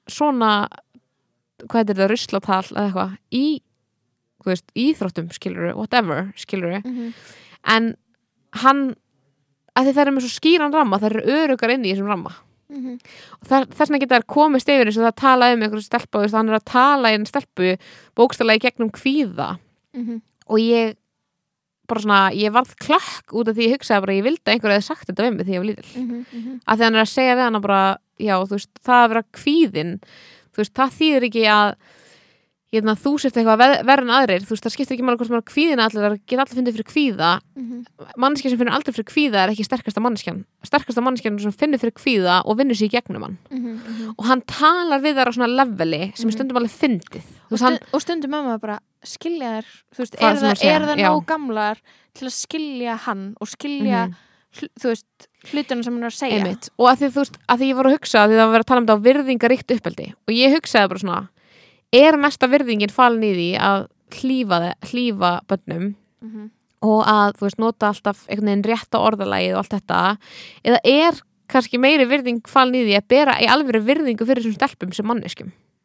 svona 0.09 0.51
hvað 1.69 1.81
er 1.81 1.89
þetta, 1.91 2.09
ruslatal 2.09 2.65
eða 2.73 2.85
eitthvað 2.87 3.15
í 3.35 3.45
veist, 4.47 4.69
íþróttum 4.73 5.29
skilur 5.35 5.73
whatever 5.77 6.31
skilur 6.39 6.79
mm 6.79 6.91
-hmm. 6.91 7.13
en 7.75 7.95
hann 8.63 8.95
að 9.77 9.85
því 9.85 9.93
það 9.95 10.05
er 10.05 10.13
með 10.15 10.25
svo 10.25 10.35
skýran 10.35 10.73
ramma 10.73 10.99
það 10.99 11.09
eru 11.11 11.35
örugar 11.39 11.73
inn 11.75 11.85
í 11.85 11.93
þessum 11.93 12.13
ramma 12.13 12.35
Mm 12.69 12.85
-hmm. 12.85 12.97
og 13.41 13.47
það, 13.49 13.63
þess 13.73 13.89
vegna 13.89 13.99
geta 13.99 14.15
þær 14.19 14.25
komist 14.29 14.69
yfir 14.69 14.85
eins 14.85 14.97
og 14.97 15.05
það 15.07 15.15
tala 15.15 15.53
um 15.53 15.61
einhverju 15.61 15.81
stelpu 15.81 16.19
er 16.21 16.53
að 16.53 16.65
tala 16.65 17.09
í 17.09 17.13
einn 17.17 17.25
stelpu 17.25 17.77
bókstala 18.13 18.53
í 18.53 18.59
gegnum 18.61 18.91
kvíða 18.91 19.57
Mm 19.93 20.05
-hmm. 20.05 20.21
og 20.45 20.59
ég 20.59 20.95
bara 21.89 22.03
svona, 22.05 22.19
ég 22.37 22.53
varð 22.55 22.75
klakk 22.79 23.33
út 23.35 23.49
af 23.51 23.55
því 23.57 23.67
ég 23.67 23.75
hugsaði 23.77 24.05
bara, 24.05 24.17
ég 24.19 24.23
vildi 24.29 24.45
að 24.45 24.53
einhver 24.55 24.75
hefði 24.77 24.87
sagt 24.89 25.07
þetta 25.09 25.25
við 25.27 25.35
mig 25.37 25.45
því 25.49 25.55
ég 25.57 25.63
var 25.63 25.69
lítil 25.73 25.93
Mhm, 25.99 26.25
mhm. 26.31 26.59
að 26.67 26.77
því 26.77 26.83
hann 26.89 26.95
er 26.95 27.05
að 27.05 27.13
segja 27.17 27.35
við 27.39 27.45
hana 27.49 27.61
bara 27.65 27.81
já, 28.19 28.35
þú 28.45 28.55
veist, 28.57 28.69
það 28.85 29.03
að 29.03 29.09
vera 29.15 29.23
kvíðin 29.39 29.93
þú 30.53 30.57
veist, 30.63 30.73
það 30.77 30.97
þýðir 30.99 31.27
ekki 31.29 31.45
að 31.49 31.75
hérna, 32.69 32.93
þú 32.93 33.11
sért 33.17 33.33
eitthvað 33.39 33.57
ver- 33.57 33.79
verri 33.87 34.03
en 34.05 34.11
aðrir 34.13 34.43
þú 34.45 34.53
veist, 34.53 34.61
það 34.67 34.73
skiptir 34.75 34.93
ekki 34.93 35.05
máli 35.07 35.17
hvort 35.17 35.31
maður 35.33 35.41
er 35.41 35.49
kvíðin 35.49 35.79
allir 35.81 36.03
það 36.05 36.17
geta 36.29 36.43
allir 36.43 36.57
fundið 36.59 36.75
fyrir 36.77 36.89
kvíða 36.91 37.29
Mhm. 37.57 37.79
manneskja 38.21 38.49
sem 38.51 38.59
finnur 38.59 38.75
aldrei 38.77 38.93
fyrir 38.93 39.09
kvíða 39.09 39.39
er 39.41 39.49
ekki 39.55 39.65
sterkasta 39.65 39.99
manneskjan 40.05 40.43
sterkasta 40.63 41.01
manneskjan 41.01 41.39
sem 41.41 41.51
finnur 41.51 41.79
fyrir 41.81 41.95
kvíða 41.97 42.35
og 42.45 42.57
vinnur 42.59 42.77
sér 42.77 42.85
í 42.85 42.93
gegnum 42.93 43.23
hann 43.25 43.37
Mhm, 43.49 43.73
mhm. 43.73 44.13
og 44.19 44.25
hann 44.25 44.41
talar 44.45 45.01
við 45.01 45.15
þar 45.17 45.29
á 45.29 45.33
svona 45.33 45.49
leveli 45.49 46.13
sem 46.15 46.29
er 46.29 46.31
Mhm. 46.31 46.37
stundum 46.37 46.57
alveg 46.57 46.77
fyndið 46.77 47.23
og, 47.49 47.57
hann, 47.59 47.75
stund, 47.77 47.79
og 47.93 48.01
stundum 48.01 48.29
mamma 48.31 48.59
bara 48.59 48.77
skilja 49.03 49.51
þær 49.59 49.67
þú 49.95 50.01
veist, 50.03 50.15
Hvað 50.19 50.29
er 50.29 50.39
það, 50.39 50.49
að 50.49 50.65
er 50.73 50.87
það 50.89 51.01
nóg 51.05 51.25
gamlar 51.25 51.77
til 52.13 52.27
að 52.27 52.33
skilja 52.35 52.95
hann 53.05 53.35
og 53.39 53.47
skilja 53.47 54.01
Mhm. 54.09 54.15
hl, 54.59 54.67
þú 54.81 54.87
veist, 54.89 55.27
hlutuna 55.53 55.83
sem 55.83 55.93
hann 55.93 56.03
er 56.03 56.09
að 56.09 56.17
segja 56.19 56.39
einmitt 56.39 56.69
og 56.77 56.87
að 56.89 56.97
því, 56.99 57.09
þú 57.13 57.19
veist, 57.23 57.37
að 57.47 57.57
því 57.59 57.67
ég 57.69 57.75
voru 57.79 57.89
að 57.89 57.97
hugsa 57.99 58.19
að 58.23 58.29
því 58.29 58.35
það 58.39 58.45
var 58.49 58.53
verið 58.55 58.65
að 58.65 58.69
tala 58.71 58.79
um 58.81 58.87
þetta 58.87 58.97
á 58.97 59.05
virðingaríkt 59.07 59.75
uppeldi 59.77 60.07
og 60.27 60.33
ég 60.33 60.55
hugsaði 60.57 60.89
bara 60.89 60.99
svona 60.99 61.29
er 61.93 62.17
mesta 62.17 62.47
virðingin 62.47 62.91
falin 62.91 63.23
í 63.23 63.33
því 63.37 63.49
að 63.59 63.87
hlífa, 64.19 64.57
þe- 64.65 64.89
hlífa 64.89 65.31
bönnum 65.47 65.95
Mhm. 66.21 66.49
og 66.81 67.05
að 67.05 67.33
þú 67.37 67.45
veist 67.47 67.59
nota 67.59 67.87
alltaf 67.93 68.25
einhvern 68.27 68.49
veginn 68.49 68.63
rétta 68.65 68.99
orðalagið 68.99 69.53
og 69.53 69.57
allt 69.63 69.73
þetta 69.77 70.17
eða 70.65 70.79
er 70.83 71.21
kannski 71.49 71.79
meiri 71.79 72.05
virðing 72.05 72.41
falin 72.47 72.75
í 72.75 72.85
því 72.89 72.97
að 72.97 73.07
bera 73.07 73.33
í 73.39 73.47
alvöru 73.47 73.81
virðingu 73.85 74.25
fyrir 74.25 74.43
þessum 74.43 74.57
stelpum 74.57 74.93
sem 74.93 75.05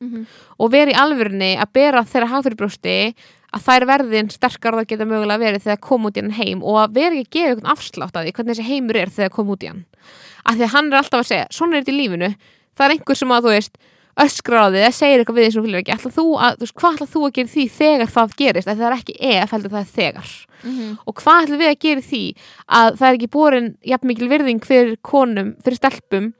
manneskjum 0.00 0.10
Mhm. 0.10 0.26
og 0.58 0.70
vera 0.70 0.90
í 0.90 0.94
alvörunni 0.94 1.56
að 1.58 1.72
bera 1.72 2.02
þeirra 2.04 2.28
hagfyrirbrjósti 2.28 3.14
að 3.54 3.62
þær 3.62 3.86
verðin 3.86 4.30
sterkar 4.30 4.72
það 4.74 4.86
geta 4.88 5.04
mögulega 5.06 5.38
verið 5.38 5.62
þegar 5.62 5.80
kom 5.80 6.02
út 6.06 6.16
í 6.16 6.20
hann 6.20 6.30
heim. 6.32 6.62
Og 6.62 6.74
að 6.88 6.94
vera 6.94 7.14
ekki 7.14 7.24
að 7.24 7.30
gefa 7.30 7.48
einhvern 7.54 7.72
afslátt 7.72 8.12
að 8.12 8.24
því 8.26 8.32
hvernig 8.34 8.54
þessi 8.56 8.68
heimur 8.68 8.96
er 8.96 9.06
þegar 9.08 9.30
kom 9.30 9.48
út 9.48 9.62
í 9.62 9.68
hann. 9.68 9.84
Af 10.44 10.54
því 10.56 10.62
að 10.64 10.72
hann 10.74 10.92
er 10.92 10.98
alltaf 10.98 11.20
að 11.20 11.28
segja, 11.30 11.46
svona 11.50 11.76
er 11.76 11.82
þetta 11.84 11.94
í 11.94 12.00
lífinu. 12.08 12.34
Það 12.76 12.84
er 12.84 12.94
einhver 12.98 13.16
sem 13.16 13.28
að 13.28 13.42
þú 13.44 13.52
veist 13.54 13.76
öskra 14.14 14.58
á 14.62 14.66
því 14.70 14.78
eða 14.82 14.92
segir 14.94 15.18
eitthvað 15.22 15.34
við 15.38 15.44
því 15.46 15.52
sem 15.52 15.62
þú 15.62 15.66
fylgir 15.66 15.80
ekki. 15.82 15.94
Ætla 15.94 16.10
þú 16.14 16.26
að, 16.38 16.52
þú 16.54 16.60
veist, 16.64 16.74
hvað 16.74 16.94
ætla 16.94 17.06
þú 17.14 17.20
að 17.24 17.32
gera 17.34 17.48
því 17.54 17.64
þegar 17.78 18.10
það 18.14 18.34
gerist, 18.36 18.68
því 18.68 18.74
það 18.74 18.90
er 18.90 18.98
ekki 18.98 19.16
ef 19.20 19.50
heldur 19.50 19.70
það 19.70 19.80
er 19.80 19.92
þegar. 19.94 20.28
Mhm. 20.64 20.98
og 21.06 21.14
hvað 21.14 21.42
ætlum 21.44 21.58
við 21.60 21.70
að 21.70 21.78
gera 21.84 22.00
því 22.00 22.34
að 22.72 22.96
það 22.96 23.08
er 23.08 23.14
ekki 23.18 23.30
borin 23.30 23.76
jafn 23.84 24.06
mikil 24.08 24.28
virðing 24.28 24.60
fyrir 24.64 24.96
konum, 25.02 25.56
fyrir 25.62 25.76
stelpum 25.76 26.32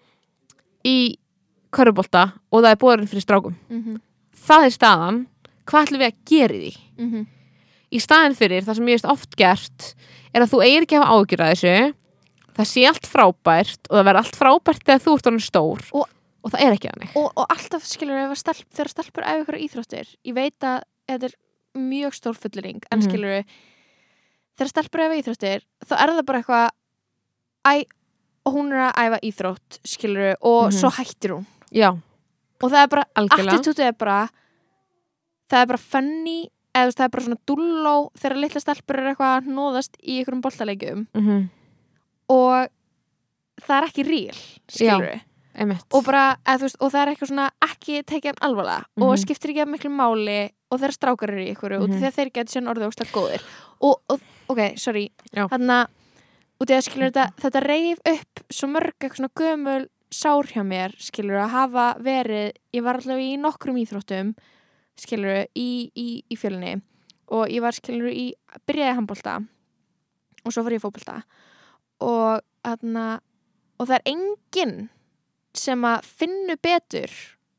í 0.84 1.16
körfubolta 1.74 2.24
og 2.52 2.62
það 2.62 2.70
er 2.72 2.80
borin 2.80 3.06
fyrir 3.10 3.24
strákum 3.26 3.56
Mhm. 3.70 4.00
það 4.46 4.64
er 4.68 4.74
staðan, 4.78 5.26
hvað 5.66 5.86
ætlum 5.86 6.02
við 6.04 6.10
að 6.12 6.24
gera 6.30 6.54
því 6.54 6.72
Mhm. 6.98 7.26
í 7.92 7.98
staðin 8.00 8.34
fyrir 8.38 8.62
það 8.64 8.74
sem 8.76 8.86
ég 8.86 8.94
veist 8.98 9.10
oft 9.10 9.36
gert 9.36 9.94
er 10.34 10.42
að 10.42 10.50
þú 10.50 10.62
eigir 10.64 10.82
ekki 10.86 10.96
að 10.98 11.04
hafa 11.04 11.14
ágjur 11.20 11.44
að 11.44 11.52
þessu 11.54 11.94
það 12.54 12.66
sé 12.70 12.86
allt 12.86 13.06
frábært 13.10 13.82
og 13.90 13.94
það 13.98 14.04
verður 14.08 14.22
allt 14.22 14.36
frábært 14.38 14.84
þegar 14.84 15.02
þú 15.04 15.14
ert 15.18 15.26
orðin 15.26 15.48
stór 15.50 15.80
Og- 15.92 16.08
og 16.44 16.50
það 16.52 16.60
er 16.60 16.72
ekki 16.76 16.90
þannig 16.92 17.16
og, 17.16 17.32
og 17.36 17.46
alltaf 17.50 17.82
skilur 17.84 18.18
að 18.30 18.36
stelp, 18.36 18.64
þegar 18.74 18.88
stelpur 18.94 19.24
æfa 19.24 19.42
ykkur 19.44 19.58
íþróttir 19.64 20.06
ég 20.24 20.34
veit 20.34 20.58
að 20.60 20.82
þetta 21.08 21.24
er 21.24 21.34
mjög 21.76 22.12
stór 22.14 22.36
fullering 22.38 22.82
en 22.92 22.98
Mhm. 23.00 23.08
skilur 23.08 23.44
þegar 24.58 24.68
stelpur 24.70 25.00
æfa 25.00 25.18
íþróttir 25.22 25.60
þá 25.84 25.92
er 25.98 26.08
það 26.14 26.26
bara 26.26 26.42
eitthvað 26.42 26.70
æ, 27.66 27.84
og 28.46 28.52
hún 28.54 28.72
er 28.72 28.92
að 28.92 28.94
æfa 28.94 29.18
íþrótt 29.24 29.78
skilur 29.84 30.34
og 30.42 30.70
Mhm. 30.70 30.78
svo 30.78 30.90
hættir 30.90 31.30
hún 31.34 31.46
já, 31.74 31.90
og 32.62 32.70
það 32.70 32.80
er 32.84 32.88
bara, 32.94 33.04
Algjörlega. 33.18 33.58
attitútið 33.58 33.88
er 33.90 33.96
bara 33.98 34.18
það 35.50 35.60
er 35.64 35.66
bara 35.74 35.82
funny 35.82 36.38
eða 36.74 36.84
þú 36.84 36.88
veist, 36.88 36.98
það 36.98 37.04
er 37.08 37.12
bara 37.14 37.24
svona 37.26 37.42
dulló 37.50 37.94
þegar 38.18 38.36
litla 38.42 38.60
stelpur 38.64 38.98
er 39.00 39.10
eitthvað 39.12 39.34
að 39.36 39.52
nóðast 39.58 39.98
í 40.02 40.16
einhverjum 40.20 40.42
boltalegjum 40.48 41.04
mm 41.14 41.44
og 42.32 42.70
það 43.60 43.74
er 43.76 43.84
ekki 43.90 44.04
real 44.08 44.38
skilur 44.72 45.18
einmitt 45.54 45.84
og 45.94 46.06
bara, 46.06 46.22
eða, 46.42 46.56
þú 46.58 46.64
veist, 46.64 46.78
og 46.80 46.90
það 46.94 47.02
er 47.02 47.10
eitthvað 47.12 47.28
svona 47.30 47.48
ekki 47.68 47.98
tekið 48.10 48.40
alvarlega 48.42 48.84
og 48.96 49.10
Mhm. 49.12 49.20
skiptir 49.22 49.50
ekki 49.52 49.62
að 49.62 49.72
miklu 49.74 49.90
máli 49.92 50.38
og 50.72 50.80
þeirra 50.80 50.96
strákar 50.96 51.30
eru 51.34 51.44
í 51.44 51.52
ykkur 51.54 51.76
mm 51.78 51.84
Mhm. 51.90 52.00
þegar 52.00 52.14
þeir 52.16 52.30
getur 52.32 52.52
sérn 52.54 52.70
orðið 52.72 52.88
óslega 52.88 53.12
góðir 53.12 53.42
og, 53.82 54.00
og 54.08 54.20
ok, 54.48 54.62
sorry 54.78 55.10
Já. 55.36 55.46
þannig 55.48 55.70
að 55.70 55.86
út 56.60 56.70
í 56.70 56.74
að 56.74 56.84
skilur 56.88 57.10
þetta 57.12 57.26
þetta 57.44 57.60
reif 57.68 57.98
upp 58.06 58.40
svo 58.50 58.68
mörg 58.72 58.92
eitthvað 58.98 59.16
svona 59.20 59.36
gömul 59.36 59.86
sár 60.14 60.48
hjá 60.50 60.62
mér 60.66 60.94
skilur 61.02 61.42
að 61.42 61.54
hafa 61.54 61.86
verið 62.04 62.52
ég 62.74 62.84
var 62.86 63.00
allavega 63.00 63.34
í 63.34 63.40
nokkrum 63.40 63.78
íþróttum 63.82 64.34
skilur 65.00 65.44
í, 65.58 65.90
í, 65.90 66.08
í 66.30 66.38
fjölunni 66.38 66.76
og 67.34 67.50
ég 67.50 67.64
var 67.64 67.74
skilur 67.74 68.12
í 68.12 68.30
byrjaði 68.68 68.98
handbólta 68.98 69.38
og 70.44 70.52
svo 70.52 70.64
fór 70.64 70.76
ég 70.76 70.82
í 70.82 70.84
fótbolta. 70.84 71.22
Og 72.04 72.42
þarna 72.64 73.06
og 73.80 73.88
það 73.88 73.96
er 73.96 74.10
enginn 74.12 74.76
sem 75.56 75.86
að 75.86 76.06
finnu 76.20 76.56
betur 76.62 77.12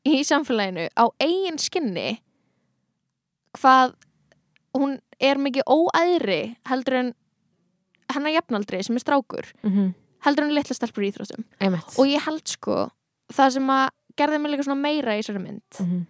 í 0.06 0.22
samfélaginu 0.28 0.88
á 0.94 1.06
eigin 1.24 1.60
skinni 1.62 2.20
hvað 3.56 3.96
hún 4.76 4.98
er 5.24 5.40
mikið 5.40 5.68
óæðri 5.72 6.42
heldur 6.70 7.00
en 7.00 7.14
hennar 8.12 8.36
jafnaldri 8.36 8.84
sem 8.84 8.98
er 9.00 9.04
strákur. 9.04 9.52
Mm 9.64 9.94
heldur 10.26 10.46
en 10.48 10.56
litla 10.56 10.76
stelpur 10.76 11.06
í 11.06 11.12
íþróttum 11.12 11.46
og 12.00 12.06
ég 12.10 12.26
held 12.26 12.48
sko 12.48 12.90
það 13.34 13.54
sem 13.58 13.70
að 13.76 13.90
gerði 14.18 14.42
mig 14.42 14.52
líka 14.54 14.66
svona 14.68 14.82
meira 14.82 15.16
í 15.16 15.22
þessari 15.22 15.44
mynd 15.44 15.80
Mhm. 15.82 16.06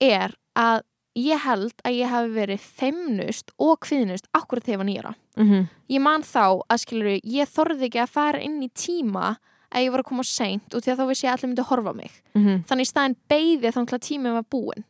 er 0.00 0.34
að 0.56 0.82
ég 1.16 1.38
held 1.44 1.74
að 1.86 1.94
ég 2.00 2.08
hafi 2.10 2.30
verið 2.34 2.60
feimnust 2.60 3.50
og 3.58 3.78
kviðnust 3.80 4.26
akkurat 4.34 4.64
þegar 4.64 4.74
ég 4.74 4.78
var 4.78 4.86
nýjara 4.86 5.14
Mhm. 5.36 5.68
ég 5.90 6.00
man 6.00 6.22
þá 6.22 6.60
að 6.70 6.78
skilur 6.84 7.20
ég 7.22 7.48
þorði 7.48 7.88
ekki 7.90 8.02
að 8.02 8.08
fara 8.08 8.40
inn 8.40 8.60
í 8.62 8.70
tíma 8.72 9.36
að 9.74 9.82
ég 9.84 9.90
var 9.90 10.00
að 10.02 10.06
koma 10.10 10.22
seint 10.22 10.74
og 10.74 10.82
því 10.82 10.92
að 10.92 10.98
þá 10.98 11.06
vissi 11.08 11.24
ég 11.26 11.30
að 11.32 11.36
allir 11.38 11.48
myndi 11.54 11.62
að 11.64 11.70
horfa 11.70 11.94
mig 11.94 12.10
Mhm. 12.34 12.64
þannig 12.66 12.86
í 12.86 12.92
staðin 12.92 13.16
beigði 13.28 13.72
þannig 13.74 13.94
að 13.94 14.06
tíminn 14.08 14.32
var 14.34 14.44
búinn 14.50 14.84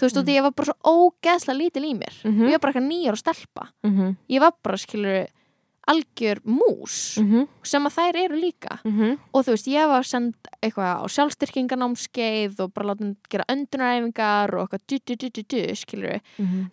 þú 0.00 0.06
veist, 0.06 0.16
Mm. 0.16 0.20
og 0.20 0.26
því 0.26 0.34
ég 0.38 0.42
var 0.42 0.50
bara 0.52 0.66
svo 0.72 1.12
ógeðslega 1.20 1.58
lítil 1.60 1.84
í 1.84 1.94
mér 1.94 2.14
Mhm. 2.24 2.46
ég 2.48 2.50
var 2.52 2.58
bara 2.60 2.72
eitthvað 2.72 2.88
nýjar 2.90 3.12
og 3.12 3.18
stelpa 3.18 3.68
Mhm. 3.84 4.16
ég 4.30 4.40
var 4.40 4.52
bara, 4.62 4.76
skilur 4.76 5.26
algjör 5.88 6.40
mús 6.44 7.16
Mhm. 7.18 7.48
sem 7.62 7.84
að 7.86 7.94
þær 7.96 8.16
eru 8.24 8.36
líka 8.40 8.78
Mhm. 8.84 9.18
og 9.34 9.44
þú 9.44 9.50
veist, 9.54 9.66
ég 9.66 9.86
var 9.88 10.02
send 10.04 10.34
eitthvað 10.62 11.00
á 11.00 11.04
sjálfstyrkinganámskeið 11.08 12.60
og 12.60 12.74
bara 12.74 12.94
láta 12.94 13.16
gera 13.30 13.44
öndunaræfingar 13.48 14.54
og 14.54 14.68
eitthvað 14.70 14.86
du, 14.86 14.98
du, 15.06 15.16
du, 15.16 15.28
du, 15.30 15.42
du, 15.42 15.74
skilur 15.74 16.20
Mhm. 16.38 16.70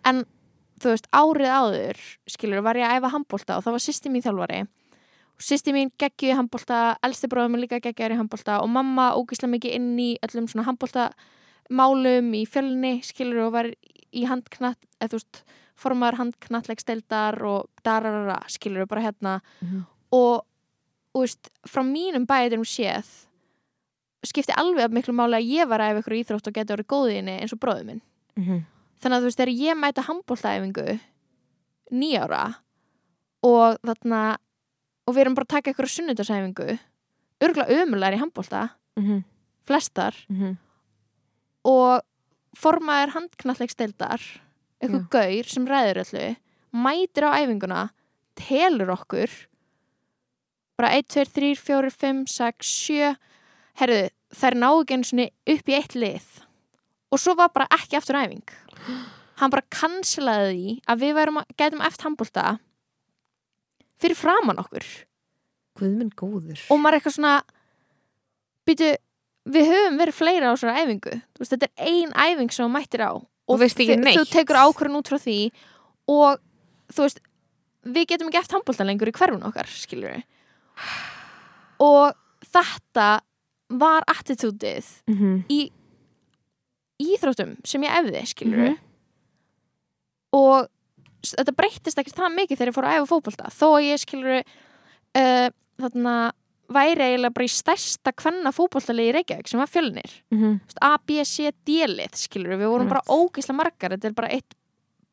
þú 0.80 0.90
veist, 0.94 1.08
árið 1.12 1.50
áður 1.50 1.96
skilur, 2.28 2.62
var 2.62 2.74
ég 2.76 2.86
að 2.86 3.00
æfa 3.00 3.10
handbólta 3.10 3.56
og 3.56 3.64
það 3.64 3.72
var 3.72 3.80
sýsti 3.80 4.10
mín 4.10 4.22
þjálfari 4.22 4.60
og 4.62 5.40
sýsti 5.40 5.72
mín 5.72 5.90
geggju 5.98 6.30
í 6.32 6.36
handbólta, 6.36 6.96
elsti 7.02 7.26
bróðum 7.28 7.54
er 7.56 7.66
líka 7.66 7.80
geggjar 7.80 8.12
í 8.12 8.16
handbólta 8.18 8.60
og 8.62 8.68
mamma 8.68 9.12
ógislega 9.14 9.58
mikið 9.58 9.74
inn 9.74 9.96
í 9.98 10.16
öllum 10.22 10.46
svona 10.48 10.64
handbólta 10.66 11.12
málum 11.70 12.32
í 12.34 12.46
fjölni, 12.46 13.02
skilur 13.04 13.46
og 13.46 13.52
var 13.52 13.64
í 14.14 14.24
handknatt, 14.26 14.78
eða 15.00 15.08
þú 15.12 15.18
veist 15.20 15.42
formaður 15.78 16.16
handknattleiksteildar 16.18 17.42
og 17.46 17.68
dararara, 17.84 18.40
skilur 18.48 18.86
bara 18.86 19.02
hérna 19.02 19.40
Mhm. 19.62 19.84
og, 20.12 20.44
og 21.14 21.22
veist, 21.22 21.50
frá 21.66 21.82
mínum 21.82 22.26
bæðum 22.26 22.64
séð 22.64 23.06
skipti 24.26 24.52
alveg 24.56 24.84
af 24.84 24.90
miklu 24.90 25.14
máli 25.14 25.38
að 25.38 25.48
ég 25.48 25.68
var 25.68 25.78
að 25.80 25.92
æfa 25.94 26.02
ykkur 26.02 26.16
íþrótt 26.18 26.48
og 26.48 26.54
geti 26.54 26.72
orðið 26.74 26.86
góð 26.90 27.10
í 27.12 27.16
henni 27.16 27.38
eins 27.40 27.52
og 27.52 27.60
bróðum 27.60 27.86
minn 27.86 28.00
Mhm. 28.36 28.64
þannig 29.00 29.16
að 29.16 29.20
þú 29.20 29.28
veist, 29.28 29.38
þegar 29.38 29.54
ég 29.58 29.76
mæta 29.78 30.02
handbóltaæfingu 30.08 31.00
nýjára 31.92 32.54
og 33.44 33.78
þarna 33.86 34.36
og 35.06 35.14
við 35.14 35.20
erum 35.20 35.34
bara 35.34 35.44
að 35.44 35.54
taka 35.54 35.70
ykkur 35.72 35.86
sunnudasæfingu 35.88 36.78
örgulega 37.40 37.70
ömulegar 37.78 38.14
í 38.14 38.20
handbólta 38.20 38.70
Mhm. 38.96 39.24
flestar 39.64 40.14
Mhm. 40.28 40.56
og 41.64 42.02
formaður 42.58 43.14
handknallegsteildar 43.16 44.24
ykkur 44.82 45.02
Já. 45.04 45.08
gaur 45.14 45.50
sem 45.52 45.66
ræður 45.68 46.02
öllu 46.04 46.24
mætir 46.84 47.26
á 47.26 47.30
æfinguna 47.40 47.82
telur 48.38 48.92
okkur 48.94 49.30
bara 50.78 50.92
1, 50.94 51.08
2, 51.10 51.24
3, 51.34 51.54
4, 51.58 51.90
5, 51.90 52.24
6, 52.30 52.72
7 52.86 53.14
herðu, 53.80 54.02
þær 54.38 54.54
ná 54.58 54.68
ekki 54.78 54.94
einu 54.98 55.06
sinni 55.08 55.24
upp 55.54 55.70
í 55.70 55.74
eitt 55.74 55.94
lið. 55.98 56.26
Og 57.10 57.18
svo 57.18 57.34
var 57.38 57.50
bara 57.54 57.66
ekki 57.74 57.96
aftur 57.98 58.18
æfing. 58.20 58.44
Hann 59.40 59.50
bara 59.50 59.64
cancelaði 59.74 60.52
því 60.54 60.72
að 60.86 61.02
við 61.02 61.18
að- 61.24 61.50
gætum 61.58 61.82
eftir 61.86 62.06
handbólta 62.06 62.44
fyrir 63.98 64.18
framann 64.18 64.58
okkur. 64.62 64.86
Guð 65.78 65.94
minn 65.98 66.10
góður. 66.14 66.62
Og 66.70 66.78
maður 66.78 66.94
er 66.94 67.00
eitthvað 67.00 67.16
svona 67.18 67.34
býtu, 68.68 68.90
við 69.48 69.70
höfum 69.72 69.98
verið 70.00 70.14
fleira 70.18 70.50
á 70.52 70.54
svona 70.60 70.76
æfingu. 70.82 71.14
Veist, 71.40 71.52
þetta 71.54 71.68
er 71.68 71.88
ein 71.88 72.12
æfing 72.12 72.50
sem 72.52 72.66
þú 72.66 72.72
mættir 72.74 73.00
á 73.04 73.12
og 73.16 73.62
þú 73.64 74.24
tekur 74.28 74.58
ákvörðun 74.60 74.98
út 75.00 75.08
frá 75.08 75.18
því 75.24 75.38
og 76.12 76.40
þú 76.92 77.04
veist 77.06 77.20
við 77.88 78.06
getum 78.10 78.28
ekki 78.28 78.40
eftir 78.42 78.58
handbólta 78.58 78.84
lengur 78.84 79.08
í 79.08 79.14
hverfun 79.16 79.46
okkar 79.48 79.68
skilur 79.72 80.18
við 80.18 80.24
og 81.80 82.12
þetta 82.52 83.20
var 83.70 84.04
attitútið 84.08 84.84
Mhm. 85.08 85.44
í 85.48 85.70
íþróttum 87.00 87.56
sem 87.64 87.82
ég 87.82 87.90
efði 88.02 88.22
skilur 88.26 88.68
Mhm. 88.68 88.78
og 90.32 90.68
þetta 91.22 91.54
breyttist 91.56 91.98
ekkert 91.98 92.16
það 92.16 92.34
mikið 92.36 92.56
þegar 92.58 92.68
ég 92.72 92.74
fór 92.76 92.88
að 92.88 92.96
æfa 92.98 93.08
fótbolta. 93.12 93.50
Þó 93.50 93.66
að 93.78 93.86
ég 93.88 93.98
skilur 94.02 94.42
uh, 95.14 95.48
þarna 95.80 96.32
væri 96.68 97.00
eiginlega 97.00 97.34
bara 97.34 97.44
í 97.48 97.52
stærsta 97.52 98.12
kvenna 98.12 98.52
fótboltalegi 98.52 99.08
í 99.10 99.14
Reykjavík 99.16 99.48
sem 99.48 99.60
var 99.60 99.70
fjölnir. 99.72 100.10
Þú 100.30 100.60
veist, 100.60 100.78
A, 100.84 100.98
B, 101.06 101.22
C, 101.24 101.50
D-lið 101.64 102.14
skilur 102.14 102.58
við 102.60 102.68
vorum 102.68 102.88
bara 102.88 103.00
ógeisla 103.08 103.54
margar 103.56 103.90
þetta 103.96 104.04
er 104.10 104.12
bara 104.18 104.28
eitt 104.28 104.54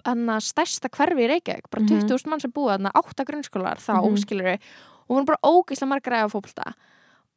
hana, 0.06 0.38
stærsta 0.44 0.90
hverfi 0.90 1.24
í 1.26 1.30
Reykjavík 1.32 1.70
bara 1.72 1.82
Mhm. 1.84 1.90
20.000 2.08 2.28
mann 2.30 2.40
sem 2.40 2.52
búið 2.52 2.92
átta 2.94 3.24
grunnskólar 3.26 3.78
þá 3.80 4.04
Mhm. 4.04 4.18
skilur 4.18 4.44
við 4.46 4.60
og 5.08 5.16
vorum 5.16 5.26
bara 5.26 5.38
ógeisla 5.44 5.88
margar 5.88 6.14
að 6.14 6.26
æfa 6.26 6.32
fótbolta 6.36 6.74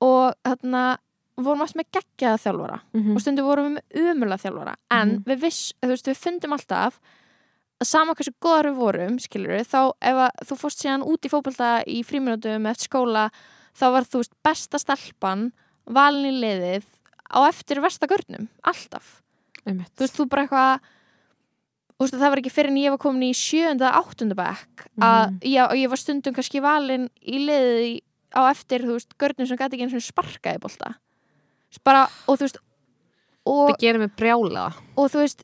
og 0.00 0.34
þarna 0.44 0.98
vorum 1.38 1.60
alltaf 1.62 1.76
með 1.76 1.90
geggjaða 1.92 2.42
þjálfara 2.42 2.80
Mhm. 2.94 3.14
og 3.14 3.20
stundum 3.22 3.46
vorum 3.46 3.76
við 3.76 3.78
með 3.78 4.14
umulega 4.14 4.42
þjálfara 4.42 4.74
en 4.90 5.08
Mhm. 5.10 5.24
við 5.24 5.40
viss, 5.40 5.72
veist, 5.82 6.04
við 6.06 6.16
fundum 6.16 6.52
alltaf 6.52 6.98
að 7.80 7.86
sama 7.86 8.14
hversu 8.14 8.32
góðar 8.42 8.64
við 8.66 8.76
vorum 8.76 9.18
skilur 9.20 9.58
við, 9.58 9.66
þá 9.68 9.92
ef 10.02 10.14
að 10.14 10.30
þú 10.44 10.58
fórst 10.58 10.82
síðan 10.84 11.06
út 11.06 11.20
í 11.22 11.30
fótbolta 11.30 11.84
í 11.86 12.02
fríminútum 12.04 12.66
eftir 12.66 12.88
skóla, 12.88 13.30
þá 13.78 13.86
var 13.94 14.06
þú 14.08 14.22
veist 14.22 14.34
besta 14.44 14.80
stelpan, 14.82 15.48
valin 15.86 16.28
í 16.32 16.40
liðið 16.42 16.86
á 17.30 17.38
eftir 17.48 17.80
vestagörnum 17.84 18.48
alltaf, 18.66 19.22
Einmitt. 19.66 19.92
þú 19.96 20.04
veist, 20.04 20.16
þú 20.18 20.28
bara 20.28 20.46
eitthvað 20.46 22.14
það 22.14 22.30
var 22.30 22.38
ekki 22.42 22.52
fyrir 22.54 22.70
en 22.72 22.78
ég 22.82 22.92
var 22.94 23.00
komin 23.02 23.26
í 23.28 23.34
sjönda, 23.34 23.90
áttunda 23.98 24.36
bekk 24.38 24.86
að 25.00 25.30
Mhm. 25.30 25.40
já, 25.42 25.64
og 25.66 25.76
ég 25.76 25.88
var 25.88 25.96
stundum 25.98 26.34
kannski 26.34 26.60
valin 26.62 27.08
í 27.22 27.38
liðið 27.42 28.00
á 28.34 28.40
eftir, 28.50 28.82
þú 28.84 28.92
veist, 28.98 29.18
görnum 29.18 29.46
sem 29.48 29.56
gæti 29.56 29.74
ekki 29.78 29.84
eins 29.88 29.94
og 29.94 30.04
sparkaði 30.14 30.60
bara, 31.84 32.08
og 32.28 32.38
þú 32.38 32.40
veist 32.46 32.58
og 33.48 33.70
Það 33.70 33.78
gerir 33.80 33.98
mig 33.98 34.16
brjála 34.16 34.74
og 34.96 35.10
þú 35.10 35.22
veist 35.24 35.42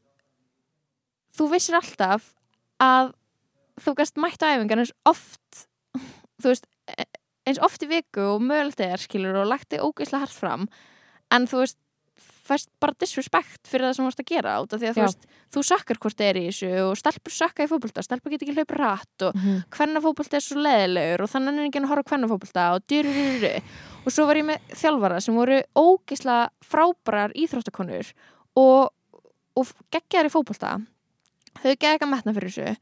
þú 1.36 1.50
vissir 1.50 1.74
alltaf 1.74 2.34
að 2.80 3.12
þú 3.80 3.94
gæst 3.98 4.16
mætt 4.20 4.42
á 4.44 4.52
æfingar 4.54 4.78
eins 4.82 4.92
oft 5.04 5.66
þú 6.42 6.52
veist, 6.52 6.66
eins 7.46 7.60
oft 7.60 7.82
í 7.84 7.88
viku 7.90 8.24
og 8.34 8.42
mögulegt 8.44 8.80
er 8.80 9.00
skilur 9.02 9.36
og 9.42 9.48
lagt 9.50 9.68
þig 9.72 9.82
ógeðslega 9.84 10.24
hart 10.24 10.36
fram 10.36 10.68
en 11.34 11.46
þú 11.50 11.64
veist 11.64 11.78
fæst 12.44 12.68
bara 12.80 12.92
disrespect 13.00 13.66
fyrir 13.68 13.86
það 13.88 13.94
sem 13.96 14.04
þú 14.04 14.08
varst 14.10 14.20
að 14.22 14.28
gera 14.28 14.50
af 14.60 14.66
því 14.80 14.88
að 14.90 14.96
þú 14.96 15.00
Já. 15.00 15.06
veist, 15.08 15.22
þú 15.54 15.62
sökkar 15.64 15.98
hvort 16.04 16.20
er 16.20 16.36
í 16.36 16.42
þessu 16.50 16.68
og 16.84 16.98
stelpur 17.00 17.32
sökka 17.34 17.64
í 17.64 17.70
fótbolta, 17.70 18.04
stelpur 18.04 18.30
get 18.34 18.44
ekki 18.44 18.54
hlaupið 18.58 18.80
rætt 18.82 19.24
og 19.28 19.34
Mhm. 19.38 19.62
hvernafótbolta 19.72 20.36
er 20.36 20.44
svo 20.44 20.60
leðilegur 20.60 21.24
og 21.24 21.30
þannig 21.32 21.56
er 21.58 21.64
enginn 21.64 21.84
að 21.84 21.92
horfa 21.94 22.04
á 22.04 22.10
hvernafótbolta 22.12 22.64
og 22.74 22.84
dyrururu 22.86 23.54
og 24.04 24.12
svo 24.12 24.26
var 24.26 24.36
ég 24.36 24.44
með 24.44 24.60
þjálfara 24.76 25.22
sem 25.22 25.34
voru 25.34 25.62
ógeðslega 25.74 26.50
frábærar 26.68 27.32
íþróttakonur 27.34 28.12
og, 28.56 28.92
og 29.56 29.66
geggjar 29.90 30.28
í 30.28 30.34
fótbolta 30.36 30.76
þau 31.62 31.74
að 32.04 32.10
metna 32.12 32.34
fyrir 32.36 32.50
þessu 32.52 32.76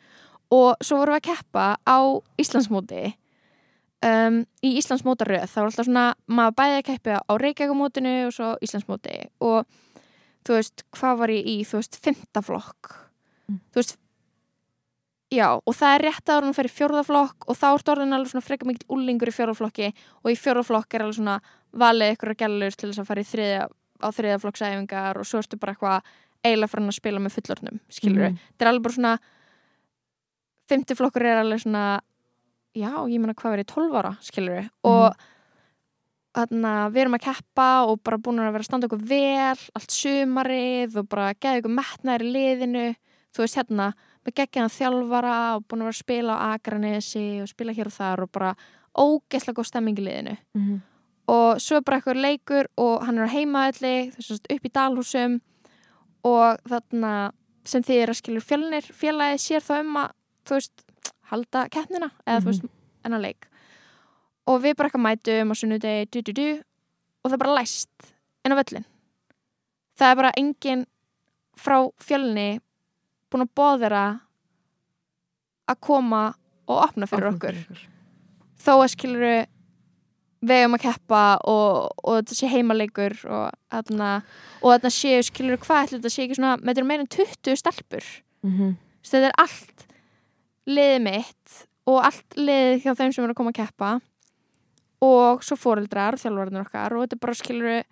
og 0.50 0.76
svo 0.82 0.98
vorum 0.98 1.14
við 1.14 1.20
að 1.22 1.28
keppa 1.30 1.76
á 1.86 1.98
Íslandsmóti 2.36 3.14
um, 4.02 4.40
í 4.62 4.70
Íslandsmótaröð 4.80 5.46
það 5.46 5.56
var 5.62 5.70
alltaf 5.70 5.86
svona, 5.88 6.04
maður 6.26 6.56
bæði 6.60 6.76
að 6.80 6.86
keppa 6.90 7.20
á 7.22 7.32
Reykjavíkumótinu 7.42 8.12
og 8.26 8.32
svo 8.36 8.52
Íslandsmóti 8.62 9.16
og 9.40 9.66
þú 10.46 10.56
veist, 10.58 10.84
hvað 10.96 11.18
var 11.22 11.28
ég 11.30 11.46
í 11.46 11.56
þú 11.64 11.80
veist, 11.82 11.98
fymtaflokk 12.02 12.98
Mm. 13.50 13.58
þú 13.74 13.80
veist 13.80 13.96
já, 15.34 15.48
og 15.66 15.74
það 15.74 15.94
er 15.96 16.02
rétt 16.06 16.30
að 16.30 16.44
hún 16.44 16.54
fyrir 16.54 16.70
fjórðaflokk 16.70 17.46
og 17.50 17.56
þá 17.58 17.64
er 17.72 17.90
orðin 17.90 18.14
alveg 18.14 18.30
svona 18.30 18.44
frekar 18.46 18.68
mikil 18.68 18.86
úlingur 18.94 19.28
í 19.28 19.34
fjórðaflokki 19.34 19.88
og 20.22 20.30
í 20.30 20.36
fjórðaflokk 20.38 20.94
er 20.94 21.02
alveg 21.02 21.16
svona 21.18 21.40
valið 21.72 22.12
ykkur 22.14 22.30
að 22.30 22.38
gælur 22.44 22.76
til 22.78 22.90
þess 22.92 23.02
að 23.02 23.08
fara 23.10 23.20
í 23.24 23.28
þriðja, 23.32 23.64
á 23.98 24.08
þriðaflokksæfingar 24.14 25.18
og 25.18 25.26
svo 25.26 25.38
ertu 25.42 25.58
bara 25.58 25.72
eitthvað 25.74 26.02
eiginlega 26.44 26.70
farin 26.70 26.88
að 26.92 26.98
spila 27.00 27.18
með 27.24 27.34
fullornum 27.36 27.80
skilur 27.90 28.28
Mhm. 28.30 28.38
þetta 28.54 28.62
er 28.62 28.70
alveg 28.70 28.82
bara 28.86 28.94
svona 28.94 29.18
fymtiflokkur 30.70 31.26
er 31.26 31.42
alveg 31.42 31.60
svona 31.64 31.84
já, 32.74 32.90
ég 33.08 33.20
meina 33.20 33.34
hvað 33.36 33.56
verið 33.56 33.70
12 33.74 33.98
ára 34.00 34.12
skilur 34.24 34.68
og 34.88 35.16
þarna, 36.32 36.72
við 36.92 37.02
erum 37.04 37.16
að 37.18 37.24
keppa 37.26 37.66
og 37.88 37.98
bara 38.04 38.20
búin 38.22 38.40
að 38.40 38.54
vera 38.54 38.64
að 38.64 38.68
standa 38.70 38.88
okkur 38.88 39.02
vel 39.10 39.64
allt 39.76 39.92
sumarið 39.92 40.96
og 41.02 41.08
bara 41.12 41.32
geða 41.36 41.60
ykkur 41.60 41.74
metnaðir 41.76 42.24
í 42.24 42.30
liðinu. 42.36 42.84
Þú 43.32 43.42
veist 43.44 43.58
hérna, 43.60 43.90
með 44.24 44.36
geggjaðan 44.40 44.72
þjálfara 44.76 45.34
og 45.56 45.66
búin 45.68 45.82
að 45.82 45.90
vera 45.90 45.96
að 45.96 46.00
spila 46.00 46.38
á 46.40 46.44
Akranesi 46.54 47.26
og 47.42 47.50
spila 47.50 47.74
hér 47.76 47.90
og 47.90 47.96
þar 47.96 48.24
og 48.24 48.32
bara 48.32 48.54
ógeðslega 48.92 49.58
góð 49.58 49.68
stemming 49.68 50.00
í 50.00 50.06
liðinu. 50.08 50.38
Mhm. 50.56 50.80
og 51.32 51.60
svo 51.62 51.76
er 51.76 51.84
bara 51.86 51.96
eitthvað 52.00 52.18
leikur 52.20 52.66
og 52.76 53.04
hann 53.06 53.18
er 53.18 53.28
á 53.30 53.34
heimaðalli 53.34 54.12
þess 54.12 54.30
að 54.32 54.56
upp 54.56 54.64
í 54.66 54.72
dalhúsum. 54.74 55.40
Og 56.24 56.58
þarna 56.68 57.32
sem 57.64 57.82
þið 57.82 58.02
er 58.02 58.10
að 58.10 58.42
fjölnir 58.42 58.88
félagið 58.92 59.40
sér 59.40 59.62
þá 59.62 59.80
um 59.80 59.96
að 59.96 60.10
þú 60.44 60.58
veist, 60.58 60.84
halda 61.32 61.66
keppnina 61.72 62.10
eða 62.26 62.40
þú 62.42 62.50
veist, 62.50 62.70
enna 63.06 63.20
leik. 63.22 63.48
Og 64.50 64.62
við 64.62 64.76
bara 64.76 64.90
eitthvað 64.90 65.06
mætum 65.06 65.52
á 65.52 65.54
sunnudegi 65.54 66.48
og 67.22 67.30
það 67.30 67.36
er 67.36 67.44
bara 67.44 67.58
læst 67.60 68.12
inn 68.42 68.54
á 68.54 68.58
völlin 68.58 68.86
það 69.98 70.10
er 70.10 70.20
bara 70.20 70.34
engin 70.40 70.84
frá 71.58 71.78
fjölni 72.02 72.48
búin 73.32 73.46
að 73.46 73.54
bóða 73.56 73.80
þeirra 73.84 74.04
að 75.72 75.80
koma 75.86 76.22
og 76.68 76.84
opna 76.88 77.08
fyrir 77.08 77.30
okkur. 77.32 77.58
þó 78.62 78.72
að 78.74 78.90
skilur 78.94 79.24
við 80.42 80.58
eigum 80.58 80.76
að 80.76 80.84
keppa 80.88 81.22
og, 81.46 81.92
og 82.02 82.18
þetta 82.18 82.38
sé 82.38 82.50
heimaleikur 82.50 83.14
og 83.30 83.50
og 83.72 84.74
þarna 84.74 84.90
séu 84.90 85.22
skilur 85.26 85.60
hvað 85.62 85.84
ætli 85.86 86.00
þetta 86.00 86.12
sé 86.12 86.26
ekki 86.26 86.38
svona, 86.38 86.56
með 86.58 86.72
þetta 86.72 86.82
er 86.82 86.88
meira 86.88 87.04
en 87.04 87.12
20 87.14 87.60
stelpur. 87.60 88.08
Mhm. 88.42 88.74
Þess, 89.02 89.12
þetta 89.14 89.30
er 89.30 89.38
allt 89.42 89.86
liðið 90.68 91.02
mitt 91.06 91.58
og 91.90 91.98
allt 92.06 92.38
liðið 92.38 92.84
hjá 92.84 92.94
þeim 92.98 93.14
sem 93.14 93.24
er 93.24 93.32
að 93.32 93.38
koma 93.40 93.52
að 93.54 93.60
keppa 93.62 93.92
og 95.02 95.42
svo 95.42 95.58
fóreldrar 95.58 96.14
og 96.14 96.22
þjálfarnir 96.22 96.66
okkar 96.66 96.94
og 96.94 97.04
þetta 97.04 97.18
er 97.18 97.22
bara 97.24 97.38
skilur 97.38 97.82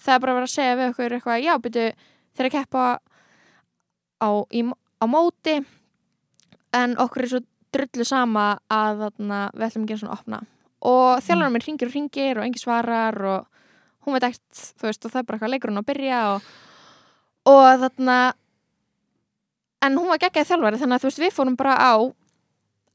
það 0.00 0.14
er 0.14 0.22
bara 0.22 0.32
að 0.32 0.38
vera 0.38 0.48
að 0.48 0.54
segja 0.54 0.78
við 0.78 0.90
okkur 0.92 1.16
eitthvað 1.16 1.44
já, 1.44 1.52
byrju, 1.64 1.86
þeir 2.36 2.48
að 2.48 2.54
keppa 2.56 2.84
á, 4.20 4.28
í, 4.54 4.62
á 4.70 5.04
móti 5.10 5.56
en 6.76 6.96
okkur 7.02 7.26
er 7.26 7.32
svo 7.32 7.42
drullu 7.74 8.06
sama 8.06 8.46
að 8.70 9.04
þarna, 9.04 9.40
við 9.54 9.66
ætlum 9.66 9.86
ekki 9.86 9.96
að 9.96 10.02
svona 10.02 10.16
opna. 10.16 10.40
Og 10.80 11.22
þjálfarnir 11.22 11.54
minn 11.54 11.66
ringir 11.66 11.90
og 11.90 11.94
ringir 11.94 12.40
og 12.40 12.46
engin 12.46 12.62
svarar 12.62 13.18
og 13.30 13.66
hún 14.06 14.16
veit 14.16 14.26
ekkert, 14.30 14.62
þú 14.80 14.88
veist, 14.88 15.04
og 15.04 15.12
það 15.12 15.20
er 15.20 15.26
bara 15.28 15.38
eitthvað 15.38 15.52
leikur 15.54 15.72
hún 15.72 15.82
að 15.82 15.90
byrja 15.90 16.20
og, 16.30 16.48
og 17.50 17.66
þarna 17.84 18.16
en 19.84 19.98
hún 19.98 20.08
var 20.12 20.22
geggjaði 20.22 20.48
þjálfari 20.50 20.80
þannig 20.80 20.96
að 20.96 21.04
þú 21.04 21.10
veist, 21.10 21.22
við 21.24 21.36
fórum 21.36 21.58
bara 21.60 21.76
á 21.76 21.92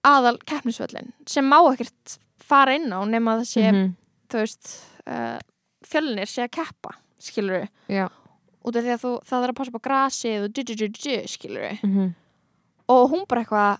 aðal 0.05 0.35
keppnisvöllin 0.45 1.11
sem 1.27 1.45
má 1.49 1.57
ekkert 1.73 2.17
fara 2.45 2.75
inn 2.77 2.91
á 2.93 3.01
nema 3.09 3.35
að 3.35 3.41
það 3.41 3.49
sé, 3.51 3.63
Mhm. 3.71 3.95
þú 4.29 4.41
veist 4.43 4.69
uh, 5.07 5.39
fjölnir 5.85 6.29
sé 6.29 6.45
að 6.45 6.51
keppa 6.59 6.93
skilur 7.19 7.65
við, 7.65 7.69
út 8.65 8.75
af 8.75 8.83
því 8.85 8.93
að 8.95 9.01
þú, 9.05 9.11
það 9.25 9.43
er 9.43 9.49
að 9.53 9.57
passa 9.59 9.71
á 9.73 9.85
grasið 9.87 10.43
og 10.45 10.53
du-du-du-du, 10.53 11.15
skilur 11.27 11.65
við 11.69 11.83
Mhm. 11.83 12.13
og 12.89 13.09
hún 13.11 13.25
bara 13.27 13.43
eitthvað, 13.43 13.79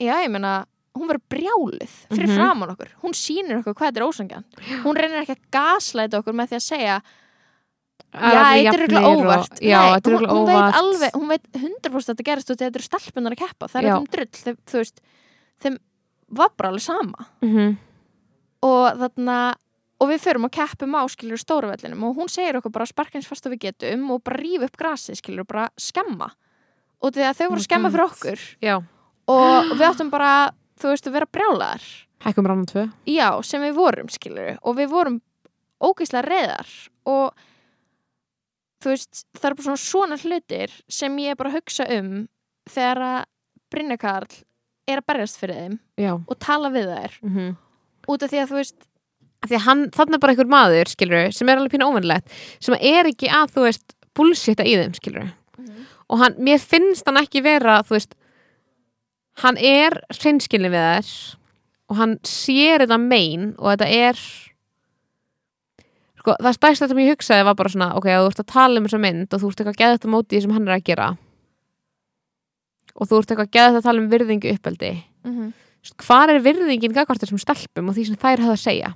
já 0.00 0.14
ég 0.24 0.30
meina 0.30 0.66
hún 0.96 1.08
verður 1.10 1.28
brjálið 1.28 1.92
fyrir 2.08 2.28
Mhm. 2.28 2.36
framann 2.36 2.70
okkur. 2.72 2.88
Hún 3.02 3.12
sýnir 3.12 3.58
okkur 3.60 3.74
hvað 3.74 3.92
þetta 3.92 4.00
er 4.00 4.08
ósangjan 4.08 4.44
hún 4.84 4.96
reynir 4.96 5.20
ekki 5.26 5.36
að 5.36 5.44
gaslæta 5.52 6.18
okkur 6.22 6.32
með 6.32 6.48
því 6.48 6.56
að 6.56 6.68
segja 6.72 7.02
já, 8.16 8.72
þetta 8.72 8.74
er 8.80 9.04
og- 9.04 9.18
óvart. 9.26 9.60
Já, 9.60 9.80
þetta 9.96 10.08
er 10.08 10.18
veit 10.18 10.30
óvart. 10.30 10.72
alveg, 10.74 11.10
hún 11.12 11.28
veit 11.28 11.42
100% 11.52 12.08
að 12.08 12.16
þetta 12.16 12.24
gerist 12.24 12.50
að 12.50 12.56
þetta 12.56 12.76
eru 12.80 12.86
stelpunar 12.88 13.32
að 13.36 13.42
keppa. 13.44 13.68
Það 13.68 13.76
er 13.76 13.88
eitthvað 13.90 14.10
drull, 14.10 14.26
þeim, 14.46 14.56
þú 14.66 14.78
veist 14.80 15.00
þeim 15.62 15.78
var 16.36 16.50
bara 16.56 16.72
alveg 16.72 16.82
sama. 16.82 17.26
Mhm. 17.42 17.76
og 18.66 18.98
þarna 18.98 19.54
og 20.00 20.08
við 20.10 20.22
förum 20.24 20.44
og 20.48 20.52
keppum 20.52 20.94
á 20.98 21.02
skilur 21.08 21.38
stóru 21.38 21.68
vellinum 21.70 22.02
og 22.08 22.16
hún 22.16 22.28
segir 22.28 22.56
okkur 22.58 22.72
bara 22.72 22.86
sparka 22.88 23.16
eins 23.18 23.28
fast 23.28 23.46
og 23.46 23.52
við 23.52 23.68
getum 23.68 24.10
og 24.10 24.24
bara 24.24 24.40
rífa 24.40 24.64
upp 24.66 24.76
grasið 24.76 25.20
skilur 25.20 25.46
bara 25.46 25.68
skemma. 25.78 26.30
Og 27.00 27.12
því 27.12 27.22
að 27.28 27.36
þau 27.38 27.48
voru 27.50 27.60
að 27.60 27.68
skemma 27.68 27.90
fyrir 27.92 28.04
okkur. 28.08 28.42
Já, 28.64 28.76
og 29.28 29.70
við 29.76 29.86
áttum 29.86 30.10
bara, 30.10 30.50
þú 30.80 30.88
veist, 30.90 31.06
að 31.06 31.12
vera 31.12 31.26
brjálaðar. 31.26 31.84
Hækkum 32.24 32.48
rannan 32.48 32.66
tvö. 32.66 32.86
Já, 33.06 33.28
sem 33.44 33.62
við 33.62 33.74
vorum 33.76 34.08
skilur 34.08 34.58
og 34.62 34.76
við 34.76 34.88
vorum 34.90 35.20
ógeðslega 35.84 36.24
reyðar 36.26 36.74
og 37.06 37.34
þú 38.82 38.92
veist, 38.92 39.24
það 39.36 39.50
er 39.50 39.54
bara 39.54 39.66
svona 39.68 39.84
svona 39.84 40.18
hlutir 40.20 40.76
sem 40.88 41.16
ég 41.22 41.36
bara 41.36 41.52
að 41.52 41.60
hugsa 41.60 41.86
um 41.98 42.10
þegar 42.68 43.02
að 43.04 43.24
Brynja 43.70 43.98
Karl 44.00 44.32
er 44.86 45.00
að 45.00 45.06
berjast 45.12 45.40
fyrir 45.40 45.56
þeim 45.60 45.78
Já. 46.00 46.12
og 46.16 46.36
tala 46.42 46.70
við 46.74 46.90
þær. 46.92 47.16
Mhm. 47.22 47.56
út 48.06 48.22
af 48.22 48.30
því 48.30 48.42
að 48.44 48.52
þú 48.52 48.60
veist 48.62 48.76
Því 49.46 49.54
að 49.58 49.66
hann, 49.66 49.82
þannig 49.94 50.14
er 50.16 50.18
bara 50.18 50.32
einhver 50.32 50.48
maður, 50.50 50.88
skilur 50.90 51.32
sem 51.36 51.48
er 51.48 51.58
alveg 51.60 51.74
pínu 51.76 51.86
óvennilegt 51.86 52.32
sem 52.58 52.74
er 52.80 53.06
ekki 53.06 53.28
að, 53.30 53.52
þú 53.54 53.66
veist, 53.66 53.92
bullshitta 54.16 54.64
í 54.66 54.72
þeim, 54.80 54.94
skilur 54.96 55.28
og 56.08 56.18
hann, 56.22 56.34
mér 56.38 56.58
finnst 56.58 57.06
hann 57.06 57.20
ekki 57.20 57.42
vera, 57.44 57.82
þú 57.86 57.94
veist 57.98 58.14
hann 59.44 59.58
er 59.60 60.00
hreinskilni 60.16 60.70
við 60.72 60.86
þær 60.88 61.12
og 61.92 61.96
hann 62.00 62.16
sér 62.26 62.86
þetta 62.86 62.98
mein 62.98 63.52
og 63.58 63.70
þetta 63.74 63.88
er 64.08 64.22
sko, 66.18 66.34
það 66.40 66.56
stærsta 66.56 66.88
sem 66.90 67.02
ég 67.04 67.12
hugsaði 67.14 67.46
var 67.46 67.58
bara 67.58 67.72
svona, 67.72 67.92
ok, 67.98 68.08
að 68.10 68.24
þú 68.24 68.32
ert 68.32 68.42
að 68.42 68.52
tala 68.54 68.80
um 68.80 68.88
þessa 68.88 69.02
mynd 69.04 69.28
og 69.36 69.42
þú 69.42 69.50
ert 69.52 69.60
eitthvað 69.62 69.74
að 69.74 69.80
geða 69.82 69.98
þetta 69.98 70.12
móti 70.16 70.42
sem 70.42 70.56
hann 70.56 70.66
er 70.68 70.76
að 70.78 70.86
gera 70.88 71.08
og 72.96 73.08
þú 73.08 73.20
ert 73.20 73.30
eitthvað 73.34 73.52
það 73.56 73.78
að 73.80 73.86
tala 73.86 74.02
um 74.02 74.10
virðingu 74.10 74.52
uppeldi. 74.56 74.92
Mhm. 75.26 75.52
hvað 76.02 76.30
er 76.32 76.40
virðingin 76.42 76.94
gagvart 76.96 77.22
þessum 77.22 77.38
stelpum 77.38 77.88
og 77.88 77.94
því 77.94 78.06
sem 78.08 78.16
þær 78.18 78.40
hafa 78.42 78.54
að 78.56 78.62
segja? 78.64 78.88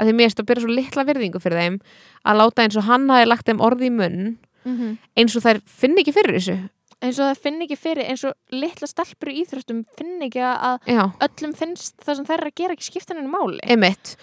Að 0.00 0.12
mér 0.16 0.30
erst 0.30 0.38
að 0.40 0.46
byrja 0.48 0.62
svo 0.64 0.72
litla 0.72 1.04
virðingu 1.04 1.40
fyrir 1.44 1.58
þeim 1.60 1.76
að 2.24 2.38
láta 2.40 2.64
eins 2.64 2.76
og 2.80 2.86
hann 2.88 3.04
hafi 3.12 3.26
lagt 3.28 3.46
þeim 3.46 3.60
orði 3.60 3.90
í 3.90 3.92
munn 3.92 4.38
Mhm. 4.64 4.98
eins 5.16 5.36
og 5.36 5.42
þær 5.44 5.60
finn 5.66 5.96
ekki 5.98 6.12
fyrir 6.16 6.38
þessu. 6.38 6.56
Eins 7.02 7.18
og 7.20 7.28
það 7.36 7.42
finn 7.42 7.60
ekki 7.62 7.76
fyrir 7.78 8.08
eins 8.08 8.24
og 8.24 8.32
litla 8.50 8.86
stelpur 8.88 9.28
í 9.30 9.44
íþróttum 9.44 9.84
finn 9.96 10.18
ekki 10.24 10.40
að 10.40 10.80
já, 10.88 11.12
öllum 11.20 11.54
finnst 11.54 11.94
það 12.00 12.16
sem 12.16 12.24
þær 12.24 12.38
eru 12.40 12.50
að 12.50 12.54
gera 12.56 12.72
ekki 12.74 12.88
skipta 12.90 13.14
henni 13.14 13.28
máli. 13.30 13.60
Emitt 13.62 14.16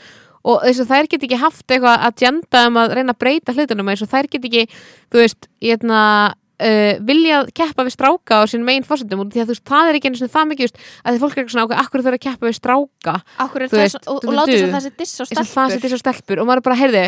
og 0.44 0.62
þess 0.62 0.82
að 0.82 0.90
þær 0.92 1.08
get 1.10 1.24
ekki 1.24 1.38
haft 1.42 1.68
eitthvað 1.68 2.04
að 2.10 2.22
janda 2.26 2.66
um 2.68 2.76
að 2.82 2.94
reyna 2.96 3.14
að 3.14 3.22
breyta 3.24 3.54
hlutunum 3.54 3.90
eins 3.90 4.02
og 4.02 4.10
þær 4.10 4.30
get 4.30 4.44
ekki, 4.46 4.68
þú 5.10 5.22
veist, 5.24 5.48
hérna 5.62 6.34
Uh, 6.56 6.96
viljað 7.04 7.50
keppa 7.52 7.84
við 7.84 7.92
stráka 7.98 8.38
á 8.40 8.48
sínum 8.48 8.64
megin 8.70 8.86
fórsendum 8.88 9.20
og 9.26 9.32
því 9.34 9.42
að 9.42 9.50
þú 9.50 9.54
veist, 9.56 9.64
það 9.68 9.90
er 9.90 9.98
ekki 9.98 10.08
einu 10.08 10.20
sinni 10.22 10.32
það 10.32 10.46
mikið 10.54 10.64
just, 10.70 10.78
að 11.04 11.10
því 11.18 11.20
fólk 11.20 11.34
er 11.34 11.42
eitthvað 11.42 11.52
svona 11.56 11.66
okkur, 11.66 11.80
akkur 11.82 12.04
þau 12.06 12.08
eru 12.12 12.20
að 12.20 12.24
keppa 12.26 12.48
við 12.48 12.56
stráka 12.56 13.16
Akkur 13.44 13.66
er 13.66 13.72
það 13.74 13.82
veist, 13.82 13.98
og, 14.08 14.22
du- 14.24 14.30
og 14.30 14.38
láta 14.38 14.54
þess 14.54 14.64
að 14.64 14.76
það 14.78 14.86
sé 14.86 14.92
diss 15.02 15.20
eins 15.20 15.34
og 15.34 15.34
það 15.36 15.50
stelpur 15.52 15.76
setja 15.76 15.92
svo 15.92 16.00
stelpur 16.00 16.40
og 16.40 16.48
maður 16.48 16.62
er 16.62 16.66
bara, 16.70 16.78
heyrði 16.80 17.04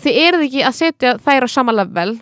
þið 0.00 0.20
eruð 0.24 0.46
ekki 0.46 0.62
að 0.70 0.78
setja 0.80 1.12
þær 1.26 1.44
á 1.44 1.48
sama 1.52 1.74
level 1.76 2.14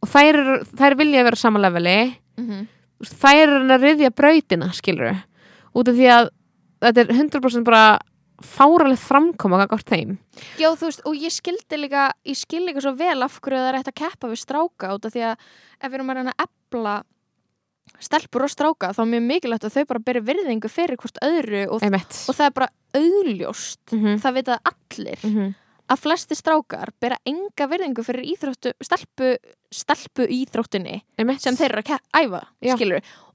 og 0.00 0.08
þær, 0.14 0.40
þær 0.80 0.96
vilja 1.02 1.26
vera 1.28 1.36
á 1.36 1.44
sama 1.44 1.60
leveli. 1.66 1.96
Þú 2.40 3.04
veist, 3.04 3.18
þær 3.20 3.42
eru 3.44 3.60
að 3.76 3.84
riðja 3.84 4.10
brautina 4.16 4.70
skilur 4.72 5.20
út 5.76 5.92
af 5.92 6.00
því 6.00 6.08
að 6.16 6.32
þetta 6.84 7.04
er 7.04 7.12
100% 7.20 7.68
bara 7.68 7.84
fáraleg 8.42 8.98
framkoma 8.98 9.60
gagvart 9.62 9.86
þeim. 9.86 10.16
Já, 10.58 10.70
þú 10.74 10.88
veist, 10.88 11.02
og 11.06 11.14
ég 11.14 11.30
skildi 11.32 11.78
líka 11.78 12.10
ég 12.26 12.36
skil 12.36 12.64
líka 12.66 12.80
svo 12.82 12.94
vel 12.98 13.22
af 13.22 13.40
hverju 13.40 13.60
það 13.62 13.68
er 13.70 13.78
hægt 13.78 13.92
að 13.92 14.00
keppa 14.02 14.28
við 14.32 14.40
stráka 14.42 14.94
út 14.96 15.04
af 15.06 15.12
því 15.14 15.22
að 15.30 15.36
ef 15.80 15.90
við 15.90 15.94
erum 15.94 16.10
að 16.10 16.16
reyna 16.18 16.34
að 16.34 16.46
ebla 16.48 16.94
stelpur 18.00 18.44
og 18.46 18.50
stráka 18.50 18.92
þá 18.96 19.02
er 19.04 19.10
mjög 19.12 19.26
mikilvægt 19.28 19.66
að 19.68 19.74
þau 19.76 19.84
bara 19.92 20.02
beri 20.08 20.20
virðingu 20.24 20.70
fyrir 20.72 20.96
hvort 21.00 21.20
öðru 21.22 21.66
og, 21.68 21.82
og 21.84 22.34
það 22.34 22.46
er 22.48 22.56
bara 22.56 22.68
augljóst 22.94 23.92
Mhm. 23.92 24.18
það 24.24 24.34
vita 24.34 24.58
allir 24.64 25.18
Mhm. 25.24 25.54
að 25.90 26.00
flesti 26.00 26.34
strákar 26.34 26.88
bera 27.00 27.18
enga 27.26 27.68
virðingu 27.68 28.02
fyrir 28.02 28.24
íþróttu, 28.24 28.72
stelpu, 28.80 29.36
stelpu 29.70 30.26
íþróttinni 30.26 31.02
einmitt. 31.18 31.40
sem 31.40 31.54
þeir 31.54 31.70
eru 31.72 31.82
að 31.82 32.00
æfa, 32.14 32.42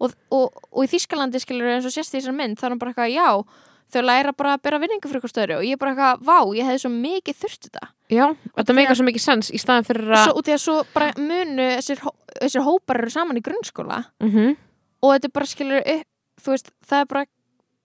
og, 0.01 0.11
og, 0.31 0.53
og 0.73 0.83
í 0.83 0.87
Þískalandi 0.87 1.39
skilur 1.39 1.67
eins 1.75 1.85
og 1.85 1.91
sést 1.91 2.13
í 2.13 2.19
þessar 2.19 2.35
mynd 2.35 2.57
þá 2.57 2.63
er 2.65 2.69
hann 2.69 2.79
bara 2.79 2.93
eitthvað, 2.93 3.13
já 3.13 3.45
þau 3.93 4.01
læra 4.05 4.33
bara 4.37 4.53
að 4.57 4.61
bera 4.67 4.79
virðingu 4.83 5.09
fyrir 5.09 5.23
hvort 5.23 5.39
öðru 5.43 5.55
og 5.59 5.63
ég 5.65 5.73
er 5.75 5.81
bara 5.81 5.91
eitthvað, 5.95 6.21
vá, 6.29 6.37
ég 6.57 6.67
hefði 6.69 6.81
svo 6.83 6.91
mikið 6.93 7.39
þurft 7.41 7.63
þetta. 7.69 7.87
Já, 8.09 8.25
þetta 8.57 8.69
því 8.73 8.75
meikar 8.79 8.95
svo 8.99 9.05
mikið 9.07 9.23
sens 9.25 9.49
í 9.53 9.59
staðan 9.61 9.87
fyrir 9.87 10.13
að 10.13 10.23
svo, 10.27 10.35
út 10.41 10.47
í 10.49 10.53
að 10.55 10.61
svo 10.63 10.75
bara 10.93 11.09
munu 11.17 11.65
þessir, 11.79 11.99
hó- 12.05 12.15
þessir 12.41 12.65
hópar 12.67 13.01
eru 13.01 13.09
saman 13.13 13.37
í 13.37 13.43
grunnskóla 13.45 14.03
Mhm. 14.21 14.55
og 15.01 15.13
þetta 15.15 15.33
bara 15.33 15.45
skilur 15.45 15.81
upp, 15.85 16.07
þú 16.41 16.53
veist, 16.55 16.71
það 16.85 17.01
er 17.01 17.05
bara 17.05 17.25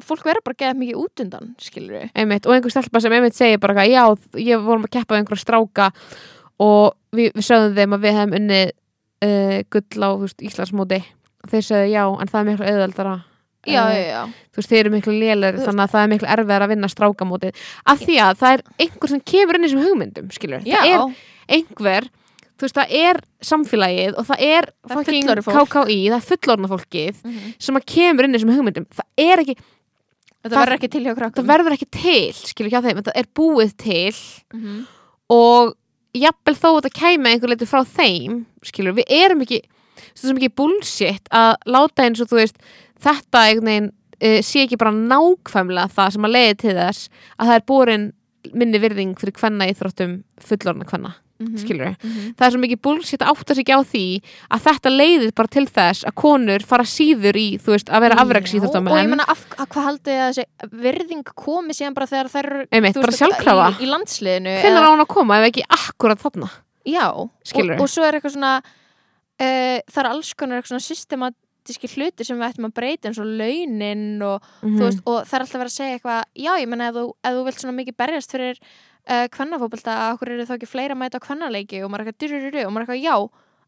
fólk 0.03 0.25
verður 0.27 0.45
bara 0.45 0.55
að 0.55 0.63
geða 0.65 0.79
mikið 0.81 0.97
út 1.05 1.21
undan 1.25 1.55
skilur 1.59 2.11
einmitt, 2.15 2.47
og 2.47 2.53
einhver 2.53 2.71
stelpa 2.75 3.01
sem 3.01 3.13
einmitt 3.13 3.35
segir 3.35 3.59
bara 3.61 3.75
eitthvað, 3.75 3.93
já, 3.95 4.41
ég 4.43 4.65
vorum 4.65 4.85
að 4.85 4.91
keppa 4.99 5.15
við 5.15 5.23
einhverja 5.25 5.45
stráka 5.45 5.93
og 6.61 6.95
við, 7.15 7.33
við 7.35 7.45
sögðum 7.49 7.77
þeim 7.79 7.95
að 7.97 8.03
við 8.05 8.17
hefum 8.19 8.37
unnið 8.41 8.73
uh, 9.25 9.63
gull 9.71 10.03
á 10.05 10.11
Íslandsmóti. 10.45 10.99
Og 11.45 11.51
þeir 11.53 11.65
sögðu 11.65 11.89
já, 11.93 12.03
en 12.21 12.29
það 12.29 12.41
er 12.41 12.49
miklu 12.51 12.67
auðveldara 12.69 13.15
já, 13.67 13.85
Eh, 13.91 14.01
já, 14.01 14.11
já, 14.11 14.23
þú 14.53 14.57
veist, 14.61 14.69
þeir 14.71 14.81
eru 14.85 14.91
miklu 14.95 15.13
lélir 15.19 15.59
þannig 15.61 15.85
að 15.85 15.93
það 15.95 16.03
er 16.05 16.11
miklu 16.15 16.29
erfiðar 16.35 16.63
að 16.67 16.69
vinna 16.75 16.89
strákamótið. 16.93 17.55
Af 17.87 17.99
því 18.01 18.17
að 18.25 18.35
það 18.43 18.53
er 18.55 18.63
einhver 18.85 19.09
sem 19.09 19.21
kemur 19.21 19.55
inn 19.59 19.65
í 19.65 19.69
þessum 19.69 19.85
hugmyndum, 19.89 20.31
skilur, 20.33 20.63
já, 20.65 20.81
það 20.81 20.95
er 20.95 21.15
einhver, 21.59 22.09
þú 22.59 22.67
veist, 22.69 22.75
það 22.79 22.97
er 23.05 23.21
samfélagið 23.43 24.19
og 24.19 24.27
það 24.27 24.41
er 24.41 24.69
Það 24.89 25.09
er. 25.09 25.31
KKÍ, 25.45 26.01
það 26.09 26.19
er 26.19 26.29
fullorðna 26.31 26.69
fólkið 26.75 27.15
Mhm. 27.25 27.55
sem 27.59 27.75
að 27.77 27.87
kemur 27.87 28.25
inn 28.25 28.35
í 28.35 28.39
þessum 28.39 28.55
hugmyndum. 28.57 28.87
Það 28.95 29.07
er 29.19 29.39
ekki, 29.45 29.57
Það- 30.45 30.53
verður 30.61 30.77
ekki 30.79 30.91
til 30.91 31.05
hjá 31.05 31.15
krakkum 31.17 31.45
það 31.45 31.57
verður 31.57 31.73
ekki 31.73 31.91
til 31.91 32.33
skilur 32.33 32.69
ekki 32.69 32.79
að 32.81 32.85
þeim, 32.85 32.99
þetta 33.03 33.13
er 33.17 33.27
búið 33.35 33.77
til 33.79 34.13
Mhm. 34.53 34.87
og 35.31 35.75
jafnvel 36.15 36.55
þó 36.55 36.69
að 36.69 36.83
þetta 36.83 36.99
kæmi 37.01 37.27
einhver 37.33 37.49
leiti 37.49 37.67
frá 37.67 37.81
þeim 37.85 38.45
skilur, 38.63 38.93
við 38.95 39.05
erum 39.09 39.41
ekki 39.43 39.63
svo 40.15 40.31
ekki 40.37 40.55
bullshit 40.55 41.25
að 41.33 41.57
láta 41.67 42.05
eins 42.05 42.21
og 42.21 42.29
þú 42.29 42.37
veist, 42.43 42.57
þetta 43.05 43.45
veginn 43.69 43.91
uh, 43.91 44.39
sé 44.43 44.65
ekki 44.67 44.79
bara 44.81 44.93
nákvæmlega 44.95 45.91
það 45.97 46.15
sem 46.17 46.29
að 46.31 46.35
leiði 46.39 46.55
til 46.65 46.77
þess 46.79 47.09
að 47.39 47.51
það 47.51 47.59
er 47.61 47.67
borin 47.73 48.07
minni 48.55 48.79
virðing 48.83 49.15
fyrir 49.21 49.39
hvenna 49.41 49.69
íþróttum 49.73 50.19
fullorna 50.45 50.85
hvenna, 50.91 51.15
Mhm. 51.41 51.57
skilur 51.59 51.89
Mhm. 51.99 52.35
það 52.39 52.45
er 52.47 52.53
svo 52.55 52.61
mikið 52.63 52.81
bullshit 52.85 53.23
að 53.25 53.31
átta 53.33 53.55
sig 53.57 53.65
ekki 53.65 53.75
á 53.75 53.81
því 53.83 54.03
að 54.55 54.61
þetta 54.69 54.91
leiðir 54.95 55.33
bara 55.35 55.49
til 55.51 55.65
þess 55.67 56.05
að 56.07 56.15
konur 56.15 56.63
fara 56.63 56.85
síður 56.85 57.35
í, 57.41 57.59
veist, 57.75 57.89
að 57.91 58.01
vera 58.05 58.15
Já, 58.15 58.21
afreiks 58.23 58.53
og 58.53 58.55
ég 58.55 58.63
að 59.59 59.67
hvað 59.73 59.89
haldið 59.89 60.13
þið 60.13 60.21
að 60.21 60.31
þessi 60.31 60.79
virðing 60.85 61.25
komi 61.35 61.75
síðan 61.75 61.95
bara 61.97 62.07
þegar 62.07 62.31
þær 62.37 62.49
Einmitt, 62.71 62.95
veist, 62.95 63.21
í, 63.75 63.85
í 63.85 63.91
landsliðinu 63.91 64.55
eða- 64.79 64.87
á 64.87 64.93
hún 64.95 65.05
að 65.05 65.09
koma 65.17 65.41
ef 65.43 65.49
ekki 65.51 65.65
akkurat 65.69 66.23
þarna 66.23 66.51
Já, 66.87 67.07
og, 67.17 67.31
og 67.81 67.89
svo 67.89 68.05
er 68.07 68.13
eitthvað 68.21 68.37
svona 68.37 68.55
uh, 69.41 69.79
það 69.91 70.01
er 70.05 70.11
alls 70.13 70.35
konar 70.39 70.61
eitthvað 70.63 70.77
svona 70.77 70.87
systematíski 71.65 71.89
hluti 71.97 72.25
sem 72.25 72.39
við 72.39 72.51
ættum 72.51 72.69
að 72.69 72.75
breyta 72.77 73.09
eins 73.09 73.21
og 73.21 73.29
launin 73.29 74.23
og, 74.23 74.43
mm 74.63 74.77
þú 74.77 74.85
veist, 74.85 75.01
og 75.07 75.25
það 75.25 75.35
er 75.37 75.45
alltaf 75.45 75.61
verið 75.61 75.73
að 75.73 75.79
segja 75.79 75.99
eitthvað 75.99 76.25
já, 76.35 76.53
ég 76.61 76.69
menna 76.69 76.89
ef 76.89 76.97
ef 76.97 77.33
þú 77.35 77.45
vilt 77.45 77.61
svona 77.61 77.77
mikið 77.79 77.97
berjast 77.97 78.35
fyrir 78.35 78.59
uh, 79.09 79.27
kvennafóbalta, 79.31 79.97
okkur 80.15 80.33
eru 80.35 80.47
þá 80.47 80.55
ekki 80.57 80.69
fleira 80.69 80.95
mæta 80.95 81.19
á 81.21 81.25
kvennaleiki? 81.25 81.83
Og 81.85 81.91
maður 81.91 82.09
er 82.09 82.13
eitthvað 82.13 82.67
og 82.67 82.73
maður 82.73 82.85
er 82.85 82.95
eitthvað 82.95 83.05
já, 83.05 83.17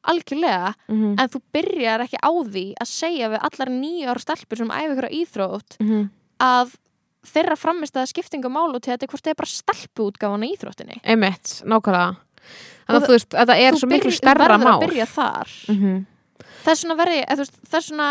algjörlega. 0.06 0.74
-hmm. 0.88 1.14
en 1.20 1.28
þú 1.28 1.40
byrjar 1.52 2.00
ekki 2.00 2.18
á 2.20 2.30
því 2.30 2.66
að 2.80 2.88
segja 2.88 3.28
við 3.28 3.40
allar 3.42 3.70
nýja 3.70 4.10
ára 4.10 4.20
stelpur 4.20 4.56
sem 4.58 4.70
æfi 4.70 4.92
ykkur 4.92 5.08
á 5.08 5.16
íþrótt 5.20 5.76
Mm 5.80 5.88
-hmm. 5.88 6.08
að 6.40 6.76
þeirra 7.26 7.56
framist 7.56 7.96
að 7.96 8.06
skiptinga 8.06 8.48
mál 8.48 8.74
og 8.74 8.82
til 8.82 8.92
þetta 8.92 9.06
hvort 9.10 9.24
það 9.24 9.30
er 9.30 9.34
bara 9.34 9.50
stelpu 9.50 10.10
útgáfan 10.10 10.44
í 10.44 10.54
íþróttinni. 10.54 11.00
Einmitt, 11.02 11.62
nákvæmlega. 11.66 12.16
Þannig 12.86 13.02
að 13.02 13.06
þú 13.06 13.12
veist, 13.16 13.30
þetta 13.34 13.56
er 13.58 13.74
svo 13.74 13.88
miklu 13.88 14.12
stærra 14.12 14.44
þú 14.44 14.48
verður 14.48 14.64
mál. 14.64 14.78
að 14.78 14.86
byrja 14.86 15.06
þar. 15.06 15.48
Mm 15.68 15.76
-hmm. 15.76 16.04
Það 16.64 16.72
er 16.72 16.80
svona 16.80 16.96
þú 17.06 17.38
veist, 17.42 17.56
það 17.70 17.78
er 17.80 17.86
svona 17.90 18.08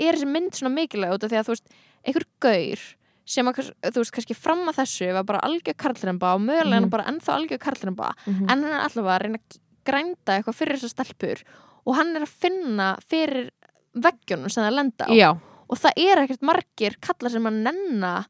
er 0.00 0.14
þessi 0.16 0.30
mynd 0.32 0.52
svona 0.56 0.74
mikilvæg 0.74 1.12
út 1.16 1.24
af 1.24 1.30
því 1.30 1.38
að 1.40 1.46
þú 1.48 1.54
veist, 1.54 1.68
einhver 2.06 2.26
gaur 2.40 2.84
sem 3.30 3.46
að, 3.46 3.58
þú 3.92 4.00
veist, 4.00 4.12
kannski 4.16 4.34
fram 4.34 4.62
að 4.70 4.78
þessu 4.80 5.12
var 5.14 5.24
bara 5.28 5.40
algjör 5.46 5.76
karlremba 5.76 6.34
og 6.34 6.40
mögulega 6.40 6.80
Mhm. 6.80 6.90
bara 6.90 7.04
ennþá 7.04 7.34
algjör 7.36 7.58
karlremba 7.58 8.12
Mhm. 8.26 8.50
en 8.50 8.62
hann 8.62 8.64
er 8.64 8.80
allavega 8.88 9.16
að 9.18 9.22
reyna 9.22 9.38
að 9.38 9.58
grænda 9.84 10.30
eitthvað 10.42 10.56
fyrir 10.58 10.76
þessar 10.80 10.94
stelpur 10.94 11.42
og 11.86 11.94
hann 11.96 12.16
er 12.16 12.22
að 12.22 12.28
finna 12.28 12.96
fyrir 13.08 13.50
veggjunum 13.94 14.50
sem 14.50 14.64
það 14.64 14.74
lenda 14.74 15.04
á 15.06 15.12
já, 15.14 15.30
og 15.70 15.78
það 15.78 15.92
er 15.96 16.16
ekkert 16.24 16.42
margir 16.42 16.96
kallar 17.00 17.30
sem 17.30 17.46
að 17.46 17.62
nenna 17.62 18.26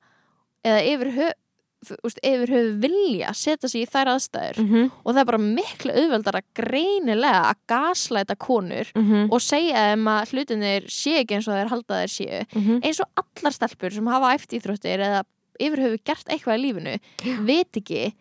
eða 0.64 0.81
yfir 0.85 1.11
höf 1.16 1.33
yfir 1.81 2.51
höfu 2.53 2.72
vilja 2.83 3.33
setja 3.35 3.68
sig 3.68 3.87
í 3.87 3.89
þær 3.89 4.11
aðstæður 4.14 4.59
mm 4.61 4.68
-hmm. 4.68 4.91
og 5.05 5.14
það 5.14 5.20
er 5.20 5.28
bara 5.31 5.39
miklu 5.39 5.93
auðveldar 5.97 6.37
að 6.41 6.49
greinilega 6.55 7.43
að 7.51 7.61
gaslæta 7.72 8.37
konur 8.37 8.91
Mm 8.95 9.05
-hmm. 9.09 9.28
og 9.33 9.41
segja 9.41 9.74
þeim 9.74 10.09
að 10.09 10.31
hlutinir 10.33 10.83
sé 10.89 11.20
ekki 11.20 11.35
eins 11.35 11.49
og 11.49 11.55
þeir 11.55 11.70
halda 11.72 12.01
þeir 12.01 12.12
séu 12.16 12.41
eins 12.85 13.01
og 13.01 13.09
allar 13.16 13.53
stelpur 13.53 13.93
sem 13.93 14.07
hafa 14.07 14.35
æft 14.35 14.53
íþróttir 14.53 15.01
eða 15.01 15.22
yfir 15.61 15.81
höfu 15.81 15.99
gert 16.05 16.28
eitthvað 16.28 16.59
í 16.59 16.62
lífinu 16.64 16.99
veit 17.47 17.76
ekki 17.76 18.12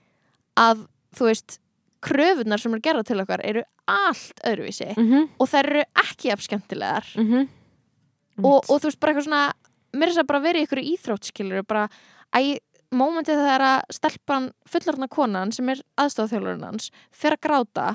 að 0.56 0.88
þú 1.16 1.26
veist 1.26 1.60
kröfunar 2.02 2.60
sem 2.60 2.74
er 2.74 2.80
gerða 2.80 3.04
til 3.04 3.20
okkar 3.20 3.42
eru 3.44 3.64
allt 3.88 4.40
öðruvísi 4.46 4.94
Mm 4.98 5.12
-hmm. 5.12 5.28
og 5.40 5.48
þær 5.50 5.66
eru 5.70 5.84
ekki 5.96 6.32
af 6.32 6.42
skemmtilegar 6.42 7.06
Mm 7.16 7.28
-hmm. 7.28 7.48
og, 8.44 8.70
og 8.70 8.80
þú 8.82 8.84
veist 8.88 9.00
bara 9.00 9.14
eitthvað 9.14 9.24
svona 9.28 9.54
mér 9.94 10.04
er 10.04 10.10
þess 10.10 10.24
að 10.24 10.28
bara 10.28 10.40
verið 10.40 10.62
í 10.62 10.64
ykkur 10.64 10.82
íþróttskilur 10.94 11.64
bara 11.64 11.90
að 12.36 12.60
mómentið 12.96 13.38
það 13.38 13.52
er 13.56 13.64
að 13.68 13.82
stelpan 13.94 14.48
fullorðna 14.70 15.08
konan 15.14 15.52
sem 15.54 15.70
er 15.70 15.82
aðstofþjálfurinn 16.02 16.64
hans 16.66 16.90
fer 17.12 17.36
að 17.36 17.44
gráta 17.46 17.90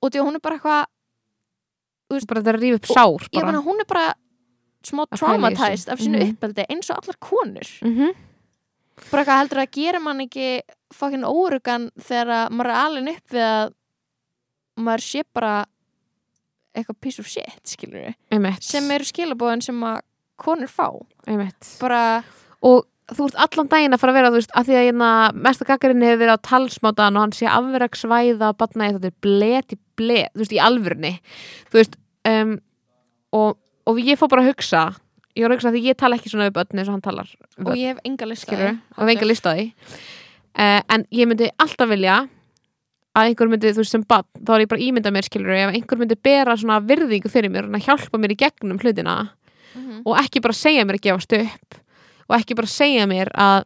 og 0.00 0.10
því 0.12 0.20
að 0.22 0.26
hún 0.28 0.38
er 0.38 0.44
bara 0.44 0.56
eitthvað 0.58 0.86
bara 2.28 2.40
þetta 2.40 2.48
er 2.54 2.58
að 2.58 2.64
rífa 2.64 2.78
upp 2.80 2.88
sár 2.88 3.28
bara 3.34 3.60
hún 3.66 3.80
er 3.82 3.88
bara 3.88 4.06
smá 4.88 5.02
þessu. 5.10 5.92
af 5.92 5.98
sínu 6.00 6.18
Mhm. 6.22 6.32
uppeldi 6.32 6.64
eins 6.70 6.90
og 6.90 6.96
allar 7.02 7.16
konur 7.20 7.68
mm 7.82 7.94
-hmm. 7.96 8.14
bara 9.10 9.22
eitthvað 9.24 9.38
heldur 9.40 9.58
að 9.58 9.70
gera 9.70 10.00
mann 10.00 10.20
ekki 10.20 10.60
fokkin 10.94 11.24
órugan 11.24 11.90
þegar 12.00 12.28
að 12.28 12.50
maður 12.50 12.70
er 12.70 12.84
alveg 12.84 13.16
upp 13.16 13.28
við 13.30 13.44
að 13.44 13.72
maður 14.78 15.02
sé 15.02 15.22
bara 15.34 15.66
eitthvað 16.74 17.00
piece 17.00 17.18
of 17.20 17.26
shit 17.26 17.60
skilur 17.66 18.00
við 18.08 18.14
sem 18.62 18.90
eru 18.90 19.04
skilabóðin 19.04 19.62
sem 19.62 19.80
að 19.84 20.00
konur 20.38 20.68
fá 20.68 20.88
einmitt. 21.26 21.78
bara 21.80 22.24
og 22.62 22.86
þú 23.08 23.26
ert 23.28 23.38
allan 23.44 23.68
daginn 23.72 23.94
að 23.96 24.00
fara 24.02 24.12
að 24.12 24.18
vera 24.18 24.30
þú 24.32 24.38
veist, 24.38 24.52
að 24.58 24.68
því 24.68 24.76
að 24.78 24.86
hérna, 24.88 25.08
mesta 25.48 25.64
gaggarinn 25.68 26.02
hefur 26.04 26.20
verið 26.22 26.36
á 26.36 26.46
talsmátan 26.48 27.16
og 27.16 27.24
hann 27.24 27.34
sé 27.36 27.48
afverksvæða 27.48 28.50
og 28.52 28.58
batnaði 28.60 28.96
þetta 28.98 29.10
er 29.10 29.16
bleti 29.24 29.78
bleti, 29.98 30.30
þú 30.34 30.42
veist, 30.44 30.54
í 30.56 30.60
alvörni 30.62 31.12
þú 31.72 31.78
veist 31.80 31.96
um, 32.28 32.54
og, 33.38 33.58
og 33.88 34.00
ég 34.04 34.20
fór 34.20 34.28
bara 34.32 34.44
að 34.44 34.50
hugsa 34.52 34.82
ég 35.38 35.44
var 35.46 35.54
að 35.54 35.58
hugsa 35.60 35.72
því 35.74 35.84
ég 35.88 35.98
tala 36.00 36.18
ekki 36.18 36.32
svona 36.32 36.48
við 36.50 36.56
börn 36.58 36.80
eins 36.82 36.88
og 36.90 36.96
hann 36.98 37.04
talar 37.08 37.30
og 37.64 37.72
ég 37.78 37.94
hef 37.94 38.02
enga 38.04 38.28
lista 38.28 38.50
skilur, 38.52 38.76
og 38.96 39.04
hef 39.04 39.14
enga 39.14 39.30
list 39.30 39.46
á 39.48 39.52
því. 39.54 39.66
Uh, 40.58 40.80
en 40.90 41.06
ég 41.14 41.28
myndi 41.30 41.48
alltaf 41.62 41.88
vilja 41.90 42.20
að 43.18 43.28
einhver 43.30 43.48
myndi, 43.50 43.70
þú 43.72 43.82
veist, 43.82 43.94
sem 43.94 44.04
barn 44.06 44.26
þá 44.44 44.52
er 44.56 44.62
ég 44.64 44.70
bara 44.70 44.80
að 44.80 44.86
ímynda 44.88 45.12
mér, 45.14 45.26
skilur, 45.26 45.54
ef 45.54 45.72
einhver 45.74 45.98
myndi 46.00 46.16
bera 46.28 46.54
svona 46.58 46.78
virðingu 46.84 47.30
fyrir 47.32 47.50
mér 47.54 47.66
og 47.70 47.82
hjálpa 47.86 48.18
mér 48.20 48.34
í 48.34 48.40
gegnum 48.44 48.78
hlutina 48.82 49.16
Mhm. 49.78 50.02
og 50.06 50.16
ekki 50.18 50.40
bara 50.42 50.56
segja 50.56 50.84
mér 50.88 50.96
að 50.98 51.04
gefast 51.04 51.32
upp 51.36 51.76
og 52.28 52.36
ekki 52.38 52.54
bara 52.58 52.66
segja 52.66 53.06
mér 53.06 53.30
að 53.34 53.64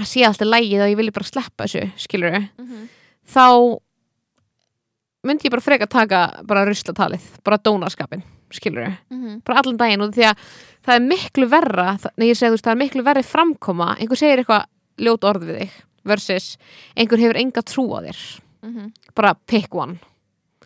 að 0.00 0.08
sé 0.08 0.24
alltaf 0.26 0.48
lægið 0.48 0.80
að 0.82 0.90
ég 0.92 0.96
vilji 0.98 1.12
bara 1.12 1.24
sleppa 1.28 1.64
þessu 1.66 1.92
skilur 1.96 2.48
Mhm. 2.58 2.88
þá 3.28 3.78
myndi 5.22 5.46
ég 5.46 5.52
bara 5.54 5.62
freka 5.62 5.86
taka 5.86 6.20
bara 6.48 6.64
ruslatalið, 6.66 7.22
bara 7.44 7.58
dónaskapin 7.58 8.22
skilur 8.52 8.96
Mhm. 9.10 9.42
bara 9.44 9.58
allan 9.60 9.76
daginn 9.78 10.00
og 10.02 10.12
því 10.14 10.24
að 10.30 10.36
það 10.84 10.94
er 10.96 11.00
miklu 11.00 11.48
verra 11.48 11.98
nei 12.16 12.26
ég 12.28 12.36
segi 12.36 12.50
þú 12.50 12.56
veist 12.56 12.64
það 12.64 12.72
er 12.72 12.82
miklu 12.84 13.02
verri 13.04 13.22
framkoma 13.22 13.96
einhver 13.98 14.16
segir 14.18 14.38
eitthvað 14.44 14.64
ljót 14.98 15.24
orð 15.24 15.44
við 15.46 15.58
þig 15.60 15.70
versus 16.04 16.56
einhver 16.96 17.18
hefur 17.18 17.36
enga 17.38 17.62
trú 17.62 17.86
á 17.94 17.98
þér 18.02 18.40
Mhm. 18.62 18.92
bara 19.14 19.34
pick 19.46 19.74
one 19.74 19.98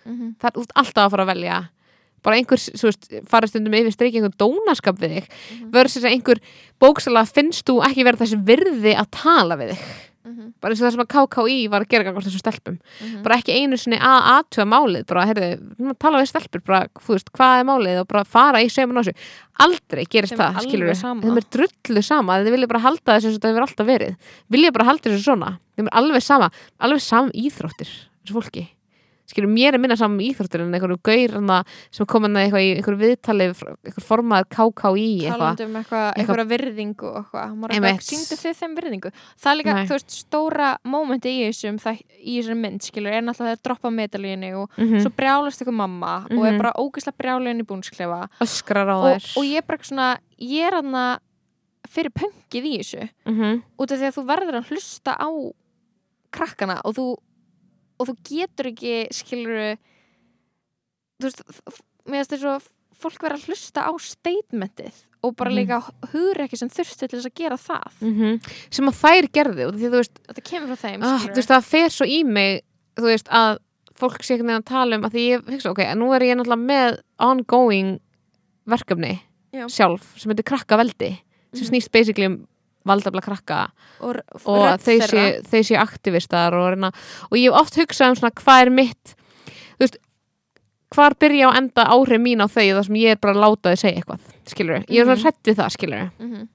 Mhm. 0.06 0.36
það 0.38 0.44
er 0.44 0.66
alltaf 0.74 1.04
að 1.06 1.10
fara 1.10 1.24
að 1.26 1.34
velja 1.34 1.68
bara 2.26 2.40
einhver, 2.40 2.58
svo 2.58 2.90
veist, 2.90 3.06
farið 3.30 3.52
stundum 3.54 3.76
yfir 3.78 3.94
streiki 3.94 4.18
einhver 4.18 4.34
dónaskap 4.42 4.98
við 4.98 5.14
þig 5.20 5.30
Mhm. 5.30 5.70
versus 5.78 6.02
að 6.02 6.16
einhver 6.16 6.42
bóksalega 6.82 7.30
finnst 7.38 7.64
þú 7.70 7.78
ekki 7.86 8.04
verið 8.08 8.24
þessi 8.26 8.42
virði 8.50 8.96
að 8.98 9.08
tala 9.14 9.56
við 9.62 9.72
þig 9.76 9.86
Mhm. 10.26 10.54
bara 10.60 10.74
eins 10.74 10.80
og 10.82 10.88
það 10.88 10.94
sem 10.96 11.02
að 11.04 11.12
KKÍ 11.14 11.70
var 11.70 11.80
að 11.84 11.88
gera 11.88 12.02
gangast 12.04 12.26
þessum 12.26 12.42
stelpum 12.42 12.78
Mhm. 13.00 13.22
bara 13.22 13.36
ekki 13.38 13.54
einu 13.62 13.76
sinni 13.78 13.96
að 13.96 14.24
aðtuga 14.42 14.66
málið 14.66 15.06
bara, 15.06 15.22
heyrðu, 15.26 15.94
tala 16.00 16.18
við 16.18 16.26
stelpur 16.32 16.64
bara, 16.66 16.88
þú 16.98 17.14
veist, 17.14 17.30
hvað 17.30 17.60
er 17.60 17.64
málið 17.70 18.00
og 18.00 18.08
bara 18.08 18.24
fara 18.24 18.58
í 18.58 18.66
sömun 18.66 18.98
á 18.98 19.02
þessu 19.06 19.14
aldrei 19.60 20.04
gerist 20.10 20.34
Þeim 20.34 20.42
það, 20.42 20.66
skilur 20.66 20.90
við 20.90 20.96
sama. 20.96 21.22
þeim 21.22 21.36
er 21.36 21.46
drullu 21.54 22.02
sama, 22.02 22.32
þið 22.42 22.50
vilja 22.56 22.68
bara 22.68 22.80
halda 22.80 23.20
þessu 23.20 23.34
og 23.36 23.40
það 23.40 23.54
hefur 23.54 23.66
alltaf 23.68 23.86
verið, 23.86 24.16
vilja 24.50 24.72
bara 24.72 24.84
halda 24.90 25.02
þessu 25.12 25.22
svona 25.22 25.58
þeim 25.78 25.86
er 25.86 25.94
alveg 26.02 26.22
sama, 26.22 26.50
alveg 26.80 27.00
sama 27.00 27.26
um 27.28 27.32
íþróttir 27.32 27.88
þessu 28.26 28.34
fólki 28.34 28.66
skilur, 29.26 29.50
mér 29.50 29.74
er 29.74 29.78
minna 29.82 29.96
saman 29.98 30.16
um 30.20 30.24
íþróttir 30.26 30.62
en 30.62 30.74
einhverju 30.76 30.98
gaur 31.02 31.34
sem 31.90 32.06
kom 32.06 32.22
hann 32.26 32.36
eitthvað 32.38 32.62
í 32.62 32.70
einhverju 32.76 33.00
viðtali 33.02 33.48
einhver 33.50 34.04
formaður 34.06 34.48
eitthvað. 35.26 35.56
Talandi 35.56 35.66
um 35.66 35.76
eitthvað, 35.80 36.06
eitthvað 36.16 36.50
virðingu 36.52 37.10
sýndu 38.06 38.38
þið 38.42 38.56
þeim 38.60 38.76
virðingu? 38.80 39.12
Það 39.42 39.50
er 39.52 39.58
líka, 39.60 39.74
Nei. 39.74 39.86
þú 39.90 39.96
veist, 39.96 40.16
stóra 40.20 40.70
mómenti 40.86 41.32
í 41.34 41.42
þessum, 41.48 41.78
það, 41.82 42.00
í 42.22 42.36
þessum 42.40 42.62
mynd 42.66 42.86
skilur, 42.86 43.12
er 43.18 43.22
náttúrulega 43.26 43.56
þeir 43.56 43.64
droppa 43.66 43.90
medalíinu 43.90 44.52
og 44.62 44.70
mm 44.78 44.96
svo 45.02 45.10
brjálast 45.16 45.60
eitthvað 45.62 45.78
mamma 45.82 46.14
og 46.30 46.42
er 46.46 46.52
Mhm. 46.52 46.58
bara 46.62 46.72
ógeðslega 46.78 47.18
í 47.60 47.66
öskrar 48.40 48.88
á 48.88 48.96
og, 48.96 49.22
og 49.36 49.44
ég 49.44 49.56
er 49.58 49.66
bara 49.66 49.82
svona, 49.82 50.18
ég 50.40 50.66
er 50.66 50.74
hann 50.78 50.94
fyrir 51.88 52.10
pönkið 52.14 52.64
í 52.66 52.78
þessu. 52.80 53.08
Mm 53.26 53.62
út 53.78 53.92
af 53.92 53.98
því 53.98 54.06
að 54.08 54.16
þú 54.16 54.24
verður 54.26 54.56
að 54.60 54.68
hlusta 54.70 55.12
á 55.18 55.28
krakkana 56.34 56.80
og 56.84 56.94
þú 56.96 57.04
og 57.98 58.08
þú 58.10 58.14
getur 58.28 58.70
ekki 58.72 58.94
skilur 59.14 59.76
þú 61.20 61.28
veist 61.28 61.42
mér 62.06 62.20
finnst 62.22 62.32
þess 62.34 62.48
að 62.52 62.66
fólk 62.96 63.20
verður 63.20 63.36
að 63.42 63.46
hlusta 63.50 63.84
á 63.84 63.92
statementið 64.00 64.96
og 65.26 65.34
bara 65.36 65.50
Mhm. 65.50 65.56
líka 65.58 65.78
hugur 66.12 66.40
ekki 66.46 66.56
sem 66.56 66.68
þurfti 66.70 67.08
til 67.08 67.18
þess 67.18 67.26
að 67.28 67.34
gera 67.34 67.56
það 67.56 68.40
sem 68.70 68.86
að 68.88 69.00
þær 69.02 69.28
gerði 69.32 69.66
og 69.66 69.74
því 69.74 69.90
veist 69.96 70.18
þetta 70.28 70.44
kemur 70.50 70.68
frá 70.76 70.76
þeim 70.90 71.02
ah, 71.02 71.18
skilurðu. 71.18 71.32
þú 71.32 71.40
veist, 71.40 71.48
það 71.52 71.64
fer 71.64 71.88
svo 71.90 72.06
í 72.06 72.24
mig 72.24 72.62
veist, 72.96 73.28
að 73.28 73.58
fólk 73.96 74.22
sé 74.22 74.34
einhvern 74.36 74.48
veginn 74.52 74.62
að 74.62 74.70
tala 74.70 74.96
um 74.96 75.04
að 75.08 75.12
því 75.16 75.22
ég 75.32 75.46
hugsa, 75.52 75.70
ok, 75.72 75.80
nú 75.96 76.12
er 76.14 76.20
ég 76.20 76.36
náttúrulega 76.36 76.66
með 76.68 76.98
ongoing 77.18 78.00
verkefni 78.68 79.20
Já. 79.52 79.66
sjálf, 79.68 80.04
sem 80.20 80.30
heitir 80.32 80.44
krakkaveldi 80.44 81.10
sem 81.54 81.64
Mhm. 81.64 81.70
snýst 81.72 81.90
basically 81.92 82.26
um 82.26 82.46
valdafla 82.86 83.20
krakka 83.24 83.60
og, 84.00 84.16
og 84.46 84.64
þau 84.80 84.96
þeirra. 85.00 85.62
sé, 85.64 85.76
aktivistar 85.76 86.54
og, 86.54 86.70
reyna, 86.74 86.92
og 87.30 87.38
ég 87.38 87.50
hef 87.50 87.60
oft 87.60 87.76
hugsað 87.82 88.10
um 88.14 88.18
svona 88.22 88.34
hvað 88.40 88.62
er 88.66 88.70
mitt 88.70 89.14
þú 89.76 89.84
veist 89.84 89.96
hvar 90.94 91.16
byrja 91.18 91.50
á 91.50 91.58
enda 91.58 91.84
áhrif 91.92 92.20
mín 92.22 92.40
á 92.40 92.46
þau 92.46 92.62
þar 92.78 92.84
sem 92.86 92.94
ég 93.02 93.10
er 93.16 93.18
bara 93.20 93.34
að 93.34 93.42
láta 93.44 93.72
þau 93.74 93.80
segja 93.82 94.00
eitthvað 94.00 94.20
skilur 94.46 94.84
ég 94.86 95.00
er 95.00 95.04
Mhm. 95.04 95.16
svona 95.16 95.22
hrætt 95.26 95.42
við 95.50 95.56
það 95.58 95.74
skilur 95.76 96.10
Mhm. 96.18 96.48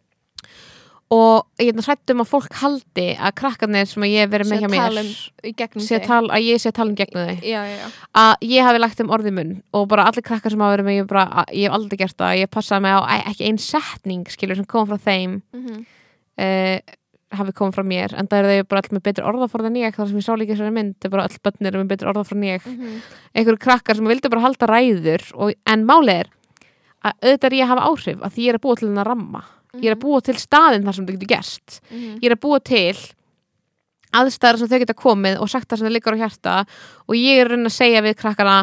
og 1.12 1.44
ég 1.60 1.76
er 1.76 1.84
hrætt 1.84 2.12
um 2.14 2.22
að 2.24 2.30
fólk 2.32 2.54
haldi 2.62 3.08
að 3.20 3.34
krakkarnir 3.36 3.86
sem 3.92 4.04
ég 4.08 4.30
verið 4.32 4.48
með 4.48 4.62
hjá 4.64 4.70
mér 4.72 5.00
um 5.02 5.82
sé 5.84 6.00
tala, 6.06 6.32
að 6.38 6.46
ég 6.48 6.56
sé 6.64 6.72
að 6.72 6.78
tala 6.78 6.90
um 6.90 6.96
gegnum 6.96 7.28
þau 7.28 7.42
já, 7.44 7.64
já, 7.68 7.76
já. 7.82 7.90
að 8.16 8.36
ég 8.48 8.64
hafi 8.64 8.80
lagt 8.80 9.02
um 9.04 9.12
orði 9.12 9.34
mun 9.36 9.52
og 9.74 9.88
bara 9.92 10.06
allir 10.08 10.24
krakkar 10.24 10.52
sem 10.56 10.60
hafa 10.64 10.78
verið 10.78 10.88
með 10.88 11.00
ég, 11.02 11.08
bara, 11.12 11.46
ég 11.52 11.68
hef 11.68 11.76
aldrei 11.76 11.98
gert 12.00 12.16
það, 12.18 12.38
ég 12.40 12.48
passaði 12.56 12.82
mig 12.82 12.96
á 12.96 13.02
e- 13.12 13.26
ekki 13.34 13.46
einn 13.50 13.60
setning 13.60 14.24
skilur 14.32 14.56
sem 14.56 14.66
kom 14.66 14.88
frá 14.88 14.98
þeim 14.98 15.42
Mhm. 15.54 15.86
Uh, 16.42 16.98
hafi 17.32 17.54
komið 17.56 17.78
frá 17.78 17.84
mér 17.88 18.14
en 18.20 18.28
það 18.28 18.42
er 18.42 18.50
þau 18.52 18.68
bara 18.74 18.82
allir 18.84 18.98
með 18.98 19.04
betri 19.08 19.24
orðaforð 19.30 19.70
en 19.70 19.78
ég 19.80 19.96
þar 19.96 20.10
sem 20.10 20.18
ég 20.20 20.26
sá 20.28 20.34
líka 20.36 20.52
þessari 20.58 20.74
mynd, 20.76 20.96
það 21.00 21.08
er 21.08 21.14
bara 21.16 21.24
all 21.30 21.38
bönnir 21.48 21.78
með 21.80 21.88
betri 21.94 22.10
orðaforð 22.12 22.38
en 22.42 22.48
ég, 22.50 22.66
Mhm. 22.68 22.98
einhverju 23.36 23.62
krakkar 23.64 23.96
sem 23.96 24.06
vildu 24.12 24.30
bara 24.34 24.42
halda 24.44 24.68
ræður 24.68 25.24
og, 25.36 25.54
en 25.66 25.86
málið 25.88 26.20
er 26.26 26.28
að 27.06 27.14
auðvitað 27.24 27.48
er 27.52 27.56
ég 27.56 27.64
að 27.64 27.72
hafa 27.72 27.88
áhrif 27.88 28.20
að 28.22 28.32
því 28.36 28.44
ég 28.46 28.50
er 28.50 28.58
að 28.60 28.66
búa 28.66 28.76
til 28.82 28.88
hennar 28.90 29.08
ramma 29.08 29.44
ég 29.80 29.88
er 29.88 29.96
að 29.96 30.02
búa 30.04 30.20
til 30.22 30.36
staðinn 30.36 30.84
þar 30.84 30.94
sem 30.96 31.06
þetta 31.08 31.18
getur 31.20 31.32
gerst 31.36 31.80
Mhm. 31.92 32.20
ég 32.20 32.28
er 32.32 32.36
að 32.36 32.44
búa 32.44 32.60
til 32.60 32.98
aðstæðar 34.12 34.58
sem 34.60 34.68
þau 34.68 34.80
geta 34.84 34.94
komið 34.98 35.40
og 35.40 35.48
sagt 35.50 35.70
það 35.72 35.78
sem 35.80 35.88
þau 35.88 35.94
liggur 35.96 36.16
á 36.20 36.22
hjarta 36.26 36.56
og 37.08 37.16
ég 37.16 37.40
er 37.40 37.48
að 37.48 37.52
reyna 37.56 37.70
að 37.72 37.78
segja 37.80 38.02
við 38.04 38.18
krakkana 38.20 38.58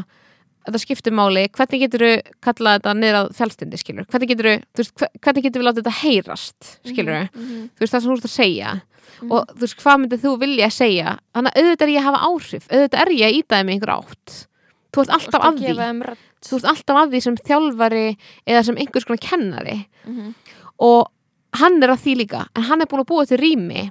þetta 0.69 0.81
skiptir 0.85 1.15
máli, 1.17 1.47
hvernig 1.49 1.81
getur 1.85 2.05
þau 2.05 2.35
kallað 2.45 2.79
þetta 2.79 2.95
niður 2.99 3.19
að 3.23 3.29
fjálstindi, 3.39 3.81
skilur 3.81 4.07
hvernig 4.13 4.29
getur 4.33 4.49
þau, 4.49 4.63
veist, 4.79 5.05
hvernig 5.25 5.43
getur 5.49 5.63
við 5.63 5.69
látið 5.69 5.83
þetta 5.83 5.97
heyrast 6.03 6.71
skilur 6.87 7.19
Mhm. 7.19 7.43
Mhm. 7.43 7.65
þú 7.75 7.81
veist 7.85 7.93
það 7.95 8.01
sem 8.03 8.11
þú 8.11 8.17
ert 8.19 8.29
að 8.29 8.37
segja. 8.37 8.75
Mhm. 9.19 9.33
og 9.33 9.49
þú 9.49 9.61
veist 9.65 9.77
hvað 9.83 9.99
myndið 10.05 10.21
þú 10.23 10.33
vilja 10.39 10.69
segja? 10.71 11.19
Þannig 11.35 11.53
að 11.53 11.59
auðvitað 11.63 11.83
er 11.83 11.93
ég 11.95 11.99
að 11.99 12.09
hafa 12.09 12.27
áhrif. 12.29 12.65
Auðvitað 12.71 13.01
er 13.03 13.09
ég 13.19 13.27
að 13.29 13.37
ítaði 13.43 13.65
mig 13.67 13.75
einhver 13.75 13.95
átt. 13.99 14.47
Þú 14.93 15.01
ert 15.03 15.11
alltaf 15.17 15.43
að 15.43 15.59
því. 15.59 16.17
þú 16.39 16.55
ert 16.59 16.69
alltaf 16.71 16.97
að 16.97 17.11
því 17.13 17.21
sem 17.23 17.37
þjálfari 17.37 18.17
eða 18.47 18.65
sem 18.65 18.77
einhvers 18.77 19.05
konar 19.05 19.19
kennari. 19.19 19.87
Mhm. 20.07 20.35
og 20.79 21.09
hann 21.55 21.83
er 21.83 21.89
að 21.91 22.03
því 22.05 22.15
líka 22.21 22.47
en 22.55 22.63
hann 22.63 22.81
er 22.81 22.87
búin 22.87 23.01
að 23.03 23.09
búa 23.11 23.27
til 23.27 23.39
rými 23.39 23.91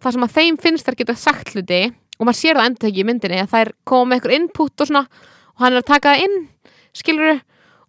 þar 0.00 0.12
sem 0.12 0.22
að 0.22 0.34
þeim 0.36 0.56
finnst 0.60 0.86
þær 0.86 0.96
geta 1.00 1.16
sagt 1.16 1.48
hluti 1.54 1.92
og 2.20 2.26
maður 2.28 2.38
sér 2.38 2.54
það 2.60 2.66
endur 2.68 2.88
ekki 2.90 3.02
í 3.02 3.06
myndinni 3.08 3.40
að 3.42 3.50
þær 3.50 3.72
koma 3.84 4.04
með 4.14 4.20
eitthvað 4.20 4.36
input 4.38 4.80
og 4.80 4.86
svona 4.86 5.06
og 5.60 5.64
hann 5.66 5.74
er 5.76 5.82
að 5.82 5.88
taka 5.92 6.14
það 6.16 6.24
inn, 6.24 6.36
skilur 6.96 7.40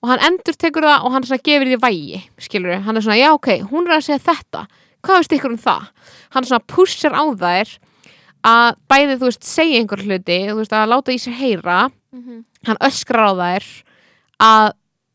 og 0.02 0.10
hann 0.10 0.20
endur 0.28 0.58
tekur 0.60 0.84
það 0.84 1.06
og 1.08 1.12
hann 1.16 1.24
svona 1.24 1.44
gefur 1.46 1.70
því 1.72 1.78
vægi, 1.86 2.22
skilur 2.42 2.82
hann 2.84 2.98
er 2.98 3.02
svona, 3.06 3.18
já 3.22 3.30
ok, 3.32 3.48
hún 3.72 3.88
er 3.88 3.96
að 3.98 4.04
segja 4.10 4.20
þetta 4.28 4.66
hvað 5.02 5.18
veist 5.22 5.36
ykkur 5.38 5.54
um 5.56 5.58
það? 5.62 5.88
hann 6.36 6.44
svona 6.50 6.66
pushar 6.68 7.16
á 7.16 7.24
þær 7.32 7.72
að 8.44 8.76
bæði, 8.90 9.16
þú 9.22 9.28
veist, 9.30 9.44
segja 9.46 9.80
einhver 9.80 10.02
hluti 10.04 10.38
þú 10.50 10.56
veist, 10.60 10.74
að 10.74 10.90
láta 10.92 11.14
í 11.16 11.18
sér 11.22 11.38
heyra 11.40 11.92
Mhm. 12.12 12.44
hann 12.68 12.78
öskrar 12.82 13.32
á 13.32 13.34
þær 13.40 13.66
að 14.42 14.74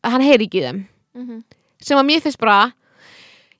hann 0.09 0.21
heyri 0.25 0.47
ekki 0.47 0.61
í 0.61 0.65
þeim 0.65 0.85
Mhm. 1.15 1.43
sem 1.81 1.97
að 1.97 2.05
mér 2.09 2.21
finnst 2.21 2.39
bara 2.39 2.73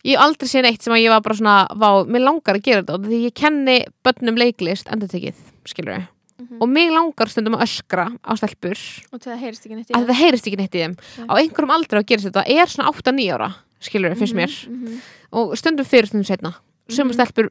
ég 0.06 0.16
hef 0.16 0.24
aldrei 0.24 0.48
séð 0.48 0.64
neitt 0.64 0.82
sem 0.82 0.94
að 0.94 1.04
ég 1.04 1.10
var 1.10 1.22
bara 1.22 1.36
svona 1.36 1.68
vá, 1.76 2.06
mér 2.08 2.24
langar 2.24 2.56
að 2.56 2.64
gera 2.64 2.82
þetta 2.84 3.04
því 3.06 3.20
ég 3.28 3.34
kenni 3.36 3.86
börnum 4.04 4.38
leiklist 4.38 4.88
endurtekið, 4.88 5.36
skilur 5.66 6.08
við 6.40 6.50
Mhm. 6.50 6.62
og 6.62 6.70
mig 6.70 6.92
langar 6.92 7.28
stundum 7.30 7.56
að 7.56 7.64
öskra 7.66 8.06
á 8.24 8.32
stelpur 8.38 8.78
og 9.14 9.20
það 9.20 9.40
heyrist 9.42 9.66
ekki 9.66 9.76
neitt 9.76 9.90
í 9.90 9.94
að 9.94 10.06
þeim. 10.06 10.08
það 10.08 10.22
heyrist 10.22 10.48
ekki 10.48 10.58
neitt 10.58 10.76
í 10.76 10.82
þeim 10.84 10.98
Nei. 11.18 11.28
á 11.28 11.34
einhverjum 11.42 11.72
aldrei 11.74 12.00
að 12.02 12.06
gera 12.06 12.22
þetta, 12.22 12.44
er 12.48 12.66
svona 12.68 12.90
8-9 12.92 13.34
ára 13.34 13.56
skilur 13.82 14.12
við, 14.14 14.18
finnst 14.20 14.36
mér 14.36 14.68
Mhm. 14.70 14.84
Mhm. 14.84 15.02
og 15.34 15.58
stundum 15.58 15.86
fyrir 15.86 16.06
stundum 16.08 16.26
setna, 16.26 16.54
sumum 16.90 17.12
Mhm. 17.12 17.16
stelpur 17.18 17.50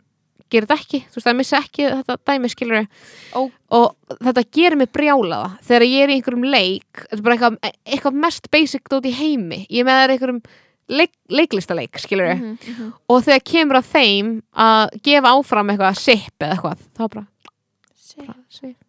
gerir 0.48 0.66
þetta 0.66 0.78
ekki, 0.78 1.00
þú 1.10 1.14
veist 1.16 1.26
það 1.26 1.36
missa 1.36 1.56
ekki 1.58 2.04
þetta 2.04 2.16
dæmi 2.24 2.48
skilur 2.48 2.86
Ó. 3.34 3.50
og 3.70 3.96
þetta 4.22 4.44
gerir 4.52 4.76
mig 4.76 4.92
brjálaða 4.92 5.58
þegar 5.60 5.82
ég 5.82 6.02
er 6.04 6.08
í 6.08 6.22
einhverjum 6.22 6.46
leik 6.48 6.92
þetta 7.10 7.18
er 7.18 7.22
bara 7.22 7.36
eitthvað, 7.36 7.58
eitthvað 7.86 8.14
mest 8.14 8.50
basic 8.52 8.82
dót 8.88 9.02
í 9.04 9.12
heimi 9.12 9.66
ég 9.68 9.82
með 9.84 9.90
það 9.90 10.04
er 10.04 10.18
einhverjum 10.18 10.42
leik, 10.88 11.10
leiklistaleik 11.28 11.98
skilur 11.98 12.36
Mhm. 12.36 12.58
Mhm. 12.62 12.92
og 13.10 13.24
þegar 13.24 13.42
kemur 13.42 13.82
að 13.82 13.90
þeim 13.90 14.42
að 14.56 15.02
gefa 15.02 15.26
áfram 15.34 15.70
eitthvað 15.76 15.96
sip 15.98 16.38
eða 16.38 16.54
eitthvað 16.56 16.78
þá 16.96 17.10
bara, 17.10 17.26
Sig. 18.48 18.74
bara 18.76 18.84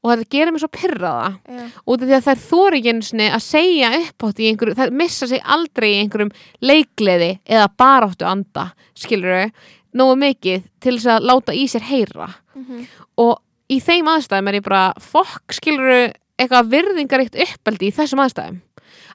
og 0.00 0.10
þetta 0.12 0.28
gerir 0.32 0.52
mig 0.54 0.62
svo 0.62 0.70
pyrraða 0.72 1.26
Já. 1.44 1.64
út 1.84 2.00
af 2.02 2.08
því 2.08 2.14
að 2.16 2.26
þær 2.28 2.38
þóri 2.46 2.78
ekki 2.80 2.92
einu 2.94 3.02
sinni 3.04 3.26
að 3.28 3.42
segja 3.44 3.90
uppátt 3.98 4.40
í 4.40 4.46
einhverju, 4.48 4.76
þær 4.78 4.94
missa 4.96 5.26
sig 5.28 5.42
aldrei 5.44 5.88
í 5.90 5.98
einhverjum 6.00 6.30
leikleði 6.64 7.30
eða 7.44 7.66
baráttu 7.82 8.24
anda, 8.30 8.70
skilur 8.96 9.36
þau 9.36 9.50
nógu 10.00 10.16
mikið 10.22 10.64
til 10.80 10.96
þess 10.96 11.10
að 11.16 11.26
láta 11.28 11.52
í 11.56 11.66
sér 11.68 11.84
heyra 11.90 12.30
Mhm. 12.54 12.86
og 13.18 13.38
í 13.70 13.80
þeim 13.80 14.08
aðstæðum 14.08 14.48
er 14.48 14.54
ég 14.60 14.62
bara 14.64 14.94
fokk, 14.98 15.52
skilur 15.52 15.90
þau 15.90 16.14
eitthvað 16.40 16.70
virðingaríkt 16.72 17.36
uppeldi 17.44 17.90
í 17.90 17.92
þessum 17.92 18.22
aðstæðum 18.24 18.60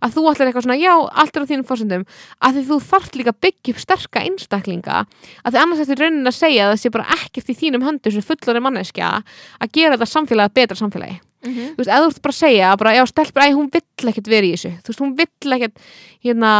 að 0.06 0.14
þú 0.16 0.24
ætlar 0.32 0.50
eitthvað 0.52 0.66
svona, 0.68 0.78
já, 0.80 0.94
allt 1.24 1.36
er 1.40 1.44
á 1.44 1.50
þínum 1.50 1.68
fórsendum 1.70 2.06
að 2.46 2.56
því 2.60 2.64
þú 2.70 2.78
þarft 2.92 3.16
líka 3.20 3.34
byggja 3.42 3.74
upp 3.76 3.82
sterka 3.84 4.24
einstaklinga, 4.26 5.02
að 5.44 5.52
því 5.56 5.62
annars 5.64 5.84
eftir 5.86 6.02
raunin 6.06 6.30
að 6.30 6.38
segja 6.40 6.66
að 6.68 6.74
það 6.76 6.82
sé 6.86 6.92
bara 6.96 7.10
ekkert 7.18 7.50
í 7.50 7.58
þínum 7.62 7.86
höndu 7.90 8.12
sem 8.14 8.26
fullori 8.30 8.62
manneskja 8.64 9.10
að 9.60 9.72
gera 9.74 9.98
þetta 9.98 10.12
samfélagi 10.14 10.54
betra 10.62 10.78
samfélagi 10.78 11.20
Mhm. 11.46 11.76
þú 11.76 11.78
veist, 11.78 11.90
eða 11.94 12.06
þú 12.06 12.10
ert 12.10 12.22
bara 12.26 12.34
að 12.34 12.42
segja 12.42 12.70
bara, 12.82 12.92
já, 12.96 13.04
stelpur, 13.06 13.42
æ, 13.46 13.48
hún 13.54 13.68
vill 13.70 14.10
ekkert 14.10 14.28
vera 14.32 14.46
í 14.48 14.54
þessu 14.56 14.72
þú 14.82 14.90
veist, 14.90 15.02
hún 15.04 15.16
vill 15.20 15.54
ekkert 15.54 15.76
hérna, 16.26 16.52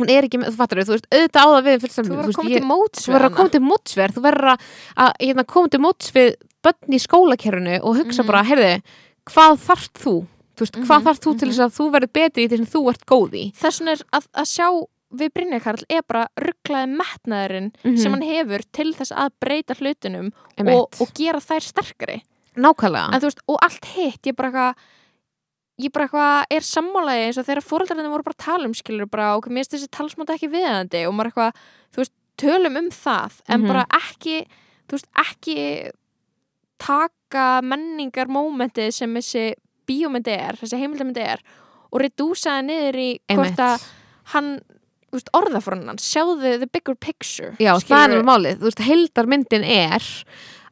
hún 0.00 0.10
er 0.10 0.24
ekki, 0.26 0.38
með- 0.42 0.50
þú 0.50 0.58
fattar 0.58 0.80
þú 0.82 0.94
veist, 0.96 1.06
auðvitað 1.12 1.38
á 1.38 1.48
það 1.52 1.62
við 1.68 1.78
Þú 1.86 2.16
verður 2.16 2.32
að 2.32 2.34
koma 2.34 2.50
til 2.50 2.66
móts 2.66 2.98
þú 3.06 3.12
verður 3.14 3.28
að 3.30 3.36
koma 3.36 3.52
til 3.54 3.60
mótsverð 3.62 4.14
þú 4.16 4.22
verður 4.26 4.50
að, 4.96 5.12
hérna, 5.22 5.44
koma 5.46 5.68
til 5.68 5.80
móts 5.84 6.10
við 6.16 6.34
börn 6.66 6.90
í 6.90 6.98
skólakerfinu 6.98 7.76
og 7.82 7.96
hugsa 8.00 8.22
Mhm. 8.22 8.26
bara, 8.26 8.42
heyrðu 8.42 8.82
hvað 9.30 9.58
þarft 9.68 9.94
þú? 10.02 10.26
Veist, 10.62 10.78
hvað 10.78 10.98
Mhm, 10.98 11.06
þarf 11.06 11.20
þú 11.20 11.30
til 11.38 11.48
mhm. 11.48 11.52
þess 11.52 11.64
að 11.66 11.76
þú 11.78 11.86
verður 11.96 12.12
betri 12.18 12.44
í 12.44 12.48
því 12.48 12.56
sem 12.62 12.70
þú 12.74 12.82
ert 12.92 13.06
góð 13.06 13.34
í 13.38 13.44
þess 13.60 13.80
vegna 13.80 13.92
er 13.96 14.02
að, 14.18 14.26
að 14.42 14.50
sjá 14.52 14.66
við 15.12 15.32
Brynja 15.36 15.60
Karl 15.60 15.84
er 15.92 16.02
bara 16.08 16.26
rugglaði 16.40 16.96
metnaðurinn 16.96 17.70
Mhm. 17.84 17.96
sem 17.98 18.12
hann 18.16 18.22
hefur 18.24 18.62
til 18.72 18.94
þess 18.96 19.12
að 19.12 19.30
breyta 19.40 19.74
hlutunum 19.76 20.32
og, 20.64 20.88
og 21.00 21.08
gera 21.14 21.38
þær 21.40 21.60
sterkari 21.68 22.22
nákvæmlega 22.56 23.14
en 23.14 23.20
veist, 23.20 23.40
og 23.48 23.58
allt 23.62 23.84
hitt 23.96 24.22
ég 24.28 24.36
bara 24.36 24.48
eitthvað 24.50 24.74
ég 25.82 25.92
bara 25.92 26.06
eitthvað 26.06 26.44
er 26.50 26.60
sammálaði 26.60 27.26
eins 27.26 27.38
og 27.40 27.46
þegar 27.46 27.64
fóröldarinn 27.64 28.10
voru 28.12 28.22
bara 28.24 28.38
tala 28.44 28.64
um 28.68 28.74
skilur 28.74 29.08
bara 29.10 29.36
og 29.36 29.44
mér 29.48 29.64
finnst 29.64 29.72
þessi 29.76 29.88
talsmáta 29.90 30.34
ekki 30.36 30.50
viðandi 30.52 31.06
og 31.08 31.14
maður 31.16 31.32
eitthvað, 31.32 31.52
þú 31.92 31.96
veist, 32.02 32.12
tölum 32.38 32.76
um 32.78 32.90
það 32.90 33.40
en 33.48 33.60
Mhm. 33.60 33.68
bara 33.68 33.86
ekki 33.92 34.46
þú 34.88 34.92
veist, 34.96 35.08
ekki 35.16 35.90
taka 36.82 37.60
menningar 37.64 38.26
mómentið 38.32 38.92
sem 38.92 39.14
þessi 39.14 39.54
bíómyndi 39.88 40.34
er, 40.36 40.56
þessi 40.60 40.80
heimildamyndi 40.82 41.24
er 41.34 41.42
og 41.92 42.00
redúsa 42.00 42.58
það 42.58 42.64
niður 42.70 43.00
í 43.02 43.10
hvort 43.34 43.58
að 43.66 43.88
hann 44.32 44.52
hans, 45.92 46.06
sjáðu 46.08 46.56
the 46.62 46.66
bigger 46.72 46.94
picture 46.96 47.52
Já, 47.60 47.74
það 47.84 48.16
er 48.16 48.24
málið, 48.24 48.58
þú 48.62 48.70
veist, 48.70 48.82
heildarmyndin 48.86 49.64
er 49.68 50.06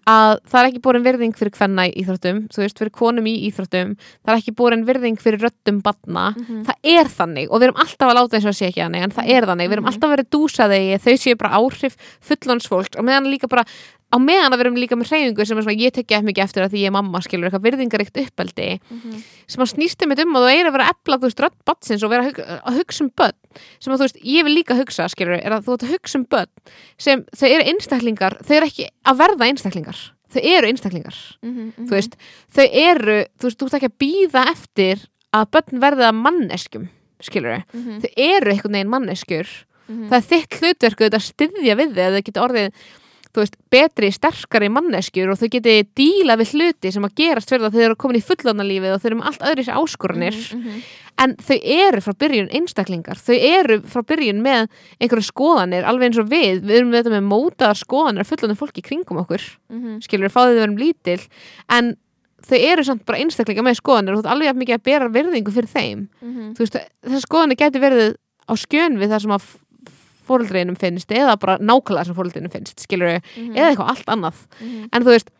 að 0.08 0.38
það 0.48 0.58
er 0.62 0.68
ekki 0.70 0.80
borin 0.82 1.04
virðing 1.04 1.34
fyrir 1.36 1.52
hvenna 1.58 1.84
í 1.86 1.90
íþróttum, 2.00 2.38
þú 2.50 2.62
veist, 2.62 2.78
fyrir 2.80 2.90
konum 2.96 3.26
í 3.28 3.34
íþróttum 3.50 3.90
það 4.00 4.32
er 4.32 4.38
ekki 4.40 4.54
borin 4.56 4.86
virðing 4.88 5.18
fyrir 5.20 5.44
röddum 5.44 5.82
batna, 5.84 6.30
Mhm. 6.34 6.62
það 6.64 6.88
er 6.96 7.10
þannig 7.12 7.50
og 7.52 7.60
við 7.60 7.66
erum 7.68 7.82
alltaf 7.84 8.08
að 8.08 8.16
láta 8.16 8.40
og 8.40 8.48
að 8.48 8.56
sé 8.56 8.66
ekki 8.70 8.80
þannig 8.80 9.02
en 9.04 9.10
það 9.18 9.28
er 9.36 9.46
þannig, 9.50 9.68
við 9.68 9.72
erum 9.76 9.84
Mhm. 9.84 9.92
alltaf 9.92 10.08
að 10.08 10.14
vera 10.16 10.30
dúsaði 10.32 10.80
þau 11.04 11.14
séu 11.20 11.36
bara 11.36 11.54
áhrif 11.60 11.96
fullonsfólks 12.24 12.96
og 12.98 13.04
meðan 13.04 13.28
líka 13.30 13.46
bara, 13.48 13.64
á 14.10 14.16
meðan 14.18 14.50
að 14.52 14.58
við 14.58 14.64
erum 14.66 14.78
líka 14.82 14.96
með 14.98 15.10
hreyfingu 15.12 15.44
sem 15.46 15.58
er 15.58 15.64
svona, 15.64 15.78
ég 15.78 15.92
tekja 15.94 16.18
ekki 16.18 16.26
mikið 16.26 16.44
eftir 16.44 16.64
að 16.64 16.72
því 16.74 16.80
ég 16.82 16.90
er 16.90 16.94
mamma 16.96 17.20
skilur 17.22 17.46
eitthvað 17.48 17.66
virðingaríkt 17.68 18.20
uppeldi 18.24 18.68
Mhm. 18.90 19.22
sem 19.46 19.62
að 19.62 19.70
snýst 19.74 20.02
um 20.02 20.10
um 20.10 20.36
að 20.36 20.42
þú 20.42 20.50
eigi 20.50 20.64
að 20.66 20.72
vera 20.74 20.86
að 20.88 20.94
efla, 20.94 21.18
þú 21.20 21.26
veist, 21.28 21.40
rödd 21.44 21.58
batsins 21.64 22.02
og 22.02 22.10
vera 22.10 22.22
að, 22.22 22.26
hug, 22.30 22.38
að 22.66 22.78
hugsa 22.80 23.04
um 23.04 23.10
börn 23.16 23.38
sem 23.80 23.92
að 23.92 23.98
þú 23.98 24.04
veist, 24.08 24.18
ég 24.24 24.44
vil 24.44 24.54
líka 24.56 24.74
hugsa, 24.76 25.08
skilur 25.08 25.38
er 25.40 25.52
að 25.52 25.64
þú 25.64 25.72
ert 25.74 25.84
að 25.86 25.92
hugsa 25.94 26.18
um 26.18 26.24
börn 26.26 26.50
sem 26.98 27.24
þau 27.36 27.48
eru 27.48 27.64
einstaklingar, 27.70 28.38
þau 28.42 28.54
eru 28.56 28.66
ekki 28.66 28.88
að 29.06 29.16
verða 29.22 29.48
einstaklingar, 29.50 29.98
þau 30.34 30.40
eru 30.42 30.66
einstaklingar 30.66 31.16
Mhm, 31.42 31.72
mhm. 31.78 31.86
þú 31.86 31.90
veist, 31.90 32.16
þau 32.50 32.66
eru 32.72 33.18
þú 33.38 33.44
veist, 33.46 33.58
þú 33.58 33.66
ert 33.66 33.78
ekki 33.78 33.90
að 33.90 33.98
býða 34.02 34.42
eftir 34.50 35.06
að 35.32 35.50
börn 35.54 35.80
verða 35.80 36.10
að 36.10 36.20
manneskjum 36.24 36.88
skilur 37.22 37.62
Mhm, 37.72 38.00
þau 38.02 38.10
eru 38.16 38.50
einhvern 38.50 38.72
veginn 38.74 38.90
manneskjur 38.90 39.46
mhm. 39.88 40.08
það 40.10 40.16
er 40.18 40.26
þitt 40.30 40.58
hlutverk 40.60 40.98
auðvitað 40.98 41.20
að 41.20 41.30
styðja 41.30 41.76
við 41.78 41.94
þau 41.94 42.06
að 42.08 42.14
þau 42.16 42.22
geta 42.26 42.42
orðið 42.48 42.72
þú 43.30 43.42
veist, 43.44 43.56
betri, 43.70 44.08
sterkari 44.10 44.68
manneskjur 44.68 45.30
og 45.30 45.38
þau 45.38 45.48
geti 45.52 45.74
díla 45.94 46.34
við 46.40 46.54
hluti 46.56 46.90
sem 46.92 47.04
að 47.06 47.14
gerast 47.20 47.48
fyrir 47.52 47.62
það 47.68 47.76
þau 47.76 47.84
eru 47.86 47.96
komin 48.02 48.18
í 48.18 48.24
fullorðnalífið 48.26 48.94
og 48.96 49.00
þau 49.00 49.06
eru 49.10 49.18
með 49.20 49.28
allt 49.30 49.44
öðru 49.50 49.64
sér 49.68 49.78
áskorunir 49.78 50.38
Mhm, 50.40 50.60
mhm. 50.66 50.82
en 51.20 51.34
þau 51.36 51.58
eru 51.62 52.00
frá 52.00 52.12
byrjun 52.18 52.50
einstaklingar 52.58 53.18
þau 53.20 53.36
eru 53.38 53.80
frá 53.86 54.02
byrjun 54.02 54.42
með 54.42 54.68
einhverju 55.00 55.26
skoðanir, 55.30 55.84
alveg 55.86 56.10
eins 56.10 56.18
og 56.18 56.28
við 56.32 56.62
við 56.64 56.76
erum 56.80 56.90
með 56.90 57.04
þetta 57.04 57.14
með 57.20 57.28
mótaðar 57.30 57.78
skoðanir 57.84 58.26
fullorðin 58.26 58.58
fólki 58.58 58.82
í 58.82 58.88
kringum 58.88 59.22
okkur, 59.22 59.42
Mhm. 59.70 60.00
skilur 60.02 60.26
við 60.28 60.34
fáðið 60.34 60.56
við 60.58 60.62
erum 60.66 60.78
lítil, 60.78 61.20
en 61.68 61.96
þau 62.42 62.58
eru 62.58 62.82
samt 62.82 63.04
bara 63.06 63.18
einstaklingar 63.20 63.62
með 63.62 63.78
skoðanir 63.78 64.16
og 64.16 64.24
þú 64.24 64.26
ert 64.26 64.32
alveg 64.34 64.56
mikið 64.56 64.74
að 64.74 64.82
bera 64.82 65.08
virðingu 65.08 65.52
fyrir 65.52 65.70
þeim 65.70 66.08
Mhm. 66.22 66.54
þú 66.56 66.58
veist, 66.64 66.76
þessar 67.06 67.26
skoðanir 67.28 67.56
getur 67.56 67.80
verið 67.80 68.14
á 68.48 68.54
skjön 68.58 68.98
við 68.98 69.08
það 69.12 69.20
sem 69.20 69.30
að 69.30 69.44
fóreldrinum 70.30 70.78
finnst 70.80 71.10
eða 71.12 71.36
bara 71.42 71.58
nákvæmlega 71.58 72.06
sem 72.08 72.16
fóreldrinum 72.18 72.52
finnst 72.54 72.80
skilur 72.86 73.10
við, 73.12 73.22
Mhm. 73.36 73.54
eða 73.56 73.70
eitthvað 73.74 73.92
allt 73.94 74.12
annað 74.16 74.42
Mhm. 74.60 74.88
en 74.92 75.02
þú 75.02 75.14
veist, 75.16 75.30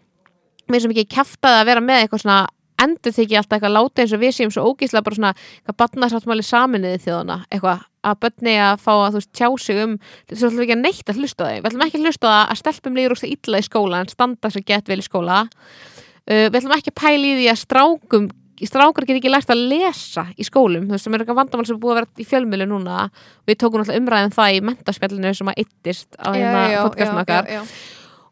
mér 0.70 0.80
sem 0.82 0.90
ekki 0.96 1.08
kjaftaði 1.16 1.60
að 1.62 1.66
vera 1.70 1.80
með 1.80 2.02
eitthvað 2.04 2.22
svona 2.24 2.40
endur 2.80 3.12
þykja 3.12 3.38
alltaf 3.42 3.58
eitthvað 3.60 3.74
láta 3.76 4.00
eins 4.02 4.12
og 4.16 4.20
við 4.22 4.32
séum 4.32 4.50
svo 4.54 4.62
ógíslega 4.72 5.04
bara 5.04 5.16
svona 5.16 5.34
eitthvað 5.36 5.76
barnasáttmáli 5.82 6.44
saminuði 6.46 7.00
þjóðana 7.04 7.44
eitthvað 7.52 7.82
að 8.02 8.14
börni 8.22 8.54
að 8.56 8.78
fá 8.80 8.92
að 8.96 9.10
þú 9.12 9.18
veist 9.20 9.32
tjá 9.36 9.48
sig 9.60 9.76
um 9.84 9.98
svo 10.32 10.48
ætlum 10.48 10.60
við 10.60 10.64
ekki 10.64 10.76
að 10.78 10.84
neitt 10.86 11.10
að 11.12 11.18
hlusta 11.20 11.44
þau 11.44 11.60
við 11.60 11.68
ætlum 11.68 11.84
ekki 11.84 11.98
að 12.00 12.04
hlusta 12.06 12.26
það 12.30 12.48
að 12.54 12.60
stelpum 12.62 12.94
líður 12.96 13.12
úrst 13.12 13.28
illa 13.28 13.58
í 13.60 13.66
skóla 13.68 14.00
en 14.00 14.08
standa 14.08 14.48
sér 14.54 14.64
gett 14.64 14.88
vel 14.88 14.96
í 15.02 15.04
skóla 15.04 15.42
uh, 15.44 16.46
við 16.48 16.56
ætlum 16.56 16.76
ekki 16.78 16.88
að 16.94 17.00
pæla 17.02 17.28
í 17.28 17.36
því 17.36 17.46
að 17.52 17.60
strákum 17.66 18.30
strákar 18.68 19.06
get 19.08 19.16
ekki 19.20 19.30
lært 19.32 19.52
að 19.52 19.62
lesa 19.70 20.26
í 20.36 20.44
skólum 20.44 20.88
þú 20.88 20.96
veist 20.96 21.06
sem 21.06 21.14
er 21.16 21.22
eitthvað 21.22 21.38
vandamál 21.38 21.66
sem 21.68 21.76
er 21.76 21.80
búið 21.80 21.94
að 21.94 21.98
vera 22.00 22.10
í 22.20 22.26
fjölmjölu 22.28 22.66
núna. 22.68 23.06
Við 23.48 23.58
tókum 23.62 23.82
alltaf 23.82 23.96
umræðin 24.00 24.34
það 24.34 24.56
í 24.56 24.60
mentaspjallinu 24.68 25.32
sem 25.38 25.52
að 25.52 25.62
yttist 25.64 26.20
á 26.20 26.28
hérna 26.34 26.64
já, 26.72 26.80
okkar. 26.84 27.50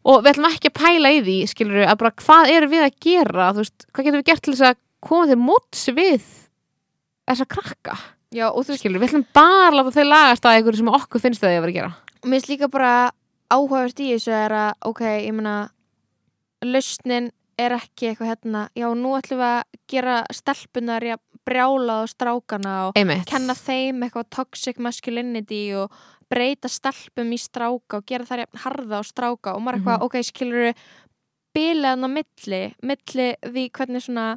og 0.03 0.21
við 0.21 0.31
ætlum 0.33 0.49
ekki 0.51 0.71
að 0.71 0.77
pæla 0.77 1.13
í 1.15 1.23
því 1.23 1.37
skilur 1.53 1.87
að 1.87 1.97
bara 2.03 2.13
hvað 2.23 2.53
erum 2.57 2.73
við 2.75 2.85
að 2.85 2.99
gera? 3.07 3.49
Þú 3.55 3.63
veist, 3.63 3.87
hvað 3.89 4.09
getum 4.09 4.21
við 4.21 4.29
gert 4.29 4.45
til 4.45 4.53
þess 4.53 4.69
að 4.69 4.79
koma 5.09 5.31
til 5.31 5.39
móts 5.41 5.87
við 5.95 6.29
þessa 7.29 7.49
krakka? 7.55 7.97
Já, 8.29 8.45
og 8.51 8.61
þú 8.61 8.75
veist, 8.75 8.83
skilur, 8.83 9.01
við 9.01 9.09
ætlum 9.09 9.25
bara 9.33 9.71
að 9.71 9.79
láta 9.79 9.95
þau 9.97 10.05
lagast 10.05 10.45
að 10.45 10.59
einhverju 10.59 10.83
sem 10.83 10.93
okkur 10.99 11.23
finnst 11.23 11.41
þau 11.41 11.49
að 11.49 11.57
vera 11.57 11.73
að 11.73 11.77
gera. 11.79 11.91
Mér 12.21 12.37
finnst 12.37 12.51
líka 12.51 12.69
bara 12.69 12.93
áhugavert 13.49 14.01
í 14.03 14.13
þessu 14.13 14.33
er 14.37 14.53
að, 14.53 14.71
ok, 14.85 15.03
ég 15.25 15.33
meina 15.33 15.57
lausnin 16.65 17.31
er 17.59 17.75
ekki 17.75 18.09
eitthvað 18.11 18.29
hérna, 18.31 18.61
já, 18.77 18.87
nú 18.95 19.11
ætlum 19.17 19.41
við 19.41 19.49
að 19.49 19.79
gera 19.91 20.15
stelpunar 20.35 21.05
í 21.07 21.11
að 21.15 21.21
brjála 21.49 21.97
á 21.99 22.03
strákana 22.07 22.73
og 22.87 22.97
einmitt, 22.99 23.25
kenna 23.29 23.55
þeim 23.57 24.03
eitthvað 24.05 24.29
toxic 24.35 24.79
masculinity 24.79 25.61
og 25.79 25.91
breyta 26.29 26.69
stelpum 26.69 27.31
í 27.33 27.39
stráka 27.41 27.99
og 27.99 28.05
gera 28.09 28.27
þær 28.29 28.43
jafn 28.45 28.61
harða 28.65 28.99
á 29.01 29.03
stráka. 29.03 29.55
Og 29.55 29.63
maður 29.65 29.79
Mhm. 29.79 29.87
eitthvað, 29.87 30.03
ok, 30.05 30.15
skilur 30.23 30.61
við 30.69 30.75
bilaðan 31.55 32.05
á 32.05 32.09
milli, 32.13 32.61
milli 32.83 33.27
því 33.43 33.63
hvernig 33.71 34.03
svona 34.05 34.27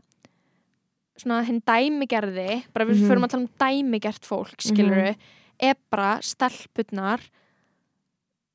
svona 1.21 1.43
hinn 1.45 1.61
dæmigerði 1.61 2.65
bara 2.73 2.87
við 2.89 2.97
Mhm. 3.03 3.09
förum 3.09 3.25
að 3.25 3.31
tala 3.31 3.43
um 3.43 3.51
dæmigert 3.61 4.25
fólk 4.25 4.57
skilur 4.65 4.97
við, 4.97 5.17
er 5.61 5.75
bara 5.91 6.19
stelpurnar 6.23 7.21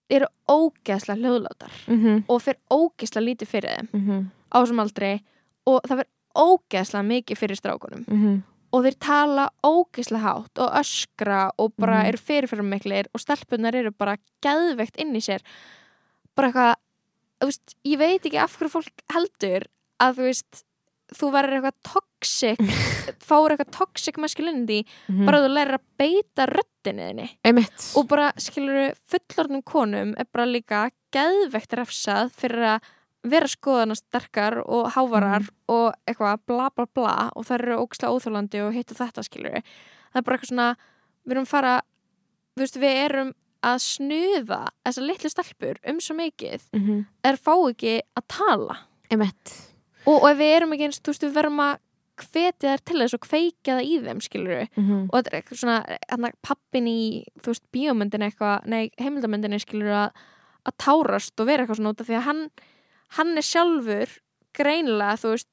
eru 0.09 0.25
ógeðslega 0.49 1.19
hljóðlátar 1.21 1.71
mm 1.87 2.23
og 2.27 2.41
fyrir 2.41 2.59
ógeðslega 2.71 3.27
lítið 3.27 3.47
fyrir 3.47 3.77
þeim 3.77 4.31
-hmm. 4.47 4.53
á 4.53 4.57
þessum 4.63 4.83
aldrei 4.83 5.23
og 5.67 5.81
það 5.87 5.97
fyrir 5.97 6.13
ógeðslega 6.37 7.03
mikið 7.07 7.37
fyrir 7.37 7.57
strákunum. 7.59 8.05
Mm 8.07 8.43
og 8.75 8.83
þeir 8.85 8.97
tala 8.99 9.47
ógeðslega 9.65 10.23
hátt 10.23 10.61
og 10.63 10.75
öskra 10.81 11.41
og 11.57 11.73
bara 11.79 12.01
Mhm. 12.03 12.07
eru 12.07 12.17
fyrirfyrirmiklir 12.17 13.07
og 13.13 13.21
stelpunar 13.21 13.75
eru 13.75 13.91
bara 13.91 14.17
geðveikt 14.43 14.97
inn 14.97 15.15
í 15.15 15.21
sér. 15.23 15.41
Bara 16.35 16.47
eitthvað 16.51 16.75
þú 17.41 17.45
veist, 17.45 17.75
ég 17.85 17.97
veit 17.97 18.25
ekki 18.25 18.37
af 18.37 18.57
hverju 18.57 18.69
fólk 18.69 19.03
heldur 19.13 19.67
að 19.99 20.15
þú 20.17 20.23
veist 20.27 20.63
þú 21.15 21.31
verður 21.31 21.53
eitthvað 21.57 21.83
toxic 21.87 22.57
fáur 23.27 23.51
eitthvað 23.51 23.71
toxic 23.71 24.17
masculinity 24.17 24.85
bara 25.07 25.39
að 25.39 25.45
þú 25.47 25.53
lærir 25.53 25.77
að 25.77 25.85
beita 25.97 26.45
einmitt. 27.45 27.95
Og 27.95 28.07
bara 28.07 28.33
skilur 28.37 28.93
fullorðnum 29.07 29.63
konum 29.63 30.13
er 30.17 30.25
bara 30.25 30.45
líka 30.45 30.91
geðveikt 31.15 31.73
refsað 31.73 32.31
fyrir 32.35 32.75
að 32.75 32.81
vera 33.33 33.47
skoðana 33.47 33.95
sterkar 33.95 34.61
og 34.65 34.91
hávarar 34.95 35.47
og 35.67 35.93
eitthvað 36.07 36.43
bla 36.45 36.69
bla 36.69 36.85
bla 36.85 37.15
og 37.35 37.45
það 37.45 37.59
eru 37.59 37.79
ógislega 37.83 38.13
óþjólandi 38.13 38.63
og 38.65 38.73
hitt 38.73 38.91
og 38.91 38.97
þetta 38.97 39.23
skilur 39.23 39.59
það 39.59 40.19
er 40.19 40.25
bara 40.27 40.37
eitthvað 40.37 40.53
svona 40.53 40.69
við 41.27 41.35
erum 41.35 41.49
fara, 41.49 41.73
þú 42.55 42.63
veist 42.63 42.79
við 42.81 43.01
erum 43.05 43.33
að 43.67 43.79
snuða 43.83 44.59
þessar 44.85 45.07
litlu 45.07 45.31
stelpur 45.31 45.81
um 45.89 45.99
svo 46.03 46.15
mikið 46.15 46.61
mm 46.73 46.83
-hmm. 46.83 47.05
er 47.23 47.35
fá 47.35 47.53
ekki 47.69 48.01
að 48.15 48.23
tala. 48.27 48.77
Og, 50.05 50.23
og 50.23 50.29
ef 50.31 50.37
við 50.37 50.55
erum 50.55 50.73
ekki 50.73 50.83
eins, 50.87 51.01
þú 51.01 51.11
veist 51.11 51.23
við 51.23 51.33
verum 51.33 51.59
að 51.59 51.77
hvetja 52.17 52.71
þær 52.73 52.81
til 52.85 52.99
þess 53.01 53.13
og 53.13 53.25
kveikja 53.27 53.75
það 53.77 53.89
í 53.91 53.95
þeim 54.05 54.21
skilur 54.21 54.67
mm 54.75 54.83
-hmm. 54.83 55.03
og 55.09 55.13
þetta 55.17 55.29
er 55.29 55.37
eitthvað 55.37 55.59
svona 55.59 55.79
hérna, 56.09 56.31
pappin 56.41 56.87
í, 56.87 57.25
þú 57.41 57.47
veist, 57.47 57.65
bíómyndin 57.71 58.25
eitthvað, 58.25 58.65
nei, 58.65 58.91
heimildamyndinni 58.97 59.59
skilur 59.59 59.91
að, 59.91 60.09
að 60.65 60.73
tárast 60.77 61.39
og 61.39 61.47
vera 61.47 61.63
eitthvað 61.63 61.77
svona 61.77 61.93
út 61.93 62.01
af 62.01 62.07
því 62.07 62.15
að 62.15 62.27
hann, 62.29 62.49
hann 63.15 63.37
er 63.37 63.41
sjálfur 63.41 64.09
greinilega, 64.57 65.15
þú 65.21 65.29
veist 65.35 65.47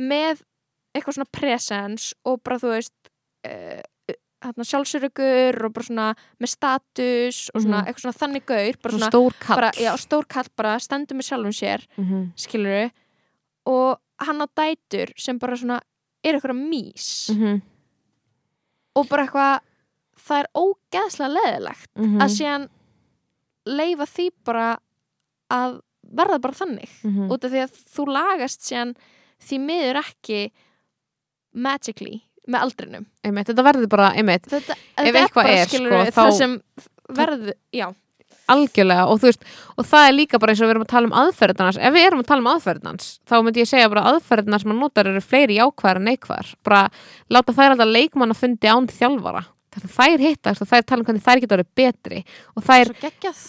með 0.00 0.42
eitthvað 0.94 1.14
svona 1.14 1.30
presens 1.32 2.14
og 2.24 2.42
bara, 2.44 2.58
þú 2.58 2.68
veist 2.74 2.94
uh, 3.46 3.80
hérna, 4.42 4.64
sjálfsörugur 4.66 5.64
og 5.64 5.72
bara 5.72 5.86
svona 5.86 6.08
með 6.42 6.48
status 6.48 7.50
og 7.54 7.62
svona 7.62 7.82
Mhm. 7.82 7.86
eitthvað 7.88 8.02
svona 8.02 8.20
þannig 8.22 8.46
gaur, 8.46 8.76
bara 8.82 8.94
svona 8.98 9.10
stór 9.10 9.32
kall 9.38 9.56
bara, 9.56 9.70
já, 9.78 9.92
stór 9.96 10.26
kall 10.28 10.48
bara, 10.56 10.78
stendur 10.78 11.16
með 11.16 11.28
sjálfum 11.28 11.52
sér 11.54 11.86
mm 11.96 12.04
-hmm. 12.04 12.32
skilur 12.36 12.90
og 13.66 13.98
hann 14.18 14.40
á 14.42 14.46
dætur 14.56 15.12
sem 15.16 15.38
bara 15.38 15.56
svona 15.56 15.80
er 16.24 16.34
eitthvað 16.34 16.56
mís 16.68 17.30
Mm 17.30 17.38
-hmm. 17.42 17.62
og 18.96 19.08
bara 19.08 19.22
eitthvað 19.26 19.60
það 20.18 20.38
er 20.40 20.46
ógeðslega 20.54 21.34
leðilegt 21.36 21.90
Mhm. 21.96 22.18
að 22.20 22.28
síðan 22.36 22.68
leifa 23.66 24.06
því 24.06 24.30
bara 24.44 24.78
að 25.50 25.80
verða 26.14 26.40
bara 26.40 26.54
þannig 26.58 26.88
Mhm. 27.04 27.30
út 27.32 27.44
af 27.44 27.50
því 27.52 27.62
að 27.64 27.80
þú 27.96 28.06
lagast 28.12 28.60
síðan 28.68 28.94
því 29.42 29.58
miður 29.66 30.00
ekki 30.04 30.50
magically 31.54 32.22
með 32.48 32.64
aldrinum. 32.66 33.04
Einmitt, 33.24 33.46
þetta 33.52 33.64
verður 33.66 33.88
bara 33.92 34.12
einmitt 34.18 34.46
þetta, 34.50 34.74
Ef 34.98 35.14
eitthvað 35.14 35.50
er, 35.52 35.66
sko, 35.70 35.98
það 36.10 36.12
þá- 36.16 36.32
sem 36.38 36.62
verður, 37.08 37.52
já. 37.72 37.94
Algjörlega 38.50 39.04
og 39.06 39.20
þú 39.20 39.28
veist, 39.30 39.44
og 39.78 39.84
það 39.86 40.08
er 40.08 40.12
líka 40.16 40.38
bara 40.40 40.52
eins 40.52 40.60
og 40.60 40.66
við 40.66 40.70
erum 40.74 40.82
að 40.84 40.88
tala 40.88 41.06
um 41.06 41.12
aðferðinans, 41.22 41.78
ef 41.78 41.94
við 41.94 42.06
erum 42.08 42.20
að 42.22 42.26
tala 42.26 42.42
um 42.42 42.50
aðferðinans 42.50 43.06
þá 43.30 43.34
myndi 43.44 43.62
ég 43.62 43.68
segja 43.70 43.88
bara 43.88 44.02
að 44.02 44.16
aðferðinar 44.18 44.60
sem 44.60 44.70
maður 44.72 44.80
notar 44.82 45.06
eru 45.12 45.20
fleiri 45.22 45.56
jákvæðar 45.60 45.96
en 45.96 46.04
neikvæðar. 46.10 46.54
Bara 46.64 46.90
láta 47.30 47.54
þær 47.54 47.70
alltaf 47.76 47.92
leikmann 47.94 48.34
að 48.34 48.40
fundi 48.42 48.68
án 48.68 48.88
þjálfara 48.90 49.44
þannig 49.72 49.88
að 49.88 49.96
þær 49.96 50.22
hittast 50.26 50.62
og 50.62 50.68
þær 50.68 50.82
tala 50.86 51.00
um 51.00 51.06
hvernig 51.08 51.22
þær 51.24 51.40
geta 51.40 51.56
verið 51.56 51.70
betri 51.74 52.24
og 52.56 52.62
þær 52.66 52.92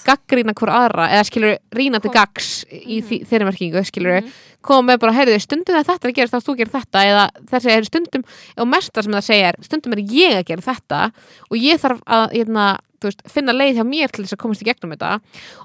gaggrína 0.08 0.54
hver 0.58 0.72
aðra 0.74 1.08
eða 1.12 1.28
skilur 1.28 1.58
rýna 1.76 2.00
til 2.02 2.12
gags 2.14 2.66
í 2.72 3.02
mm 3.02 3.28
þeirri 3.30 3.46
merkingu 3.50 3.84
skilur 3.86 4.22
Mhm. 4.24 4.32
koma 4.64 4.94
með 4.94 5.00
bara, 5.00 5.12
heyrðu, 5.14 5.40
stundum 5.44 5.76
er 5.76 5.84
þetta 5.84 6.08
að 6.08 6.14
gera 6.16 6.32
þá 6.32 6.40
þú 6.48 6.56
gerir 6.58 6.72
þetta 6.72 7.00
eða 7.04 7.24
þessi 7.52 7.72
er 7.74 7.84
stundum 7.84 8.24
og 8.58 8.68
mesta 8.68 9.04
sem 9.04 9.12
það 9.12 9.24
segja 9.28 9.48
er, 9.52 9.56
stundum 9.62 9.94
er 9.94 10.00
ég 10.00 10.38
að 10.40 10.46
gera 10.46 10.62
þetta 10.62 11.12
og 11.52 11.58
ég 11.58 11.82
þarf 11.82 12.00
að 12.08 12.32
hérna, 12.32 12.68
þú 12.80 12.93
veist, 13.10 13.22
finna 13.30 13.54
leið 13.56 13.78
hjá 13.80 13.86
mér 13.88 14.12
til 14.14 14.24
þess 14.26 14.36
að 14.38 14.42
komast 14.44 14.62
í 14.64 14.68
gegnum 14.68 14.94
þetta. 14.96 15.12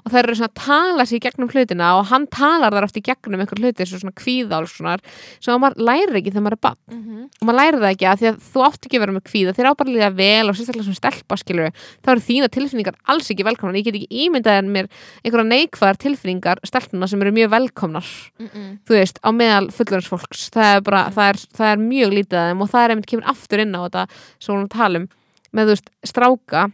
Og 0.03 0.11
það 0.11 0.19
eru 0.23 0.35
svona 0.39 0.49
að 0.49 0.59
tala 0.65 1.05
sér 1.09 1.17
í 1.19 1.23
gegnum 1.25 1.49
hlutina 1.53 1.89
og 1.99 2.05
hann 2.11 2.27
talar 2.27 2.71
þar 2.75 2.87
oft 2.89 2.97
í 2.99 3.03
gegnum 3.05 3.39
einhver 3.43 3.59
hluti 3.63 3.85
svo 3.89 3.99
svona 4.01 4.15
kvíða 4.15 4.59
og 4.61 4.69
svona 4.71 4.97
sem 5.39 5.53
að 5.53 5.61
maður 5.63 5.83
læri 5.89 6.19
ekki 6.19 6.31
þegar 6.33 6.45
maður 6.47 6.57
er 6.57 6.63
bann 6.67 6.77
Mhm. 6.89 7.29
og 7.39 7.47
maður 7.47 7.59
læri 7.59 7.77
það 7.79 7.93
ekki 7.93 8.07
að 8.09 8.19
því 8.19 8.27
að 8.29 8.37
þú 8.49 8.63
átt 8.67 8.85
ekki 8.85 8.97
að 8.97 9.03
vera 9.05 9.15
með 9.17 9.25
kvíða 9.29 9.53
þér 9.55 9.69
á 9.69 9.73
bara 9.79 9.89
að 9.89 9.95
líða 9.95 10.11
vel 10.15 10.49
og 10.49 10.55
sérstaklega 10.55 10.87
svona 10.89 10.99
stelpa 11.01 11.35
skilur 11.37 11.71
þá 12.03 12.07
eru 12.11 12.25
þína 12.29 12.49
tilfinningar 12.49 12.95
alls 13.07 13.29
ekki 13.31 13.43
velkomnar. 13.45 13.75
Ég 13.79 13.85
get 13.85 13.95
ekki 13.95 14.27
ímyndað 14.27 14.57
en 14.59 14.73
mér 14.73 14.89
einhverja 15.23 15.47
neikvæðar 15.49 15.97
tilfinningar 15.97 16.57
stelpuna 16.65 17.07
sem 17.07 17.21
eru 17.21 17.31
mjög 17.31 17.49
velkomnar 17.49 18.07
Mhm. 18.39 18.79
þú 18.85 18.91
veist, 18.97 19.19
á 19.23 19.29
meðal 19.31 19.69
fullurins 19.71 20.09
fólks. 20.09 20.49
Það 20.49 20.83
bara, 20.83 21.09
það 21.09 21.45
það 21.55 21.71
er 21.73 21.77
mjög 21.77 22.09
lítið 22.17 22.37
að 22.39 22.47
þeim 22.49 22.61
og 22.61 22.69
það 22.69 22.83
er 22.83 22.89
einmitt 22.95 23.09
kemur 23.09 23.29
aftur 23.29 23.59
inn 23.59 23.75
á 23.75 23.81
þetta 23.87 24.07
um 24.49 25.07
með 25.53 25.65
þú 25.65 25.73
veist, 25.73 25.89
stráka 26.05 26.71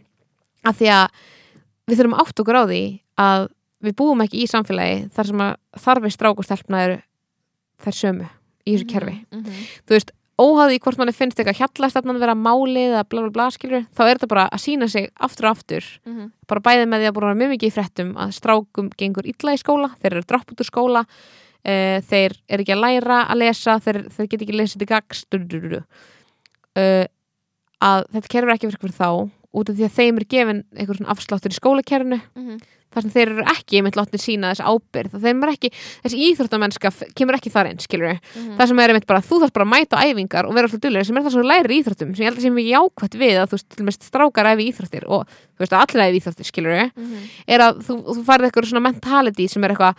að 0.66 0.80
því 0.80 0.90
að 0.96 1.06
við 1.86 2.00
þurfum 2.00 2.18
átt 2.20 2.42
okkur 2.42 2.58
á 2.58 2.64
því 2.66 2.82
að 3.22 3.48
við 3.86 3.94
búum 4.00 4.22
ekki 4.24 4.42
í 4.42 4.50
samfélagi 4.50 5.00
þar 5.14 5.30
sem 5.30 5.42
að 5.46 5.56
þarfi 5.84 6.10
strák 6.16 6.38
og 6.42 6.46
stelpna 6.48 6.84
eru 6.86 7.00
þær 7.84 7.98
sömu 8.02 8.28
í 8.66 8.74
þessu 8.76 8.86
kerfi 8.90 9.16
Mhm. 9.30 9.52
þú 9.86 9.94
veist, 9.94 10.10
óháði 10.36 10.78
hvort 10.84 10.98
manni 10.98 11.12
finnst 11.16 11.38
eitthvað 11.38 11.60
hjallastefnan 11.60 12.18
vera 12.20 12.34
málið 12.34 12.90
eða 12.96 13.04
bla 13.08 13.20
bla 13.24 13.30
bla 13.30 13.46
skilur 13.54 13.86
þá 13.96 14.00
er 14.04 14.16
þetta 14.18 14.28
bara 14.28 14.48
að 14.52 14.60
sína 14.64 14.88
sig 14.90 15.06
aftur 15.20 15.46
og 15.46 15.56
aftur 15.56 15.84
Mhm. 16.06 16.32
bara 16.48 16.60
bæði 16.60 16.84
með 16.88 17.00
því 17.00 17.06
að 17.08 17.14
búin 17.14 17.24
að 17.24 17.30
vera 17.30 17.40
mjög 17.40 17.52
mikið 17.54 17.70
í 17.70 17.76
fréttum 17.76 18.10
að 18.16 18.32
strákum 18.36 18.90
gengur 18.98 19.24
illa 19.26 19.52
í 19.54 19.62
skóla 19.62 19.90
þeir 20.02 20.12
eru 20.12 20.22
dropp 20.26 20.50
út 20.52 20.60
úr 20.60 20.70
skóla 20.72 21.04
uh, 21.66 21.98
þeir 22.00 22.32
eru 22.48 22.62
ekki 22.62 22.74
að 22.74 22.82
læra 22.84 23.26
að 23.28 23.38
lesa 23.38 23.78
þeir, 23.80 24.02
þeir 24.10 24.28
get 24.28 24.42
ekki 24.42 24.56
lesið 24.56 24.78
til 24.78 24.86
gags. 24.86 25.24
Uh, 26.76 27.06
að 27.80 28.04
þetta 28.12 28.28
kerfur 28.32 28.52
ekki 28.54 28.68
verið 28.68 28.80
fyrir 28.82 28.96
þá 28.96 29.08
út 29.54 29.68
af 29.70 29.76
því 29.76 29.84
að 29.86 29.96
þeim 29.98 30.16
er 30.20 30.24
gefin 30.24 30.64
einhver 30.76 30.96
svona 30.98 31.12
afsláttur 31.14 31.52
í 31.52 31.60
skólakerfinu 31.60 32.20
Mhm. 32.36 32.58
þar 32.96 33.02
sem 33.02 33.10
þeir 33.10 33.28
eru 33.28 33.42
ekki 33.52 33.76
einmitt 33.76 33.96
látnir 33.98 34.20
sína 34.22 34.50
þess 34.54 34.64
ábyrð 34.64 35.14
og 35.14 35.20
þeim 35.20 35.42
er 35.44 35.50
ekki, 35.52 35.70
þessi 36.02 36.20
íþróttamennska 36.32 36.90
kemur 37.14 37.34
ekki 37.36 37.50
þar 37.52 37.68
inn, 37.70 37.78
skilur 37.78 38.08
við 38.08 38.20
Mhm. 38.36 38.56
það 38.56 38.68
sem 38.68 38.78
er 38.80 38.88
einmitt 38.88 39.06
bara, 39.06 39.20
þú 39.20 39.40
þarf 39.42 39.52
bara 39.52 39.64
að 39.66 39.72
mæta 39.74 39.96
æfingar 40.00 40.46
og 40.48 40.54
vera 40.54 40.66
alltaf 40.66 40.80
dullir, 40.80 41.04
sem 41.04 41.16
er 41.16 41.22
það 41.22 41.30
sem 41.32 41.42
þú 41.42 41.46
lærir 41.50 41.70
í 41.74 41.82
íþróttum 41.82 42.16
sem 42.16 42.24
ég 42.24 42.30
held 42.30 42.38
að 42.38 42.46
sé 42.46 42.50
mjög 42.56 42.70
jákvætt 42.72 43.18
við 43.20 43.36
að 43.36 43.48
þú 43.52 43.76
til 43.76 43.84
með 43.84 43.98
strákar 44.00 44.46
æfi 44.48 44.68
íþróttir 44.72 45.04
og 45.08 45.26
þú 45.28 45.60
veist 45.60 45.72
að 45.76 45.82
allir 45.84 46.04
æfi 46.06 46.20
íþróttir, 46.22 46.46
skilur 46.48 46.72
við 46.72 46.90
Mhm. 46.96 47.18
er 47.48 47.60
að 47.60 47.72
þú, 47.84 47.94
þú 48.16 48.24
farið 48.24 48.44
eitthvað 48.50 48.70
svona 48.70 48.86
mentality 48.88 49.46
sem 49.48 49.64
er 49.64 49.70
eitthvað, 49.76 49.94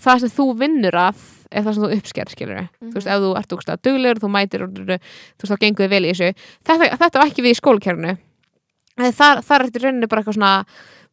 það 0.00 0.20
sem 0.20 0.28
þú 0.30 0.58
vinnur 0.58 0.92
að 0.96 1.14
er 1.52 1.62
það 1.62 1.74
sem 1.74 1.82
þú 1.84 1.92
uppsker, 2.00 2.26
skilur 2.34 2.56
við 2.56 2.68
þú 2.82 2.94
veist, 2.94 3.06
Mhm. 3.06 3.14
ef 3.14 3.20
þú 3.20 3.38
ert 3.38 3.52
úkstað 3.54 3.82
duglegur, 3.82 4.18
þú 4.18 4.30
mætir 4.30 4.62
og 4.64 4.70
þú 4.74 4.86
veist, 4.86 5.00
þá 5.46 5.58
gengur 5.60 5.86
þið 5.86 5.90
vel 5.90 6.02
í 6.02 6.10
þessu 6.10 6.34
þetta, 6.64 6.98
þetta 6.98 7.18
var 7.20 7.26
ekki 7.30 7.42
við 7.46 7.54
í 7.54 7.60
skólakerfinu 7.60 8.18
þar, 9.16 9.42
þar 9.42 9.60
er 9.60 9.66
þetta 9.70 9.84
rauninni 9.86 10.08
bara 10.08 10.22
eitthvað 10.22 10.34
svona 10.40 10.64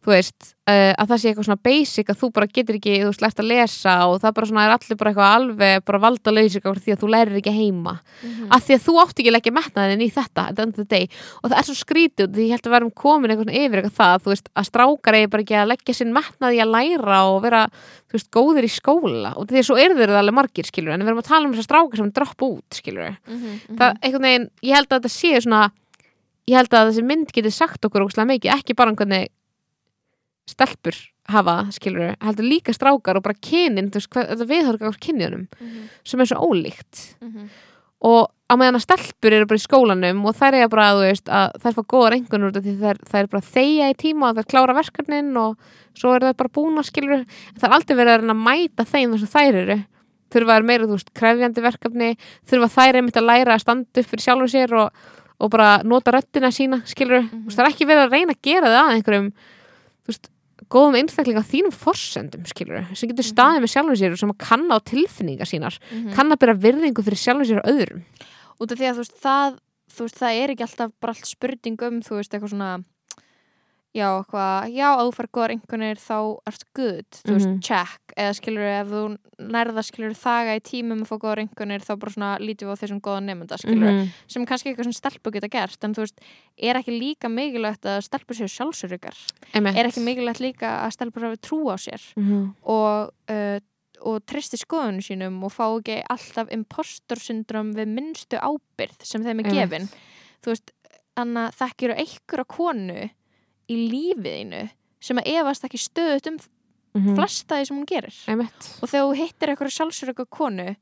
þú 0.08 0.12
veist, 0.14 0.54
uh, 0.70 0.94
að 1.02 1.08
það 1.10 1.18
sé 1.20 1.28
eitthvað 1.32 1.46
svona 1.48 1.64
basic 1.68 2.10
að 2.14 2.20
þú 2.22 2.28
bara 2.32 2.48
getur 2.48 2.76
ekki, 2.78 2.92
þú 3.02 3.08
veist, 3.10 3.22
lært 3.26 3.40
að 3.42 3.48
lesa 3.50 3.94
og 4.08 4.22
það 4.22 4.34
bara 4.38 4.48
svona 4.48 4.64
er 4.68 4.74
allir 4.78 4.96
bara 5.02 5.12
eitthvað 5.12 5.34
alveg 5.38 5.84
bara 5.90 6.00
valda 6.00 6.32
lausik 6.32 6.64
á 6.64 6.72
því 6.78 6.94
að 6.94 7.02
þú 7.02 7.10
lærir 7.12 7.40
ekki 7.42 7.52
heima 7.58 7.94
Mhm. 8.24 8.48
af 8.54 8.62
því 8.68 8.74
að 8.78 8.86
þú 8.86 8.94
átt 9.04 9.18
ekki 9.20 9.28
að 9.32 9.36
leggja 9.36 9.56
metnaðin 9.58 10.02
í 10.06 10.10
þetta 10.14 10.44
og 11.44 11.50
það 11.52 11.58
er 11.60 11.68
svo 11.68 11.76
skrítið 11.76 12.28
því 12.32 12.46
ég 12.46 12.52
held 12.56 12.62
að 12.68 12.72
við 12.72 12.78
erum 12.78 12.92
komin 12.96 13.32
eitthvað 13.32 13.48
svona 13.48 13.60
yfir 13.66 13.78
eitthvað 13.82 13.98
það 13.98 14.24
veist, 14.32 14.50
að 14.56 14.68
strákar 14.70 15.14
eigi 15.18 15.30
bara 15.34 15.44
ekki 15.44 15.58
að 15.58 15.68
leggja 15.74 15.94
sinn 15.98 16.14
metnað 16.14 16.56
í 16.56 16.62
að 16.64 16.74
læra 16.78 17.20
og 17.28 17.42
vera 17.44 17.68
þú 18.08 18.14
veist, 18.16 18.32
góðir 18.32 18.64
í 18.64 18.72
skóla 18.72 19.34
og 19.36 19.48
því 19.48 19.58
að 19.60 19.68
svo 19.68 19.76
eru 19.82 19.96
þeir 19.98 20.16
alveg 20.22 20.34
margir 20.40 20.66
skilur 20.72 20.94
en 20.94 21.02
við 21.04 21.08
erum 21.12 21.20
að 21.20 21.28
tala 21.28 21.46
um 21.48 21.54
þessar 21.54 21.68
strákar 21.68 21.98
sem 21.98 22.12
droppa 22.12 22.46
út 22.48 22.70
skilur 22.72 23.18
Mhm. 23.28 23.60
Mhm. 23.70 23.78
það 23.78 24.22
veginn, 24.22 24.50
ég 26.48 26.56
held 26.56 26.70
að 26.72 26.78
þetta 26.78 26.92
þessi 26.92 27.06
mynd 27.08 27.32
geti 27.36 27.52
sagt 27.52 27.86
okkur 27.88 28.06
ógslag 28.08 28.28
mikið, 28.30 28.54
ekki 28.56 28.76
bara 28.78 28.92
um 28.94 28.96
hvernig 29.00 29.28
stelpur 30.48 30.96
hafa, 31.28 31.58
skilur 31.76 32.14
heldur 32.24 32.48
líka 32.48 32.72
strákar 32.76 33.18
og 33.20 33.26
bara 33.26 33.36
kynin 33.44 33.90
þetta 33.92 34.48
viðhörga 34.48 34.88
á 34.88 34.94
kynjunum 34.96 35.48
Mhm. 35.60 35.90
sem 36.06 36.22
er 36.22 36.26
svo 36.26 36.38
ólíkt 36.48 37.16
Mhm. 37.22 37.50
og 38.02 38.32
á 38.50 38.54
meðan 38.56 38.78
að 38.80 38.86
stelpur 38.88 39.34
eru 39.34 39.46
bara 39.46 39.58
í 39.60 39.68
skólanum 39.68 40.26
og 40.26 40.36
þær 40.36 40.54
er 40.64 40.68
bara, 40.70 40.94
þú 40.96 41.02
veist, 41.04 41.26
að 41.28 41.52
þær 41.60 41.74
fá 41.76 41.84
góða 41.84 42.12
rengunur 42.14 42.48
út 42.52 42.58
af 42.58 42.64
því 42.64 42.78
þær, 42.80 42.98
þær 43.04 43.20
er 43.20 43.28
bara 43.28 43.42
þegja 43.42 43.90
í 43.92 43.96
tíma 43.98 44.30
og 44.30 44.36
þær 44.38 44.48
klára 44.48 44.74
verkefnin 44.78 45.36
og 45.38 45.58
svo 45.94 46.16
eru 46.16 46.28
þær 46.32 46.38
bara 46.38 46.50
búna, 46.56 46.84
skilur 46.84 47.26
það 47.60 47.64
er 47.68 47.76
aldrei 47.76 47.96
verið 47.98 48.30
að 48.32 48.44
mæta 48.48 48.86
þeim 48.88 49.12
þess 49.12 49.28
að 49.28 49.36
þær 49.36 49.56
eru 49.64 49.86
þurfa 50.32 50.52
að 50.52 50.58
er 50.58 50.64
meira, 50.64 50.84
þú 50.88 50.96
veist, 50.96 51.14
krefjandi 51.14 51.62
verkefni 51.62 52.18
þurfa 52.48 52.70
þær 52.72 52.96
einmitt 52.96 53.18
að 53.20 53.28
læra 53.28 53.54
að 53.56 53.60
standa 53.62 54.00
upp 54.00 54.06
fyrir 54.08 54.24
sjálfur 54.24 54.48
sér 54.48 54.74
og, 54.80 54.92
og 55.40 55.52
bara 55.54 55.84
nota 55.86 56.12
röddina 56.16 56.50
sína, 56.52 56.82
skilur, 56.90 57.28
þú 57.30 57.44
veist, 57.46 57.58
það 57.60 57.66
er 57.66 57.72
ekki 57.74 57.86
verið 57.90 58.04
að 58.08 58.16
reyna 58.16 58.34
að 58.34 58.42
gera 58.48 58.72
það 58.74 58.82
að 58.88 58.96
einhverjum, 58.96 59.28
veist 60.08 60.30
góðum 60.74 60.98
einstakling 61.00 61.38
á 61.38 61.46
þínum 61.48 61.76
forsendum, 61.78 62.44
skilur 62.50 62.88
sem 62.98 63.10
getur 63.12 63.24
staðið 63.28 63.62
með 63.64 63.72
sjálfur 63.76 64.00
sér 64.02 64.16
og 64.16 64.20
sem 64.24 64.34
að 64.34 64.40
kanna 64.42 64.76
á 64.76 64.80
tilfinningar 64.82 65.48
sínar, 65.48 65.78
Mhm. 65.92 66.14
kann 66.16 66.32
að 66.34 66.40
bera 66.40 66.54
virðingu 66.58 67.04
fyrir 67.06 67.22
sjálfur 67.22 67.46
sér 67.46 67.62
og 67.62 67.70
öðrum 67.72 68.02
út 68.60 68.72
af 68.72 68.78
því 68.80 68.90
að 68.90 68.96
þú 68.98 69.04
veist 69.06 69.22
það 69.22 69.58
þú 69.94 70.02
veist 70.08 70.18
það 70.20 70.40
er 70.44 70.50
ekki 70.56 70.66
alltaf 70.66 70.92
bara 71.00 71.14
allt 71.14 71.26
spurning 71.30 71.82
um 71.88 72.02
þú 72.02 72.18
veist 72.18 72.34
eitthvað 72.34 72.50
svona 72.52 72.84
já, 73.98 74.08
eitthvað, 74.22 74.68
já, 74.78 74.88
að 74.94 75.08
þú 75.08 75.14
fær 75.18 75.28
góðar 75.38 75.54
einhvernir 75.56 76.00
þá 76.02 76.18
ertu 76.52 76.66
good, 76.78 77.08
þú 77.24 77.34
veist, 77.34 77.48
Mhm. 77.50 77.62
check 77.66 78.14
eða 78.18 78.34
skilur 78.38 78.68
ef 78.70 78.88
þú 78.92 79.02
nærða 79.56 79.84
skilur 79.88 80.14
þaga 80.18 80.54
í 80.58 80.62
tímum 80.62 81.02
að 81.02 81.10
fá 81.10 81.16
góðar 81.24 81.42
einhvernir 81.44 81.82
þá 81.86 81.94
bara 82.00 82.12
svona 82.14 82.30
lítum 82.40 82.68
við 82.70 82.74
á 82.78 82.82
þessum 82.82 83.02
góða 83.02 83.24
nefnda 83.26 83.58
skilur 83.58 83.92
Mhm. 83.94 84.10
sem 84.28 84.42
er 84.42 84.46
kannski 84.46 84.70
eitthvað 84.74 84.84
sem 84.90 84.94
stelpur 84.94 85.32
geta 85.34 85.50
gert 85.50 85.84
en 85.84 85.94
þú 85.94 86.02
veist, 86.06 86.20
er 86.58 86.76
ekki 86.76 86.94
líka 87.00 87.28
mikilvægt 87.30 87.82
að 87.86 88.04
stelpur 88.06 88.36
séu 88.38 88.48
sjálfsöryggar 88.48 89.18
Einmitt. 89.54 89.76
er 89.78 89.86
ekki 89.90 90.04
mikilvægt 90.06 90.40
líka 90.42 90.86
að 90.86 90.94
stelpur 90.94 91.24
hafi 91.26 91.38
trú 91.42 91.66
á 91.74 91.76
sér 91.78 92.02
Mhm. 92.16 92.56
og, 92.66 93.12
uh, 93.30 93.60
og 94.06 94.26
tristi 94.28 94.58
skoðunum 94.62 95.02
sínum 95.02 95.44
og 95.44 95.52
fá 95.52 95.66
ekki 95.82 96.04
alltaf 96.10 96.52
impostor 96.52 97.18
syndrom 97.18 97.74
við 97.74 97.88
minnstu 97.88 98.38
ábyrð 98.40 99.02
sem 99.04 99.24
þeim 99.24 99.40
er 99.46 99.52
gefin 99.52 99.90
þú 100.44 100.54
veist, 100.54 100.72
þannig 101.18 101.50
að 101.50 101.56
þekkir 101.58 101.98
einhverja 101.98 102.46
konu 102.48 103.10
í 103.70 103.76
lífiðinu 103.92 104.70
sem 105.00 105.18
að 105.18 105.28
efast 105.40 105.64
ekki 105.68 105.78
stöðut 105.82 106.28
um 106.32 106.38
Mhm. 106.98 107.16
flesta 107.16 107.56
því 107.60 107.66
sem 107.68 107.78
hún 107.78 107.86
gerir 107.86 108.16
Einmitt. 108.28 108.68
og 108.82 108.90
þegar 108.90 109.06
þú 109.06 109.16
hittir 109.20 109.50
einhverja 109.50 109.76
sjálfsörygga 109.78 110.26
konu 110.34 110.76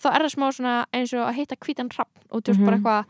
þá 0.00 0.06
er 0.14 0.22
það 0.22 0.32
smá 0.32 0.86
eins 0.94 1.12
og 1.12 1.26
að 1.28 1.34
hitta 1.34 1.56
hvítan 1.56 1.90
hrapp 1.92 2.18
og 2.30 2.42
þú 2.42 2.52
veist 2.54 2.64
bara 2.64 2.76
Mhm. 2.76 2.84
eitthvað 2.84 3.04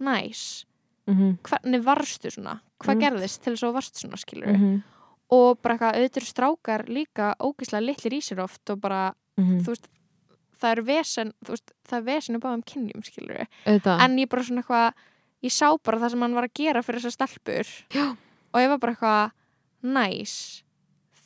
næs, 0.00 0.64
Mhm. 1.06 1.38
hvernig 1.42 1.82
varstu 1.84 2.30
svona 2.30 2.60
hvað 2.80 3.00
gerðist 3.00 3.42
til 3.42 3.52
þess 3.52 3.62
að 3.62 3.68
þú 3.68 3.74
varst 3.74 3.94
svona 4.00 4.16
skilur 4.16 4.52
Mhm. 4.58 4.82
og 5.30 5.62
bara 5.62 5.76
eitthvað 5.76 5.96
auðvitað 5.96 6.32
strákar 6.32 6.86
líka 6.88 7.34
ógislega 7.40 7.84
litlir 7.86 8.12
í 8.12 8.20
sér 8.22 8.42
oft 8.42 8.70
og 8.70 8.80
bara 8.80 9.14
Mhm. 9.38 9.60
þú 9.62 9.66
veist, 9.66 9.88
það 10.60 10.78
er 10.78 10.82
vesen 10.82 11.32
þú 11.44 11.48
veist, 11.50 11.72
það 11.88 11.98
er 11.98 12.02
vesen 12.02 12.36
á 12.36 12.40
þeim 12.40 12.64
kynjum 12.64 13.02
skilur 13.04 13.46
við 13.66 14.00
en 14.00 14.16
ég 14.16 14.28
bara 14.28 14.42
svona 14.42 14.62
eitthvað 14.62 14.92
ég 15.42 15.50
sá 15.50 15.76
bara 15.82 15.98
það 15.98 16.10
sem 16.10 16.20
hann 16.20 16.34
var 16.34 16.44
að 16.44 16.54
gera 16.54 16.82
fyrir 16.82 17.00
þessar 17.00 17.16
stelpur 17.28 17.84
Já. 17.90 18.16
Og 18.52 18.60
ég 18.60 18.68
var 18.68 18.78
bara 18.78 18.92
eitthvað 18.94 19.30
næs 19.96 20.62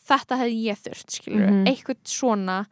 þetta 0.07 0.39
hefði 0.40 0.59
ég 0.70 0.82
þurft 0.85 1.11
skilur 1.19 1.40
við 1.47 1.51
Mhm. 1.53 1.66
eitthvað 1.70 1.97
svona 2.05 2.66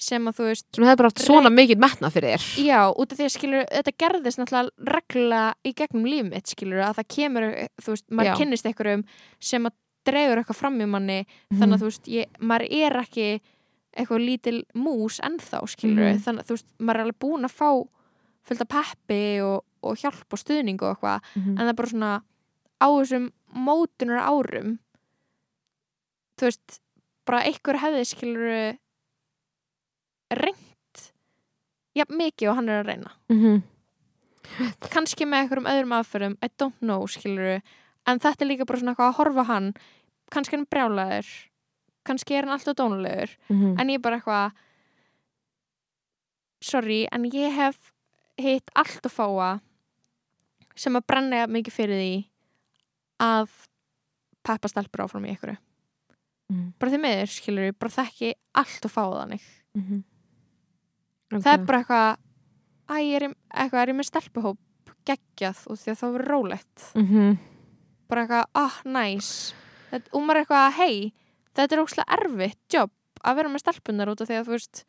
sem 0.00 0.24
að 0.30 0.36
þú 0.38 0.44
veist 0.46 0.66
sem 0.74 0.84
hefði 0.84 0.96
bara 0.96 1.08
haft 1.10 1.18
svona 1.26 1.50
mikið 1.50 1.78
metna 1.78 2.10
fyrir 2.10 2.38
þér 2.38 2.64
já, 2.64 2.80
út 2.96 3.12
af 3.12 3.18
því 3.18 3.24
að 3.24 3.34
skilur 3.36 3.64
þetta 3.66 3.92
gerðist 3.98 4.38
náttúrulega 4.38 4.70
reglulega 4.94 5.54
í 5.64 5.72
gegnum 5.74 6.04
líf 6.06 6.30
mitt 6.30 6.46
skilur 6.46 6.80
að 6.86 6.94
það 7.00 7.08
kemur, 7.16 7.68
þú 7.82 7.88
veist, 7.94 8.04
maður 8.10 8.24
Já. 8.30 8.36
kynnist 8.38 8.66
einhverjum 8.66 9.04
sem 9.40 9.66
að 9.66 9.72
dregur 10.06 10.38
eitthvað 10.38 10.56
fram 10.56 10.78
í 10.80 10.86
manni 10.88 11.26
þannig 11.52 11.74
að 11.74 11.82
þú 11.82 11.88
veist, 11.90 12.08
ég, 12.08 12.26
maður 12.40 12.66
er 12.70 12.92
ekki 13.02 13.40
eitthvað 13.98 14.24
lítil 14.24 14.64
mús 14.76 15.18
ennþá 15.20 15.62
skilur 15.68 16.12
Mhm. 16.14 16.22
þannig 16.24 16.40
að 16.40 16.46
þú 16.46 16.54
veist, 16.56 16.66
maður 16.78 16.94
er 16.94 17.04
alveg 17.04 17.18
búin 17.18 17.44
að 17.44 17.52
fá 17.58 17.88
fullt 18.46 18.60
af 18.60 18.68
peppi 18.68 19.40
og, 19.42 19.64
og 19.82 19.96
hjálp 19.98 20.32
og 20.32 20.38
stuðning 20.38 20.80
og 20.82 20.96
eitthvað, 20.96 21.20
Mhm. 21.36 21.50
en 21.50 21.56
það 21.66 21.68
er 21.68 21.74
bara 21.74 21.88
svona 21.88 22.22
á 22.78 22.86
þessum 22.88 23.30
mótunar 23.54 24.20
árum 24.28 24.78
þú 26.38 26.46
veist 26.48 26.80
bara 27.26 27.42
einhver 27.48 27.80
hefði 27.82 28.04
skilur 28.06 28.78
reynt 30.38 31.02
jafn 31.98 32.18
mikið 32.20 32.50
og 32.52 32.56
hann 32.60 32.68
er 32.68 32.82
að 32.82 32.88
reyna 32.92 33.10
Mhm. 33.28 33.62
kannski 34.92 35.26
með 35.26 35.42
einhverjum 35.42 35.68
öðrum 35.72 35.94
aðferðum 35.98 36.36
I 36.42 36.48
don't 36.58 36.78
know, 36.80 37.06
skilur 37.06 37.60
en 38.06 38.18
þetta 38.18 38.42
er 38.44 38.48
líka 38.48 38.66
bara 38.66 38.78
svona 38.80 38.94
eitthvað 38.94 39.10
að 39.12 39.18
horfa 39.18 39.44
hann 39.50 39.74
kannski 40.30 40.54
er 40.54 40.58
hann 40.58 40.66
brjálaður 40.72 41.28
kannski 42.08 42.34
er 42.38 42.46
hann 42.46 42.54
alltaf 42.58 42.76
dónulegur 42.76 43.36
Mhm. 43.50 43.80
en 43.80 43.88
ég 43.88 43.94
er 43.94 43.98
bara 44.00 44.20
eitthvað 44.20 44.52
sorry, 46.60 47.06
en 47.12 47.24
ég 47.30 47.52
hef 47.54 47.92
hitt 48.38 48.70
allt 48.76 49.04
og 49.06 49.12
fáa 49.12 49.60
sem 50.78 50.94
að 50.94 51.06
brenna 51.06 51.46
mikið 51.46 51.72
fyrir 51.74 51.98
því 52.02 52.28
að 53.20 53.48
peppa 54.44 54.68
stelpur 54.68 55.04
áfram 55.06 55.26
í 55.26 55.34
ykkur 55.36 55.56
Mhm. 56.50 56.72
bara 56.78 56.90
því 56.92 57.00
miður, 57.02 57.28
skilur 57.28 57.66
ég, 57.68 57.78
bara 57.78 57.90
þekki 57.92 58.32
allt 58.54 58.84
og 58.84 58.90
fáa 58.90 59.18
þannig 59.20 59.42
Mhm. 59.76 60.04
það 61.42 61.52
er 61.52 61.64
bara 61.66 61.78
eitthvað 61.82 62.16
æ, 62.88 62.94
ég 63.04 63.16
er, 63.22 63.34
eitthvað, 63.54 63.82
er 63.82 63.88
ég 63.92 63.98
með 63.98 64.08
stelpuhóp 64.08 64.58
geggjað 65.08 65.66
og 65.68 65.76
því 65.76 65.92
að 65.92 65.98
það 66.00 66.14
verður 66.16 66.28
rólegt 66.32 66.94
Mhm. 66.94 67.38
bara 68.08 68.26
eitthvað, 68.26 68.44
ah, 68.54 68.80
næs 68.86 69.52
Þetta- 69.90 70.08
og 70.12 70.22
maður 70.22 70.36
er 70.36 70.44
eitthvað, 70.44 70.72
hei 70.72 71.12
þetta 71.54 71.72
er 71.72 71.84
ókslega 71.84 72.18
erfitt 72.18 72.68
jobb 72.70 72.90
að 73.24 73.36
vera 73.36 73.48
með 73.48 73.62
stelpunar 73.64 74.08
út 74.08 74.20
af 74.20 74.28
því 74.28 74.36
að 74.40 74.44
þú 74.46 74.52
veist 74.56 74.84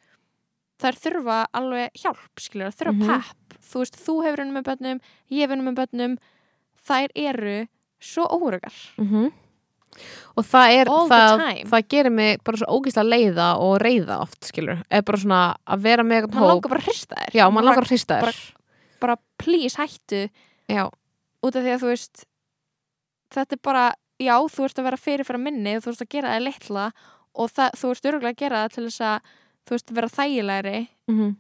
þær 0.80 0.96
þurfa 1.04 1.46
alveg 1.54 1.92
hjálp, 1.94 2.40
skilur 2.40 2.72
þurfa 2.72 2.96
Mhm. 2.96 3.08
pepp, 3.08 3.60
þú 3.60 3.80
veist, 3.84 3.96
þú 4.00 4.24
hefur 4.24 4.38
henni 4.38 4.56
með 4.62 4.64
börnum 4.64 5.02
ég 5.30 5.42
hefur 5.44 5.56
henni 5.58 5.68
með 5.72 5.76
börnum 5.76 6.18
þær 6.88 7.10
eru 7.16 7.68
svo 8.00 8.26
órugar 8.28 8.74
Mhm. 8.98 9.32
og 10.38 10.46
það 10.46 10.74
er 10.80 10.86
það, 10.88 11.64
það 11.70 11.88
gerir 11.90 12.12
mig 12.12 12.44
bara 12.44 12.58
svo 12.58 12.68
ógíslega 12.80 13.10
leiða 13.10 13.48
og 13.60 13.80
reyða 13.82 14.22
oft 14.22 14.42
skilur, 14.46 14.84
er 14.90 15.02
bara 15.02 15.18
svona 15.18 15.56
að 15.68 15.82
vera 15.82 16.04
með 16.04 16.30
mann 16.34 16.48
langar 16.48 16.70
bara 16.70 16.80
að 16.82 16.88
hrista 16.88 17.16
þær 17.16 17.34
já, 17.36 17.44
mann 17.52 17.64
bara, 17.64 17.66
langar 17.66 17.84
að 17.84 17.90
hrista 17.92 18.20
bara- 18.22 18.32
þér. 18.32 18.54
bara 19.00 19.16
please 19.38 19.76
hættu. 19.76 20.30
Já, 20.70 20.90
út 21.44 21.56
af 21.56 21.64
því 21.64 21.74
að 21.76 21.82
þú 21.82 21.90
veist 21.90 22.26
þetta 23.34 23.54
er 23.54 23.60
bara, 23.64 23.94
já, 24.20 24.36
þú 24.50 24.64
ert 24.66 24.80
að 24.80 24.84
vera 24.84 24.98
fyrirfæra 24.98 25.40
minni 25.42 25.76
og 25.78 25.84
þú 25.84 25.90
ert 25.94 26.02
að 26.06 26.10
gera 26.10 26.30
það 26.36 26.44
litla 26.48 26.92
og 27.36 27.50
það, 27.52 27.70
þú 27.80 27.92
ert 27.92 28.06
örgulega 28.10 28.34
að 28.34 28.42
gera 28.44 28.64
það 28.68 28.74
til 28.74 28.84
þess 28.88 29.02
að 29.02 29.20
þú 29.66 29.76
veist, 29.76 29.92
vera 29.94 30.08
þægilegri. 30.08 30.88
Mhm. 31.10 31.28
og- 31.30 31.36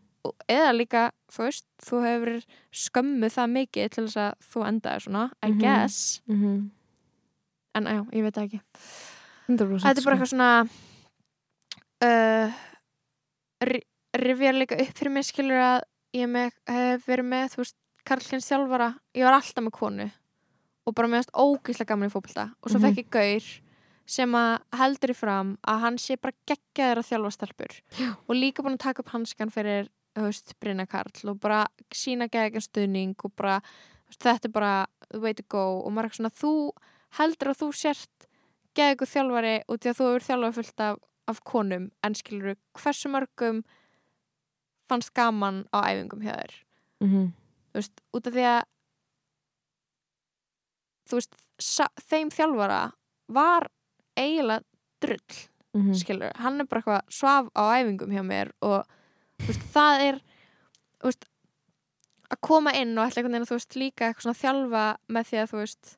eða 0.49 0.71
líka, 0.75 1.11
þú 1.31 1.43
veist, 1.47 1.65
þú 1.85 2.01
hefur 2.03 2.31
skömmu 2.75 3.29
það 3.31 3.51
mikið 3.55 3.89
til 3.95 4.03
þess 4.07 4.17
að 4.17 4.33
þú 4.51 4.65
endaði 4.67 5.01
svona, 5.05 5.23
I 5.43 5.47
Mhm. 5.51 5.59
guess 5.61 6.21
mhm 6.27 6.69
en 7.75 7.85
já, 7.85 8.01
ég 8.11 8.23
veit 8.23 8.37
ekki 8.37 8.59
100% 9.47 9.79
þetta 9.85 9.99
er 9.99 10.03
bara 10.03 10.17
sko. 10.17 10.25
eitthvað 10.25 10.31
svona 10.33 10.69
uh, 12.03 12.51
ri- 13.63 13.85
rifjar 14.17 14.53
líka 14.57 14.75
upp 14.81 14.93
fyrir 14.97 15.11
mig 15.13 15.23
skilur 15.27 15.59
að 15.61 15.81
ég 16.17 16.27
með, 16.31 16.51
hef 16.67 17.05
verið 17.07 17.25
með 17.29 17.53
þú 17.53 17.61
veist, 17.63 17.75
Karlkins 18.09 18.47
þjálfara 18.49 18.95
ég 19.13 19.23
var 19.27 19.33
alltaf 19.37 19.63
með 19.63 19.75
konu 19.75 20.11
og 20.87 20.95
bara 20.95 21.07
meðast 21.11 21.31
ógíslega 21.37 21.91
gaman 21.91 22.09
í 22.09 22.13
fótbolta 22.13 22.47
og 22.63 22.71
svo 22.71 22.79
Mhm. 22.79 22.87
fekk 22.87 22.97
ég 23.03 23.09
gaur 23.11 23.61
sem 24.09 24.31
að 24.33 24.59
heldur 24.73 25.11
í 25.11 25.15
fram 25.15 25.57
að 25.67 25.79
hann 25.79 25.97
sé 25.97 26.15
bara 26.19 26.33
geggjaður 26.49 26.97
að 27.03 27.09
þjálfa 27.09 27.31
stelpur 27.31 27.81
Já. 27.99 28.15
og 28.27 28.35
líka 28.35 28.63
búin 28.63 28.73
að 28.73 28.79
taka 28.79 28.99
upp 29.03 29.09
hanskan 29.13 29.51
fyrir 29.53 29.87
þú 30.15 30.25
veist, 30.25 30.53
Brynja 30.59 30.85
Karl 30.89 31.29
og 31.31 31.39
bara 31.39 31.65
sína 31.95 32.27
geggjum 32.31 32.61
stuðning 32.65 33.15
og 33.23 33.31
bara 33.35 33.59
þetta 34.09 34.45
er 34.49 34.51
bara 34.51 34.73
the 35.11 35.19
way 35.19 35.33
to 35.33 35.43
go 35.47 35.81
og 35.85 35.91
maður 35.93 36.09
er 36.09 36.17
svona, 36.17 36.31
þú 36.33 36.53
heldur 37.19 37.51
að 37.53 37.59
þú 37.61 37.69
sért 37.77 38.27
geggjum 38.75 39.07
þjálfari 39.13 39.53
út 39.69 39.85
í 39.85 39.89
að 39.91 39.99
þú 39.99 40.07
hefur 40.09 40.27
þjálfað 40.29 40.57
fullt 40.59 40.79
af, 40.87 40.97
af 41.27 41.43
konum 41.43 41.91
en 42.03 42.15
skilur 42.17 42.55
hversu 42.79 43.09
mörgum 43.13 43.63
fannst 44.89 45.13
gaman 45.13 45.65
á 45.73 45.77
æfingum 45.91 46.21
hjá 46.25 46.33
þér 46.35 46.53
Mhm. 46.99 47.31
þú 47.71 47.77
veist, 47.79 48.01
út 48.13 48.27
af 48.27 48.33
því 48.33 48.43
að 48.49 48.63
þú 51.09 51.19
veist, 51.19 51.37
þeim 52.09 52.29
þjálfara 52.33 52.81
var 53.29 53.67
eiginlega 54.17 54.63
drull, 55.01 55.37
Mhm. 55.75 55.93
skilur 55.95 56.31
hann 56.35 56.59
er 56.61 56.65
bara 56.65 56.81
eitthvað 56.81 57.09
svaf 57.09 57.49
á 57.55 57.61
æfingum 57.77 58.09
hjá 58.11 58.23
mér 58.25 58.51
og 58.61 58.85
veist, 59.47 59.67
það 59.73 60.05
er 60.07 60.19
veist, 61.03 61.29
að 62.29 62.41
koma 62.45 62.73
inn 62.77 62.97
og 62.97 63.05
ætla 63.05 63.21
einhvern 63.21 63.37
veginn 63.37 63.47
að 63.47 63.51
þú 63.51 63.59
veist 63.59 63.79
líka 63.79 64.09
eitthvað 64.09 64.27
svona 64.27 64.41
þjálfa 64.43 64.85
með 65.09 65.29
því 65.29 65.41
að 65.41 65.53
þú 65.53 65.61
veist 65.63 65.95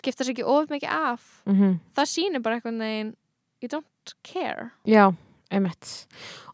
skipta 0.00 0.24
sér 0.24 0.36
ekki 0.36 0.46
of 0.46 0.70
mikið 0.70 0.92
af. 0.94 1.42
Mhm. 1.46 1.80
það 1.96 2.12
sýnir 2.14 2.42
bara 2.42 2.60
einhvern 2.60 2.78
veginn 2.78 3.16
you 3.60 3.68
don't 3.68 4.14
care. 4.22 4.70
Já, 4.86 5.12
einmitt. 5.50 6.06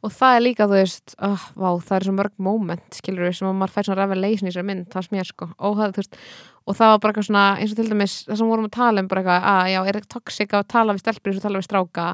Og 0.03 0.11
það 0.11 0.37
er 0.37 0.43
líka, 0.43 0.67
þú 0.67 0.79
veist, 0.81 1.15
oh, 1.23 1.45
vá, 1.55 1.69
það 1.85 1.97
er 1.97 2.07
svo 2.07 2.15
mörg 2.17 2.35
moment, 2.43 2.87
skilur 2.97 3.27
við, 3.27 3.37
sem 3.39 3.49
að 3.49 3.59
maður 3.61 3.75
fær 3.75 3.89
svona 3.89 4.01
revelation 4.03 4.51
í 4.51 4.55
sér 4.55 4.67
mynd, 4.67 4.89
það 4.93 5.07
sem 5.07 5.19
ég 5.19 5.29
sko 5.29 5.49
það, 5.59 5.95
þú 5.95 6.03
veist, 6.03 6.19
og 6.67 6.79
það 6.79 6.93
var 6.93 6.99
bara 7.03 7.13
eitthvað 7.13 7.29
svona 7.29 7.45
eins 7.61 7.75
og 7.75 7.81
til 7.81 7.89
dæmis, 7.91 8.17
það 8.27 8.41
sem 8.41 8.51
vorum 8.51 8.69
að 8.69 8.77
tala 8.77 9.05
um 9.05 9.09
bara 9.13 9.23
eitthvað, 9.23 9.49
að 9.53 9.71
já, 9.73 9.81
er 9.93 10.01
toxic 10.17 10.57
að 10.57 10.69
tala 10.75 10.97
við 10.97 11.05
stelpur 11.05 11.33
eins 11.33 11.41
og 11.41 11.47
tala 11.47 11.61
við 11.61 11.69
stráka, 11.69 12.07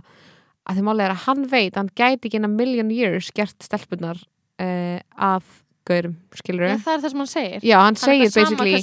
að 0.69 0.79
því 0.79 0.85
málega 0.87 1.09
er 1.11 1.15
að 1.17 1.25
hann 1.27 1.43
veit, 1.51 1.75
hann 1.77 1.91
gæti 1.99 2.29
ekki 2.29 2.39
inn 2.39 2.45
a 2.47 2.53
million 2.53 2.91
years 2.95 3.31
gert 3.35 3.59
stelpunar 3.67 4.21
uh, 4.63 4.99
að 5.19 5.43
gaurum, 5.83 6.13
skilur 6.39 6.63
Já, 6.69 6.77
við 6.77 6.83
það 6.85 6.93
er 6.95 7.01
það 7.03 7.11
sem 7.11 7.19
hann 7.23 7.31
segir. 7.33 7.63
Já, 7.67 7.77
hann 7.83 7.87
Hann 7.89 7.97
segir 7.99 8.29
basically 8.31 8.75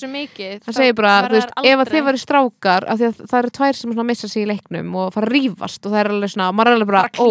hann 0.66 0.76
segir 0.76 0.96
bara, 0.98 1.12
þú 1.30 1.38
veist, 1.38 1.54
þær 1.56 1.64
ef 1.64 1.70
að 1.72 1.80
aldrei- 1.80 1.94
þið 1.96 2.04
varu 2.10 2.20
strákar 2.20 2.88
af 2.92 3.00
því 3.00 3.06
að 3.08 3.22
það 3.32 3.38
eru 3.40 3.52
tvær 3.56 3.78
sem 3.80 4.02
missa 4.10 4.28
sig 4.28 4.44
í 4.44 4.50
leiknum 4.50 4.98
og 5.00 5.14
fara 5.16 5.30
að 5.30 5.32
rífast 5.38 5.86
og 5.88 5.94
það 5.94 6.02
er 6.02 6.10
alveg 6.12 6.34
svona, 6.34 6.50
maður 6.52 6.72
er 6.74 6.76
alveg 6.76 6.92
bara, 6.92 7.04
ó, 7.16 7.28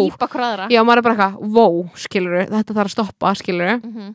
aðra. 0.49 0.65
Já, 0.73 0.81
maður 0.89 0.97
er 1.03 1.05
bara 1.05 1.15
eitthvað, 1.19 1.53
wow, 1.59 1.77
skilur 2.01 2.39
þetta 2.49 2.77
þarf 2.79 2.89
að 2.89 2.95
stoppa, 2.95 3.35
skilur 3.37 3.75
Mhm. 3.77 4.09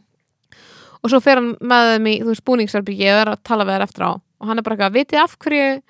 og 1.05 1.11
svo 1.15 1.21
fer 1.23 1.39
hann 1.39 1.53
með 1.63 1.93
þeim 1.95 2.11
í, 2.11 2.17
þú 2.25 2.31
veist, 2.33 2.45
búningsarbyggi 2.51 3.09
og 3.15 3.21
er 3.23 3.31
að 3.37 3.43
tala 3.47 3.65
við 3.69 3.77
þær 3.79 3.87
eftir 3.87 4.07
á. 4.09 4.13
Og 4.41 4.49
hann 4.51 4.59
er 4.59 4.63
bara 4.67 4.75
eitthvað, 4.77 4.99
vitið 4.99 5.23
af 5.23 5.39
hverju 5.39 5.83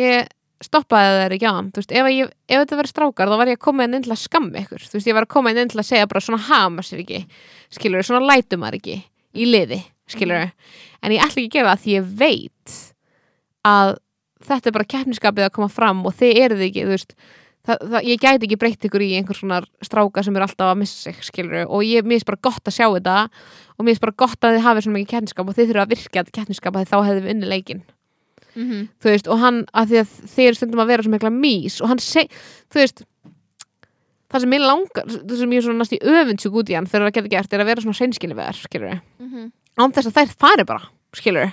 ég 0.00 0.28
stoppaði 0.64 1.18
þeir 1.20 1.36
ekki 1.36 1.50
á 1.50 1.54
hann, 1.54 1.70
veist, 1.76 1.92
ef, 1.92 2.08
ég, 2.12 2.30
ef 2.48 2.62
þetta 2.62 2.78
verið 2.80 2.92
strákar 2.92 3.30
þá 3.30 3.36
var 3.40 3.50
ég 3.52 3.58
að 3.58 3.64
koma 3.66 3.86
inn 3.86 3.98
til 4.04 4.14
að 4.14 4.22
skamma 4.22 4.62
ykkur. 4.62 4.86
Veist, 4.94 5.08
ég 5.08 5.16
var 5.16 5.26
að 5.28 5.34
koma 5.36 5.52
inn 5.52 5.70
til 5.70 5.80
að 5.82 5.88
segja 5.90 6.08
bara 6.10 6.24
svona 6.24 6.44
hama 6.48 6.84
sér 6.84 7.04
ekki, 7.04 7.20
skilur, 7.74 8.06
svona 8.06 8.24
lætum 8.24 8.64
maður 8.64 8.80
ekki 8.80 8.98
í 9.34 9.48
liði, 9.48 9.80
skilur 10.10 10.48
en 11.04 11.14
ég 11.14 11.22
ætla 11.22 11.42
ekki 11.42 11.50
að 11.50 11.56
gera 11.58 11.72
það 11.74 11.84
því 11.84 11.94
ég 11.94 12.10
veit 12.20 12.76
að 13.68 13.96
þetta 14.44 14.70
er 14.70 14.76
bara 14.76 14.92
keppniskapið 14.94 15.46
að 15.46 15.56
koma 15.56 15.70
fram 15.72 16.04
og 16.04 16.14
þið 16.18 16.40
eruð 16.44 16.66
ekki, 16.68 16.84
þú 16.84 16.94
veist 16.94 17.14
það, 17.64 17.80
það, 17.80 17.98
ég 18.10 18.22
gæti 18.22 18.48
ekki 18.48 18.60
breytt 18.60 18.86
ykkur 18.88 19.04
í 19.04 19.10
einhvers 19.18 19.40
svona 19.40 19.60
stráka 19.84 20.24
sem 20.24 20.36
eru 20.36 20.46
alltaf 20.46 20.70
að 20.70 20.80
missa 20.82 21.08
sig, 21.08 21.20
skilur 21.24 21.64
og 21.64 21.84
ég, 21.86 22.04
mér 22.04 22.18
finnst 22.18 22.30
bara 22.30 22.44
gott 22.48 22.70
að 22.70 22.76
sjá 22.76 22.86
þetta 22.86 23.18
og 23.24 23.84
mér 23.84 23.92
finnst 23.94 24.06
bara 24.06 24.18
gott 24.24 24.40
að 24.40 24.56
þið 24.56 24.66
hafið 24.68 24.86
svona 24.86 24.98
mikið 24.98 25.12
keppniskap 25.14 25.50
og 25.50 25.58
þið 25.58 25.72
þurfa 25.72 25.86
að 25.86 25.94
virka 25.96 26.22
þetta 26.22 26.38
keppniskap 26.40 26.80
að 26.80 27.93
við 28.54 28.62
leikin 28.62 28.70
Mhm. 28.70 28.88
þú 29.02 29.10
veist, 29.10 29.28
og 29.28 29.38
hann, 29.38 29.64
að 29.74 29.88
því 29.90 29.98
að 30.00 30.38
eru 30.46 30.54
stundum 30.54 30.80
að 30.80 30.86
vera 30.86 31.02
svo 31.02 31.10
mikla 31.12 31.30
mís 31.30 31.80
og 31.82 31.88
hann 31.88 31.98
seg, 31.98 32.30
þú 32.70 32.74
veist 32.80 33.02
það 34.30 34.40
sem 34.40 34.50
ég 34.56 34.64
langar, 34.64 35.04
það 35.06 35.36
sem 35.38 35.50
ég 35.54 35.56
er 35.60 35.62
svona 35.66 35.78
næst 35.82 35.92
í 35.94 36.00
öfundsjúk 36.02 36.56
út 36.62 36.70
í 36.70 36.74
hann 36.74 36.86
fyrir 36.90 37.06
að 37.08 37.14
geta 37.18 37.28
gert 37.34 37.52
er 37.52 37.60
að 37.60 37.66
vera 37.70 37.80
svona 37.84 37.98
seinskilni 37.98 38.34
við 38.34 38.48
þær, 38.48 38.62
skilur 38.68 39.00
Mhm. 39.20 39.52
án 39.78 39.92
þess 39.92 40.06
að 40.10 40.16
þær 40.18 40.34
fari 40.38 40.64
bara, 40.64 40.82
skilur 41.14 41.52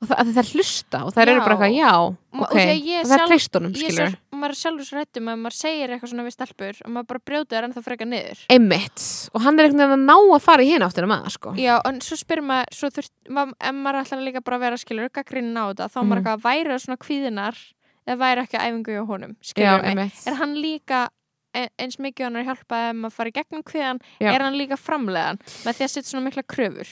og 0.00 0.08
það, 0.08 0.18
að 0.18 0.34
þær 0.38 0.50
hlusta 0.54 1.04
og 1.04 1.12
þær 1.14 1.26
eru 1.28 1.40
Já. 1.40 1.44
bara 1.44 1.56
eitthvað, 1.56 1.76
já, 1.76 1.92
ok 1.98 2.40
og 2.40 2.48
þegar 2.54 2.78
ég 2.86 3.00
og 3.02 3.06
þær 3.06 4.18
svo, 4.38 4.42
maður 4.42 4.54
er 4.54 4.60
sjálfur 4.62 4.86
svo 4.88 4.98
rættum 4.98 5.30
að 5.32 5.40
maður 5.42 5.56
segir 5.58 5.92
eitthvað 5.94 6.12
svona 6.12 6.26
við 6.26 6.34
stelpur 6.36 6.80
og 6.84 6.92
maður 6.94 7.08
bara 7.12 7.22
brjóta 7.30 7.56
þér 7.56 7.66
ennþá 7.68 7.82
freka 7.84 8.08
niður 8.08 8.42
einmitt, 8.54 9.04
og 9.34 9.42
hann 9.44 9.58
er 9.58 9.68
einhvern 9.68 9.82
veginn 9.82 9.96
að 9.96 10.04
ná 10.06 10.16
að 10.36 10.44
fara 10.46 10.62
í 10.64 10.70
hinn 10.70 10.86
áttina 10.86 11.10
með 11.10 11.24
það, 11.24 11.34
sko 11.38 11.54
Já, 11.58 11.74
en 11.88 12.00
svo 12.04 12.20
spyrir 12.20 12.46
maður, 12.48 12.78
svo 12.78 12.92
þurft, 12.98 13.14
maður, 13.28 13.56
ef 13.58 13.76
maður 13.82 14.00
ætlar 14.04 14.24
líka 14.28 14.44
bara 14.46 14.58
að 14.60 14.64
vera 14.66 14.80
skilur, 14.80 15.12
gaggrinn 15.18 15.52
á 15.58 15.64
þetta, 15.68 15.88
þá 15.88 15.98
mm. 15.98 16.04
Mhm. 16.04 16.08
maður 16.08 16.22
eitthvað 16.22 16.46
væri 16.46 16.72
það 16.74 16.82
svona 16.86 17.02
kvíðinar 17.04 17.62
eða 18.08 18.18
væri 18.22 18.44
ekki 18.46 18.58
að 18.58 18.68
æfingu 18.68 18.94
hjá 18.96 19.02
honum, 19.08 19.34
skilur 19.44 19.88
mig. 19.98 20.14
Er 20.24 20.38
hann 20.38 20.54
líka 20.56 21.02
e- 21.56 21.68
eins 21.78 21.98
mikið 22.00 22.24
hann 22.28 22.38
er 22.38 22.44
að 22.44 22.48
hjálpa 22.52 22.78
ef 22.88 22.96
maður 22.96 23.16
fara 23.18 23.28
í 23.28 23.36
gegnum 23.36 23.64
kvíðan, 23.66 24.00
Já. 24.22 24.30
er 24.32 24.44
hann 24.46 24.56
líka 24.56 24.78
framlegan 24.80 25.40
með 25.66 25.76
því 25.76 25.84
að 25.84 25.92
setja 25.92 26.08
svona 26.08 26.24
mikla 26.28 26.44
kröfur. 26.48 26.88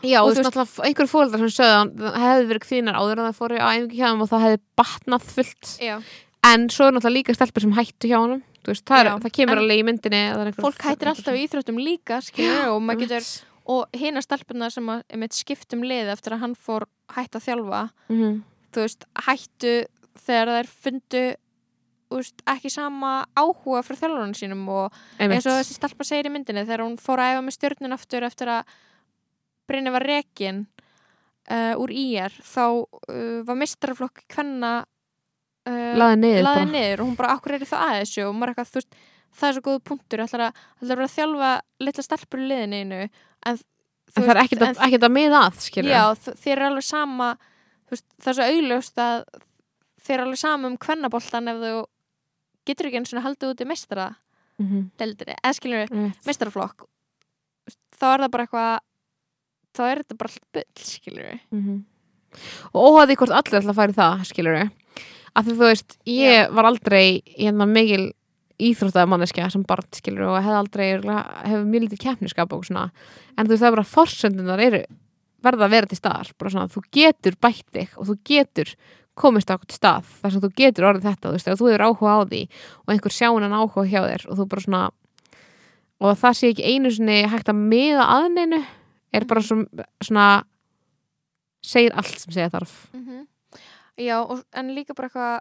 Já, 0.00 0.22
Og 0.22 0.30
og 0.30 0.32
þú 0.32 0.40
veist, 0.40 0.46
náttúrulega 0.48 0.86
einhverjum 0.88 1.10
fóreldrar 1.12 1.42
sem 1.42 1.52
sögðu 1.58 1.76
að 1.76 1.88
það 2.00 2.22
hefði 2.24 2.46
verið 2.50 2.62
kvíðinar 2.64 2.96
áður 2.96 3.18
en 3.18 3.26
það 3.26 3.38
fóru 3.40 3.58
á 3.60 3.68
æfingu 3.68 3.98
hjá 3.98 4.06
þeim 4.06 4.22
og 4.24 4.30
það 4.30 4.44
hefði 4.46 4.60
batnað 4.80 5.26
fullt 5.34 5.72
Já. 5.76 5.96
En 6.46 6.68
svo 6.72 6.88
er 6.88 6.94
náttúrulega 6.96 7.16
líka 7.18 7.34
stelpur 7.36 7.64
sem 7.66 7.74
hættu 7.76 8.08
hjá 8.10 8.18
veist, 8.66 8.84
það, 8.88 9.10
það 9.24 9.34
kemur 9.36 9.58
en 9.58 9.62
alveg 9.64 9.80
í 9.80 9.84
myndinni 9.88 10.22
Fólk 10.60 10.84
hættir 10.84 11.10
alltaf 11.12 11.36
í 11.36 11.44
íþróttum 11.46 11.80
líka, 11.80 12.20
skilur, 12.24 12.72
og 12.74 12.82
getur, 13.00 13.28
og 13.70 14.00
hina 14.00 14.22
stelpunar 14.24 14.72
sem 14.74 14.88
að, 14.92 15.04
skiptum 15.36 15.84
lið 15.86 16.10
eftir 16.14 16.36
að 16.36 16.44
hann 16.44 16.56
fór 16.58 16.86
hætt 17.14 17.36
að 17.38 17.46
þjálfa, 17.48 17.82
Mhm. 18.08 18.42
þú 18.72 18.84
veist, 18.84 19.06
hættu 19.26 19.74
þegar 20.20 20.52
þær 20.56 20.68
fundu 20.84 21.24
veist, 22.10 22.42
ekki 22.46 22.70
sama 22.70 23.24
áhuga 23.38 23.82
frá 23.86 23.96
þjálfarinn 23.96 24.34
sínum 24.34 24.68
og 24.68 24.92
eins 25.18 25.46
og 25.46 25.60
þessi 25.60 25.76
stelpa 25.78 26.04
segir 26.04 26.26
í 26.26 26.34
myndinni 26.34 26.66
þegar 26.66 26.84
hún 26.84 26.98
fór 26.98 27.22
að 27.22 27.36
æfa 27.36 27.44
með 27.46 27.56
stjörnun 27.56 27.94
aftur 27.96 28.26
eftir 28.26 28.48
að 28.48 28.64
Brynni 29.70 29.92
var 29.94 30.02
rekin 30.02 30.64
uh, 31.50 31.74
úr 31.78 31.92
IR 31.94 32.34
þá 32.42 32.64
uh, 32.82 33.42
var 33.46 33.54
mistraflokk 33.60 34.24
hvenna 34.34 34.84
uh, 35.66 35.96
laði 36.00 36.16
niður 36.22 36.42
laði 36.46 36.66
niður 36.70 37.00
og 37.02 37.06
hún 37.10 37.16
bara, 37.16 37.34
akkur 37.36 37.54
er 37.56 37.64
það 37.68 37.84
að 37.88 37.96
þessu? 38.00 38.22
Og 38.28 38.34
maður 38.38 38.52
eitthvað, 38.54 38.70
þú 38.70 38.80
veist, 38.80 38.94
það 39.40 39.48
er 39.48 39.54
svo 39.58 39.62
góð 39.68 39.78
punktur 39.90 40.22
ætlar 40.24 40.46
að, 40.48 40.62
ætlar 40.82 41.02
að 41.04 41.14
þjálfa 41.16 41.50
litla 41.86 42.02
stelpur 42.06 42.40
í 42.40 42.48
liðinu 42.50 42.80
einu? 42.80 43.00
En, 43.46 43.60
en 44.16 44.24
það 44.24 44.32
er 44.34 44.42
ekkert 44.44 44.62
að, 44.66 44.80
ekkert 44.88 45.06
að 45.08 45.14
miða 45.16 45.44
að 45.46 45.60
skilur 45.66 45.90
Já, 45.94 46.02
þ- 46.24 46.36
þér 46.44 46.56
er 46.58 46.66
alveg 46.70 46.86
sama 46.88 47.28
veist, 47.90 48.06
það 48.20 48.32
er 48.32 48.38
svo 48.40 48.48
augljóst 48.50 48.98
að 49.04 49.24
þeir 50.06 50.20
alveg 50.24 50.38
sama 50.40 50.68
um 50.70 50.76
kvennaboltan 50.80 51.48
ef 51.52 51.60
þú 51.62 51.72
getur 52.68 52.86
ekki 52.90 52.98
eins 53.00 53.12
og 53.14 53.24
haldið 53.24 53.52
út 53.54 53.60
í 53.64 53.68
meistara 53.70 54.08
Mhm. 54.60 54.90
deildri, 55.00 55.32
eða 55.40 55.54
skilur 55.56 55.78
við 55.86 55.92
Einmitt. 55.94 56.18
meistaraflokk. 56.28 56.82
Þá 57.96 58.04
er 58.12 58.20
það 58.20 58.30
bara 58.34 58.44
eitthvað 58.44 58.80
þá 59.72 59.80
er 59.86 60.00
þetta 60.02 60.16
bara 60.20 60.28
allt 60.34 60.52
bull 60.52 60.84
skilur 60.84 61.24
við 61.30 61.40
Mhm. 61.56 61.78
og 62.74 62.80
óhaði 62.90 63.16
hvort 63.16 63.32
allir 63.32 63.74
fara 63.74 63.92
í 63.92 63.96
það 63.96 64.24
skilur 64.28 64.58
við 64.58 64.70
af 65.34 65.46
því 65.46 65.56
þú 65.56 65.68
veist, 65.68 65.98
ég 66.10 66.54
var 66.56 66.68
aldrei 66.70 67.20
hérna 67.36 67.68
mikil 67.70 68.10
íþróttaða 68.60 69.08
manneskja 69.08 69.48
sem 69.52 69.64
barn 69.64 69.86
skilur 69.96 70.28
og 70.28 70.40
hef 70.44 70.56
aldrei 70.58 70.86
hefur 70.98 71.68
mjög 71.68 71.86
lítið 71.86 72.02
keppniskap 72.02 72.52
og 72.52 72.66
svona. 72.68 72.90
En 73.38 73.46
þú 73.46 73.54
veist 73.54 73.62
það 73.64 73.70
er 73.70 73.76
bara 73.78 73.92
forsöndunar 73.94 74.64
eru 74.66 74.82
verða 75.40 75.66
að 75.66 75.76
vera 75.76 75.88
til 75.88 75.96
staðar. 75.96 76.32
Bara 76.36 76.52
svona, 76.52 76.72
þú 76.72 76.82
getur 76.92 77.38
bætt 77.40 77.68
þig 77.72 77.94
og 77.96 78.10
þú 78.10 78.16
getur 78.28 78.74
komist 79.20 79.50
á 79.50 79.56
okkur 79.56 79.74
stað 79.74 80.08
þar 80.20 80.34
sem 80.34 80.42
þú 80.42 80.50
getur 80.56 80.88
orðið 80.90 81.08
þetta 81.08 81.28
þú 81.28 81.34
veist, 81.34 81.48
ef 81.50 81.60
þú 81.60 81.70
hefur 81.70 81.84
áhuga 81.86 82.14
á 82.14 82.20
því 82.30 82.42
og 82.84 82.92
einhver 82.94 83.14
sjáunan 83.14 83.56
áhuga 83.56 83.86
hjá 83.90 84.00
þér 84.06 84.26
og 84.28 84.38
þú 84.38 84.46
bara 84.52 84.64
svona 84.64 84.82
og 86.00 86.20
það 86.20 86.36
sé 86.38 86.52
ekki 86.52 86.70
einu 86.70 86.92
sinni 86.94 87.18
hægt 87.28 87.50
að 87.52 87.64
miða 87.72 88.06
aðneinu 88.16 88.62
er 89.12 89.26
bara 89.28 89.42
svona, 89.44 89.88
svona 90.00 90.28
segir 91.60 91.96
allt 91.98 92.16
sem 92.22 92.32
segja 92.32 92.52
þarf 92.54 92.76
já, 94.00 94.16
og, 94.22 94.42
en 94.56 94.72
líka 94.74 94.94
bara 94.96 95.08
eitthvað 95.10 95.40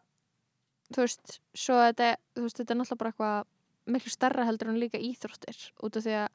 þú 0.94 1.04
veist, 1.06 1.40
svo 1.56 1.76
þetta 1.86 2.10
þú 2.36 2.44
veist, 2.46 2.58
þetta 2.60 2.74
er 2.76 2.80
náttúrulega 2.82 3.00
bara 3.04 3.12
eitthvað 3.14 3.94
miklu 3.94 4.12
starra 4.14 4.46
heldur 4.46 4.70
en 4.74 4.80
líka 4.82 5.00
íþróttir 5.02 5.60
út 5.86 5.98
af 5.98 6.04
því 6.06 6.16
að 6.24 6.30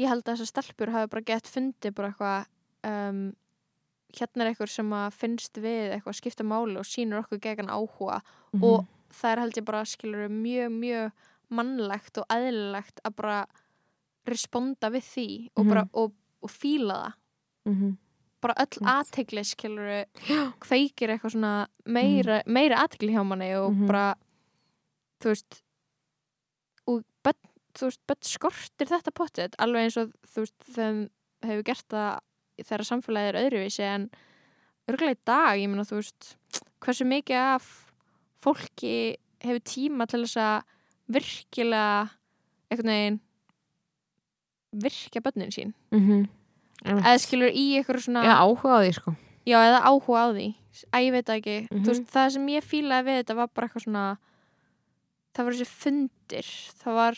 ég 0.00 0.08
held 0.08 0.24
að 0.24 0.32
þessar 0.34 0.50
stelpur 0.50 0.90
hafi 0.94 1.10
bara 1.12 1.26
gett 1.28 1.46
fundið 1.50 1.94
bara 1.94 2.08
eitthvað 2.12 2.46
um, 2.90 3.20
hérna 4.18 4.42
er 4.44 4.50
eitthvað 4.52 4.70
sem 4.72 4.94
að 4.96 5.12
finnst 5.20 5.60
við 5.62 5.92
eitthvað 5.94 6.16
skipta 6.18 6.46
máli 6.46 6.78
og 6.80 6.86
sýnur 6.88 7.22
okkur 7.24 7.38
gegn 7.44 7.68
áhuga 7.70 8.20
Mhm. 8.52 8.64
og 8.64 8.86
það 9.14 9.32
er 9.32 9.40
held 9.44 9.58
ég 9.60 9.64
bara 9.64 9.84
skilur 9.86 10.28
mjög, 10.30 10.70
mjög 10.74 11.12
mannlegt 11.50 12.18
og 12.18 12.26
eðlilegt 12.30 12.98
að 13.04 13.14
bara 13.16 13.46
responda 14.26 14.90
við 14.90 15.04
því 15.06 15.26
og, 15.56 15.66
bara, 15.68 15.84
og, 15.94 16.12
og 16.42 16.50
fíla 16.50 16.96
það 17.04 17.12
Mhm. 17.70 17.96
Bara 18.40 18.54
öll 18.64 18.80
aðtegli 18.94 19.42
skilur 19.44 20.04
kveikir 20.64 21.12
eitthvað 21.14 21.34
svona 21.34 21.52
meira, 21.86 22.42
meira 22.46 22.78
aðtegli 22.84 23.12
hjá 23.14 23.24
manni 23.26 23.50
og 23.58 23.72
Mhm. 23.74 23.86
bara 23.86 24.14
þú 25.20 25.28
veist 25.34 25.62
og 26.88 27.04
börn, 27.24 27.36
þú 27.74 27.84
veist, 27.90 28.00
börn 28.08 28.22
skortir 28.24 28.86
þetta 28.88 29.12
pottet 29.14 29.54
alveg 29.58 29.84
eins 29.84 29.96
og 30.00 30.12
þú 30.26 30.44
veist 30.46 30.58
þeim 30.74 31.08
hefur 31.44 31.62
gert 31.64 31.88
það 31.88 32.20
þegar 32.64 32.84
samfélagið 32.90 33.28
er 33.34 33.40
öðruvísi 33.44 33.80
en 33.84 34.10
örgulega 34.88 35.16
í 35.16 35.24
dag, 35.24 35.58
ég 35.60 35.68
meina 35.68 35.84
þú 35.84 36.00
veist 36.00 36.36
hversu 36.80 37.04
mikið 37.06 37.36
af 37.36 37.92
fólki 38.42 39.16
hefur 39.40 39.60
tíma 39.64 40.06
til 40.08 40.24
þess 40.24 40.36
að 40.36 40.62
virkilega 41.08 42.10
einhvern 42.70 42.92
veginn 42.92 43.20
virkja 44.72 45.20
börnin 45.20 45.50
sín 45.52 45.72
Mhm. 45.92 46.26
Einmitt. 46.26 46.30
Eða 46.84 47.16
skilur 47.22 47.52
í 47.52 47.66
eitthvað 47.78 48.04
svona 48.06 48.24
Já, 48.26 48.34
áhuga 48.40 48.76
á 48.76 48.80
því 48.80 48.92
sko. 48.96 49.14
Já, 49.48 49.58
eða 49.58 49.80
áhuga 49.88 50.20
á 50.20 50.28
því. 50.30 50.46
Æ, 50.94 50.96
ég 51.00 51.12
veit 51.12 51.26
það 51.26 51.40
ekki. 51.40 51.56
Mhm. 51.70 51.82
Þú 51.82 51.92
veist, 51.92 52.06
Það 52.14 52.30
sem 52.36 52.46
ég 52.48 52.64
fílaði 52.64 53.06
við 53.08 53.20
þetta 53.20 53.36
var 53.36 53.50
bara 53.54 53.68
eitthvað 53.68 53.84
svona 53.86 54.06
Það 55.30 55.44
var 55.44 55.54
þessi 55.54 55.70
fundir. 55.84 56.48
Það 56.82 56.98
var 57.00 57.14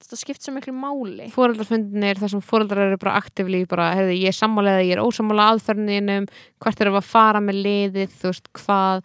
Það 0.00 0.16
skipt 0.16 0.42
svo 0.42 0.52
miklu 0.54 0.72
máli. 0.72 1.26
Fóreldrafundinir, 1.28 2.16
þar 2.16 2.30
sem 2.32 2.40
fóreldrar 2.40 2.86
eru 2.88 2.96
bara 2.96 3.18
aktífli 3.20 3.66
bara, 3.68 3.90
heyrðu, 3.92 4.14
ég 4.16 4.32
er 4.32 4.32
sammálega, 4.32 4.80
ég 4.80 4.96
er 4.96 5.02
ósammála 5.04 5.50
aðferðinum, 5.52 6.24
hvert 6.58 6.80
eru 6.80 6.94
að 6.96 7.04
fara 7.04 7.42
með 7.44 7.58
liðið, 7.66 8.14
þú 8.16 8.30
veist, 8.32 8.48
hvað 8.56 9.04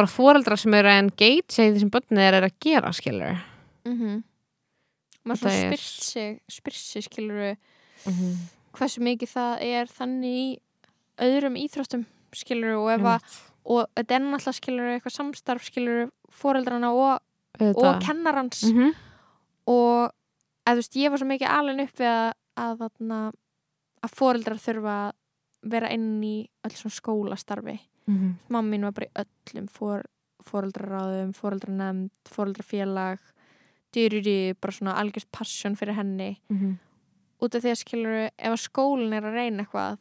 bara 0.00 0.10
fóreldrar 0.10 0.60
sem 0.60 0.76
eru 0.78 0.90
að 0.90 1.02
engage 1.02 1.64
í 1.64 1.72
því 1.74 1.82
sem 1.82 1.92
bönnið 1.92 2.26
er, 2.26 2.46
að 2.46 2.56
gera, 2.64 2.92
skilur 2.96 3.40
mm 3.84 3.96
-hmm. 3.96 4.22
Maður 5.24 5.40
Þetta 5.40 5.50
svona 5.50 5.66
spyrt 5.66 6.04
sig 6.04 6.40
Spyrt 6.48 6.80
sig, 6.80 7.02
skilur 7.04 7.56
mm 8.06 8.12
-hmm. 8.12 8.36
Hversu 8.76 9.02
mikið 9.02 9.32
það 9.34 9.62
er 9.66 9.86
þannig 9.86 10.38
í 10.40 10.58
öðrum 11.26 11.56
íþróttum 11.56 12.06
Skilur 12.32 12.76
og 12.78 12.90
ef 12.94 13.06
að 13.16 13.38
Og 13.70 13.86
þetta 13.94 14.14
er 14.16 14.22
náttúrulega 14.24 14.56
skilur 14.56 14.88
eitthvað 14.94 15.12
samstarf 15.14 15.66
Skilur 15.66 16.10
fóreldrana 16.32 16.90
og, 16.96 17.20
og 17.60 17.98
kennarans 18.02 18.62
mm 18.64 18.76
-hmm. 18.78 18.94
og 19.66 20.12
að, 20.66 20.74
veist, 20.80 20.96
ég 20.96 21.10
var 21.10 21.18
svo 21.18 21.26
mikið 21.28 21.48
alveg 21.48 21.82
upp 21.84 22.00
við 22.00 22.06
að, 22.06 22.32
að, 22.56 22.84
að, 24.02 24.10
foreldrar 24.16 24.58
þurfa 24.58 24.94
að 25.08 25.12
vera 25.70 25.90
inn 25.92 26.22
í 26.24 26.48
öll 26.64 26.76
svona 26.76 26.94
skólastarfi 27.00 27.78
Mhm. 28.10 28.34
mamma 28.48 28.70
mín 28.70 28.82
var 28.82 28.92
bara 28.92 29.06
í 29.06 29.24
öllum 29.24 29.68
for, 29.68 30.02
foreldraráðum, 30.42 31.32
foreldranemnd 31.34 32.10
foreldrafélag 32.24 33.18
dyriri, 33.94 34.54
bara 34.60 34.72
svona 34.72 34.96
algjörst 34.96 35.30
passion 35.30 35.76
fyrir 35.76 35.94
henni 35.94 36.40
Mhm. 36.48 36.78
Út 37.40 37.54
af 37.56 37.62
því 37.64 37.70
að 37.72 37.80
skilur 37.80 38.16
ef 38.28 38.50
að 38.52 38.60
skólinn 38.64 39.16
er 39.16 39.26
að 39.28 39.36
reyna 39.38 39.64
eitthvað 39.64 39.98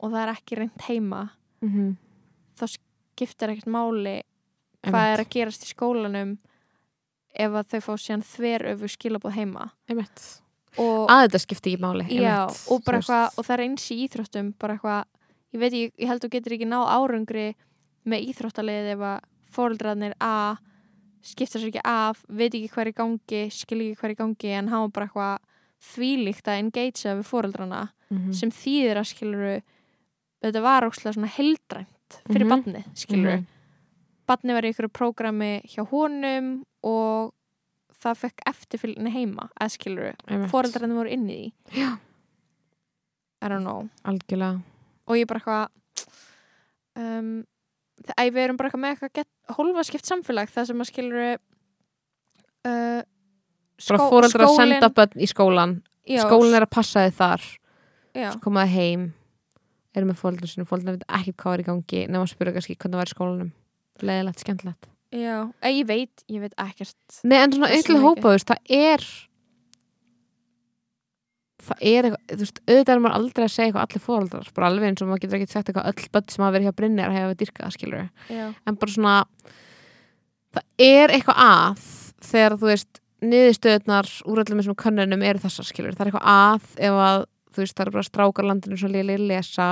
og 0.00 0.12
það 0.12 0.20
er 0.22 0.32
ekki 0.34 0.58
reynd 0.60 0.86
heima 0.88 1.22
Mhm. 1.60 1.96
þá 2.56 2.64
skiptir 2.72 3.50
ekkert 3.52 3.66
máli 3.68 4.22
hvað 4.86 5.12
er 5.12 5.20
að 5.24 5.28
gerast 5.34 5.64
í 5.66 5.74
skólanum 5.74 6.38
ef 7.34 7.50
að 7.52 7.68
þau 7.74 7.80
fá 7.84 7.92
síðan 8.00 8.22
þveröfu 8.24 8.88
skilabóð 8.88 9.34
heima. 9.36 9.70
Að 11.10 11.28
þetta 11.28 11.40
skipti 11.42 11.74
ekki 11.74 11.82
máli 11.82 12.06
já, 12.08 12.46
og 12.70 12.80
eitthvað 12.86 13.38
og 13.38 13.44
það 13.44 13.54
er 13.58 13.62
eins 13.66 13.90
í 13.90 13.98
íþróttum 14.08 14.54
bara 14.58 14.74
eitthvað, 14.78 15.04
ég 15.52 15.60
veit 15.60 15.72
ég, 15.72 15.92
ég 15.98 16.08
held 16.08 16.22
þú 16.22 16.30
getur 16.30 16.52
ekki 16.56 16.68
náð 16.70 16.86
árangri 16.96 17.54
með 18.06 18.26
íþróttalið 18.30 18.90
ef 18.94 18.98
að 18.98 19.20
fóreldrarnir 19.50 20.14
A 20.20 20.56
skipta 21.22 21.58
sér 21.58 21.68
ekki 21.68 21.82
af, 21.84 22.24
veit 22.28 22.54
ekki 22.54 22.70
hver 22.72 22.88
í 22.88 22.94
gangi 22.96 23.42
skil 23.52 23.80
ekki 23.82 23.98
hver 24.00 24.14
í 24.14 24.16
gangi 24.16 24.52
en 24.56 24.68
hafa 24.72 24.88
bara 24.88 25.06
eitthvað 25.10 25.38
þvílíkt 25.80 26.48
að 26.50 26.58
engagea 26.64 27.16
við 27.18 27.26
fóreldrana 27.30 27.88
Mhm. 28.10 28.32
sem 28.34 28.50
þýðir 28.50 28.98
að 28.98 29.06
skiluru 29.14 29.62
þetta 30.42 30.62
var 30.62 30.82
ókslega 30.82 31.14
svona 31.14 31.28
heldrænt 31.30 32.16
fyrir 32.28 32.46
Mhm. 32.46 32.50
barnið, 32.50 32.84
skiluru 32.94 33.36
Mhm. 33.38 33.46
barnið 34.28 34.54
var 34.54 34.62
í 34.62 34.70
ykkur 34.74 34.88
prógrami 34.88 35.62
hjá 35.64 35.86
honum 35.88 36.64
og 36.82 37.32
það 38.00 38.16
fekk 38.24 38.40
eftirfylgni 38.46 39.10
heima 39.12 39.48
eða 39.60 39.70
skiluru, 39.70 40.14
fóreldrarnir 40.50 40.96
voru 40.96 41.10
inn 41.12 41.28
í 41.28 41.52
því 41.70 41.78
Já. 41.78 41.98
I 43.42 43.48
don't 43.48 43.62
know 43.62 43.88
algjörlega 44.04 44.62
og 45.06 45.16
ég 45.16 45.26
bara 45.26 45.40
eitthvað 45.40 45.68
um, 46.96 47.46
það, 48.02 48.30
við 48.32 48.42
erum 48.44 48.56
bara 48.56 48.68
eitthvað 48.70 48.84
með 48.84 48.98
eitthvað 48.98 49.56
hólfaskipt 49.56 50.04
samfélag 50.08 50.50
það 50.50 50.66
sem 50.66 50.80
að 50.80 50.90
skiluru 50.90 51.38
uh, 52.66 53.02
bara 53.88 54.10
fóreldrar 54.10 54.46
að 54.46 54.58
senda 54.58 54.90
bönn 54.98 55.16
í 55.16 55.28
skólan 55.30 55.72
já, 56.08 56.20
skólinn 56.26 56.58
er 56.58 56.66
að 56.66 56.74
passa 56.76 57.06
þið 57.06 57.16
þar. 57.20 57.48
Komaði 58.44 58.74
heim 58.74 59.08
eru 59.96 60.06
með 60.10 60.20
fóreldrar 60.20 60.50
sinu, 60.50 60.66
fóreldrar 60.68 60.98
veit 60.98 61.08
ekki 61.20 61.34
hvað 61.40 61.56
er 61.56 61.62
í 61.64 61.66
gangi 61.70 62.04
nema 62.10 62.26
að 62.26 62.32
spyrja 62.34 62.54
kannski 62.56 62.76
hvernig 62.76 62.94
það 62.94 63.02
var 63.02 63.10
í 63.10 63.14
skólanum. 63.16 63.50
Leðilegt, 64.00 64.44
skemmtilegt. 64.44 64.90
Ég 65.10 65.86
veit 65.88 66.22
ég 66.30 66.44
veit 66.44 66.54
ekkert. 66.62 67.18
Nei, 67.26 67.40
en 67.40 67.56
svona 67.56 67.70
Hversu 67.70 67.80
eitthvað 67.80 67.98
mikið? 67.98 68.06
hópa, 68.06 68.22
þú 68.22 68.34
veist, 68.36 68.52
það 68.52 68.76
er 68.80 69.06
það 71.60 71.82
er 71.90 72.06
eitthvað, 72.08 72.22
þú 72.30 72.44
veist, 72.44 72.60
auðvitað 72.66 72.94
er 72.94 73.02
maður 73.04 73.16
aldrei 73.18 73.44
að 73.44 73.52
segja 73.54 73.66
eitthvað 73.68 73.86
allir 73.86 74.04
fóreldrar, 74.04 74.52
bara 74.56 74.70
alveg 74.70 74.88
eins 74.88 75.02
og 75.04 75.10
maður 75.10 75.22
getur 75.24 75.38
ekki 75.40 75.52
sagt 75.52 75.70
eitthvað 75.70 75.90
öll 75.90 76.08
börn 76.14 76.30
sem 76.32 76.44
hafa 76.44 76.54
verið 76.56 76.68
hjá 76.68 76.76
Brynjar 76.78 77.14
hefa 77.16 77.36
dyrkað, 77.42 77.74
skilur 77.76 78.06
en 78.70 78.78
bara 78.80 78.94
svona 78.94 79.16
það 80.56 80.64
er 80.86 81.14
eitthvað 81.16 81.42
að 81.44 81.84
þegar 82.30 82.56
þú 82.62 82.70
veist 82.70 82.99
niðurstöðunar 83.22 84.08
úr 84.30 84.42
öllum 84.44 84.60
þessum 84.62 84.76
könnunum 84.80 85.22
eru 85.26 85.38
þessar 85.42 85.66
skilur, 85.68 85.92
það 85.96 86.06
er 86.06 86.10
eitthvað 86.12 86.30
að 86.30 86.62
ef 86.88 87.00
að 87.06 87.24
þú 87.50 87.62
veist 87.64 87.74
það 87.76 87.84
eru 87.86 87.94
bara 87.96 88.08
strákar 88.08 88.44
landinu 88.48 88.76
svo 88.80 88.88
liðlega 88.88 89.26
lesa 89.26 89.68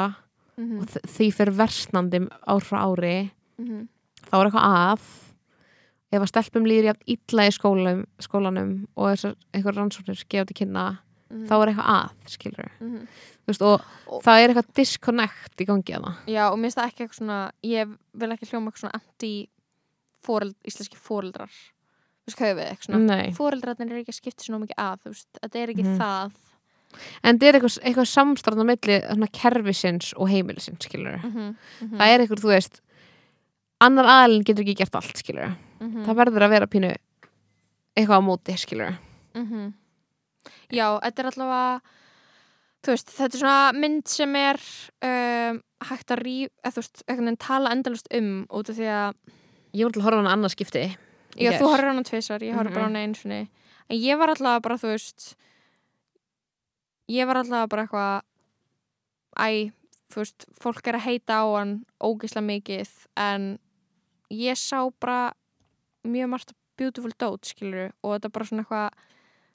mm 0.59 0.81
og 0.81 0.87
þ- 0.91 1.05
því 1.15 1.27
fyrir 1.37 1.55
versnandi 1.55 2.19
ár 2.51 2.61
frá 2.67 2.79
ári 2.83 3.31
-hmm. 3.61 3.89
þá 4.27 4.35
er 4.41 4.47
eitthvað 4.47 4.69
að 4.75 5.01
ef 6.13 6.23
að 6.23 6.29
stelpum 6.33 6.65
líður 6.67 6.85
jafn 6.89 7.03
illa 7.07 7.43
í 7.47 7.53
skólanum, 7.53 8.05
skólanum 8.19 8.87
og 8.97 9.11
þessar 9.13 9.35
einhver 9.55 9.75
rannsóknir 9.77 10.25
gefa 10.29 10.45
til 10.47 10.57
kynna 10.57 10.99
þá 11.31 11.53
er 11.63 11.69
eitthvað 11.69 11.93
að, 11.95 12.11
skilur 12.27 12.71
Mhm. 12.81 13.07
veist, 13.47 13.63
og, 13.63 13.81
Og- 14.09 14.23
það 14.23 14.39
er 14.43 14.49
eitthvað 14.49 14.75
disconnect 14.75 15.61
í 15.61 15.65
gangi 15.67 15.95
að 15.95 16.03
það 16.05 16.15
Já, 16.27 16.51
og 16.51 16.59
mér 16.59 16.63
finnst 16.65 16.79
það 16.79 16.89
ekki 16.89 17.03
eitthvað 17.05 17.19
svona 17.19 17.51
ég 17.63 17.97
vil 18.15 18.31
ekki 18.33 18.47
hljóma 18.51 18.67
eitthvað 18.71 18.81
svona 18.81 18.95
anti 18.95 19.49
íslenski 20.67 20.97
fóreldrar 20.97 21.51
fóreldrarnir 23.37 23.93
er 23.93 24.03
ekki 24.03 24.13
að 24.15 24.21
skipta 24.21 24.45
sér 24.45 24.55
nóg 24.55 24.67
mikið 24.67 24.79
veist, 25.13 25.29
þetta 25.43 25.63
er 25.63 25.69
ekki 25.75 25.85
Mhm. 25.85 25.99
það 25.99 26.31
en 27.23 27.39
það 27.39 27.49
er 27.49 27.55
eitthvað, 27.59 27.79
eitthvað 27.85 28.09
samstræðan 28.17 28.65
á 28.65 28.71
milli 28.71 28.97
kerfisins 29.33 30.13
og 30.17 30.29
heimilisins, 30.29 30.87
mm 31.23 31.57
-hmm. 31.83 31.97
það 31.99 32.09
er 32.09 32.21
eitthvað, 32.21 32.43
þú 32.45 32.49
veist 32.55 32.81
annar 33.81 34.05
aðalinn 34.05 34.45
getur 34.45 34.65
ekki 34.65 34.75
gert 34.77 34.95
allt, 34.95 35.17
skilur 35.17 35.57
Mhm. 35.81 36.05
það 36.05 36.17
verður 36.17 36.43
að 36.43 36.51
vera 36.51 36.67
pínu 36.67 36.97
eitthvað 37.97 38.19
á 38.19 38.23
móti, 38.25 38.53
Mhm. 39.35 39.73
Já, 40.71 40.99
þetta 41.01 41.19
er 41.19 41.27
allavega 41.31 41.81
veist, 42.95 43.09
þetta 43.09 43.35
er 43.35 43.41
svona 43.41 43.73
mynd 43.75 44.09
sem 44.09 44.37
er 44.37 44.59
um, 45.03 45.63
hægt 45.85 46.11
að 46.15 46.23
ríf, 46.23 46.49
eða 46.65 46.75
veist, 46.75 47.03
tala 47.39 47.71
endalust 47.71 48.07
um 48.15 48.47
út 48.51 48.69
af 48.71 48.77
því 48.77 48.89
að, 48.89 49.15
Ég 49.75 49.85
voru 49.85 49.93
til 49.93 50.01
að 50.01 50.05
horfa 50.05 50.17
á 50.17 50.23
hana 50.23 50.35
annað 50.37 50.55
skipti 50.57 50.97
já, 51.37 51.51
Yes. 51.53 51.61
þú 51.61 51.69
horfir 51.73 51.89
hana 51.91 52.03
tvisar, 52.03 52.41
ég 52.43 52.55
horfir 52.55 52.71
Mhm. 52.71 52.75
bara 52.75 52.85
hana 52.89 52.99
einu 53.05 53.15
sinni 53.15 53.49
en 53.91 53.97
ég 53.99 54.19
var 54.19 54.29
alltaf 54.29 54.63
bara, 54.63 54.77
þú 54.77 54.89
veist 54.95 55.35
ég 57.09 57.27
var 57.27 57.37
alltaf 57.43 57.69
bara 57.69 57.87
eitthvað 57.87 58.23
æ, 59.39 59.73
þú 60.11 60.23
veist, 60.23 60.47
fólk 60.61 60.87
er 60.89 60.95
að 60.99 61.07
heita 61.07 61.41
á 61.41 61.45
hann 61.59 61.85
ógeðslega 62.01 62.47
mikið 62.49 62.89
en 63.17 63.59
ég 64.31 64.57
sá 64.57 64.91
bara 65.01 65.33
mjög 66.05 66.29
margt 66.29 66.53
beautiful 66.79 67.11
dót, 67.19 67.45
skilur 67.45 67.93
og 68.03 68.17
þetta 68.21 68.25
er 68.29 68.35
bara 68.37 68.45
svona 68.45 68.65
eitthvað 68.65 68.91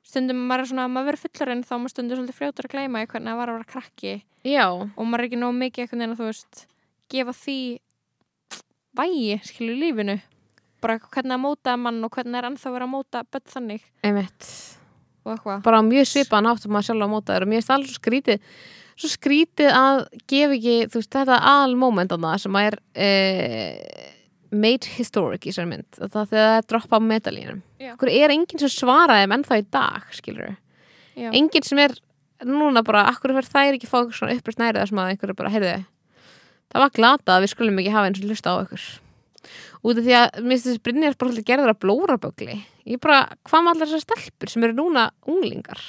stundum 0.03 0.41
maður 0.47 0.59
er 0.59 0.69
svona, 0.71 0.87
maður 0.91 1.07
verður 1.13 1.23
fullarinn 1.29 1.63
þá 1.63 1.73
maður 1.79 1.93
stundum 1.93 2.17
svolítið 2.19 2.39
frjótur 2.39 2.65
að 2.67 2.73
gleyma 2.73 3.03
í 3.03 3.07
hvernig 3.07 3.31
það 3.31 3.37
var 3.39 3.49
að 3.49 3.57
vera 3.57 3.71
krakki 3.73 4.23
Já, 4.43 4.65
og 4.67 5.05
maður 5.07 5.19
er 5.23 5.27
ekki 5.29 5.39
nóg 5.39 5.53
mikið 5.55 5.83
einhvern 5.85 5.99
veginn 6.03 6.15
að 6.15 6.19
þú 6.19 6.27
veist 6.31 6.65
gefa 7.13 7.33
því 7.37 7.57
vægi, 8.97 9.37
skilur 9.47 9.77
lífinu 9.79 10.21
bara 10.83 10.99
hvernig 11.01 11.35
að 11.37 11.43
móta 11.43 11.75
mann 11.79 11.99
og 12.05 12.13
hvernig 12.13 12.39
er 12.39 12.49
ennþá 12.51 12.75
verið 12.75 12.87
að 12.87 12.93
móta 12.93 13.25
börn 13.31 13.51
þannig. 13.55 13.83
Einmitt. 14.03 14.47
Og 15.23 15.35
eitthvað. 15.35 15.65
Bara 15.65 15.83
mjög 15.87 16.09
svipaðan 16.11 16.51
átt 16.51 16.63
sem 16.63 16.73
maður 16.75 16.89
sjálf 16.89 17.07
á 17.07 17.13
mótaður 17.15 17.47
og 17.47 17.53
mér 17.53 17.67
það 17.67 17.77
alveg 17.77 17.91
svo 17.93 18.01
skrítið 18.01 18.47
svo 18.93 19.09
skrítið 19.09 19.69
að 19.73 20.01
gefa 20.29 20.57
ekki 20.59 20.73
veist, 20.93 21.13
þetta 21.15 21.37
al 21.49 21.77
moment 21.79 22.11
á 22.13 22.17
það 22.17 22.41
sem 22.43 22.57
að 22.59 22.67
er 22.67 22.75
eh, 23.07 24.09
made 24.53 24.91
historic 24.99 25.47
í 25.49 25.53
sér 25.55 25.65
mynd. 25.65 25.87
Það 25.97 26.11
þegar 26.13 26.27
það 26.33 26.57
er 26.59 26.67
droppa 26.69 26.99
á 26.99 27.07
medalínum 27.07 27.63
okkur 27.93 28.11
er 28.11 28.33
enginn 28.33 28.61
sem 28.61 28.71
svaraði 28.71 29.25
þeim 29.25 29.35
ennþá 29.37 29.59
í 29.59 29.65
dag 29.73 30.11
skilur 30.15 30.53
Já. 31.13 31.29
enginn 31.31 31.65
sem 31.65 31.81
er 31.83 31.95
núna 32.43 32.83
bara, 32.85 33.05
akkur 33.11 33.33
verð 33.35 33.51
þær 33.53 33.77
ekki 33.77 33.87
fá 33.87 34.01
eitthvað 34.01 34.17
svona 34.17 34.37
upprist 34.37 34.59
nærið 34.59 34.89
sem 34.89 34.99
að 34.99 35.11
einhverju 35.13 35.37
bara, 35.39 35.51
heyrðu 35.53 35.73
það 36.73 36.83
var 36.83 36.93
glata 36.97 37.35
að 37.35 37.45
við 37.45 37.53
skulum 37.53 37.79
ekki 37.81 37.93
hafa 37.93 38.09
eins 38.09 38.21
og 38.21 38.29
hlusta 38.29 38.55
á 38.55 38.55
ykkur 38.65 38.87
út 39.83 39.97
af 39.99 40.03
því 40.05 40.13
að 40.15 40.37
mér 40.43 40.53
finnst 40.53 40.67
þessi 40.69 40.81
Brynjar 40.85 41.17
bara 41.19 41.29
alltaf 41.33 41.45
gerður 41.49 41.73
að 41.73 41.79
blórabögli 41.83 42.55
ég 42.87 42.99
bara, 43.03 43.19
hvað 43.47 43.63
með 43.65 43.73
allar 43.73 43.87
þessar 43.91 44.05
stelpur 44.05 44.49
sem 44.53 44.63
eru 44.63 44.73
núna 44.79 45.09
unglingar 45.27 45.81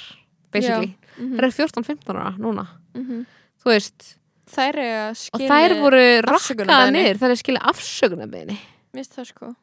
basically, 0.51 0.95
Mhm, 1.15 1.37
það 1.37 1.43
eru 1.45 1.51
14-15 1.55 2.15
ára 2.19 2.31
núna. 2.37 2.65
Mhm. 2.95 3.25
þú 3.63 3.71
veist, 3.71 4.17
þær 4.51 4.79
og 5.33 5.39
þær 5.41 5.75
voru 5.79 6.01
rakkaða 6.27 6.91
niður, 6.91 7.17
þær 7.21 7.31
er 7.31 7.39
skilja 7.39 7.61
afsökunarbeginni 7.71 8.57
Mist 8.95 9.15
það 9.15 9.25
sko. 9.27 9.55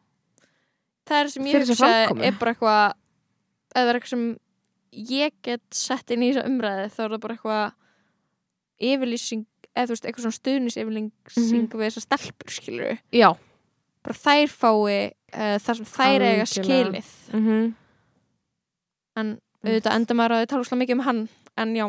Það 1.08 1.20
er 1.24 1.28
sem 1.28 1.44
ég 1.44 1.54
hugsa 1.66 1.88
er 2.24 2.32
bara 2.40 2.52
eitthvað 2.54 2.92
eða 3.74 3.94
eitthvað 3.94 4.08
sem 4.08 4.38
ég 4.92 5.32
get 5.42 5.62
sett 5.72 6.10
inn 6.10 6.22
í 6.22 6.32
þessa 6.32 6.46
umræði 6.48 6.88
þá 6.92 7.00
er 7.04 7.08
það 7.14 7.20
bara 7.20 7.34
eitthvað 7.36 7.72
yfirlýsing 8.82 9.46
eða 9.72 9.86
þú 9.88 9.94
veist, 9.94 10.04
eitthvað 10.08 10.24
svona 10.26 10.40
stuðnisyfirlýsing 10.40 11.12
Mhm. 11.36 11.68
við 11.72 11.86
þessar 11.88 12.06
stelpur 12.06 12.50
skilur 12.52 12.98
já, 13.12 13.36
bara 14.02 14.18
þær 14.18 14.54
fái 14.54 15.12
uh, 15.34 15.58
þar 15.62 15.80
sem 15.80 15.90
þær 15.96 16.26
eiga 16.28 16.46
skilið. 16.46 17.12
Mm 17.32 17.44
-hmm. 17.46 17.68
en 19.16 19.36
auðvitað 19.62 19.94
enda 19.98 20.14
maður 20.14 20.36
að 20.36 20.42
þið 20.42 20.50
tala 20.54 20.64
svolítið 20.64 20.82
mikið 20.82 20.98
um 20.98 21.06
hann 21.06 21.28
en 21.56 21.76
já. 21.76 21.86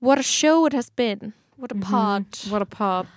What 0.00 0.18
a 0.18 0.22
show 0.22 0.66
it 0.66 0.72
has 0.72 0.90
been. 0.90 1.34
What 1.58 1.72
a 1.72 1.78
pod 1.82 2.38
what 2.52 2.62
a 2.62 2.66
pod 2.70 3.08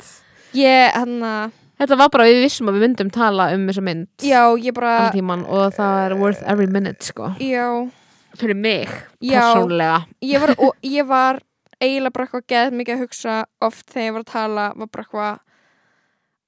ég, 0.57 0.91
hann 0.95 1.19
að, 1.21 1.51
þetta 1.77 1.97
var 1.99 2.07
bara, 2.09 2.25
við 2.25 2.39
vissum 2.41 2.71
að 2.71 2.79
við 2.79 2.85
myndum 2.87 3.11
tala 3.13 3.51
um 3.53 3.67
þessa 3.69 3.83
mynd 3.85 4.25
já, 4.25 4.41
ég 4.57 4.73
bara 4.73 5.11
tíman 5.13 5.43
og 5.45 5.75
það 5.75 5.99
er 6.07 6.15
worth 6.17 6.41
every 6.49 6.65
minute 6.65 7.05
sko, 7.05 7.29
já, 7.37 7.67
fyrir 8.39 8.57
mig 8.57 8.89
persónlega 9.21 10.01
ég 10.25 10.41
var, 10.41 10.55
og 10.57 10.73
ég 10.97 11.05
var 11.05 11.41
eiginlega 11.77 12.15
bara 12.15 12.27
eitthvað 12.27 12.47
geð 12.55 12.75
mikið 12.79 12.95
að 12.95 13.05
hugsa 13.05 13.37
oft 13.69 13.85
þegar 13.93 14.07
ég 14.07 14.17
var 14.17 14.25
að 14.25 14.33
tala 14.33 14.67
var 14.73 14.89
bara 14.89 15.05
eitthvað 15.05 15.39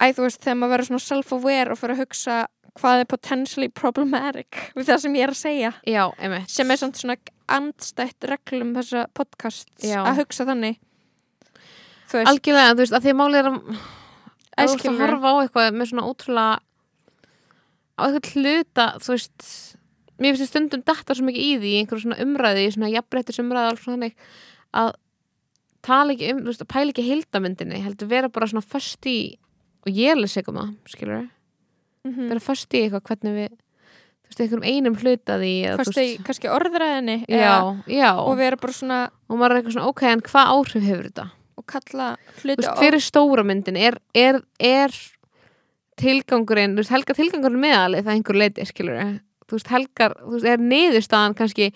æ 0.04 0.12
þú 0.12 0.28
veist 0.28 0.44
þegar 0.44 0.60
maður 0.60 0.74
verður 0.76 0.90
svona 0.92 1.06
self-aware 1.08 1.74
og 1.74 1.80
fyrir 1.80 1.96
að 1.96 2.04
hugsa 2.04 2.38
hvað 2.80 3.04
er 3.04 3.10
potentially 3.10 3.70
problematic 3.70 4.60
við 4.74 4.90
það 4.90 5.02
sem 5.04 5.18
ég 5.18 5.28
er 5.28 5.34
að 5.34 5.40
segja 5.40 5.72
já, 5.86 6.04
einmitt 6.18 6.54
sem 6.54 6.74
er 6.74 6.82
svona 6.82 7.18
andstætt 7.54 8.28
reglum 8.30 8.74
þessa 8.78 9.06
podcasts 9.14 9.86
Já. 9.86 10.00
að 10.02 10.24
hugsa 10.24 10.48
þannig 10.50 10.80
þú 12.10 12.20
veist, 12.20 12.30
algjörlega, 12.32 12.74
þú 12.74 12.82
veist, 12.84 12.96
að 12.96 13.06
því 13.06 13.14
að 13.14 13.20
málið 13.20 13.40
er 13.42 13.50
að 13.52 13.60
að 13.60 13.62
þú 13.64 14.64
ert 14.64 14.74
að 14.74 14.74
Æskilur. 14.78 15.00
horfa 15.04 15.34
á 15.34 15.36
eitthvað 15.44 15.78
með 15.78 15.90
svona 15.92 16.08
ótrúlega 16.08 16.56
á 17.94 18.02
eitthvað 18.08 18.34
hluta, 18.34 18.88
þú 19.04 19.14
veist 19.14 19.48
mér 20.24 20.38
finnst 20.38 20.54
stundum 20.54 20.84
detta 20.86 21.18
svo 21.18 21.28
mikið 21.28 21.46
í 21.46 21.54
því 21.62 21.72
í 21.72 21.80
einhverju 21.82 22.06
svona 22.06 22.20
umræði, 22.24 22.66
í 22.66 22.74
svona 22.74 22.92
jafnréttis 22.94 23.42
umræði 23.44 23.72
alls 23.72 23.86
þannig 23.86 24.18
að 24.74 24.92
tala 25.84 26.14
ekki 26.16 26.30
um, 26.32 26.44
þú 26.44 26.52
veist, 26.52 26.64
að 26.64 26.72
pæla 26.74 26.94
ekki 26.94 27.08
heildamyndinni 27.10 27.82
heldur 27.84 28.12
vera 28.12 28.32
bara 28.34 28.50
svona 28.50 28.66
föst 28.66 29.10
í 29.10 29.18
og 29.84 29.92
ég 29.92 30.12
er 30.12 30.18
alveg 30.18 30.32
segum 30.32 30.60
það, 30.62 30.74
skilur 30.94 31.20
við 31.20 31.30
mm 32.04 32.32
vera 32.32 32.44
föst 32.44 32.74
í 32.76 32.82
eitthvað 32.84 33.06
hvernig 33.08 33.36
við 33.38 33.52
þú 33.54 34.28
veist, 34.28 34.42
einhverjum 34.44 34.66
einum 34.68 34.96
hluta 35.00 35.38
því 35.40 35.52
eða, 35.64 35.76
þú 35.78 35.84
fyrst 35.84 36.02
í 36.02 36.10
kannski 36.28 36.50
orðræðinni 36.52 37.16
já, 37.32 37.54
já. 37.88 38.10
Og 38.20 38.36
vera 38.40 38.60
bara 38.60 38.76
svona 38.76 39.00
og 39.30 39.38
maður 39.40 39.54
er 39.54 39.62
eitthvað 39.62 39.78
svona, 39.78 39.92
ok, 39.94 40.04
en 40.10 40.24
hvað 40.28 40.52
áhrif 40.58 40.88
hefur 40.90 41.08
þetta? 41.08 41.28
og 41.54 41.66
kalla 41.70 42.08
Þú 42.40 42.48
hluti 42.48 42.64
veist, 42.64 42.80
fyrir 42.82 43.04
stóra 43.04 43.44
myndin? 43.46 43.78
Er, 43.78 44.00
er, 44.18 44.40
er 44.60 44.96
tilgangurinn, 46.02 46.74
þú 46.76 46.84
veist, 46.84 46.94
helga 46.94 47.16
tilgangurinn 47.18 47.64
meðalið 47.64 48.08
það 48.08 48.18
einhver 48.18 48.40
leiti, 48.42 48.66
skilur 48.68 49.00
þú 49.48 49.58
veist, 49.60 49.70
helgar, 49.72 50.18
þú 50.24 50.34
veist, 50.36 50.50
er 50.50 50.66
niðurstaðan 50.72 51.38
kannski 51.38 51.70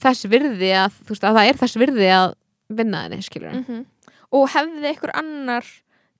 þess 0.00 0.28
virði 0.32 0.72
að, 0.80 0.98
þú 1.04 1.14
veist, 1.14 1.28
að 1.28 1.38
það 1.38 1.52
er 1.52 1.60
þess 1.62 1.80
virði 1.80 2.10
að 2.16 2.34
vinna 2.80 3.06
henni, 3.06 3.24
skilur 3.24 3.56
mm 3.62 3.86
og 4.30 4.44
hefði 4.52 4.86
einhver 4.92 5.10
annar 5.18 5.66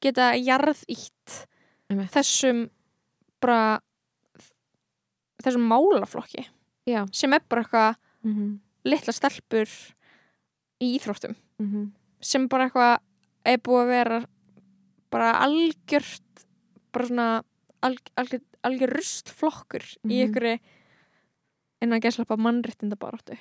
geta 0.01 0.33
jarðýtt 0.37 1.47
þessum 2.15 2.69
bara 3.41 3.81
þessum 5.43 5.65
málaflokki 5.71 6.45
já, 6.89 7.07
sem 7.13 7.33
er 7.33 7.43
bara 7.49 7.63
eitthvað 7.65 7.95
mm 8.25 8.35
-hmm. 8.35 8.59
litla 8.85 9.13
stelpur 9.13 9.69
í 10.81 10.97
íþróttum. 10.99 11.35
Mm 11.59 11.93
sem 12.21 12.49
bara 12.49 12.65
eitthvað 12.69 12.99
er 13.45 13.59
búið 13.59 13.83
að 13.83 13.89
vera 13.89 14.25
bara 15.11 15.31
algjört 15.41 16.45
bara 16.93 17.07
svona 17.07 17.43
alg, 17.83 17.99
algjör, 18.17 18.41
algjör 18.63 18.91
rustflokkur 18.97 19.83
í 19.83 19.99
Mhm. 20.05 20.21
einhverju 20.27 20.59
innan 21.83 22.01
gæslappa 22.01 22.37
mannréttinda 22.37 22.97
baráttu 22.97 23.37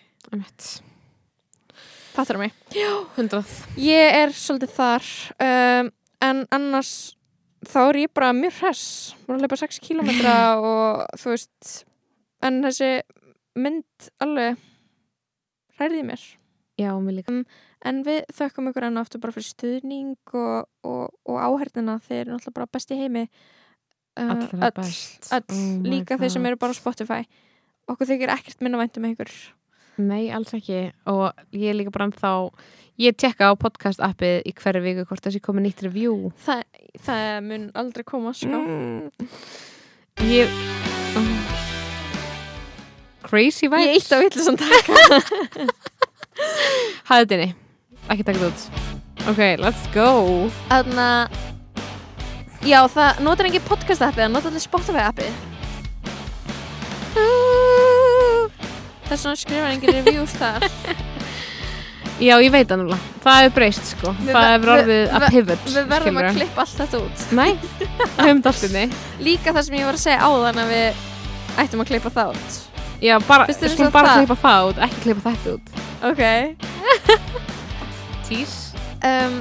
Fattar 2.13 2.37
mig? 2.37 2.51
hundrað. 3.15 3.47
Ég 3.77 4.13
er 4.13 4.29
svolítið 4.29 4.71
þar. 4.75 5.03
Um, 5.39 5.91
en 6.25 6.43
annars 6.55 6.93
þá 7.67 7.79
er 7.83 8.01
ég 8.05 8.13
bara 8.15 8.31
mjög 8.35 8.59
hress. 8.61 8.87
Bara 9.27 9.39
að 9.39 9.45
leipa 9.45 9.59
6 9.59 9.79
kilometra 9.83 10.35
og 10.69 11.05
þú 11.19 11.33
veist 11.33 11.71
en 12.45 12.61
þessi 12.63 12.91
mynd 13.59 14.11
alveg 14.23 14.59
hræriði 15.79 16.05
mér. 16.07 16.25
Já, 16.79 16.93
líka. 16.95 17.35
En 17.87 18.01
við 18.03 18.23
þökkum 18.35 18.69
ykkur 18.71 18.87
enn 18.87 18.99
aftur 18.99 19.21
bara 19.23 19.35
fyrir 19.35 19.49
stuðning 19.49 20.35
og, 20.35 20.67
og, 20.87 21.05
og 21.27 21.39
áhærtina 21.39 21.97
þeir 22.03 22.21
eru 22.21 22.35
náttúrulega 22.35 22.55
bara 22.55 22.71
best 22.71 22.91
í 22.95 22.99
heimi. 22.99 23.25
Uh, 24.19 24.31
allra 24.33 24.69
öll, 24.69 24.75
best. 24.79 25.29
öll. 25.35 25.45
Oh 25.55 25.61
my 25.79 25.93
líka 25.93 26.17
þeir 26.19 26.33
sem 26.35 26.43
God. 26.43 26.51
eru 26.51 26.59
bara 26.63 26.75
á 26.75 26.79
Spotify. 26.79 27.21
Okkur 27.89 28.11
þykir 28.11 28.33
ekkert 28.35 28.63
minna 28.63 28.79
væntum 28.79 29.07
ykkur 29.11 29.31
nei, 29.99 30.31
alls 30.33 30.53
ekki. 30.55 30.91
Og 31.11 31.31
ég 31.55 31.69
er 31.71 31.75
líka 31.77 31.91
bara 31.93 32.09
þá 32.15 32.31
ég 32.99 33.15
tekka 33.19 33.43
á 33.51 33.53
podcast 33.59 33.99
appið 34.03 34.41
í 34.49 34.51
hverju 34.57 34.81
viku 34.83 35.05
hvort 35.07 35.23
þessi 35.25 35.41
komið 35.43 35.63
nýtt 35.67 35.83
review. 35.87 36.15
Þa, 36.45 36.55
það 37.05 37.23
mun 37.47 37.63
aldrei 37.79 38.05
koma 38.07 38.31
sko. 38.35 38.59
mm. 38.59 39.09
ég 40.29 40.47
oh. 41.19 41.29
crazy 43.27 43.61
ég 43.67 43.71
vibes 43.75 43.93
eitt 43.95 44.11
á 44.11 44.17
villu 44.19 44.41
sem 44.43 44.57
takk 44.59 44.85
Hæðu 47.09 47.25
þinni, 47.33 47.49
ekki 48.07 48.23
taka 48.27 48.39
þetta 48.39 48.51
út. 48.51 48.61
Ok, 49.29 49.41
let's 49.59 49.83
go. 49.93 50.09
Þannig 50.71 51.03
að 51.03 51.23
Já, 52.67 52.83
það 52.91 53.21
notar 53.23 53.47
ekki 53.47 53.61
podcast 53.63 54.03
appið, 54.03 54.25
það 54.25 54.33
notar 54.33 54.51
allir 54.51 54.63
Spotify 54.65 55.03
appið 55.07 55.31
Það 59.09 59.15
er 59.15 59.21
svona 59.23 59.39
skrifar 59.41 59.71
engin 59.73 59.95
reviews 59.97 60.33
þar. 60.37 60.65
Já, 62.19 62.33
ég 62.43 62.51
veit 62.51 62.67
það 62.67 62.81
núna. 62.81 62.97
Það 63.23 63.37
hefur 63.39 63.53
breyst 63.55 63.85
sko. 63.93 64.11
Við 64.19 64.33
Það 64.35 64.47
hefur 64.53 64.71
orðið 64.73 65.13
að 65.15 65.25
pivot 65.33 65.61
Við 65.69 65.85
verðum 65.87 66.17
að 66.19 66.25
skilurðu. 66.25 66.33
klippa 66.39 66.63
allt 66.65 66.79
þetta 66.81 66.99
út. 66.99 67.21
Nei, 67.39 67.51
það 68.15 68.25
hefum 68.25 68.41
þetta 68.41 68.51
allt 68.51 68.65
inni 68.67 68.83
Líka 69.29 69.53
það 69.55 69.63
sem 69.69 69.77
ég 69.79 69.87
var 69.87 69.97
að 69.99 70.03
segja 70.03 70.27
áðan 70.27 70.59
að 70.63 70.73
við 70.73 71.05
ættum 71.63 71.83
að 71.83 71.89
klippa 71.93 72.11
það 72.17 72.33
út. 72.35 72.57
Já, 72.99 73.15
bara, 73.23 73.45
Finnst 73.47 73.61
þér 73.63 73.69
við 73.69 73.75
skulum 73.77 73.87
svo 73.87 73.95
bara 73.95 74.11
það? 74.11 74.19
klippa 74.19 74.37
það 74.43 74.67
út 74.69 74.83
Ekki 74.89 74.99
klippa 75.05 75.33
þetta 75.37 75.49
út. 75.55 75.65
Ok. 76.09 76.23
Tís? 78.27 78.57
Um, 78.99 79.39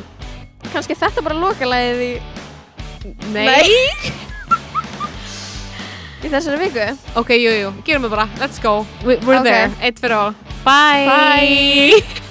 Kannski 0.73 0.95
þetta 1.03 1.27
bara 1.27 1.41
lokalæðið 1.43 2.01
í, 2.07 2.13
Nei. 3.35 4.28
í 6.23 6.31
þessari 6.33 6.61
viku? 6.67 6.87
Ok, 7.19 7.35
jújú, 7.39 7.59
jú. 7.63 7.75
gerum 7.87 8.09
við 8.09 8.17
bara, 8.17 8.29
let's 8.43 8.63
go. 8.63 8.87
We're 9.05 9.19
okay. 9.19 9.43
there, 9.43 9.71
eitt 9.83 10.01
fyrir 10.03 10.17
all 10.19 10.35
bye, 10.65 11.07
bye. 11.07 12.25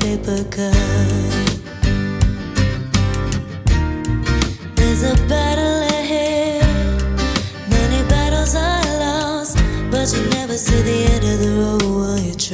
paper 0.00 0.44
cup. 0.50 1.33
But 10.04 10.12
you 10.18 10.28
never 10.28 10.54
see 10.58 10.82
the 10.82 11.04
end 11.14 11.24
of 11.24 11.40
the 11.40 11.50
road 11.58 11.82
while 11.82 12.20
you're 12.20 12.34
traveling 12.34 12.53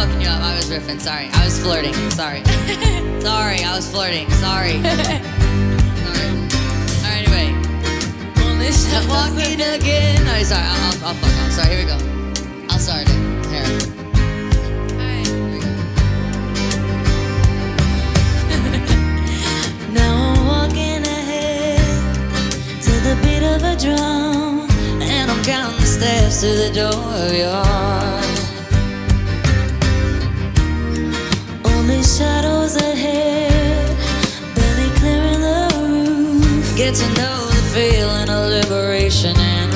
Fucking 0.00 0.20
you 0.22 0.28
up. 0.28 0.40
I 0.40 0.56
was 0.56 0.70
riffing. 0.70 0.98
Sorry, 0.98 1.28
I 1.32 1.44
was 1.44 1.60
flirting. 1.60 1.92
Sorry. 2.10 2.42
Sorry, 3.20 3.62
I 3.62 3.76
was 3.76 3.90
flirting. 3.90 4.30
Sorry. 4.40 4.80
Sorry. 4.82 6.30
Alright, 7.04 7.28
anyway. 7.28 7.52
I'm 8.96 9.08
walking 9.08 9.60
again. 9.60 10.24
No, 10.24 10.42
sorry. 10.42 10.64
I'll, 10.64 10.80
I'll, 10.80 11.08
I'll 11.08 11.14
fuck 11.14 11.36
off. 11.42 11.52
Sorry, 11.52 11.68
here 11.68 11.80
we 11.80 11.90
go. 11.92 11.98
I'll 12.70 12.78
start 12.78 13.02
it. 13.02 13.12
Here. 13.52 13.68
Alright, 14.96 15.26
here 15.26 15.44
we 15.52 15.58
go. 15.60 15.70
Now 19.92 20.12
I'm 20.32 20.40
walking 20.46 21.02
ahead 21.04 21.84
to 22.84 22.92
the 23.06 23.14
beat 23.22 23.44
of 23.44 23.62
a 23.64 23.76
drum, 23.76 24.70
and 25.02 25.30
I'm 25.30 25.42
counting 25.44 25.80
the 25.80 25.86
steps 25.86 26.40
to 26.40 26.46
the 26.46 26.70
door 26.72 27.04
of 27.26 27.32
your 27.34 28.09
shadows 32.20 32.76
ahead, 32.76 33.96
barely 34.54 34.90
clearing 35.00 35.40
the 35.40 35.60
roof. 35.88 36.76
Get 36.76 36.94
to 36.96 37.08
know 37.18 37.46
the 37.46 37.64
feeling 37.72 38.28
of 38.28 38.42
liberation 38.56 39.34
and 39.38 39.69